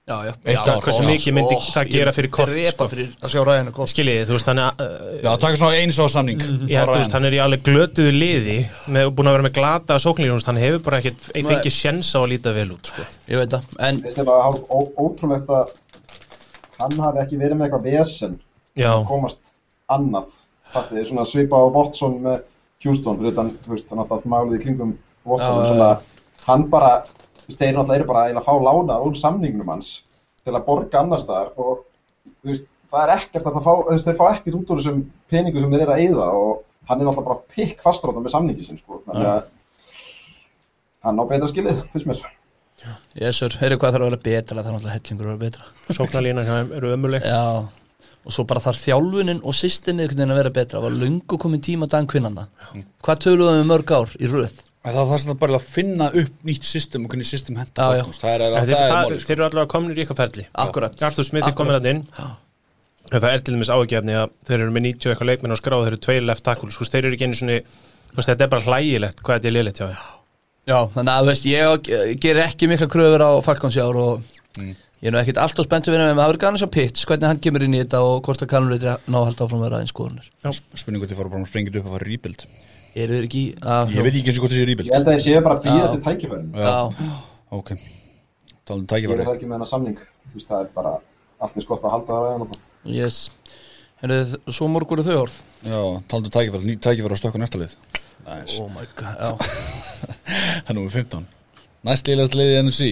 Já, 0.06 0.20
já, 0.22 0.32
já, 0.46 0.60
hversu 0.62 1.02
já, 1.02 1.06
mikið 1.08 1.34
myndi 1.34 1.56
það 1.74 1.88
gera 1.90 2.12
fyrir 2.14 2.30
Colts, 2.34 2.58
sko. 2.70 2.86
fyrir 2.92 3.08
að 3.26 3.32
sjá 3.32 3.40
Ryan 3.42 3.70
og 3.70 3.74
Colt 3.78 3.90
skiljið, 3.90 4.20
þú 4.28 4.34
veist, 4.36 4.50
hann 4.52 4.60
er 4.62 4.82
uh, 4.84 4.90
Já, 5.18 5.30
taka 5.42 5.58
svona 5.58 5.80
eins 5.80 5.98
á 5.98 6.06
samning. 6.14 6.44
Ég 6.70 6.78
held, 6.78 6.92
þú 6.92 6.98
veist, 7.00 7.14
hann 7.16 7.26
er 7.26 7.34
í 7.34 7.40
alveg 7.42 7.64
glötuðu 7.66 8.12
liði 8.14 8.58
með, 8.86 9.10
búin 9.18 9.30
að 9.30 9.34
vera 9.38 9.46
með 9.48 9.56
glata 9.58 9.98
sóknlíð, 10.02 10.46
hann 10.46 10.62
hefur 10.62 10.84
bara 10.86 11.00
ekkert 11.02 11.26
fengið 11.34 11.74
sjens 11.74 12.12
á 12.14 12.22
að 12.22 12.30
líta 12.36 12.54
vel 12.54 12.68
út, 12.76 12.86
sko. 12.92 13.06
Ég 13.34 13.42
veit 13.42 13.50
það, 13.56 13.66
en 13.82 13.98
ó- 14.70 14.94
hann 16.76 16.98
hafi 17.02 17.24
ekki 17.24 17.42
verið 17.42 17.58
með 17.58 17.66
eitthvað 17.66 17.86
vesen. 17.90 18.38
Já, 18.38 18.45
að 18.84 19.06
komast 19.08 19.54
annað. 19.92 20.34
Fattið 20.74 20.98
þið 20.98 21.08
svona 21.10 21.26
svipa 21.30 21.60
á 21.62 21.64
Watson 21.72 22.16
með 22.24 22.44
Houston 22.84 23.18
fyrir 23.20 23.36
þann, 23.36 23.52
þú 23.64 23.72
veist, 23.72 23.90
hann 23.90 24.02
alltaf 24.02 24.24
málið 24.28 24.58
í 24.58 24.62
kringum 24.64 24.94
Watson 25.26 25.60
Já, 25.62 25.68
svona, 25.70 25.90
hann 26.46 26.66
bara, 26.70 26.92
þeir 27.46 27.76
náttúrulega 27.76 27.98
eru 28.00 28.08
bara 28.10 28.24
að 28.26 28.40
að 28.40 28.46
fá 28.48 28.54
lána 28.66 28.98
úr 29.06 29.18
samningnum 29.18 29.70
hans 29.72 29.92
til 30.46 30.54
að 30.54 30.66
borga 30.66 31.02
annars 31.02 31.24
staðar 31.26 31.52
og 31.56 31.84
veist, 32.46 32.68
það 32.90 33.04
er 33.04 33.14
ekkert 33.16 33.48
að 33.48 33.58
það 33.58 33.66
fá, 33.66 33.72
veist, 33.90 34.08
þeir 34.08 34.18
fá 34.20 34.26
ekkert 34.32 34.58
út 34.60 34.72
úr 34.74 34.82
þessum 34.82 35.04
peningum 35.32 35.64
sem 35.64 35.76
þeir 35.76 35.84
eru 35.86 35.94
að 35.96 36.02
eyða 36.04 36.26
og 36.40 36.52
hann 36.86 37.00
er 37.00 37.08
náttúrulega 37.08 37.28
bara 37.30 37.56
pikk 37.56 37.82
fastróta 37.86 38.22
með 38.22 38.34
samningi 38.36 38.66
sinn, 38.66 38.80
sko, 38.82 39.00
þannig 39.06 39.30
að 39.32 39.48
hann 41.06 41.22
á 41.22 41.24
betra 41.30 41.50
skilið, 41.50 41.82
finnst 41.94 42.10
mér. 42.10 42.22
Jésur, 43.16 43.56
heyrðu 43.58 43.80
hvað 43.80 43.96
þarf 43.96 44.04
að 44.04 44.10
vera 44.10 44.22
betra? 44.26 44.60
Það 44.60 44.68
er 44.68 44.74
náttúrulega 44.76 44.96
hellingur 44.98 45.26
að 45.26 45.32
vera 45.32 45.44
betra. 45.46 45.64
Þeim 46.46 46.74
eru 46.76 46.90
ömuleg 46.94 47.24
Já, 47.26 47.42
og 48.26 48.34
svo 48.34 48.44
bara 48.50 48.62
þarf 48.64 48.80
þjálfunin 48.82 49.40
og 49.46 49.54
systemið 49.56 50.16
að 50.26 50.32
vera 50.40 50.50
betra. 50.54 50.80
Var 50.82 50.94
lungu 50.98 51.38
komin 51.38 51.62
tíma 51.62 51.86
Dan 51.90 52.08
Quinnanna 52.10 52.48
Hvað 53.06 53.20
töluðum 53.22 53.60
við 53.62 53.68
mörg 53.70 53.92
ár 53.94 54.14
í 54.18 54.30
röð? 54.30 54.56
Það 54.86 54.98
er 55.02 55.06
það 55.10 55.18
sem 55.22 55.30
það 55.32 55.38
bara 55.42 55.58
að 55.58 55.70
finna 55.76 56.06
upp 56.22 56.42
nýtt 56.46 56.66
system 56.66 57.06
og 57.06 57.10
hvernig 57.14 57.26
system 57.26 57.56
henda 57.58 57.86
Já, 57.86 57.96
já. 57.98 58.04
fólk, 58.06 58.18
Það 58.22 58.34
er, 58.34 58.42
Þeir, 58.42 58.52
það 58.56 58.74
er 58.76 58.92
það, 58.92 59.14
sko. 59.16 59.26
þeir 59.26 59.36
eru 59.36 59.46
allavega 59.48 59.70
komin 59.72 59.94
í 59.96 60.02
ykkar 60.04 60.18
ferli. 60.20 60.44
Arthur 60.54 61.26
Smith 61.26 61.48
er 61.48 61.56
komin 61.58 61.74
að 61.78 61.88
inn. 61.90 62.02
Það 63.06 63.26
er 63.30 63.42
til 63.46 63.54
dæmis 63.56 63.70
ágefni 63.70 64.14
að 64.18 64.30
þeir 64.46 64.60
eru 64.60 64.74
með 64.74 64.84
90 64.86 65.10
eitthvað 65.12 65.30
leikmenn 65.32 65.54
á 65.54 65.58
skrá 65.58 65.76
þeir 65.80 65.90
eru 65.92 66.00
tveir 66.06 66.24
left 66.26 66.44
tackle 66.46 66.70
sko, 66.74 66.86
þeir 66.90 67.06
eru 67.06 67.18
ekki 67.18 67.28
einu 67.30 67.38
veist, 68.16 68.30
þetta 68.30 68.46
er 68.46 68.52
bara 68.54 68.66
hlægilegt 68.66 69.22
hvað 69.22 69.38
þetta 69.38 69.50
er 69.50 69.54
liðlegt 69.56 69.82
þeim. 69.82 70.00
Já, 70.66 70.78
þannig 70.96 71.12
að 71.14 71.28
veist, 71.30 71.46
ég 71.50 71.90
ger 72.22 72.40
ekki 72.42 72.70
mikla 72.70 72.88
kröfur 72.90 73.22
á 73.26 73.30
Falcons 73.46 73.78
í 73.78 73.82
ár 73.84 73.98
og 74.02 74.22
ég 75.02 75.08
er 75.10 75.14
nú 75.14 75.20
ekkert 75.20 75.40
alltaf 75.42 75.66
spenntu 75.68 75.92
við 75.92 76.00
með 76.02 76.12
það 76.14 76.22
verður 76.22 76.42
gana 76.44 76.60
svo 76.60 76.68
Pitts, 76.72 77.04
hvernig 77.08 77.28
hann 77.30 77.42
kemur 77.44 77.64
inn 77.66 77.76
í 77.76 77.82
þetta 77.82 78.00
og 78.06 78.22
hvort 78.26 78.42
að 78.44 78.50
kannum 78.52 78.72
við 78.72 78.86
ná 78.86 79.18
að 79.20 79.26
halda 79.28 79.44
áfram 79.46 79.60
að 79.60 79.66
vera 79.68 79.80
eins 79.82 79.92
skoðunir 79.92 80.30
Spurningu 80.80 81.06
til 81.08 81.16
að 81.16 81.20
fara 81.20 81.32
bara 81.34 81.42
að 81.44 81.50
sprengja 81.50 81.74
upp 81.76 81.90
að 81.90 81.96
fara 81.96 82.08
rebuild? 82.08 82.46
Eru 82.96 83.18
þeir 83.18 83.26
ekki 83.28 83.42
að 83.60 83.92
Ég 83.92 84.06
veit 84.06 84.14
ekki 84.16 84.30
eins 84.32 84.38
og 84.38 84.44
hvort 84.46 84.54
þessi 84.54 84.66
rebuild. 84.70 84.88
Ég 84.88 84.96
held 84.96 85.08
að 85.10 85.16
þeir 85.18 85.24
séu 85.26 85.42
bara 85.44 85.58
að 85.58 85.66
býða 85.66 85.82
Já. 85.82 85.88
til 85.92 86.00
tækifærin. 86.06 86.46
Já, 86.56 86.76
Ok, 87.56 87.68
talum 88.66 88.86
Ég 88.88 89.10
er 89.12 89.20
það 89.20 89.34
ekki 89.36 89.48
með 89.50 89.56
hennar 89.58 89.68
samning. 89.70 89.98
Þú 90.00 90.38
veist, 90.38 90.48
það 90.48 90.62
er 90.64 90.70
bara 90.74 90.92
allt 91.44 91.58
eins 91.60 91.68
gott 91.68 91.84
að 91.84 91.92
halda 91.92 92.16
það 92.16 92.24
ræðan. 92.26 92.56
yes. 92.96 93.18
Heyrðu, 94.00 94.40
Svo 94.52 94.68
morgur 94.72 95.00
eru 95.00 95.06
þau 95.10 95.20
orð. 95.26 95.36
Já, 95.66 95.78
talum 96.08 96.32
tækifæri, 96.32 96.70
nýtt 96.70 96.82
tækifæri 96.88 97.16
á 97.16 97.18
stökku 97.20 97.40
næsta 97.42 97.60
lið. 97.60 97.76
Næs, 98.26 98.56
Oh 98.64 98.68
my 98.72 98.88
god, 98.96 99.20
já. 99.20 99.30
Það 100.66 100.72
er 100.72 100.78
númer 100.80 100.90
15 100.96 101.26
Næst 101.86 102.08
liðast 102.10 102.34
liðið 102.34 102.58
NFC 102.64 102.88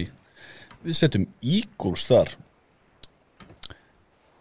Við 0.85 0.99
setjum 0.99 1.29
Eagles 1.41 2.09
þar 2.11 2.35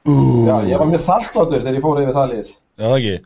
Já, 0.03 0.55
ég 0.67 0.75
var 0.75 0.89
mjög 0.89 1.05
þakkláttur 1.05 1.61
þegar 1.61 1.77
ég 1.77 1.83
fór 1.85 1.99
yfir 2.01 2.15
það 2.17 2.31
lið. 2.33 2.49
Já, 2.51 2.83
það 2.83 2.97
ekki 2.97 3.19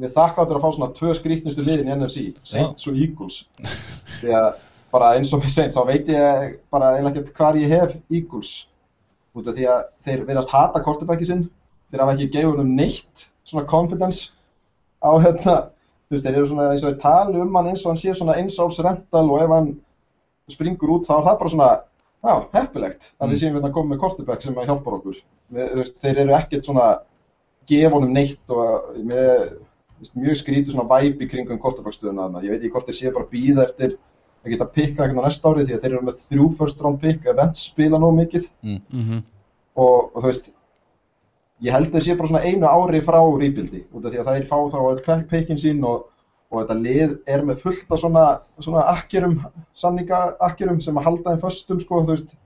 Mér 0.00 0.12
þakkláttur 0.14 0.56
að 0.56 0.62
fá 0.62 0.74
svona 0.76 0.94
tvö 0.94 1.14
skrítnustu 1.18 1.62
liðin 1.66 1.88
í 1.90 1.94
NFC, 1.96 2.20
Saints 2.46 2.86
og 2.86 2.98
Eagles. 3.02 3.40
Því 4.20 4.36
að 4.38 4.46
bara 4.94 5.08
eins 5.18 5.32
og 5.34 5.42
með 5.42 5.50
Saints, 5.56 5.76
þá 5.76 5.88
veit 5.88 6.12
ég 6.12 6.52
bara 6.70 6.92
eiginlega 6.94 7.10
ekkert 7.18 7.40
hvar 7.40 7.58
ég 7.58 7.74
hef 7.74 7.96
Eagles. 8.06 8.52
Út 9.34 9.50
af 9.50 9.58
því 9.58 9.66
að 9.72 9.82
þeir 10.06 10.22
verðast 10.28 10.54
hata 10.54 10.82
kortebæki 10.86 11.26
sinn, 11.26 11.42
þeir 11.90 12.04
hafa 12.04 12.14
ekki 12.14 12.30
gefið 12.36 12.62
um 12.62 12.72
neitt 12.78 13.26
svona 13.50 13.66
confidence 13.66 14.30
á 15.02 15.10
hérna, 15.18 15.56
þú 16.06 16.14
veist, 16.14 16.26
þeir 16.28 16.38
eru 16.38 16.48
svona 16.52 16.70
eins 16.70 16.86
og 16.86 16.92
þeir 16.92 17.02
tali 17.02 17.42
um 17.42 17.58
hann 17.58 17.70
eins 17.72 17.82
og 17.84 17.90
hann 17.90 18.00
sé 18.00 18.14
svona 18.14 18.38
eins 18.38 18.62
áls 18.62 18.78
rental 18.86 19.26
og 19.26 19.42
ef 19.42 19.54
hann 19.56 19.70
springur 20.54 20.94
út 20.96 21.10
þá 21.10 21.16
er 21.18 21.26
það 21.28 21.40
bara 21.42 21.54
svona, 21.56 21.70
já, 22.20 22.34
heppilegt 22.56 23.10
að 23.20 23.32
við 23.32 23.42
séum 23.42 23.56
við 23.56 23.66
að 23.68 23.74
koma 23.78 23.94
með 23.94 24.02
kortebæk 24.04 24.44
sem 24.44 24.60
að 24.60 24.70
hjálpar 24.70 24.98
okkur. 24.98 25.18
Þú 25.50 25.80
veist, 25.80 25.98
þeir 26.02 26.22
eru 26.24 26.36
ekkert 26.36 26.68
svona 26.68 26.86
gefa 27.70 27.96
honum 27.96 28.14
neitt 28.14 28.54
og 28.54 28.94
með 29.06 29.32
veist, 30.00 30.14
mjög 30.16 30.38
skrítið 30.40 30.74
svona 30.74 30.88
væp 30.90 31.24
í 31.24 31.28
kringum 31.30 31.60
kortabækstöðuna 31.62 32.26
þarna. 32.26 32.44
Ég 32.46 32.54
veit 32.54 32.62
ekki 32.62 32.72
hvort 32.76 32.88
þeir 32.90 33.00
séu 33.00 33.12
bara 33.16 33.28
að 33.28 33.34
býða 33.34 33.66
eftir 33.66 33.98
að 34.40 34.54
geta 34.54 34.70
pikka 34.76 35.04
eitthvað 35.04 35.26
næsta 35.26 35.50
ári 35.50 35.66
því 35.66 35.76
að 35.76 35.82
þeir 35.82 35.92
eru 35.94 36.06
með 36.08 36.22
þrjú 36.28 36.46
first 36.56 36.80
round 36.84 37.00
pick 37.02 37.26
events 37.28 37.66
spila 37.68 38.00
nóg 38.00 38.16
mikið 38.16 38.48
mm 38.64 39.20
og, 39.80 40.10
og 40.10 40.18
þú 40.18 40.26
veist 40.26 40.50
ég 41.64 41.74
held 41.74 41.90
að 41.90 41.96
þeir 41.96 42.06
séu 42.06 42.18
bara 42.18 42.30
svona 42.30 42.44
einu 42.48 42.70
ári 42.70 43.02
frá 43.04 43.18
rebuildi 43.20 43.84
út 43.92 44.04
af 44.04 44.12
því 44.12 44.20
að 44.20 44.30
það 44.30 44.38
er 44.40 44.48
fá 44.48 44.56
þá 44.72 44.78
all 44.80 45.24
pickin 45.30 45.60
sín 45.60 45.84
og, 45.86 46.08
og 46.50 46.60
þetta 46.60 46.76
lið 46.82 47.16
er 47.30 47.42
með 47.46 47.64
fullt 47.64 47.92
af 47.94 48.02
svona, 48.02 48.26
svona 48.58 48.84
akkerum, 48.90 49.36
samninga 49.76 50.20
akkerum 50.42 50.80
sem 50.82 50.98
að 50.98 51.06
halda 51.06 51.34
þeim 51.34 51.42
föstum 51.44 51.82
sko, 51.82 52.02
þú 52.04 52.16
veist. 52.16 52.36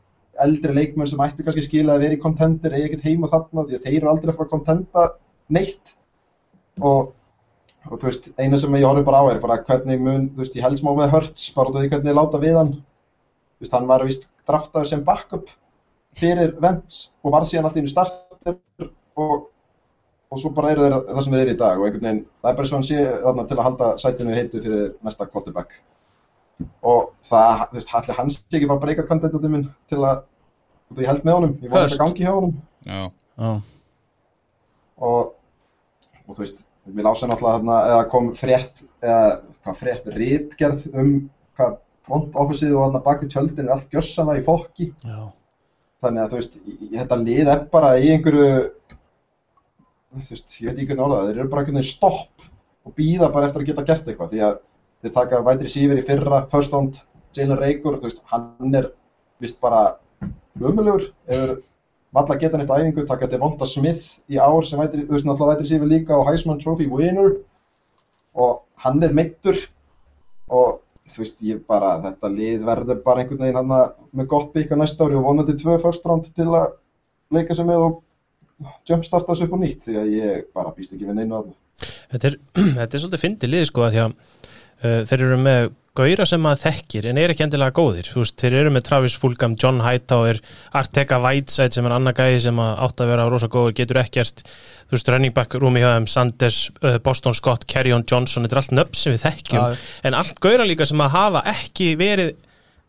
Eldri 0.42 0.74
leikmenn 0.74 1.06
sem 1.06 1.20
ættu 1.22 1.44
kannski 1.46 1.62
skila 1.62 1.94
að 1.94 2.04
vera 2.04 2.16
í 2.16 2.22
kontender 2.22 2.72
eða 2.74 2.88
ekkert 2.88 3.04
heima 3.06 3.28
þarna 3.30 3.62
því 3.68 3.76
að 3.76 3.84
þeir 3.84 3.98
eru 4.00 4.08
aldrei 4.10 4.32
að 4.32 4.38
fara 4.40 4.48
að 4.48 4.54
kontenda 4.56 5.04
neitt. 5.54 5.92
Og, 6.82 7.12
og 7.86 8.00
þú 8.02 8.08
veist, 8.08 8.26
eina 8.42 8.58
sem 8.58 8.74
ég 8.74 8.86
horfi 8.88 9.04
bara 9.06 9.20
á 9.22 9.24
er 9.30 9.38
bara 9.44 9.60
hvernig 9.62 10.02
mun, 10.02 10.24
þú 10.34 10.42
veist, 10.42 10.56
ég 10.58 10.66
held 10.66 10.80
smá 10.80 10.90
með 10.98 11.14
Hurts 11.14 11.46
bara 11.54 11.70
út 11.70 11.78
af 11.78 11.84
því 11.84 11.92
hvernig 11.92 12.10
ég 12.10 12.18
láta 12.18 12.42
við 12.42 12.58
hann. 12.58 12.72
Þú 12.74 13.64
veist, 13.64 13.76
hann 13.78 13.88
var 13.92 14.06
vist 14.08 14.26
draftaður 14.50 14.90
sem 14.90 15.06
backup 15.06 15.54
fyrir 16.18 16.56
Vents 16.62 16.98
og 17.22 17.34
var 17.34 17.46
síðan 17.46 17.68
alltaf 17.68 17.80
inn 17.80 17.88
í 17.88 17.94
starter 17.94 18.58
og, 19.22 19.46
og 20.32 20.40
svo 20.40 20.50
bara 20.56 20.70
eru 20.74 20.84
þeir 20.86 20.94
það 21.10 21.22
sem 21.26 21.34
þeir 21.36 21.42
eru 21.44 21.54
í 21.54 21.58
dag 21.60 21.78
og 21.80 21.86
einhvern 21.88 22.06
veginn, 22.08 22.22
það 22.42 22.50
er 22.50 22.56
bara 22.60 22.68
svo 22.70 22.78
hann 22.78 22.86
sé 22.88 23.02
þarna 23.24 23.44
til 23.50 23.58
að 23.58 23.66
halda 23.68 23.90
sætinu 24.02 24.34
heitu 24.38 24.62
fyrir 24.64 24.86
næsta 25.06 25.26
quarterback. 25.30 25.76
Og 26.86 27.10
það, 27.26 27.64
þú 27.70 27.78
veist, 27.80 27.94
allir 27.98 28.18
hans 28.18 28.38
sé 28.40 28.58
ekki 28.58 28.70
bara 28.70 28.82
breykat 28.84 29.08
kandidatum 29.10 29.54
minn 29.56 29.68
til 29.90 30.00
að, 30.06 30.24
þú 30.88 30.96
veist, 30.96 31.04
ég 31.04 31.10
held 31.12 31.24
með 31.28 31.38
honum 31.38 31.54
ég 31.60 31.70
vona 31.72 31.82
Hurst. 31.84 31.94
þetta 31.94 32.04
gangi 32.04 32.26
hjá 32.26 32.34
honum. 32.36 32.56
Já, 32.84 33.00
Já, 33.34 33.50
og, 35.02 35.32
og 36.24 36.36
þú 36.36 36.42
veist, 36.44 36.64
við 36.86 37.06
lásum 37.06 37.30
náttúrulega 37.32 37.58
þarna, 37.58 37.78
eða 37.92 38.02
kom 38.12 38.28
frétt, 38.38 38.84
eða 39.02 39.22
hvað 39.64 39.78
frétt, 39.80 40.10
rítgerð 40.18 40.84
um 40.92 41.10
hvað 41.58 41.78
front 42.04 42.36
officeið 42.36 42.74
og 42.76 42.82
þarna 42.84 43.02
baki 43.06 43.30
tjöldin 43.32 43.68
er 43.68 43.74
allt 43.76 43.90
gjössana 43.94 44.36
í 44.38 44.44
fokki, 44.46 44.90
já. 45.04 45.22
Þannig 46.04 46.20
að 46.20 46.32
þú 46.34 46.38
veist, 46.40 46.56
í, 46.68 46.74
þetta 46.92 47.16
lið 47.22 47.50
er 47.54 47.62
bara 47.72 47.94
í 47.96 48.10
einhverju, 48.12 48.48
þú 50.22 50.34
veist, 50.34 50.54
ég 50.60 50.70
veit 50.70 50.78
ekki 50.78 50.94
hvernig 50.94 51.16
það, 51.16 51.28
þeir 51.28 51.40
eru 51.40 51.50
bara 51.52 51.64
einhvern 51.64 51.80
veginn 51.80 51.90
stopp 51.90 52.48
og 52.84 52.94
býða 52.98 53.30
bara 53.34 53.48
eftir 53.48 53.64
að 53.64 53.68
geta 53.70 53.86
gert 53.88 54.08
eitthvað, 54.08 54.32
því 54.32 54.42
að 54.48 54.56
þeir 55.04 55.14
taka 55.18 55.42
vætri 55.48 55.70
sífir 55.72 56.00
í 56.00 56.06
fyrra, 56.06 56.40
first 56.52 56.74
round, 56.76 57.00
Jalen 57.34 57.58
Rager, 57.58 57.98
þú 57.98 58.08
veist, 58.08 58.20
hann 58.30 58.78
er 58.78 58.90
vist 59.42 59.58
bara 59.62 59.82
umulugur, 60.60 61.08
hefur 61.30 61.56
valla 62.14 62.36
geta 62.38 62.60
neitt 62.60 62.70
á 62.70 62.78
æfingu, 62.78 63.06
taka 63.08 63.28
Devonta 63.30 63.66
Smith 63.66 64.20
í 64.30 64.38
ár 64.38 64.66
sem 64.66 64.78
vætri, 64.78 65.02
þú 65.08 65.16
veist, 65.16 65.26
náttúrulega 65.26 65.56
vætri 65.56 65.70
sífir 65.72 65.90
líka 65.90 66.14
og 66.16 66.28
Heisman 66.28 66.60
Trophy 66.62 66.86
winner 66.90 67.34
og 68.38 68.62
hann 68.84 69.02
er 69.02 69.14
meittur 69.16 69.58
og 70.52 70.80
þú 71.10 71.24
veist, 71.24 71.42
ég 71.44 71.64
bara, 71.68 71.96
þetta 72.04 72.30
lið 72.32 72.64
verður 72.68 73.02
bara 73.04 73.24
einhvern 73.24 73.42
veginn 73.42 73.58
hann 73.58 73.74
með 74.14 74.30
gott 74.30 74.54
bygg 74.54 74.72
á 74.72 74.76
næsta 74.78 75.08
ári 75.08 75.18
og 75.18 75.26
vonandi 75.26 75.56
tvö 75.58 75.76
first 75.82 76.06
round 76.06 76.30
til 76.36 76.48
að 76.52 76.76
leika 77.34 77.56
sig 77.56 77.66
með 77.68 77.88
og 77.88 78.00
jumpstarta 78.88 79.32
þessu 79.32 79.48
upp 79.48 79.56
á 79.56 79.58
nýtt 79.62 79.88
því 79.88 80.00
að 80.00 80.10
ég 80.14 80.48
bara 80.54 80.74
býst 80.76 80.94
ekki 80.96 81.08
við 81.08 81.20
neinu 81.20 81.40
að 81.40 81.52
Þetta 81.84 82.28
er, 82.30 82.36
þetta 82.78 82.90
er 82.90 83.02
svolítið 83.02 83.24
fyndið 83.24 83.54
lið 83.54 83.64
sko 83.70 83.86
að 83.86 83.94
því 83.94 84.02
að 84.04 84.12
uh, 84.14 85.00
þeir 85.10 85.24
eru 85.24 85.40
með 85.42 85.72
gauðra 85.94 86.24
sem 86.26 86.42
maður 86.42 86.62
þekkir 86.64 87.06
en 87.06 87.18
er 87.22 87.30
ekki 87.30 87.44
endilega 87.44 87.74
góðir, 87.76 88.08
veist, 88.16 88.34
þeir 88.40 88.56
eru 88.60 88.70
með 88.74 88.84
Travis 88.88 89.14
Fulgham, 89.22 89.52
John 89.62 89.78
Hightower, 89.84 90.40
Arteka 90.74 91.20
Whiteside 91.22 91.76
sem 91.76 91.86
er 91.86 91.94
annar 91.94 92.16
gæði 92.18 92.40
sem 92.48 92.62
að 92.62 92.80
átt 92.86 93.02
að 93.04 93.12
vera 93.12 93.26
rosa 93.30 93.50
góður, 93.50 93.76
getur 93.78 94.00
ekkert, 94.02 94.42
þú 94.88 94.96
veist, 94.96 95.12
running 95.14 95.36
back 95.36 95.54
rúmi 95.62 95.84
hjá 95.84 95.92
þeim, 95.92 96.08
Sanders, 96.10 96.58
uh, 96.82 96.96
Boston 97.04 97.38
Scott 97.38 97.66
Kerryon 97.70 98.06
Johnson, 98.10 98.46
þetta 98.46 98.58
er 98.58 98.62
allt 98.64 98.74
nöfn 98.80 98.98
sem 98.98 99.14
við 99.14 99.22
þekkjum. 99.28 99.60
Já. 99.60 99.86
en 100.10 100.18
allt 100.18 100.42
gauðra 100.42 100.66
líka 100.66 100.88
sem 100.90 101.04
að 101.06 101.14
hafa 101.14 101.44
ekki 101.54 101.92
verið 102.00 102.34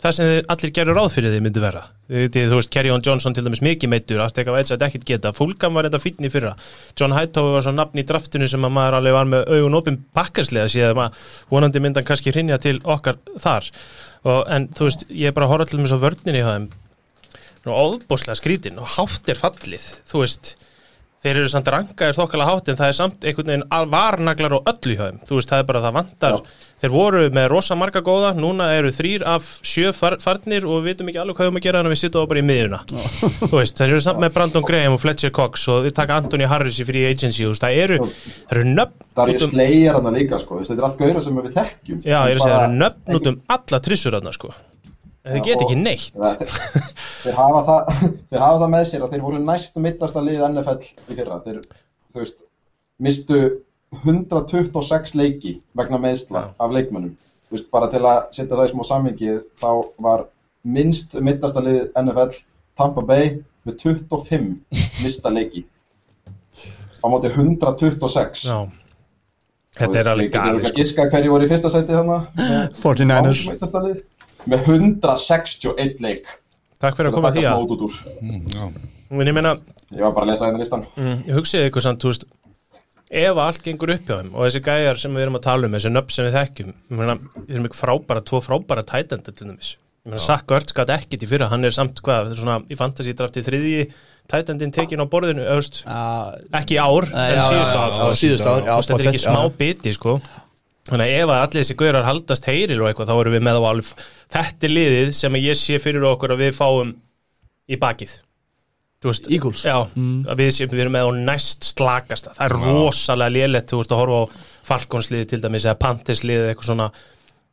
það 0.04 0.16
sem 0.18 0.50
allir 0.54 0.74
gerur 0.76 0.98
ráð 1.00 1.12
fyrir 1.16 1.34
þeir 1.34 1.43
myndu 1.46 1.64
vera. 1.64 1.84
Þú 2.10 2.58
veist, 2.58 2.72
Kerryon 2.74 3.04
Johnson 3.06 3.36
til 3.36 3.46
dæmis 3.46 3.64
mikið 3.66 3.91
meittur, 3.91 4.22
Arteka 4.22 4.54
Whiteside 4.54 4.86
ekkert 4.88 5.08
geta 5.10 5.34
Fulgham 5.34 5.78
var 5.78 5.88
þetta 5.88 6.02
fínn 6.04 6.28
í 6.28 6.32
fyrra. 6.34 6.54
John 7.00 7.16
Hightower 7.16 7.56
var 7.56 7.66
svo 7.66 7.74
nafn 7.74 8.02
í 8.02 8.06
draftinu 8.06 8.50
sem 8.52 8.68
að 8.68 8.76
maður 8.76 9.00
alveg 9.00 9.18
var 9.18 9.30
með 9.32 9.52
augun 9.56 9.80
opinn 9.80 10.02
bakkarslega 10.18 10.72
síðan 10.72 11.00
maður 11.00 11.30
vonandi 11.54 11.82
myndan 11.82 12.08
kannski 12.08 12.36
hrinja 12.36 12.60
til 12.62 12.78
okkar 12.84 13.18
þar. 13.41 13.72
Og, 14.26 14.41
en 14.52 14.70
þú 14.76 14.89
veist, 14.89 15.08
ég 15.10 15.32
er 15.32 15.38
bara 15.38 15.50
að 15.50 15.56
horfa 15.56 15.70
til 15.72 15.82
þess 15.82 15.98
að 15.98 16.06
vörninni 16.06 16.43
hjá 16.43 16.52
þeim 16.54 16.74
og 17.66 17.74
óðbóðslega 17.82 18.38
skrítin 18.38 18.80
og 18.82 18.91
hátt 18.96 19.30
er 19.32 19.39
fallið 19.39 19.86
þú 20.06 20.22
veist, 20.22 20.52
þeir 21.26 21.40
eru 21.42 21.50
samt 21.52 21.72
rangaðir 21.74 22.18
þokkala 22.20 22.48
hátt 22.50 22.70
en 22.70 22.78
það 22.80 22.92
er 22.92 22.98
samt 23.00 23.26
einhvern 23.26 23.52
veginn 23.52 23.92
varnaglar 23.96 24.56
og 24.60 24.70
öllu 24.72 24.96
hjá 24.96 25.04
þeim, 25.08 25.20
þú 25.26 25.40
veist, 25.40 25.52
það 25.52 25.64
er 25.64 25.68
bara 25.72 25.82
það 25.86 25.96
vantar 26.00 26.38
þeir 26.84 26.94
voru 26.94 27.24
með 27.34 27.48
rosa 27.54 27.78
marga 27.80 28.04
góða 28.06 28.34
núna 28.38 28.68
eru 28.76 28.92
þrýr 28.94 29.26
af 29.32 29.48
sjö 29.66 29.94
far, 29.96 30.18
farnir 30.22 30.68
og 30.68 30.84
við 30.84 30.92
vitum 30.92 31.10
ekki 31.10 31.22
alveg 31.24 31.40
hvað 31.40 31.50
við 31.50 31.60
að 31.62 31.66
gera 31.66 31.82
en 31.82 31.92
við 31.92 32.02
sittum 32.04 32.30
bara 32.30 32.44
í 32.44 32.46
miðuna 32.46 32.82
þeir 33.80 33.88
eru 33.90 34.04
samt 34.06 34.22
með 34.22 34.36
Brandon 34.38 34.68
Graham 34.68 35.00
og 35.00 35.02
Fletcher 35.02 35.34
Cox 35.36 35.66
og 35.72 35.88
þeir 35.88 35.98
taka 35.98 36.20
Anthony 36.22 36.50
Harris 36.52 36.80
í 36.84 36.88
free 36.88 37.08
agency, 37.10 37.48
veist, 37.48 37.64
það 37.64 37.82
eru, 37.86 38.00
það 38.46 38.58
eru 38.60 38.70
nöfn 38.76 39.06
Það 39.16 39.30
er 39.30 39.32
ég 39.38 39.44
um- 39.46 39.52
slegir 39.54 39.96
hann 39.96 40.16
líka 40.16 40.40
sko, 40.42 40.60
þetta 40.60 40.76
er 40.76 40.88
allt 40.90 40.98
gauðra 41.00 41.22
sem 41.24 41.38
við 41.40 41.54
þekkjum. 41.56 42.00
Já, 42.04 42.18
að 42.20 42.42
það 42.44 42.56
eru 42.56 42.80
nöfn 42.82 43.20
út 43.20 43.30
um 43.32 43.38
alla 43.56 43.80
trissur 43.86 44.18
þarna, 44.18 44.34
sko. 44.36 44.52
Þeir 45.26 45.44
get 45.48 45.62
ekki 45.66 45.76
neitt. 45.82 46.12
Þeir, 46.14 46.56
þeir, 47.24 47.36
hafa 47.40 47.62
það, 47.70 47.94
þeir 48.30 48.44
hafa 48.46 48.60
það 48.64 48.72
með 48.76 48.84
sér 48.92 49.06
að 49.08 49.14
þeir 49.16 49.24
voru 49.26 49.40
næstu 49.42 49.82
mittasta 49.86 50.22
lið 50.26 50.44
NFL 50.52 50.84
í 50.86 51.18
fyrra. 51.18 51.40
Þeir, 51.46 51.62
þú 52.14 52.22
veist, 52.22 52.44
mistu 53.08 53.40
126 54.04 55.16
leiki 55.18 55.56
vegna 55.78 55.98
meðsla 56.04 56.46
af 56.62 56.74
leikmönnum. 56.76 57.16
Þú 57.50 57.58
veist, 57.58 57.70
bara 57.74 57.90
til 57.94 58.04
að 58.06 58.24
setja 58.36 58.54
það 58.58 58.70
í 58.70 58.74
smá 58.74 58.86
sammingi, 58.92 59.36
þá 59.62 59.70
var 60.06 60.26
minnst 60.66 61.14
mittasta 61.22 61.62
lið 61.66 61.82
NFL 62.02 62.38
Tampa 62.78 63.04
Bay 63.06 63.36
með 63.66 63.78
25 63.82 64.50
mista 65.06 65.32
leiki. 65.34 65.66
Á 67.02 67.06
móti 67.10 67.30
126. 67.34 68.46
Já. 68.50 68.58
Þetta 69.76 70.00
er 70.00 70.08
alveg 70.08 70.30
Við 70.30 70.32
getum 70.32 70.46
galið, 70.46 70.60
ekki 70.60 70.66
að 70.66 70.72
sko. 70.72 70.82
giska 70.82 71.06
hverju 71.12 71.32
voru 71.34 71.46
í 71.46 71.50
fyrsta 71.52 71.70
sæti 71.74 71.96
þarna. 71.98 72.20
með 72.40 72.78
49ers 72.84 73.42
langmittasta 73.46 73.82
lið, 73.84 73.98
Með 74.46 74.68
161 74.70 76.02
leik. 76.06 76.28
Takk 76.82 76.98
fyrir 76.98 77.10
að 77.10 77.16
koma 77.18 77.32
að 77.32 77.39
því 77.39 77.46
að. 77.46 77.54
smá 77.56 77.66
út 77.66 77.76
út 77.76 77.86
úr. 77.88 78.00
Mm, 78.22 79.22
ég 79.26 79.36
meina, 79.38 79.56
Ég 79.93 80.02
var 80.02 80.12
bara 80.16 80.26
að 80.26 80.32
lesa 80.34 80.48
hérna 80.48 80.62
listan. 80.62 80.84
mm, 80.98 81.22
ég 81.30 81.38
hugsiði 81.38 81.70
ykkur 81.70 81.86
samt, 81.86 82.02
þú 82.02 82.12
veist, 82.12 82.26
ef 83.10 83.38
allt 83.38 83.62
gengur 83.64 83.93
upp 83.93 84.06
hjá 84.10 84.16
þeim 84.20 84.32
og 84.34 84.46
þessi 84.48 84.62
gæjar 84.66 85.00
sem 85.00 85.14
við 85.14 85.26
erum 85.26 85.38
að 85.39 85.46
tala 85.46 85.70
um, 85.70 85.76
þessi 85.78 85.91
nöfn 85.93 86.16
sem 86.16 86.26
við 86.26 86.38
þekkjum, 86.39 86.72
ég 86.89 86.98
meina, 87.00 87.18
þeir 87.36 87.56
eru 87.56 87.64
mikið 87.68 87.82
frábæra, 87.84 88.24
tvo 88.26 88.41
frábæra 88.41 88.84
tætandi 88.84 89.32
til 89.32 89.48
dæmis. 89.48 89.76
Ég 90.06 90.10
meina, 90.12 90.22
Sack 90.26 90.52
Örts 90.52 90.74
gæti 90.76 90.96
ekkit 90.98 91.24
í 91.26 91.30
fyrra, 91.30 91.50
hann 91.54 91.64
er 91.66 91.74
samt 91.74 92.02
hvað, 92.02 92.32
þetta 92.32 92.36
er 92.36 92.43
svona 92.43 92.58
í 92.70 92.78
fantasy 92.78 93.14
drafti 93.14 93.46
þriðji 93.46 93.86
tætandinn 94.26 94.74
tekin 94.74 95.02
á 95.02 95.06
borðinu, 95.06 95.46
öðust, 95.54 95.84
ekki 95.86 96.80
ár, 96.82 97.06
en 97.14 97.38
já, 97.38 97.46
ár. 97.46 98.18
þetta 98.18 98.98
er 98.98 99.12
ekki 99.14 99.22
smá 99.22 99.41
biti 99.54 99.93
sko 99.93 100.18
þannig 100.90 101.06
að 101.10 101.16
ef 101.22 101.32
að 101.34 101.40
allir 101.42 101.62
þessi 101.64 101.78
gaurar 101.80 102.06
haldast 102.06 102.46
heyril 102.50 102.82
og 102.84 102.90
eitthvað 102.92 103.10
þá 103.10 103.16
erum 103.22 103.36
við 103.36 103.44
með 103.48 103.58
á 103.58 103.64
alveg 103.72 104.04
þetta 104.36 104.68
er 104.68 104.74
liðið 104.76 105.10
sem 105.18 105.38
ég 105.42 105.58
sé 105.60 105.80
fyrir 105.82 106.06
okkur 106.12 106.36
að 106.36 106.44
við 106.46 106.54
fáum 106.60 106.94
í 107.66 107.80
bakið. 107.82 108.14
Eagles. 109.06 109.60
já, 109.62 109.76
að 109.86 110.40
við, 110.40 110.48
séum, 110.56 110.70
við 110.74 110.80
erum 110.86 110.96
með 110.96 111.06
á 111.06 111.12
næst 111.30 111.66
slakasta. 111.68 112.32
Það 112.38 112.46
er 112.48 112.56
rosalega 112.64 113.34
lélegt 113.36 113.70
þú 113.70 113.78
veist 113.82 113.92
að 113.94 114.00
horfa 114.02 114.22
á 114.22 114.26
Falkonsliði 114.66 115.28
til 115.30 115.42
dæmis 115.44 115.66
eða 115.68 115.78
Panthersliði 115.84 116.48
eitthvað 116.50 116.70
svona. 116.72 116.88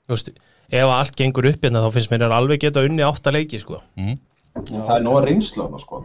Veist, 0.09 0.31
ef 0.73 0.87
að 0.87 0.95
allt 0.97 1.19
gengur 1.21 1.49
upp 1.51 1.67
hérna 1.67 1.83
þá 1.85 1.91
finnst 1.93 2.13
mér 2.15 2.25
að 2.29 2.37
alveg 2.39 2.63
geta 2.65 2.85
unni 2.89 3.05
átta 3.05 3.35
leiki 3.37 3.61
sko. 3.61 3.83
Það 4.65 4.95
er 4.97 5.05
nóg 5.05 5.19
reynslu 5.27 5.65
þarna 5.67 5.81
sko 5.83 6.01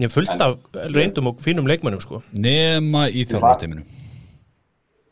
ég 0.00 0.06
er 0.06 0.12
fullt 0.12 0.30
En- 0.32 0.42
af 0.44 0.58
reyndum 0.94 1.26
og 1.32 1.40
fínum 1.44 1.66
leikmönnum 1.68 2.00
sko. 2.00 2.22
Nema 2.32 3.08
í 3.08 3.24
þjálfarteiminu 3.28 3.82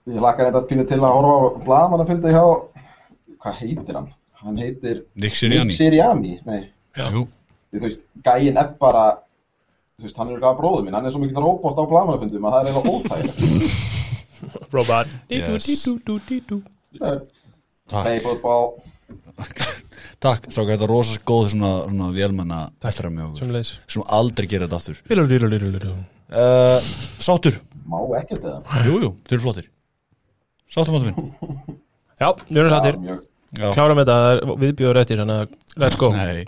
Ég 0.08 0.20
lakka 0.24 0.46
þetta 0.48 0.62
pínu 0.70 0.84
til 0.88 0.98
að 1.02 1.14
horfa 1.16 1.32
á 1.36 1.38
blaðmann 1.66 2.02
að 2.04 2.10
funda 2.12 2.32
hjá, 2.32 2.44
hvað 3.44 3.58
heitir 3.62 3.98
hann? 3.98 4.10
Hann 4.38 4.60
heitir 4.62 5.00
Nick 5.18 5.36
Sirianni. 5.36 5.74
Sirianni, 5.76 6.34
nei. 6.46 6.60
Jú, 6.98 7.26
Þú 7.74 7.82
veist, 7.84 8.04
gæinn 8.24 8.56
er 8.56 8.70
bara, 8.80 9.04
þú 9.98 10.06
veist, 10.06 10.18
hann 10.20 10.30
er 10.30 10.38
eitthvað 10.38 10.60
bróður 10.62 10.86
minn, 10.86 10.96
hann 10.96 11.08
er 11.08 11.12
svo 11.12 11.20
mikill 11.20 11.42
robot 11.44 11.76
á 11.76 11.84
blaðmannafundum 11.90 12.46
að 12.48 12.54
það 12.54 12.60
er 12.60 12.66
eitthvað 12.70 12.92
óþægilegt. 12.94 13.38
Takk. 17.88 18.04
Play 18.04 18.20
football. 18.24 18.66
takk, 20.24 20.48
svo 20.52 20.64
þetta 20.68 20.84
er 20.84 20.90
rosa 20.90 21.16
góð 21.26 21.52
svona, 21.54 21.70
svona 21.86 22.08
vélmenna 22.14 22.60
að 22.68 23.10
mjög 23.14 23.38
okkur 23.38 23.72
sem 23.94 24.04
aldrei 24.18 24.48
gera 24.50 24.66
þetta 24.66 24.80
aftur 24.80 24.98
uh, 26.28 26.88
Sáttur, 27.22 27.60
Má 27.88 28.00
ekkert 28.18 28.44
eða? 28.44 28.82
jú, 28.84 28.98
jú, 29.04 29.12
þeir 29.24 29.38
eru 29.38 29.44
flottir 29.46 29.68
Sáttur 30.68 30.94
mátum 30.94 31.10
minn 31.10 31.78
Já, 32.18 32.32
við 32.50 32.64
erum. 32.66 33.18
Já. 33.56 33.70
klárum 33.72 33.96
þetta 33.96 34.14
er 34.28 34.40
viðbjóður 34.60 34.98
eftir, 35.00 35.20
að 35.24 35.52
let's 35.80 35.96
go. 35.96 36.10
Nei, 36.12 36.42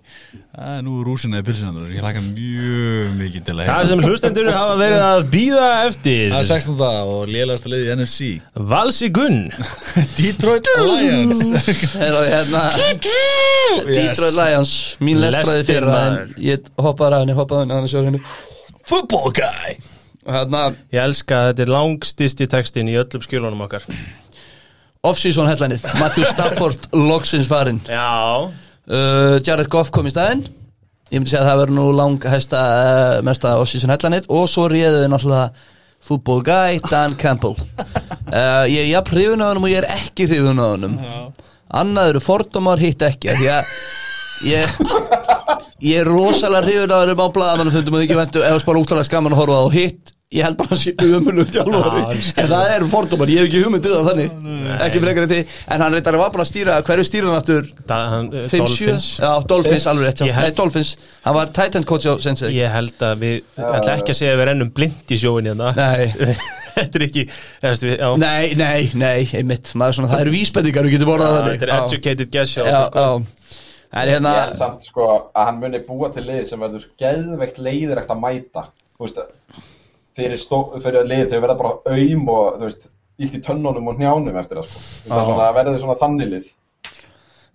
er 0.61 0.83
nú 0.85 0.99
rúsina 1.07 1.39
í 1.41 1.45
pilsinandur 1.47 1.87
ég 1.95 2.03
hlaka 2.05 2.21
mjög 2.27 3.15
mikið 3.17 3.47
til 3.47 3.55
að 3.55 3.71
Það 3.71 3.85
sem 3.89 4.03
hlustendur 4.05 4.51
hafa 4.53 4.75
verið 4.77 5.05
að 5.07 5.21
býða 5.33 5.69
eftir. 5.87 6.35
Það 6.35 6.43
er 6.43 6.49
16. 6.51 6.83
og 7.15 7.33
lélegasta 7.33 7.73
liði 7.73 7.89
í 7.89 7.95
NFC 7.97 8.29
Valsi 8.75 9.11
Gunn. 9.17 9.41
Detroit 10.19 10.69
Lions. 10.85 11.41
Hérna. 11.95 12.67
Detroit 13.87 14.37
Lions, 14.37 14.75
mín 15.01 15.23
lestræði 15.25 15.79
en 15.79 15.89
maður. 15.89 16.35
ég 16.51 16.69
hoppaði 16.77 17.17
að 17.17 17.25
henni, 17.25 17.39
hoppaði 17.41 17.79
að 17.79 18.05
henni, 18.11 18.21
að 18.21 18.61
Football 18.91 19.33
guy 19.33 19.79
hérna, 20.35 20.65
Ég 20.95 21.03
elska 21.03 21.39
að 21.43 21.51
þetta 21.51 21.65
er 21.67 21.73
langstisti 21.75 22.49
textin 22.51 22.91
í 22.91 22.97
öllum 23.01 23.25
skjölunum 23.25 23.67
okkar. 23.67 23.87
Off-season 25.07 25.49
headlineið 25.49 25.85
Matthew 25.97 26.27
Stafford, 26.29 26.91
loksins 26.93 27.49
farinn. 27.49 27.79
Já. 27.89 28.51
Uh, 28.85 29.39
Jared 29.41 29.71
Goff 29.73 29.93
kom 29.95 30.09
í 30.09 30.13
staðinn. 30.13 30.43
Ég 31.11 31.19
myndi 31.19 31.33
segja 31.33 31.43
að 31.43 31.49
það 31.49 31.61
verður 31.63 31.77
nú 31.79 31.85
lang 31.97 32.27
hæsta 32.29 32.59
uh, 32.61 33.15
mesta 33.27 33.55
off-season 33.63 33.91
headlineið 33.95 34.29
og 34.31 34.45
svo 34.53 34.67
réðuði 34.71 35.09
náttúrulega 35.11 35.71
football 36.05 36.45
guy 36.45 36.83
Dan 36.91 37.17
Campbell. 37.19 37.57
Uh, 38.31 38.69
ég 38.71 38.85
er 38.85 38.91
jafn 38.93 39.17
hrifun 39.17 39.43
á 39.43 39.49
honum 39.49 39.67
og 39.67 39.73
ég 39.73 39.81
er 39.81 39.89
ekki 39.97 40.29
hrifun 40.29 40.61
á 40.61 40.67
honum. 40.69 41.01
Annað 41.81 42.13
eru 42.13 42.23
fordómar, 42.25 42.81
hitt 42.83 43.03
ekki 43.07 43.33
af 43.33 43.41
því 43.41 43.51
að 43.57 43.75
ég, 44.51 44.81
ég 45.89 46.01
er 46.05 46.09
rosalega 46.13 46.67
hrifun 46.69 46.93
á 46.93 46.99
honum 47.01 47.25
á 47.25 47.27
blaðamannafundum 47.35 47.97
og 47.97 48.03
þið 48.03 48.07
ekki 48.07 48.21
vendu 48.21 48.45
eða 48.47 48.65
bara 48.69 48.85
úttalega 48.85 49.09
skaman 49.09 49.37
að 49.37 49.43
horfa 49.43 49.59
á 49.59 49.65
og 49.65 49.77
hitt 49.81 50.15
ég 50.31 50.45
held 50.47 50.55
bara 50.61 50.77
að 50.77 50.83
sé 50.85 50.93
umölu 51.03 51.43
þjálfari. 51.51 52.01
Já, 52.05 52.35
en 52.39 52.49
það 52.53 52.73
er 52.77 52.85
fordómar, 52.93 53.31
ég 53.33 53.41
hef 53.41 53.49
ekki 53.49 53.63
hugmyndið 53.65 53.95
það 53.97 54.09
þannig. 54.11 54.35
Ekki 54.87 55.01
frekar 55.03 55.25
en 55.27 55.31
því, 55.33 55.39
en 55.75 55.83
hann 55.83 55.97
reyndar 55.97 56.19
var 56.21 56.31
bara 56.37 56.45
að 56.45 56.51
stýra 56.53 56.77
hverju 56.87 57.07
stýra 57.09 57.33
hann 57.33 57.39
aftur? 57.41 57.71
Da, 57.89 57.99
hann, 58.13 58.29
5-7 58.37 58.61
Dolphins. 58.63 59.09
Já, 59.19 59.31
Dolphins, 59.51 59.89
alveg 59.91 60.07
rétt. 60.07 60.23
Ég 60.29 60.39
Nei, 60.39 60.53
Dolphins, 60.61 60.93
hann 61.25 61.35
var 61.35 61.51
Titan 61.59 61.87
coach 61.91 62.07
á 62.07 62.15
Sensei. 62.23 62.53
Ég 62.55 62.71
held 62.71 63.03
að 63.09 63.25
við 63.25 63.59
ætla 63.59 63.97
ekki 63.97 64.15
að 64.15 64.21
segja 64.21 64.37
að 64.37 64.41
við 64.45 64.49
rennum 64.53 64.71
blind 64.79 65.11
í 65.11 65.19
sjóinni 65.19 65.51
hérna. 65.51 65.73
Nei, 65.75 66.37
Þetta 66.79 67.01
er 67.01 67.07
ekki 67.09 67.27
eðast, 67.27 67.83
við, 67.89 67.97
já, 67.99 68.09
nei, 68.23 68.55
nei, 68.55 68.87
nei, 68.95 69.27
einmitt. 69.41 69.75
Maður 69.75 69.99
svona, 69.99 70.13
það 70.15 70.23
eru 70.29 70.35
vísbendingar, 70.37 70.87
við 70.87 70.95
getum 70.95 71.11
orðað 71.17 71.33
Já, 71.33 71.39
þannig. 71.41 71.59
Þetta 71.59 71.67
er 71.67 71.75
educated 71.91 72.31
guess 72.39 72.55
Já, 72.55 72.63
sko. 72.87 73.03
já. 73.03 73.59
En 73.91 74.07
hérna, 74.15 74.31
Ég 74.37 74.45
held 74.53 74.61
samt 74.63 74.87
sko 74.87 75.07
að 75.35 75.49
hann 75.49 75.59
muni 75.65 75.81
búa 75.83 76.13
til 76.15 76.23
lið 76.29 76.45
sem 76.47 76.63
verður 76.63 76.87
geðveikt 77.03 77.59
leiðilegt 77.67 78.15
að 78.15 78.21
mæta. 78.23 78.69
Þú 78.95 79.09
veist, 79.09 79.19
fyrir, 80.21 80.81
fyrir 80.85 81.11
lið 81.11 81.27
þau 81.33 81.43
verða 81.43 81.59
bara 81.61 81.97
aum 81.97 82.33
og 82.35 82.57
þú 82.61 82.69
veist, 82.69 82.89
illt 83.21 83.37
í 83.37 83.43
tönnunum 83.45 83.91
og 83.91 83.99
hnjánum 83.99 84.39
eftir 84.41 84.61
það 84.61 84.71
sko. 84.71 84.83
Það 85.09 85.21
er 85.21 85.29
svona, 85.29 85.51
verður 85.59 85.83
svona 85.83 86.01
þannig 86.01 86.33
lið. 86.35 86.49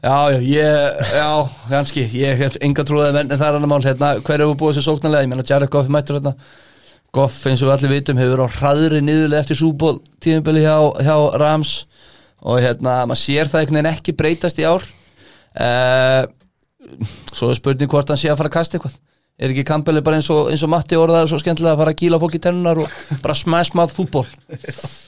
Já, 0.05 0.18
já, 0.36 0.39
ég, 0.45 0.99
já, 1.16 1.30
kannski. 1.72 2.03
Ég 2.20 2.38
hef 2.43 2.57
enga 2.61 2.86
trúið 2.86 3.16
en 3.24 3.32
það 3.32 3.47
er 3.47 3.57
annar 3.57 3.72
mál. 3.72 3.82
Hérna, 3.82 4.11
hver 4.22 4.43
hefur 4.43 4.59
búið 4.59 4.78
sér 4.78 4.86
sóknarlega? 4.86 5.26
Ég 5.26 5.32
meina, 5.32 5.45
Jared 5.49 5.72
Goff 5.74 5.89
mættur 5.89 6.20
hérna. 6.20 6.36
Goff, 7.16 7.39
eins 7.47 7.63
og 7.63 7.72
við 7.72 7.76
allir 7.78 7.93
vitum, 7.95 8.20
hefur 8.20 8.43
á 8.45 8.47
hraðri 8.59 8.99
niðurlega 9.01 9.45
eftir 9.45 9.57
súból 9.57 9.95
tíðumbeli 10.22 10.66
hjá, 10.66 10.78
hjá 11.07 11.16
Rams. 11.41 11.74
Og 12.45 12.61
hérna, 12.61 12.99
maður 13.09 13.22
sér 13.24 13.49
það 13.49 13.63
einhvern 13.63 13.80
veginn 13.80 13.91
ekki 13.95 14.18
breytast 14.20 14.61
í 14.61 14.68
ár. 14.68 14.86
Uh, 15.55 16.22
svo 17.34 17.49
er 17.49 17.57
spurning 17.57 17.89
hvort 17.89 18.11
hann 18.11 18.20
sé 18.20 18.30
að 18.30 18.43
fara 18.43 18.51
að 18.51 18.57
kasta 18.59 18.78
eitthvað 18.78 18.99
er 19.39 19.51
ekki 19.51 19.65
Campbell 19.67 20.01
bara 20.05 20.19
eins 20.19 20.29
og, 20.33 20.49
eins 20.51 20.63
og 20.65 20.71
Matti 20.71 20.99
orðaði 20.99 21.31
svo 21.31 21.41
skemmtilega 21.41 21.75
að 21.75 21.81
fara 21.83 21.95
að 21.95 22.01
kýla 22.03 22.21
fólk 22.21 22.38
í 22.38 22.43
tennunar 22.45 22.86
og 22.86 23.01
bara 23.23 23.36
mouth 23.75 23.95
fútból 23.95 24.27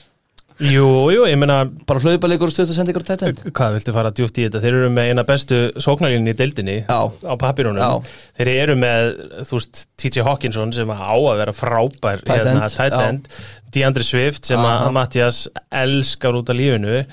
Jú, 0.58 0.86
jú, 1.14 1.22
ég 1.30 1.38
meina 1.38 1.60
bara 1.86 2.00
hlaupaleikur 2.02 2.50
og 2.50 2.54
stutt 2.54 2.66
að 2.72 2.78
senda 2.80 2.90
ykkur 2.90 3.04
tætt 3.06 3.20
end 3.28 3.42
Hvað 3.54 3.76
viltu 3.76 3.92
fara 3.94 4.10
djúpt 4.10 4.40
í 4.40 4.46
þetta? 4.48 4.62
Þeir 4.64 4.78
eru 4.80 4.88
með 4.90 5.10
eina 5.12 5.24
bestu 5.28 5.58
sóknarlinni 5.78 6.32
í 6.34 6.38
deildinni 6.38 6.74
Já. 6.80 6.98
á 7.06 7.34
papirunum. 7.38 8.08
Þeir 8.34 8.50
eru 8.56 8.74
með, 8.80 9.12
þú 9.46 9.60
veist, 9.60 9.84
TJ 10.02 10.26
Hawkinson 10.26 10.74
sem 10.74 10.90
á 10.90 11.14
að 11.14 11.38
vera 11.44 11.54
frábær 11.54 12.24
Tight 12.26 12.50
end, 12.50 12.64
tight 12.74 12.96
já. 12.96 13.04
end. 13.06 13.30
Deandre 13.74 14.06
Swift 14.08 14.50
sem 14.50 14.64
að 14.64 14.90
Mattias 14.96 15.40
elskar 15.70 16.40
út 16.40 16.50
af 16.50 16.58
lífinu 16.58 17.04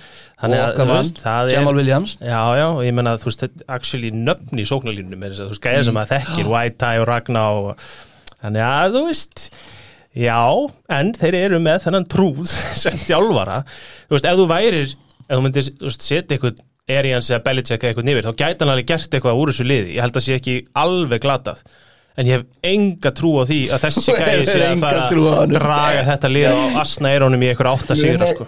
Þannig 0.42 0.62
og 0.64 0.68
okkar 0.72 0.92
veist, 0.96 1.22
það 1.22 1.52
er 1.52 1.58
Jamal 1.60 1.78
Williams 1.78 2.18
Já, 2.18 2.42
já, 2.58 2.66
og 2.72 2.84
ég 2.88 2.98
menna, 2.98 3.16
þú 3.22 3.30
veist, 3.30 3.46
actually 3.70 4.12
nöfn 4.16 4.62
í 4.62 4.66
að 4.66 5.40
þú 5.44 5.50
veist, 5.54 5.64
gæða 5.64 5.88
sem 5.90 6.02
að 6.02 6.14
þekkir 6.16 6.50
White 6.52 6.80
Tie 6.82 7.02
og 7.04 7.10
Ragnar 7.12 7.60
og 7.62 7.88
þannig 8.42 8.66
að, 8.66 8.96
þú 8.96 9.04
veist 9.12 9.50
já, 10.16 10.38
en 11.00 11.12
þeir 11.18 11.38
eru 11.44 11.60
með 11.64 11.84
þennan 11.88 12.08
trúð 12.12 12.46
sem 12.84 12.96
þjálfara. 13.06 13.62
Þú 14.10 14.16
veist, 14.18 14.30
ef 14.32 14.40
þú 14.40 14.48
værir, 14.52 14.94
ef 15.26 15.34
þú 15.36 15.42
myndir 15.46 15.68
þú 15.72 15.90
veist, 15.90 16.06
setja 16.08 16.38
eitthvað 16.38 16.62
Arians 16.96 17.32
eða 17.34 17.42
Belichick 17.48 17.82
eða 17.82 17.92
eitthvað 17.94 18.08
nýfir, 18.12 18.28
þá 18.30 18.36
gæti 18.44 18.62
hann 18.66 18.72
alveg 18.76 18.88
gert 18.92 19.16
eitthvað 19.18 19.40
úr 19.42 19.52
þessu 19.52 19.66
liði, 19.66 19.96
ég 19.98 20.06
held 20.06 20.20
að 20.20 20.26
sé 20.28 20.36
ekki 20.40 20.56
alveg 20.78 21.24
glatað. 21.24 21.64
En 22.16 22.30
ég 22.30 22.38
hef 22.38 22.70
enga 22.70 23.12
trú 23.12 23.32
á 23.42 23.44
því 23.50 23.58
að 23.76 23.82
þessi 23.88 24.14
gæði 24.22 24.46
sé 24.48 24.60
að 24.70 24.84
fara 24.86 25.02
að 25.08 25.16
honum. 25.20 25.56
draga 25.58 26.04
þetta 26.08 26.30
lið 26.32 26.46
á 26.48 26.56
asna 26.84 27.10
eirónum 27.12 27.42
í 27.44 27.50
eitthvað 27.50 27.72
átta 27.74 27.98
sigra 28.00 28.30
sko. 28.30 28.46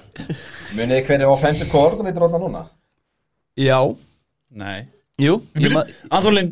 Munið 0.77 0.93
þið 0.93 1.01
hver 1.09 1.23
er 1.25 1.31
offensive 1.33 1.67
coordinator 1.73 2.27
þarna 2.29 2.39
núna? 2.45 2.61
já, 3.59 3.79
Nei. 4.57 4.85
Jú 5.19 5.39
Anthony 6.13 6.45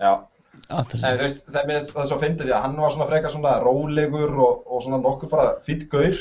Já, 0.00 0.12
Þú 0.68 1.02
veist, 1.22 1.42
það 1.48 1.60
er, 1.62 1.68
mér- 1.70 1.90
er 2.02 2.08
svo 2.10 2.18
fyndið 2.20 2.48
því 2.48 2.54
að 2.56 2.64
hann 2.66 2.80
var 2.82 2.94
svona 2.94 3.06
frekar 3.08 3.32
svona 3.34 3.54
rólegur 3.64 4.34
og, 4.36 4.64
og 4.68 4.82
svona 4.84 4.98
nokkuð 5.04 5.30
bara 5.32 5.46
fýtt 5.66 5.86
gaur. 5.92 6.18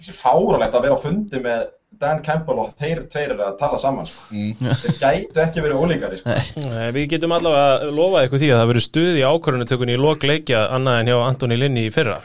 Þessi 0.00 0.16
fáralegt 0.16 0.74
að 0.76 0.84
vera 0.86 0.96
á 0.96 1.04
fundi 1.04 1.40
með 1.44 1.68
Dan 2.00 2.20
Campbell 2.24 2.60
og 2.62 2.74
þeir 2.80 3.00
tveir 3.10 3.32
eru 3.34 3.42
að 3.44 3.56
tala 3.60 3.78
saman, 3.80 4.06
sko. 4.08 4.28
Þeir 4.30 4.98
gætu 5.02 5.40
ekki 5.42 5.64
verið 5.64 5.80
ólíkari, 5.82 6.20
sko. 6.20 6.36
Nei, 6.68 6.90
Við 6.96 7.08
getum 7.16 7.34
allavega 7.36 7.72
að 7.80 7.96
lofa 7.96 8.22
eitthvað 8.22 8.44
því 8.44 8.50
að 8.54 8.60
það 8.62 8.70
verður 8.70 8.86
stuð 8.86 9.18
í 9.18 9.24
ákvörðunutökunni 9.26 9.96
í 9.96 10.00
lok 10.00 10.28
leikja 10.30 10.62
annað 10.76 11.00
en 11.02 11.10
hjá 11.10 11.16
Antoni 11.26 11.58
Linni 11.60 11.88
í 11.88 11.94
fyrra 11.94 12.20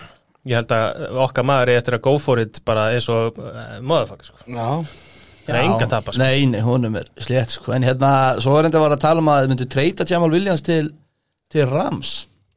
Ég 0.46 0.60
held 0.60 0.76
að 0.78 1.18
okkar 1.26 1.48
maður 1.50 1.72
er 1.74 1.80
eftir 1.82 1.96
að 1.98 2.04
go 2.06 2.12
for 2.22 2.38
it 2.44 2.60
bara 2.70 2.84
eins 2.94 3.08
og 3.10 3.40
uh, 3.42 3.80
motherfucker 3.82 4.28
sko. 4.30 4.38
Já 4.46 4.68
Það 5.46 5.56
er 5.56 5.60
enga 5.64 5.88
tapa 5.90 6.14
sko. 6.14 6.22
Nei, 6.22 6.46
nei, 6.50 6.62
honum 6.66 6.96
er 7.02 7.10
slétt 7.22 7.54
sko. 7.58 7.74
En 7.76 7.84
hérna, 7.86 8.12
svo 8.42 8.54
er 8.58 8.68
enda 8.70 8.80
að 8.80 8.86
var 8.86 8.96
að 8.96 9.02
tala 9.04 9.22
um 9.22 9.28
að 9.34 9.42
þið 9.44 9.52
myndu 9.52 9.68
treyta 9.74 10.08
Jamal 10.10 10.30
Williams 10.34 10.64
til, 10.66 10.88
til 11.54 11.66
Rams. 11.70 12.14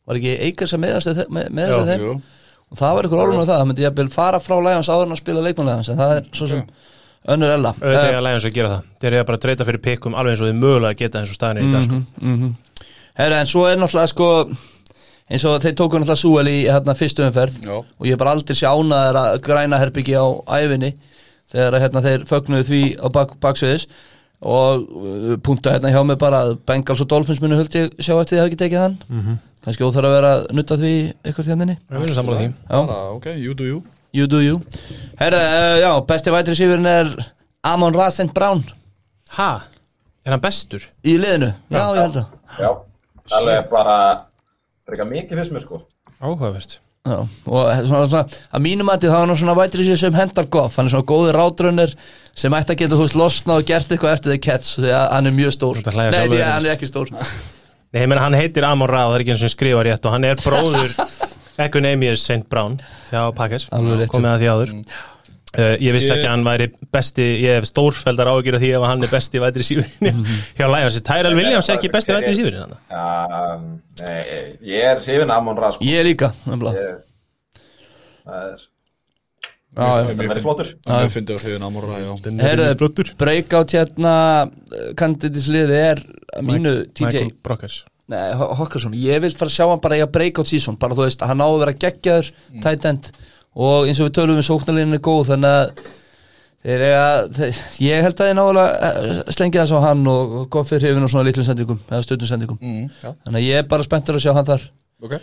Var 0.09 0.17
ekki 0.21 0.35
Eikers 0.49 0.73
að 0.77 0.83
meðast 0.85 1.25
með, 1.29 1.49
með 1.53 1.73
Já, 1.75 1.81
þeim? 1.91 2.05
Jú. 2.07 2.13
Og 2.69 2.77
það 2.81 2.95
var 2.99 3.09
ykkur 3.09 3.21
orðum 3.25 3.41
á 3.41 3.45
það, 3.49 3.59
það 3.59 3.67
myndi 3.71 3.85
jafnvel 3.87 4.09
fara 4.13 4.39
frá 4.45 4.57
Lions 4.61 4.89
áður 4.93 5.07
en 5.09 5.15
að 5.15 5.21
spila 5.23 5.43
leikmannlegans 5.45 5.89
En 5.93 5.97
það 6.01 6.15
er 6.19 6.27
svo 6.37 6.49
sem 6.51 6.63
önnur 7.29 7.53
ella. 7.55 7.73
Auðvitað 7.77 8.03
Eh, 8.05 8.09
er 8.13 8.19
að 8.19 8.25
lægjans 8.27 8.47
að 8.49 8.57
gera 8.59 8.73
það. 8.73 8.89
Þeir 9.03 9.13
eru 9.19 9.25
bara 9.29 9.39
að 9.39 9.45
dreita 9.45 9.67
fyrir 9.69 9.83
pikkum 9.85 10.15
alveg 10.17 10.35
eins 10.35 10.43
og 10.45 10.49
þið 10.51 10.59
mögulega 10.63 10.99
geta 11.01 11.21
eins 11.23 11.33
og 11.33 11.39
staðinni 11.39 11.69
í 11.69 11.73
dag 11.73 11.87
sko. 11.89 12.01
mhm. 12.21 12.53
Herra, 13.19 13.41
en 13.43 13.47
svo 13.51 13.65
er 13.69 13.77
náttúrulega 13.81 14.13
sko 14.13 14.29
eins 15.29 15.45
og 15.45 15.57
þeir 15.65 15.75
tóku 15.81 15.99
náttúrulega 16.01 16.23
Súel 16.23 16.49
í 16.53 16.59
hérna, 16.69 16.95
fyrstu 16.97 17.25
umferð. 17.27 17.57
Já. 17.65 17.77
og 17.83 18.07
ég 18.07 18.15
hef 18.15 18.19
bara 18.23 18.33
aldrei 18.37 18.57
sjánaðir 18.57 19.19
að 19.23 19.41
græna 19.45 19.81
herbyggi 19.83 20.15
á 20.17 20.27
æfinni 20.61 20.93
þegar 21.53 21.81
hérna, 21.83 22.03
þeir 22.05 22.25
fögnuðu 22.29 22.65
því 22.69 22.83
á 23.01 23.07
bak, 23.13 23.35
baksviðis 23.41 23.89
og 24.41 24.85
uh, 24.95 25.37
punktu 25.43 25.71
hérna 25.73 25.91
hjá 25.91 26.01
mig 26.07 26.19
bara 26.19 26.45
að 26.47 26.57
Bengals 26.69 27.03
og 27.03 27.09
Dolphins 27.11 27.41
munu 27.43 27.59
höldi 27.59 27.89
sjá 27.99 28.15
eftir 28.15 28.37
því 28.37 28.39
að 28.39 28.43
hafa 28.43 28.51
ekki 28.51 28.61
tekið 28.63 28.83
hann. 28.83 28.97
Mm 29.09 29.23
-hmm. 29.23 29.39
kannski 29.65 29.85
óþar 29.85 30.09
að 30.09 30.15
vera 30.17 30.33
að 30.37 30.47
nutta 30.55 30.77
því 30.79 30.93
ykkur 31.31 31.45
þjarninni 31.49 31.79
Við 31.91 32.03
erum 32.03 32.15
sammála 32.15 32.39
því. 32.39 32.49
Já, 32.71 32.87
Bara, 32.87 33.11
ok, 33.17 33.27
you 33.37 33.55
do 33.55 33.65
you. 33.65 33.83
You 34.13 34.27
do 34.27 34.41
you. 34.41 34.61
Herra, 35.19 35.39
uh, 35.39 35.79
já, 35.81 36.07
besti 36.07 36.31
vætri 36.31 36.55
sífurinn 36.55 36.87
er 36.87 37.33
Amon 37.63 37.95
Rasent 37.95 38.35
Brown. 38.35 38.65
Ha? 39.37 39.63
Er 40.25 40.31
hann 40.31 40.41
bestur? 40.41 40.83
í 41.05 41.19
liðinu, 41.19 41.53
já, 41.71 41.85
ég 41.95 42.03
held 42.03 42.17
að. 42.17 42.27
Já, 42.59 42.71
alveg 43.37 43.71
bara, 43.71 44.25
frekar 44.87 45.07
mikið 45.07 45.39
fyrst 45.39 45.53
mér, 45.53 45.63
sko. 45.63 45.83
Áhugavert 46.21 46.81
Já, 47.09 47.19
og 47.25 47.69
svona, 47.89 48.07
svona, 48.11 48.41
að 48.53 48.65
mínum 48.65 48.91
að 48.93 49.07
það 49.09 49.23
var 49.23 49.39
svona 49.41 49.57
vætri 49.57 49.97
sem 49.97 50.17
hendar 50.19 50.49
goff, 50.53 50.77
hann 50.77 50.91
er 50.91 50.93
svona 50.93 51.09
góður 51.09 51.39
rátrunner 51.39 51.95
sem 52.37 52.55
ætti 52.59 52.75
að 52.75 52.81
geta 52.83 52.99
veist 53.01 53.17
losna 53.19 53.57
og 53.59 53.69
gert 53.69 53.93
eitthvað 53.95 54.17
eftir 54.19 54.35
the 54.35 54.41
catch 54.43 54.77
því 54.79 54.93
að 54.93 55.07
hann 55.15 55.31
er 55.31 55.37
mjög 55.39 55.55
stór. 55.57 55.81
Nei, 55.89 56.11
því 56.13 56.43
að 56.43 56.53
hann 56.53 56.69
er 56.69 56.75
ekki 56.75 56.91
stór. 56.91 57.13
Nei, 57.95 58.03
meina 58.05 58.21
hann 58.21 58.37
heitir 58.37 58.67
Amon 58.69 58.91
Ra 58.91 59.07
og 59.07 59.15
það 59.15 59.19
er 59.19 59.25
ekki 59.25 59.35
eins 59.35 59.45
og 59.49 59.55
skrifa 59.55 59.85
rétt 59.87 60.05
og 60.05 60.13
hann 60.13 60.27
er 60.29 60.43
bróður 60.45 60.93
Equinemius 61.65 62.27
St. 62.27 62.45
Brown 62.51 62.77
hjá 63.09 63.23
Packers. 63.35 63.71
Alveg 63.75 64.05
rétt. 64.05 64.13
komið 64.13 64.35
að 64.35 64.43
því 64.43 64.51
áður 64.53 64.75
uh, 65.57 65.75
Ég 65.81 65.95
vissi 65.97 66.13
ekki 66.13 66.27
að 66.29 66.33
hann 66.35 66.45
væri 66.47 66.67
besti 66.93 67.27
ég 67.45 67.59
hef 67.59 67.69
stórfældar 67.71 68.31
ágjur 68.35 68.59
því 68.61 68.71
ef 68.79 68.87
hann 68.91 69.03
er 69.07 69.13
besti 69.13 69.41
vætri 69.43 69.65
sífurinn 69.67 70.25
hjá 70.59 70.67
Lions. 70.69 71.01
Tyrell 71.09 71.37
Williams 71.39 71.69
er 71.73 71.79
ekki 71.79 71.91
besti 71.95 72.13
vætri 72.17 72.35
sífurinn 72.39 72.65
hann 72.67 72.77
Um, 73.59 73.69
nei, 74.03 74.19
ég 74.69 74.89
er 74.93 75.01
af 75.33 75.41
Amon 75.43 75.57
Ra, 75.61 75.71
sko. 75.75 75.85
Ég 75.89 76.01
er 76.03 76.09
líka, 76.11 76.33
Það 79.79 80.01
er, 80.01 80.09
það 80.09 80.09
verður 80.19 80.43
flottur. 80.43 80.71
Það 80.87 81.03
hliðin 81.45 81.65
Amora, 81.69 81.99
já. 82.03 82.09
Herðu, 82.43 82.65
breakout 83.21 83.75
hérna 83.77 84.15
kandidatisliði 84.99 85.77
er 85.93 86.01
að 86.39 86.49
mínu 86.49 86.73
TJ 86.99 87.23
Nei, 88.09 88.31
Ho- 88.41 88.55
Hockerson, 88.57 88.95
ég 88.97 89.21
vil 89.21 89.35
fara 89.37 89.51
að 89.51 89.55
sjá 89.59 89.67
hann 89.69 89.83
bara 89.85 89.99
í 89.99 90.01
að 90.01 90.13
breakout 90.15 90.49
season, 90.49 90.79
bara 90.81 90.97
þú 90.97 91.05
veist, 91.05 91.21
hann 91.29 91.43
á 91.45 91.49
að 91.49 91.59
vera 91.61 91.75
geggjaður, 91.85 92.31
Mm. 92.49 92.63
tight 92.65 92.87
end 92.89 93.11
og 93.59 93.89
eins 93.89 94.01
og 94.01 94.09
við 94.09 94.19
tölum 94.19 94.39
við 94.39 94.47
sóknarlinni 94.49 94.99
er 94.99 95.05
góð 95.05 95.33
þannig 95.33 95.57
að 95.59 95.89
þeir 96.69 96.85
ég 97.83 98.05
held 98.05 98.23
að 98.23 98.31
ég 98.31 98.39
nálega 98.39 99.35
slengja 99.35 99.65
þess 99.65 99.79
á 99.79 99.87
hann 99.89 100.07
og, 100.11 100.39
gott 100.53 100.71
fyrir 100.71 100.89
hrifin 100.89 101.07
og 101.07 101.13
svona 101.13 101.27
litlum 101.29 101.47
sendingum, 101.47 101.83
eða 101.89 102.05
stundum 102.05 102.31
sendingum. 102.31 102.59
Mm, 102.61 102.89
þannig 103.03 103.39
að 103.41 103.47
ég 103.47 103.63
er 103.63 103.69
bara 103.71 103.87
spenntur 103.87 104.19
að 104.19 104.25
sjá 104.27 104.35
hann 104.37 104.49
þar. 104.49 104.67
Ok. 105.05 105.15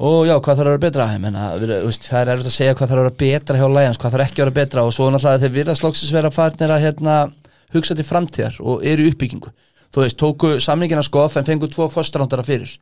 Og 0.00 0.22
já, 0.24 0.32
hvað 0.40 0.60
þarf 0.60 0.64
að 0.64 0.70
vera 0.70 0.80
betra? 0.80 1.06
Menna, 1.20 1.46
við, 1.60 1.72
veist, 1.84 2.06
það 2.08 2.22
er 2.22 2.30
erfitt 2.32 2.48
að 2.48 2.54
segja 2.54 2.76
hvað 2.76 2.92
þarf 2.92 3.00
að 3.00 3.04
vera 3.04 3.16
betra 3.20 3.58
hjá 3.60 3.66
Lions, 3.68 3.98
hvað 4.00 4.14
þarf 4.14 4.24
ekki 4.24 4.40
að 4.40 4.46
vera 4.46 4.56
betra. 4.56 4.84
Og 4.88 4.94
svo 4.96 5.08
náttúrulega 5.12 5.42
þeir 5.42 5.56
virðast 5.58 5.84
loksins 5.84 6.14
vera 6.14 6.30
farnir 6.32 6.72
að 6.72 6.84
hérna, 6.86 7.16
hugsa 7.74 7.96
til 7.98 8.06
framtíðar 8.08 8.56
og 8.64 8.86
eru 8.88 9.04
í 9.04 9.10
uppbyggingu. 9.12 9.52
Þú 9.92 10.04
veist, 10.06 10.16
tóku 10.22 10.54
samningina 10.62 11.04
skoff 11.04 11.36
en 11.36 11.44
fengu 11.44 11.68
tvo 11.68 11.90
fostrándara 11.92 12.46
fyrir. 12.46 12.72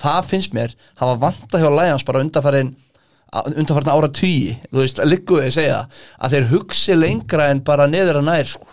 Það 0.00 0.28
finnst 0.28 0.52
mér, 0.56 0.76
hafa 1.00 1.16
vanta 1.22 1.62
hjá 1.62 1.70
Lions 1.72 2.04
bara 2.04 2.20
undarfærin 2.26 2.74
undarfærin 3.30 3.92
ára 3.92 4.08
tugi, 4.10 4.56
þú 4.72 4.82
veist, 4.82 5.00
ligguðu 5.06 5.46
að 5.46 5.54
segja 5.54 5.78
að 6.18 6.34
þeir 6.34 6.50
hugsi 6.50 6.96
lengra 6.98 7.50
en 7.52 7.62
bara 7.66 7.86
neður 7.90 8.20
að 8.20 8.28
nær 8.30 8.48
sko. 8.50 8.66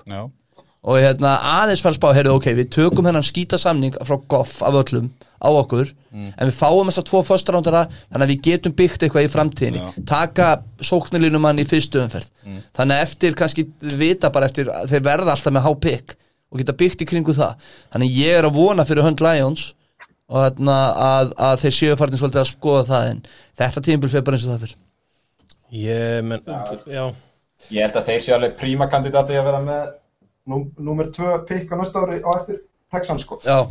Og 0.87 1.01
hérna 1.03 1.33
aðeins 1.43 1.81
að 1.85 1.97
spá, 1.97 2.11
heyrðu 2.15 2.37
ok, 2.37 2.45
við 2.55 2.69
tökum 2.71 3.05
hennan 3.09 3.25
skýta 3.25 3.57
samning 3.59 3.97
frá 4.07 4.15
Goff 4.31 4.61
af 4.63 4.77
öllum 4.79 5.09
á 5.37 5.49
okkur, 5.51 5.91
en 6.39 6.47
við 6.49 6.55
fáum 6.57 6.87
þess 6.89 7.01
að 7.01 7.07
tvo 7.09 7.19
fösturándara, 7.27 7.81
þannig 8.09 8.25
að 8.25 8.31
við 8.31 8.39
getum 8.47 8.73
byggt 8.77 9.03
eitthvað 9.05 9.27
í 9.27 9.31
framtíðinni, 9.33 9.81
Já. 9.83 10.05
taka 10.09 10.47
sóknarlínumann 10.81 11.59
í 11.61 11.65
fyrstu 11.67 12.01
umferð. 12.01 12.31
Þannig 12.77 12.95
að 12.95 13.03
eftir 13.03 13.35
kannski, 13.37 13.67
vita 13.99 14.31
bara 14.33 14.47
eftir 14.49 14.71
þeir 14.89 15.03
verða 15.05 15.35
alltaf 15.35 15.53
með 15.53 15.67
há-pick 15.67 16.15
og 16.49 16.61
geta 16.61 16.73
byggt 16.73 17.03
í 17.03 17.09
kringu 17.11 17.35
það, 17.35 17.59
þannig 17.93 18.17
ég 18.17 18.39
er 18.39 18.47
að 18.47 18.55
vona 18.57 18.85
fyrir 18.87 19.03
hönd 19.05 19.21
Lions 19.21 19.73
og 20.27 20.41
þarna 20.43 20.77
að, 21.05 21.31
að 21.49 21.61
þeir 21.63 21.75
séu 21.77 21.97
farin 21.99 22.19
svolítið 22.19 22.43
að 22.43 22.49
skoða 22.51 22.83
það 22.89 23.11
en 23.11 23.21
þetta 23.61 23.85
tímabil 23.87 24.11
fyrir 24.13 24.27
bara 24.27 24.39
eins 24.39 24.47
og 24.47 24.53
það 24.53 24.65
fyrir 24.65 24.77
Ég, 25.77 26.19
menn, 26.23 26.43
já 26.87 27.03
Ég 27.73 27.83
held 27.83 27.97
að 27.99 28.09
þeir 28.11 28.23
séu 28.23 28.35
alveg 28.37 28.55
príma 28.59 28.87
kandidati 28.91 29.35
að 29.35 29.47
vera 29.49 29.61
með 29.63 29.87
nú, 30.47 30.61
númer 30.79 31.09
2 31.15 31.41
pikk 31.49 31.73
á 31.73 31.75
næsta 31.79 32.03
ári 32.03 32.19
á 32.23 32.29
eftir 32.37 32.61
Texans 32.93 33.25
sko. 33.25 33.39
Já, 33.43 33.65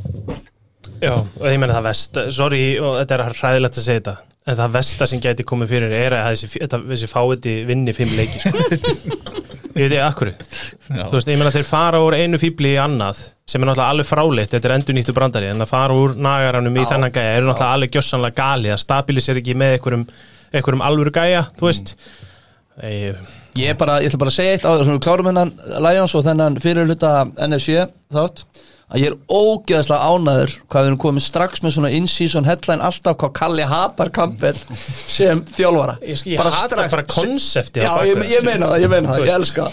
Já, 1.01 1.13
og 1.19 1.47
ég 1.49 1.59
menna 1.61 1.77
það 1.79 1.89
vest, 1.89 2.19
sorry 2.37 2.63
og 2.81 2.99
þetta 3.01 3.17
er 3.17 3.37
hræðilegt 3.37 3.79
að 3.81 3.87
segja 3.87 4.01
þetta 4.01 4.17
en 4.47 4.59
það 4.61 4.75
versta 4.77 5.09
sem 5.11 5.23
gæti 5.23 5.47
komið 5.47 5.73
fyrir 5.73 5.95
er 5.97 6.15
að 6.15 6.29
þessi, 6.31 6.61
þetta, 6.63 6.79
þessi 6.93 7.09
fáiði 7.11 7.55
vinni 7.67 7.95
fimm 7.97 8.13
leiki 8.19 8.43
sko. 8.43 9.17
ég 9.77 9.87
veit 9.87 9.93
ekki 9.93 10.03
akkur 10.07 10.31
þú 10.35 11.15
veist, 11.15 11.31
ég 11.31 11.41
menna 11.41 11.55
þeir 11.55 11.67
fara 11.69 12.03
úr 12.05 12.17
einu 12.19 12.41
fíbli 12.41 12.75
í 12.75 12.79
annað 12.81 13.23
sem 13.47 13.63
er 13.63 13.71
náttúrulega 13.71 13.95
alveg 13.95 14.09
fráleitt 14.09 14.55
þetta 14.57 14.71
er 14.71 14.77
endur 14.77 14.97
nýttu 14.97 15.15
brandari, 15.17 15.51
en 15.53 15.63
að 15.63 15.71
fara 15.71 15.97
úr 15.97 16.17
nagaranum 16.19 16.79
í 16.81 16.87
þennan 16.91 17.13
gæja. 17.15 17.37
Eru 17.39 17.47
náttúrulega 17.51 17.77
alveg 17.79 17.93
gjössanlega 17.95 18.39
gali 18.41 18.73
að 18.75 18.81
stabilisera 18.83 19.43
ekki 19.43 19.55
með 19.55 19.77
einhverjum, 19.77 20.07
einhverjum 20.51 20.87
alvöru 20.89 21.13
gæja, 21.15 21.45
þú 21.61 21.69
veist. 21.69 21.93
Ég, 22.83 23.21
Ég, 23.57 23.73
bara, 23.81 24.01
ég 24.05 24.11
ætla 24.11 24.21
bara 24.21 24.33
að 24.33 24.37
segja 24.37 24.57
eitt 24.57 24.67
á 24.69 24.77
þessum 24.77 24.99
klárum 25.01 25.31
hennan 25.31 25.53
Lions 25.81 26.13
og 26.19 26.25
þennan 26.27 26.59
fyrir 26.61 26.85
hluta 26.85 27.13
NFC 27.47 27.87
þátt 28.13 28.43
að 28.87 29.01
ég 29.03 29.11
er 29.11 29.17
ógeðslega 29.27 30.09
ánæður 30.15 30.53
hvað 30.71 30.85
við 30.85 30.89
erum 30.93 30.99
komið 31.03 31.25
strax 31.27 31.63
með 31.65 31.73
svona 31.75 31.91
in-season 31.97 32.47
headline 32.47 32.85
alltaf 32.87 33.17
hvað 33.19 33.33
Kalli 33.41 33.65
hatar 33.67 34.11
Campbell 34.15 34.59
sem 35.11 35.41
þjálfara. 35.57 35.97
Ég, 36.07 36.21
ég 36.31 36.39
hata 36.39 36.85
bara 36.93 37.03
konsepti 37.11 37.83
Já, 37.83 37.91
ég, 38.07 38.21
ég 38.31 38.45
meina 38.47 38.69
það, 38.71 38.85
ég 38.85 38.93
meina 38.95 39.11
það, 39.17 39.25
ég 39.27 39.35
elska 39.41 39.67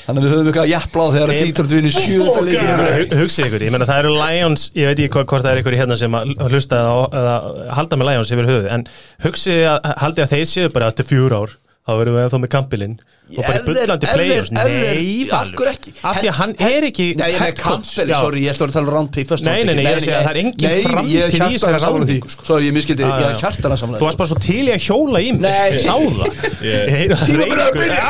Þannig 0.00 0.22
að 0.22 0.24
við 0.26 0.32
höfum 0.32 0.48
eitthvað 0.50 0.70
jafnláð 0.70 1.10
þegar 1.14 1.30
að 1.30 1.36
Þeim- 1.36 1.50
Detroit 1.50 1.74
vinni 1.76 1.90
sjúta 1.94 2.40
líka 2.46 2.76
Hu- 2.80 3.18
hugsið 3.20 3.48
ykkur, 3.50 3.64
ég 3.66 3.74
meina 3.74 3.86
það 3.90 4.00
eru 4.04 4.14
Lions 4.16 4.64
ég 4.78 4.88
veit 4.90 5.02
ekki 5.04 5.12
hvort 5.26 5.44
það 5.44 5.50
er 5.52 5.60
ykkur 5.60 5.76
í 5.76 5.80
hérna 5.82 5.98
sem 6.00 6.16
að 6.18 6.32
hlusta 6.48 6.80
eða, 6.80 7.02
eða 7.20 7.34
halda 7.76 7.98
með 8.00 8.08
Lions 8.10 8.32
yfir 8.34 8.48
höfuð 8.50 8.70
en 8.78 8.86
hugsið 9.26 9.60
að 9.74 9.90
haldið 10.06 10.24
að 10.24 10.32
þeir 10.34 10.48
séu 10.54 10.72
bara 10.74 10.88
eftir 10.94 11.10
fjúr 11.12 11.36
ár 11.42 11.54
þá 11.80 11.92
verðum 11.96 12.16
við 12.20 12.26
þá 12.30 12.38
með 12.44 12.50
kampilinn 12.52 12.96
og 13.30 13.44
bara 13.46 13.60
bullandi 13.66 14.06
players 14.10 14.50
Nei, 14.52 15.24
Valur? 15.30 15.68
Af 15.70 16.18
því 16.20 16.28
að 16.30 16.36
hann 16.40 16.52
er 16.66 16.82
ekki 16.90 17.06
Nei, 17.16 17.28
ég 17.30 17.36
er 17.38 17.42
head 17.46 17.58
coach. 17.62 17.92
Já. 17.96 18.16
sorry, 18.18 18.40
ég 18.44 18.50
ætla 18.52 18.66
að 18.68 18.74
tala 18.74 18.86
um 18.86 18.92
round 18.94 19.14
first 19.30 19.44
Nei, 19.46 19.60
nei, 19.64 19.74
nei, 19.78 19.84
ég 19.86 19.90
er 19.90 20.00
að 20.00 20.04
að 20.10 20.24
það 20.26 20.32
er 20.34 20.40
engin 20.42 20.66
Nei, 20.66 20.82
framtíð 20.84 21.14
ég 21.14 21.20
er 21.22 21.30
í 21.30 21.32
þessari 21.38 21.54
hjartanlega 21.54 21.80
sammála 21.86 22.04
því. 22.04 22.10
ráðningu, 22.10 22.28
sko. 22.34 22.42
Sorry, 22.50 22.64
ég 22.68 22.74
miskildi, 22.76 23.02
ég 23.02 23.08
já, 23.08 23.14
er 23.14 23.22
já. 23.30 23.40
hjartanlega 23.44 23.80
Þú 24.00 24.04
varst 24.10 24.20
bara 24.20 24.30
svo 24.34 24.38
til 24.44 24.60
í 24.60 24.74
að 24.74 24.82
hjóla 24.90 25.18
í 25.24 25.32
mig 25.32 25.42
Nei. 25.46 25.70
Ég 25.70 25.80
sá 25.86 25.94
það 25.96 26.30
Ég 26.68 26.94
heyri 26.96 27.14
það 27.14 27.24
Tímabilið 27.30 27.56
er 27.56 27.64
að 27.64 27.74
byrja. 27.80 28.04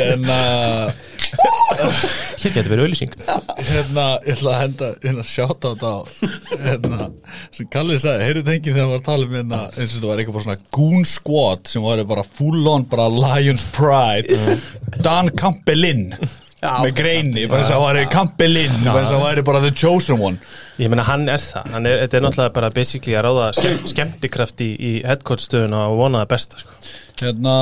Já. 0.00 1.08
Hér 1.30 2.52
getur 2.54 2.70
verið 2.72 2.84
auðlýsing 2.86 3.14
hérna, 3.70 4.04
ég 4.26 4.34
ætla 4.34 4.52
að 4.54 4.60
henda 4.64 4.88
hérna 5.04 5.24
sjáta 5.28 5.70
á 5.70 5.74
þetta 5.76 6.60
hérna, 6.66 7.08
sem 7.54 7.68
Kalli 7.72 7.98
sagði, 8.02 8.26
heyrðu 8.28 8.44
tengi 8.48 8.74
þegar 8.74 8.96
að 8.98 9.06
tala 9.06 9.28
um 9.28 9.34
hérna, 9.38 9.62
eins 9.76 9.94
og 9.94 9.96
þetta 9.96 10.10
var 10.10 10.22
eitthvað 10.22 10.36
bara 10.38 10.46
svona 10.48 10.68
goon 10.78 11.06
squad 11.08 11.70
sem 11.70 11.84
var 11.86 12.04
bara 12.10 12.24
full 12.40 12.70
on 12.72 12.86
bara 12.90 13.08
Lions 13.12 13.66
Pride. 13.76 14.38
Dan 15.04 15.30
Campbellin. 15.38 16.08
Já. 16.60 16.74
með 16.84 16.90
greini, 16.98 17.46
bara 17.48 17.62
eins 17.62 17.70
og 17.72 17.78
hann 17.78 17.86
væri 17.96 18.08
Campbellin, 18.12 18.74
bara 18.84 19.00
eins 19.00 19.08
og 19.14 19.16
hann 19.16 19.22
væri 19.30 19.44
bara 19.46 19.62
the 19.64 19.70
chosen 19.72 20.18
one. 20.20 20.36
Ég 20.76 20.90
meina 20.92 21.06
hann 21.08 21.22
er 21.32 21.40
það. 21.40 21.70
Hann 21.72 21.88
er, 21.88 22.02
Þetta 22.02 22.18
er 22.18 22.24
náttúrulega 22.26 22.52
bara 22.58 22.68
basically 22.76 23.14
að 23.16 23.24
ráða 23.30 23.46
skemm, 23.56 23.78
skemmtikraft 23.94 24.60
í, 24.66 24.68
í 24.76 24.90
headcoach 25.08 25.46
stöðuna 25.46 25.86
og 25.88 25.96
vona 26.02 26.20
það 26.20 26.28
besta 26.34 26.60
sko. 26.60 26.76
hérna, 27.22 27.54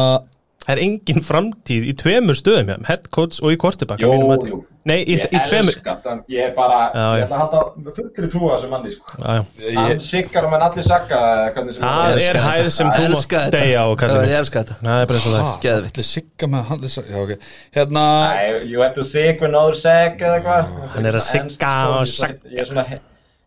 Það 0.68 0.74
er 0.76 0.80
engin 0.84 1.22
framtíð 1.24 1.84
í 1.88 1.92
tveimur 1.96 2.36
stöðum 2.36 2.66
hjá 2.68 2.74
þeim, 2.76 2.82
headcoach 2.90 3.38
og 3.40 3.54
í 3.54 3.56
quarterback 3.56 4.02
Jú, 4.04 4.10
jú. 4.44 4.58
Nei, 4.88 4.98
í, 5.04 5.14
Ég 5.18 5.32
í 5.32 5.40
tveimur 5.48 5.72
elska 5.72 5.94
þetta, 5.96 6.12
ég 6.32 6.44
er 6.48 6.52
bara, 6.56 6.76
Já, 6.92 7.00
já. 7.00 7.16
ég 7.18 7.24
ætla 7.24 7.36
að 7.36 7.42
halda 7.42 7.94
fullri 7.96 8.28
trúa 8.32 8.50
þessu 8.58 8.68
manni, 8.72 8.92
sko. 8.92 9.16
Já, 9.20 9.32
já. 9.64 9.78
Hann 9.78 10.00
sikkar 10.04 10.46
um 10.48 10.54
en 10.58 10.64
allir 10.68 10.86
sakka, 10.86 11.18
eða 11.28 11.48
hvernig 11.56 11.74
sem 11.76 11.82
Það 11.84 11.98
það 11.98 12.12
er 12.12 12.20
elska 12.20 12.44
hæð 12.44 12.68
sem 12.76 12.90
þú 12.92 13.00
mátt 13.02 13.08
Elska 13.18 13.38
þetta. 13.42 13.52
deyja 13.58 13.80
á 13.80 13.88
kallið 13.88 14.12
Sagði, 14.12 14.20
minn. 14.22 14.32
Ég 14.34 14.40
elska 14.44 14.62
þetta 14.62 14.76
Það 14.84 15.02
er 15.02 15.10
bara 15.10 15.18
eins 15.18 15.26
og 15.28 15.34
það 15.34 15.42
er. 15.48 15.58
Geðvitt. 15.66 15.92
allir 15.98 16.08
sigga 16.12 16.50
með 16.54 16.64
hann 16.68 16.86
já, 16.88 17.18
ok, 17.24 17.32
hérna 17.78 18.04
Nei, 18.28 18.70
you 18.72 18.80
have 18.84 18.94
to 19.00 19.04
sick 19.04 19.40
with 19.40 19.48
another 19.50 19.74
sack 19.82 20.20
eða 20.20 20.38
eitthvað. 20.38 20.72
Hann 20.94 21.06
er 21.12 21.16
að 21.16 21.24
Enskt, 21.24 21.32
sigga 21.32 21.72
sko, 21.72 21.88
og 21.88 22.04
ég 22.04 22.08
er 22.08 22.12
svona- 22.12 22.52
Ég 22.52 22.60
er 22.64 22.68
svona, 22.72 22.84
he- 22.88 23.00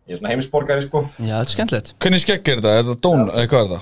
ég 0.10 0.14
er 0.14 0.18
svona 0.22 0.30
heimisborgari, 0.34 0.82
sko. 0.90 1.06
Já, 1.18 1.38
þetta 1.38 1.48
er 1.50 1.56
skemmtilegt 1.56 1.94
hvernig 2.02 2.22
skegg 2.26 2.48
er 2.54 2.62
þetta, 2.62 2.76
er 2.78 2.84
þetta 2.84 3.02
dón, 3.02 3.26
eða 3.32 3.48
hvað 3.48 3.66
er 3.66 3.72
það 3.72 3.82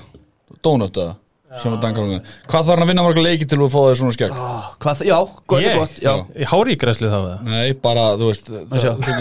donut 0.62 0.96
eða, 1.04 1.14
að 1.50 2.20
hvað 2.46 2.64
þarf 2.66 2.70
hann 2.70 2.84
að 2.84 2.90
vinna 2.92 3.02
marga 3.06 3.22
leiki 3.26 3.46
til 3.50 3.58
að 3.58 3.70
fá 3.72 3.78
þér 3.86 3.96
svona 4.00 4.12
Ó, 4.30 4.50
Hvað, 4.80 4.98
það- 5.00 5.08
já, 5.10 5.18
gott 5.50 5.60
er 5.60 5.66
Ég? 5.66 5.78
gott 5.80 5.96
Já, 6.04 6.12
Í 6.38 6.44
hári 6.52 6.74
í 6.76 6.78
græslið 6.78 7.10
það 7.14 7.24
Nei, 7.50 7.72
bara, 7.74 8.04
þú 8.20 8.28
veist, 8.30 8.50
það, 8.50 9.00
þú 9.00 9.14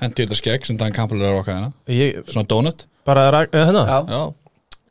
hendi 0.00 0.24
þetta 0.26 0.38
skegg 0.40 0.66
sem 0.66 0.76
Dan 0.80 0.92
Campbell 0.92 1.22
er 1.22 1.30
að 1.30 1.40
okkar 1.42 1.54
hérna. 1.54 1.72
Ég 1.88 2.24
Svona 2.26 2.46
donut. 2.50 2.86
Bara, 3.06 3.28
hérna? 3.52 3.84
Já, 3.86 4.00
Já. 4.08 4.22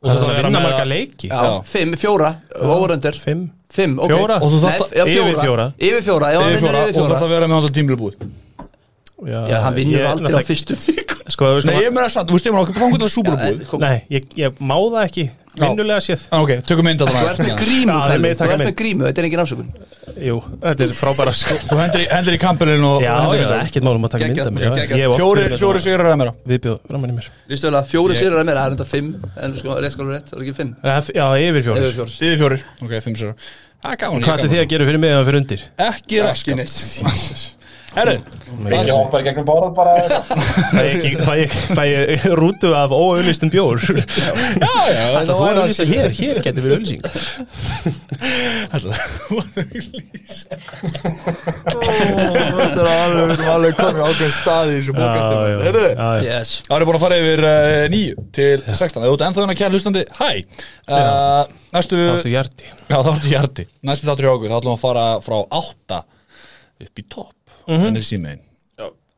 Og 0.04 0.10
það 0.10 0.24
er 0.24 0.32
að 0.34 0.44
vinna 0.44 0.60
marga 0.60 0.84
leiki. 0.84 1.28
Fimm, 1.64 1.94
fjóra, 1.96 2.30
óveröndur 2.60 3.16
Fimm. 3.16 3.46
Fimm, 3.72 3.94
ok. 3.98 4.10
Fjóra? 4.10 4.36
Og 4.44 4.50
þú 4.52 4.58
yfir 5.08 5.38
fjóra. 5.40 5.64
Yfir 5.80 6.02
fjóra, 6.04 6.28
já, 6.34 6.40
hann 6.40 6.50
Yfir 6.52 6.60
vinnur 6.60 6.68
fjóra. 6.74 6.82
yfir 6.88 7.00
og 7.00 7.06
fjóra. 7.08 7.14
þetta 7.14 7.28
vera 7.32 7.46
með 7.48 7.56
alltaf 7.60 7.72
tímil 7.78 7.96
búið 7.96 8.18
Já, 9.22 9.60
hann 9.62 9.74
vinnur 9.78 10.00
ég- 10.00 10.10
aldrei 10.10 10.26
á 10.26 10.34
náttúrulega- 10.34 10.48
fyrstu 10.50 10.74
viku. 10.88 11.14
Sko, 11.30 11.44
þú 11.54 11.64
Nei, 11.70 11.78
ég 11.86 11.92
meina 11.94 12.08
samt, 12.12 12.28
þú 12.28 12.34
veist, 12.36 12.46
ég 12.46 12.52
meina 12.52 12.64
okkur 12.66 12.80
fangur 12.82 12.98
til 12.98 13.06
að 13.06 13.14
Já, 13.14 13.64
sko, 13.68 13.78
Nei, 13.80 13.96
ég, 14.10 14.26
ég 14.36 14.60
má 14.60 14.76
það 14.76 15.02
ekki 15.08 15.30
Vinnulega 15.54 16.00
séð. 16.02 16.22
Ah, 16.34 16.40
Ok, 16.42 16.50
tökum 16.66 16.82
mynd 16.82 16.98
að 17.04 17.12
Þú 17.14 17.26
ert 17.30 17.38
með 17.38 17.52
grímu, 17.60 17.92
Já, 17.94 18.06
þú 18.10 18.14
ert 18.18 18.50
með 18.50 18.58
mynd. 18.64 18.76
grímu, 18.80 19.04
þetta 19.06 19.20
er 19.22 19.26
engin 19.28 19.42
afsökun. 19.44 19.68
Jú, 20.18 20.38
þetta 20.64 20.82
er 20.82 20.94
frábæra 20.98 21.32
sko. 21.38 21.54
Þú 21.70 21.78
hendur 21.78 22.34
í, 22.34 22.38
Campbellin 22.42 22.82
og 22.88 23.04
Já, 23.04 23.12
já, 23.14 23.28
í 23.30 23.38
þetta. 23.38 23.58
ekkert 23.68 23.86
málum 23.86 24.02
að 24.08 24.10
taka 24.16 24.24
Geggjað, 24.32 24.50
mynda 24.50 24.72
mér. 24.74 24.98
já. 24.98 25.06
Fjóri, 25.14 25.44
sigur 25.84 26.02
að 26.10 26.18
meira 26.18 26.34
Viðbjóð, 26.50 26.78
raman 26.90 27.10
í 27.10 27.16
mér. 27.20 27.30
Að 27.54 27.86
fjóri 27.94 28.18
sérir 28.18 28.34
að 28.42 28.46
meira, 28.50 28.60
það 28.60 28.66
er 28.66 28.74
enda 28.74 28.84
fimm 28.90 29.14
En 29.46 29.54
sko, 29.54 29.78
rétt 29.78 29.94
skal 29.94 30.04
vera 30.10 30.18
rétt, 30.18 30.26
það 30.34 30.38
er 30.40 30.42
ekki 30.48 30.56
fimm. 30.58 30.74
F- 30.82 31.14
Já, 31.14 31.26
yfir 31.38 31.62
fjóri 31.68 31.78
Yfir 31.86 31.94
fjóri 32.00 32.12
Yfir 32.18 32.38
fjórir, 32.42 32.64
ok, 32.82 32.94
fimm 33.06 33.14
sigur 33.22 33.34
Það 33.78 33.92
er 33.94 33.96
gaman, 34.02 34.22
Hvað 34.26 34.38
ætli 34.42 34.50
þið 34.56 34.62
að 34.64 34.68
gera 34.74 34.84
fyrir 34.90 34.98
mig 35.06 35.10
eða 35.14 35.24
fyrir 35.30 35.38
undir? 35.44 35.64
Ekki 35.78 36.22
raskat 36.26 37.63
Herru, 37.94 38.16
Ég 38.70 38.90
hoppar 38.94 39.22
í 39.22 39.24
gegnum 39.26 39.46
borð 39.48 39.72
bara. 39.74 39.92
Fæ 41.74 41.84
ég, 41.90 42.24
rútu 42.38 42.70
af 42.76 42.92
óauðlistum 42.94 43.50
bjór? 43.52 43.82
Já, 44.14 44.30
já 44.94 45.04
Það 45.14 45.32
þú 45.32 45.46
er 45.48 45.60
auðlýsa 45.62 45.86
hér, 45.88 46.08
hér 46.18 46.40
getur 46.44 46.62
verið 46.66 46.76
auðlýsing 46.78 47.02
Þetta 51.44 52.80
er 52.80 52.88
alveg, 52.90 53.20
við 53.20 53.34
erum 53.34 53.50
alveg 53.54 53.76
komin 53.78 54.02
ákveð 54.08 54.32
staði 54.36 54.74
í 54.74 54.80
þessu 54.80 54.96
bókastum 54.96 55.64
Herru, 55.66 55.84
Það 55.98 56.76
er 56.78 56.86
búin 56.88 56.98
að 56.98 57.04
fara 57.04 57.20
yfir 57.22 57.44
uh, 57.50 57.52
9 57.94 58.26
til 58.38 58.58
16 58.64 58.98
Það 58.98 59.06
er 59.08 59.14
út 59.16 59.24
ennþá 59.28 59.44
hérna 59.44 59.58
kæra 59.60 59.74
hlustandi 59.74 60.04
Hæ. 60.18 60.30
Uh, 60.88 61.42
Næstu 61.74 61.98
Það 61.98 62.18
áttu 62.18 62.34
hjarti. 62.34 62.64
Já, 62.90 62.96
þá 63.02 63.10
ertu 63.16 63.30
hjarti. 63.32 63.64
Næstu 63.88 64.08
þáttur 64.10 64.28
hjá 64.28 64.34
okkur 64.36 64.52
Þá 64.52 64.58
ætlum 64.60 64.72
við 64.72 64.76
að 64.78 64.84
fara 64.84 65.06
frá 65.24 65.38
8 65.62 66.02
upp 66.84 67.00
í 67.00 67.06
topp 67.10 67.33
mm 67.66 67.74
-hmm. 67.74 67.88
En 67.88 67.96
er 67.96 68.06
símiðin 68.08 68.42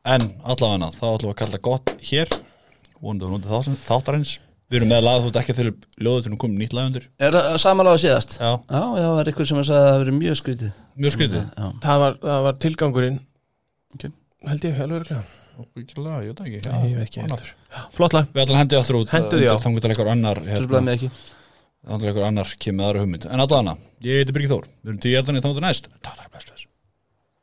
En 0.06 0.26
allavega 0.46 0.90
þá 0.94 1.06
ætlum 1.16 1.30
við 1.30 1.32
að 1.32 1.38
kalla 1.40 1.56
það 1.56 1.62
gott 1.66 1.92
hér. 2.06 2.34
Vonandi 3.02 3.26
og 3.26 3.32
nótið 3.32 3.78
þáttarins. 3.86 4.34
Við 4.66 4.80
erum 4.80 4.90
með 4.90 5.02
lag 5.06 5.22
Þú 5.22 5.30
ert 5.30 5.38
ekki 5.40 5.52
að 5.52 5.58
þurfa 5.60 6.04
ljóðu 6.06 6.20
til 6.22 6.30
að 6.32 6.38
koma 6.42 6.60
nýtt 6.60 6.74
lag 6.76 6.86
undir. 6.90 7.04
Er 7.22 7.32
það 7.34 7.56
samanlega 7.62 8.02
síðast? 8.02 8.30
Já, 8.38 8.50
Já, 8.70 8.82
já, 8.82 9.06
það 9.06 9.20
er 9.22 9.26
eitthvað 9.30 9.48
sem 9.50 9.60
að 9.60 9.66
sagði 9.68 9.80
að 9.80 9.88
það 9.88 10.00
verið 10.02 10.16
mjög 10.20 10.36
skrítið. 10.40 10.70
Mjög 10.96 11.12
skrítið? 11.16 11.42
Það 11.86 11.96
var, 12.02 12.12
það 12.22 12.40
var 12.46 12.54
tilgangurinn. 12.64 13.18
Ok. 13.96 14.04
Held 14.46 14.62
ég, 14.66 14.80
alveg 14.86 14.98
örglega 15.00 15.22
Ekki 15.56 16.02
lag, 16.04 16.20
ég 16.20 16.28
veit 16.28 16.38
það 16.38 16.46
ekki. 16.50 16.60
Nei, 16.68 16.86
ég 16.90 16.96
veit 17.00 17.08
ekki 17.08 17.20
heldur. 17.24 17.48
Flott 17.96 18.12
lag. 18.12 18.24
Við 18.28 18.42
ætlum 18.42 18.56
að 18.56 18.60
hendi 18.60 18.76
aftur 18.76 18.98
út. 19.00 19.08
Hentu 19.14 19.36
því 19.40 19.46
á. 19.48 19.56
Þannig 19.62 19.80
til 19.82 19.90
einhver 19.94 20.10
annar 20.12 20.38
ekki. 20.44 21.08
Þannig 21.86 22.02
til 22.02 22.10
einhver 22.10 22.26
annar 22.28 22.48
kemur 22.60 22.76
með 22.76 22.86
aðra 22.90 23.02
hugmynd. 23.06 23.24
En 23.30 23.40
allavega, 23.46 23.74
ég 24.04 24.20
heiti 24.20 24.36
Birgir 24.36 24.52
Þór. 24.52 24.66
Við 24.84 24.88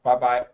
erum 0.05 0.52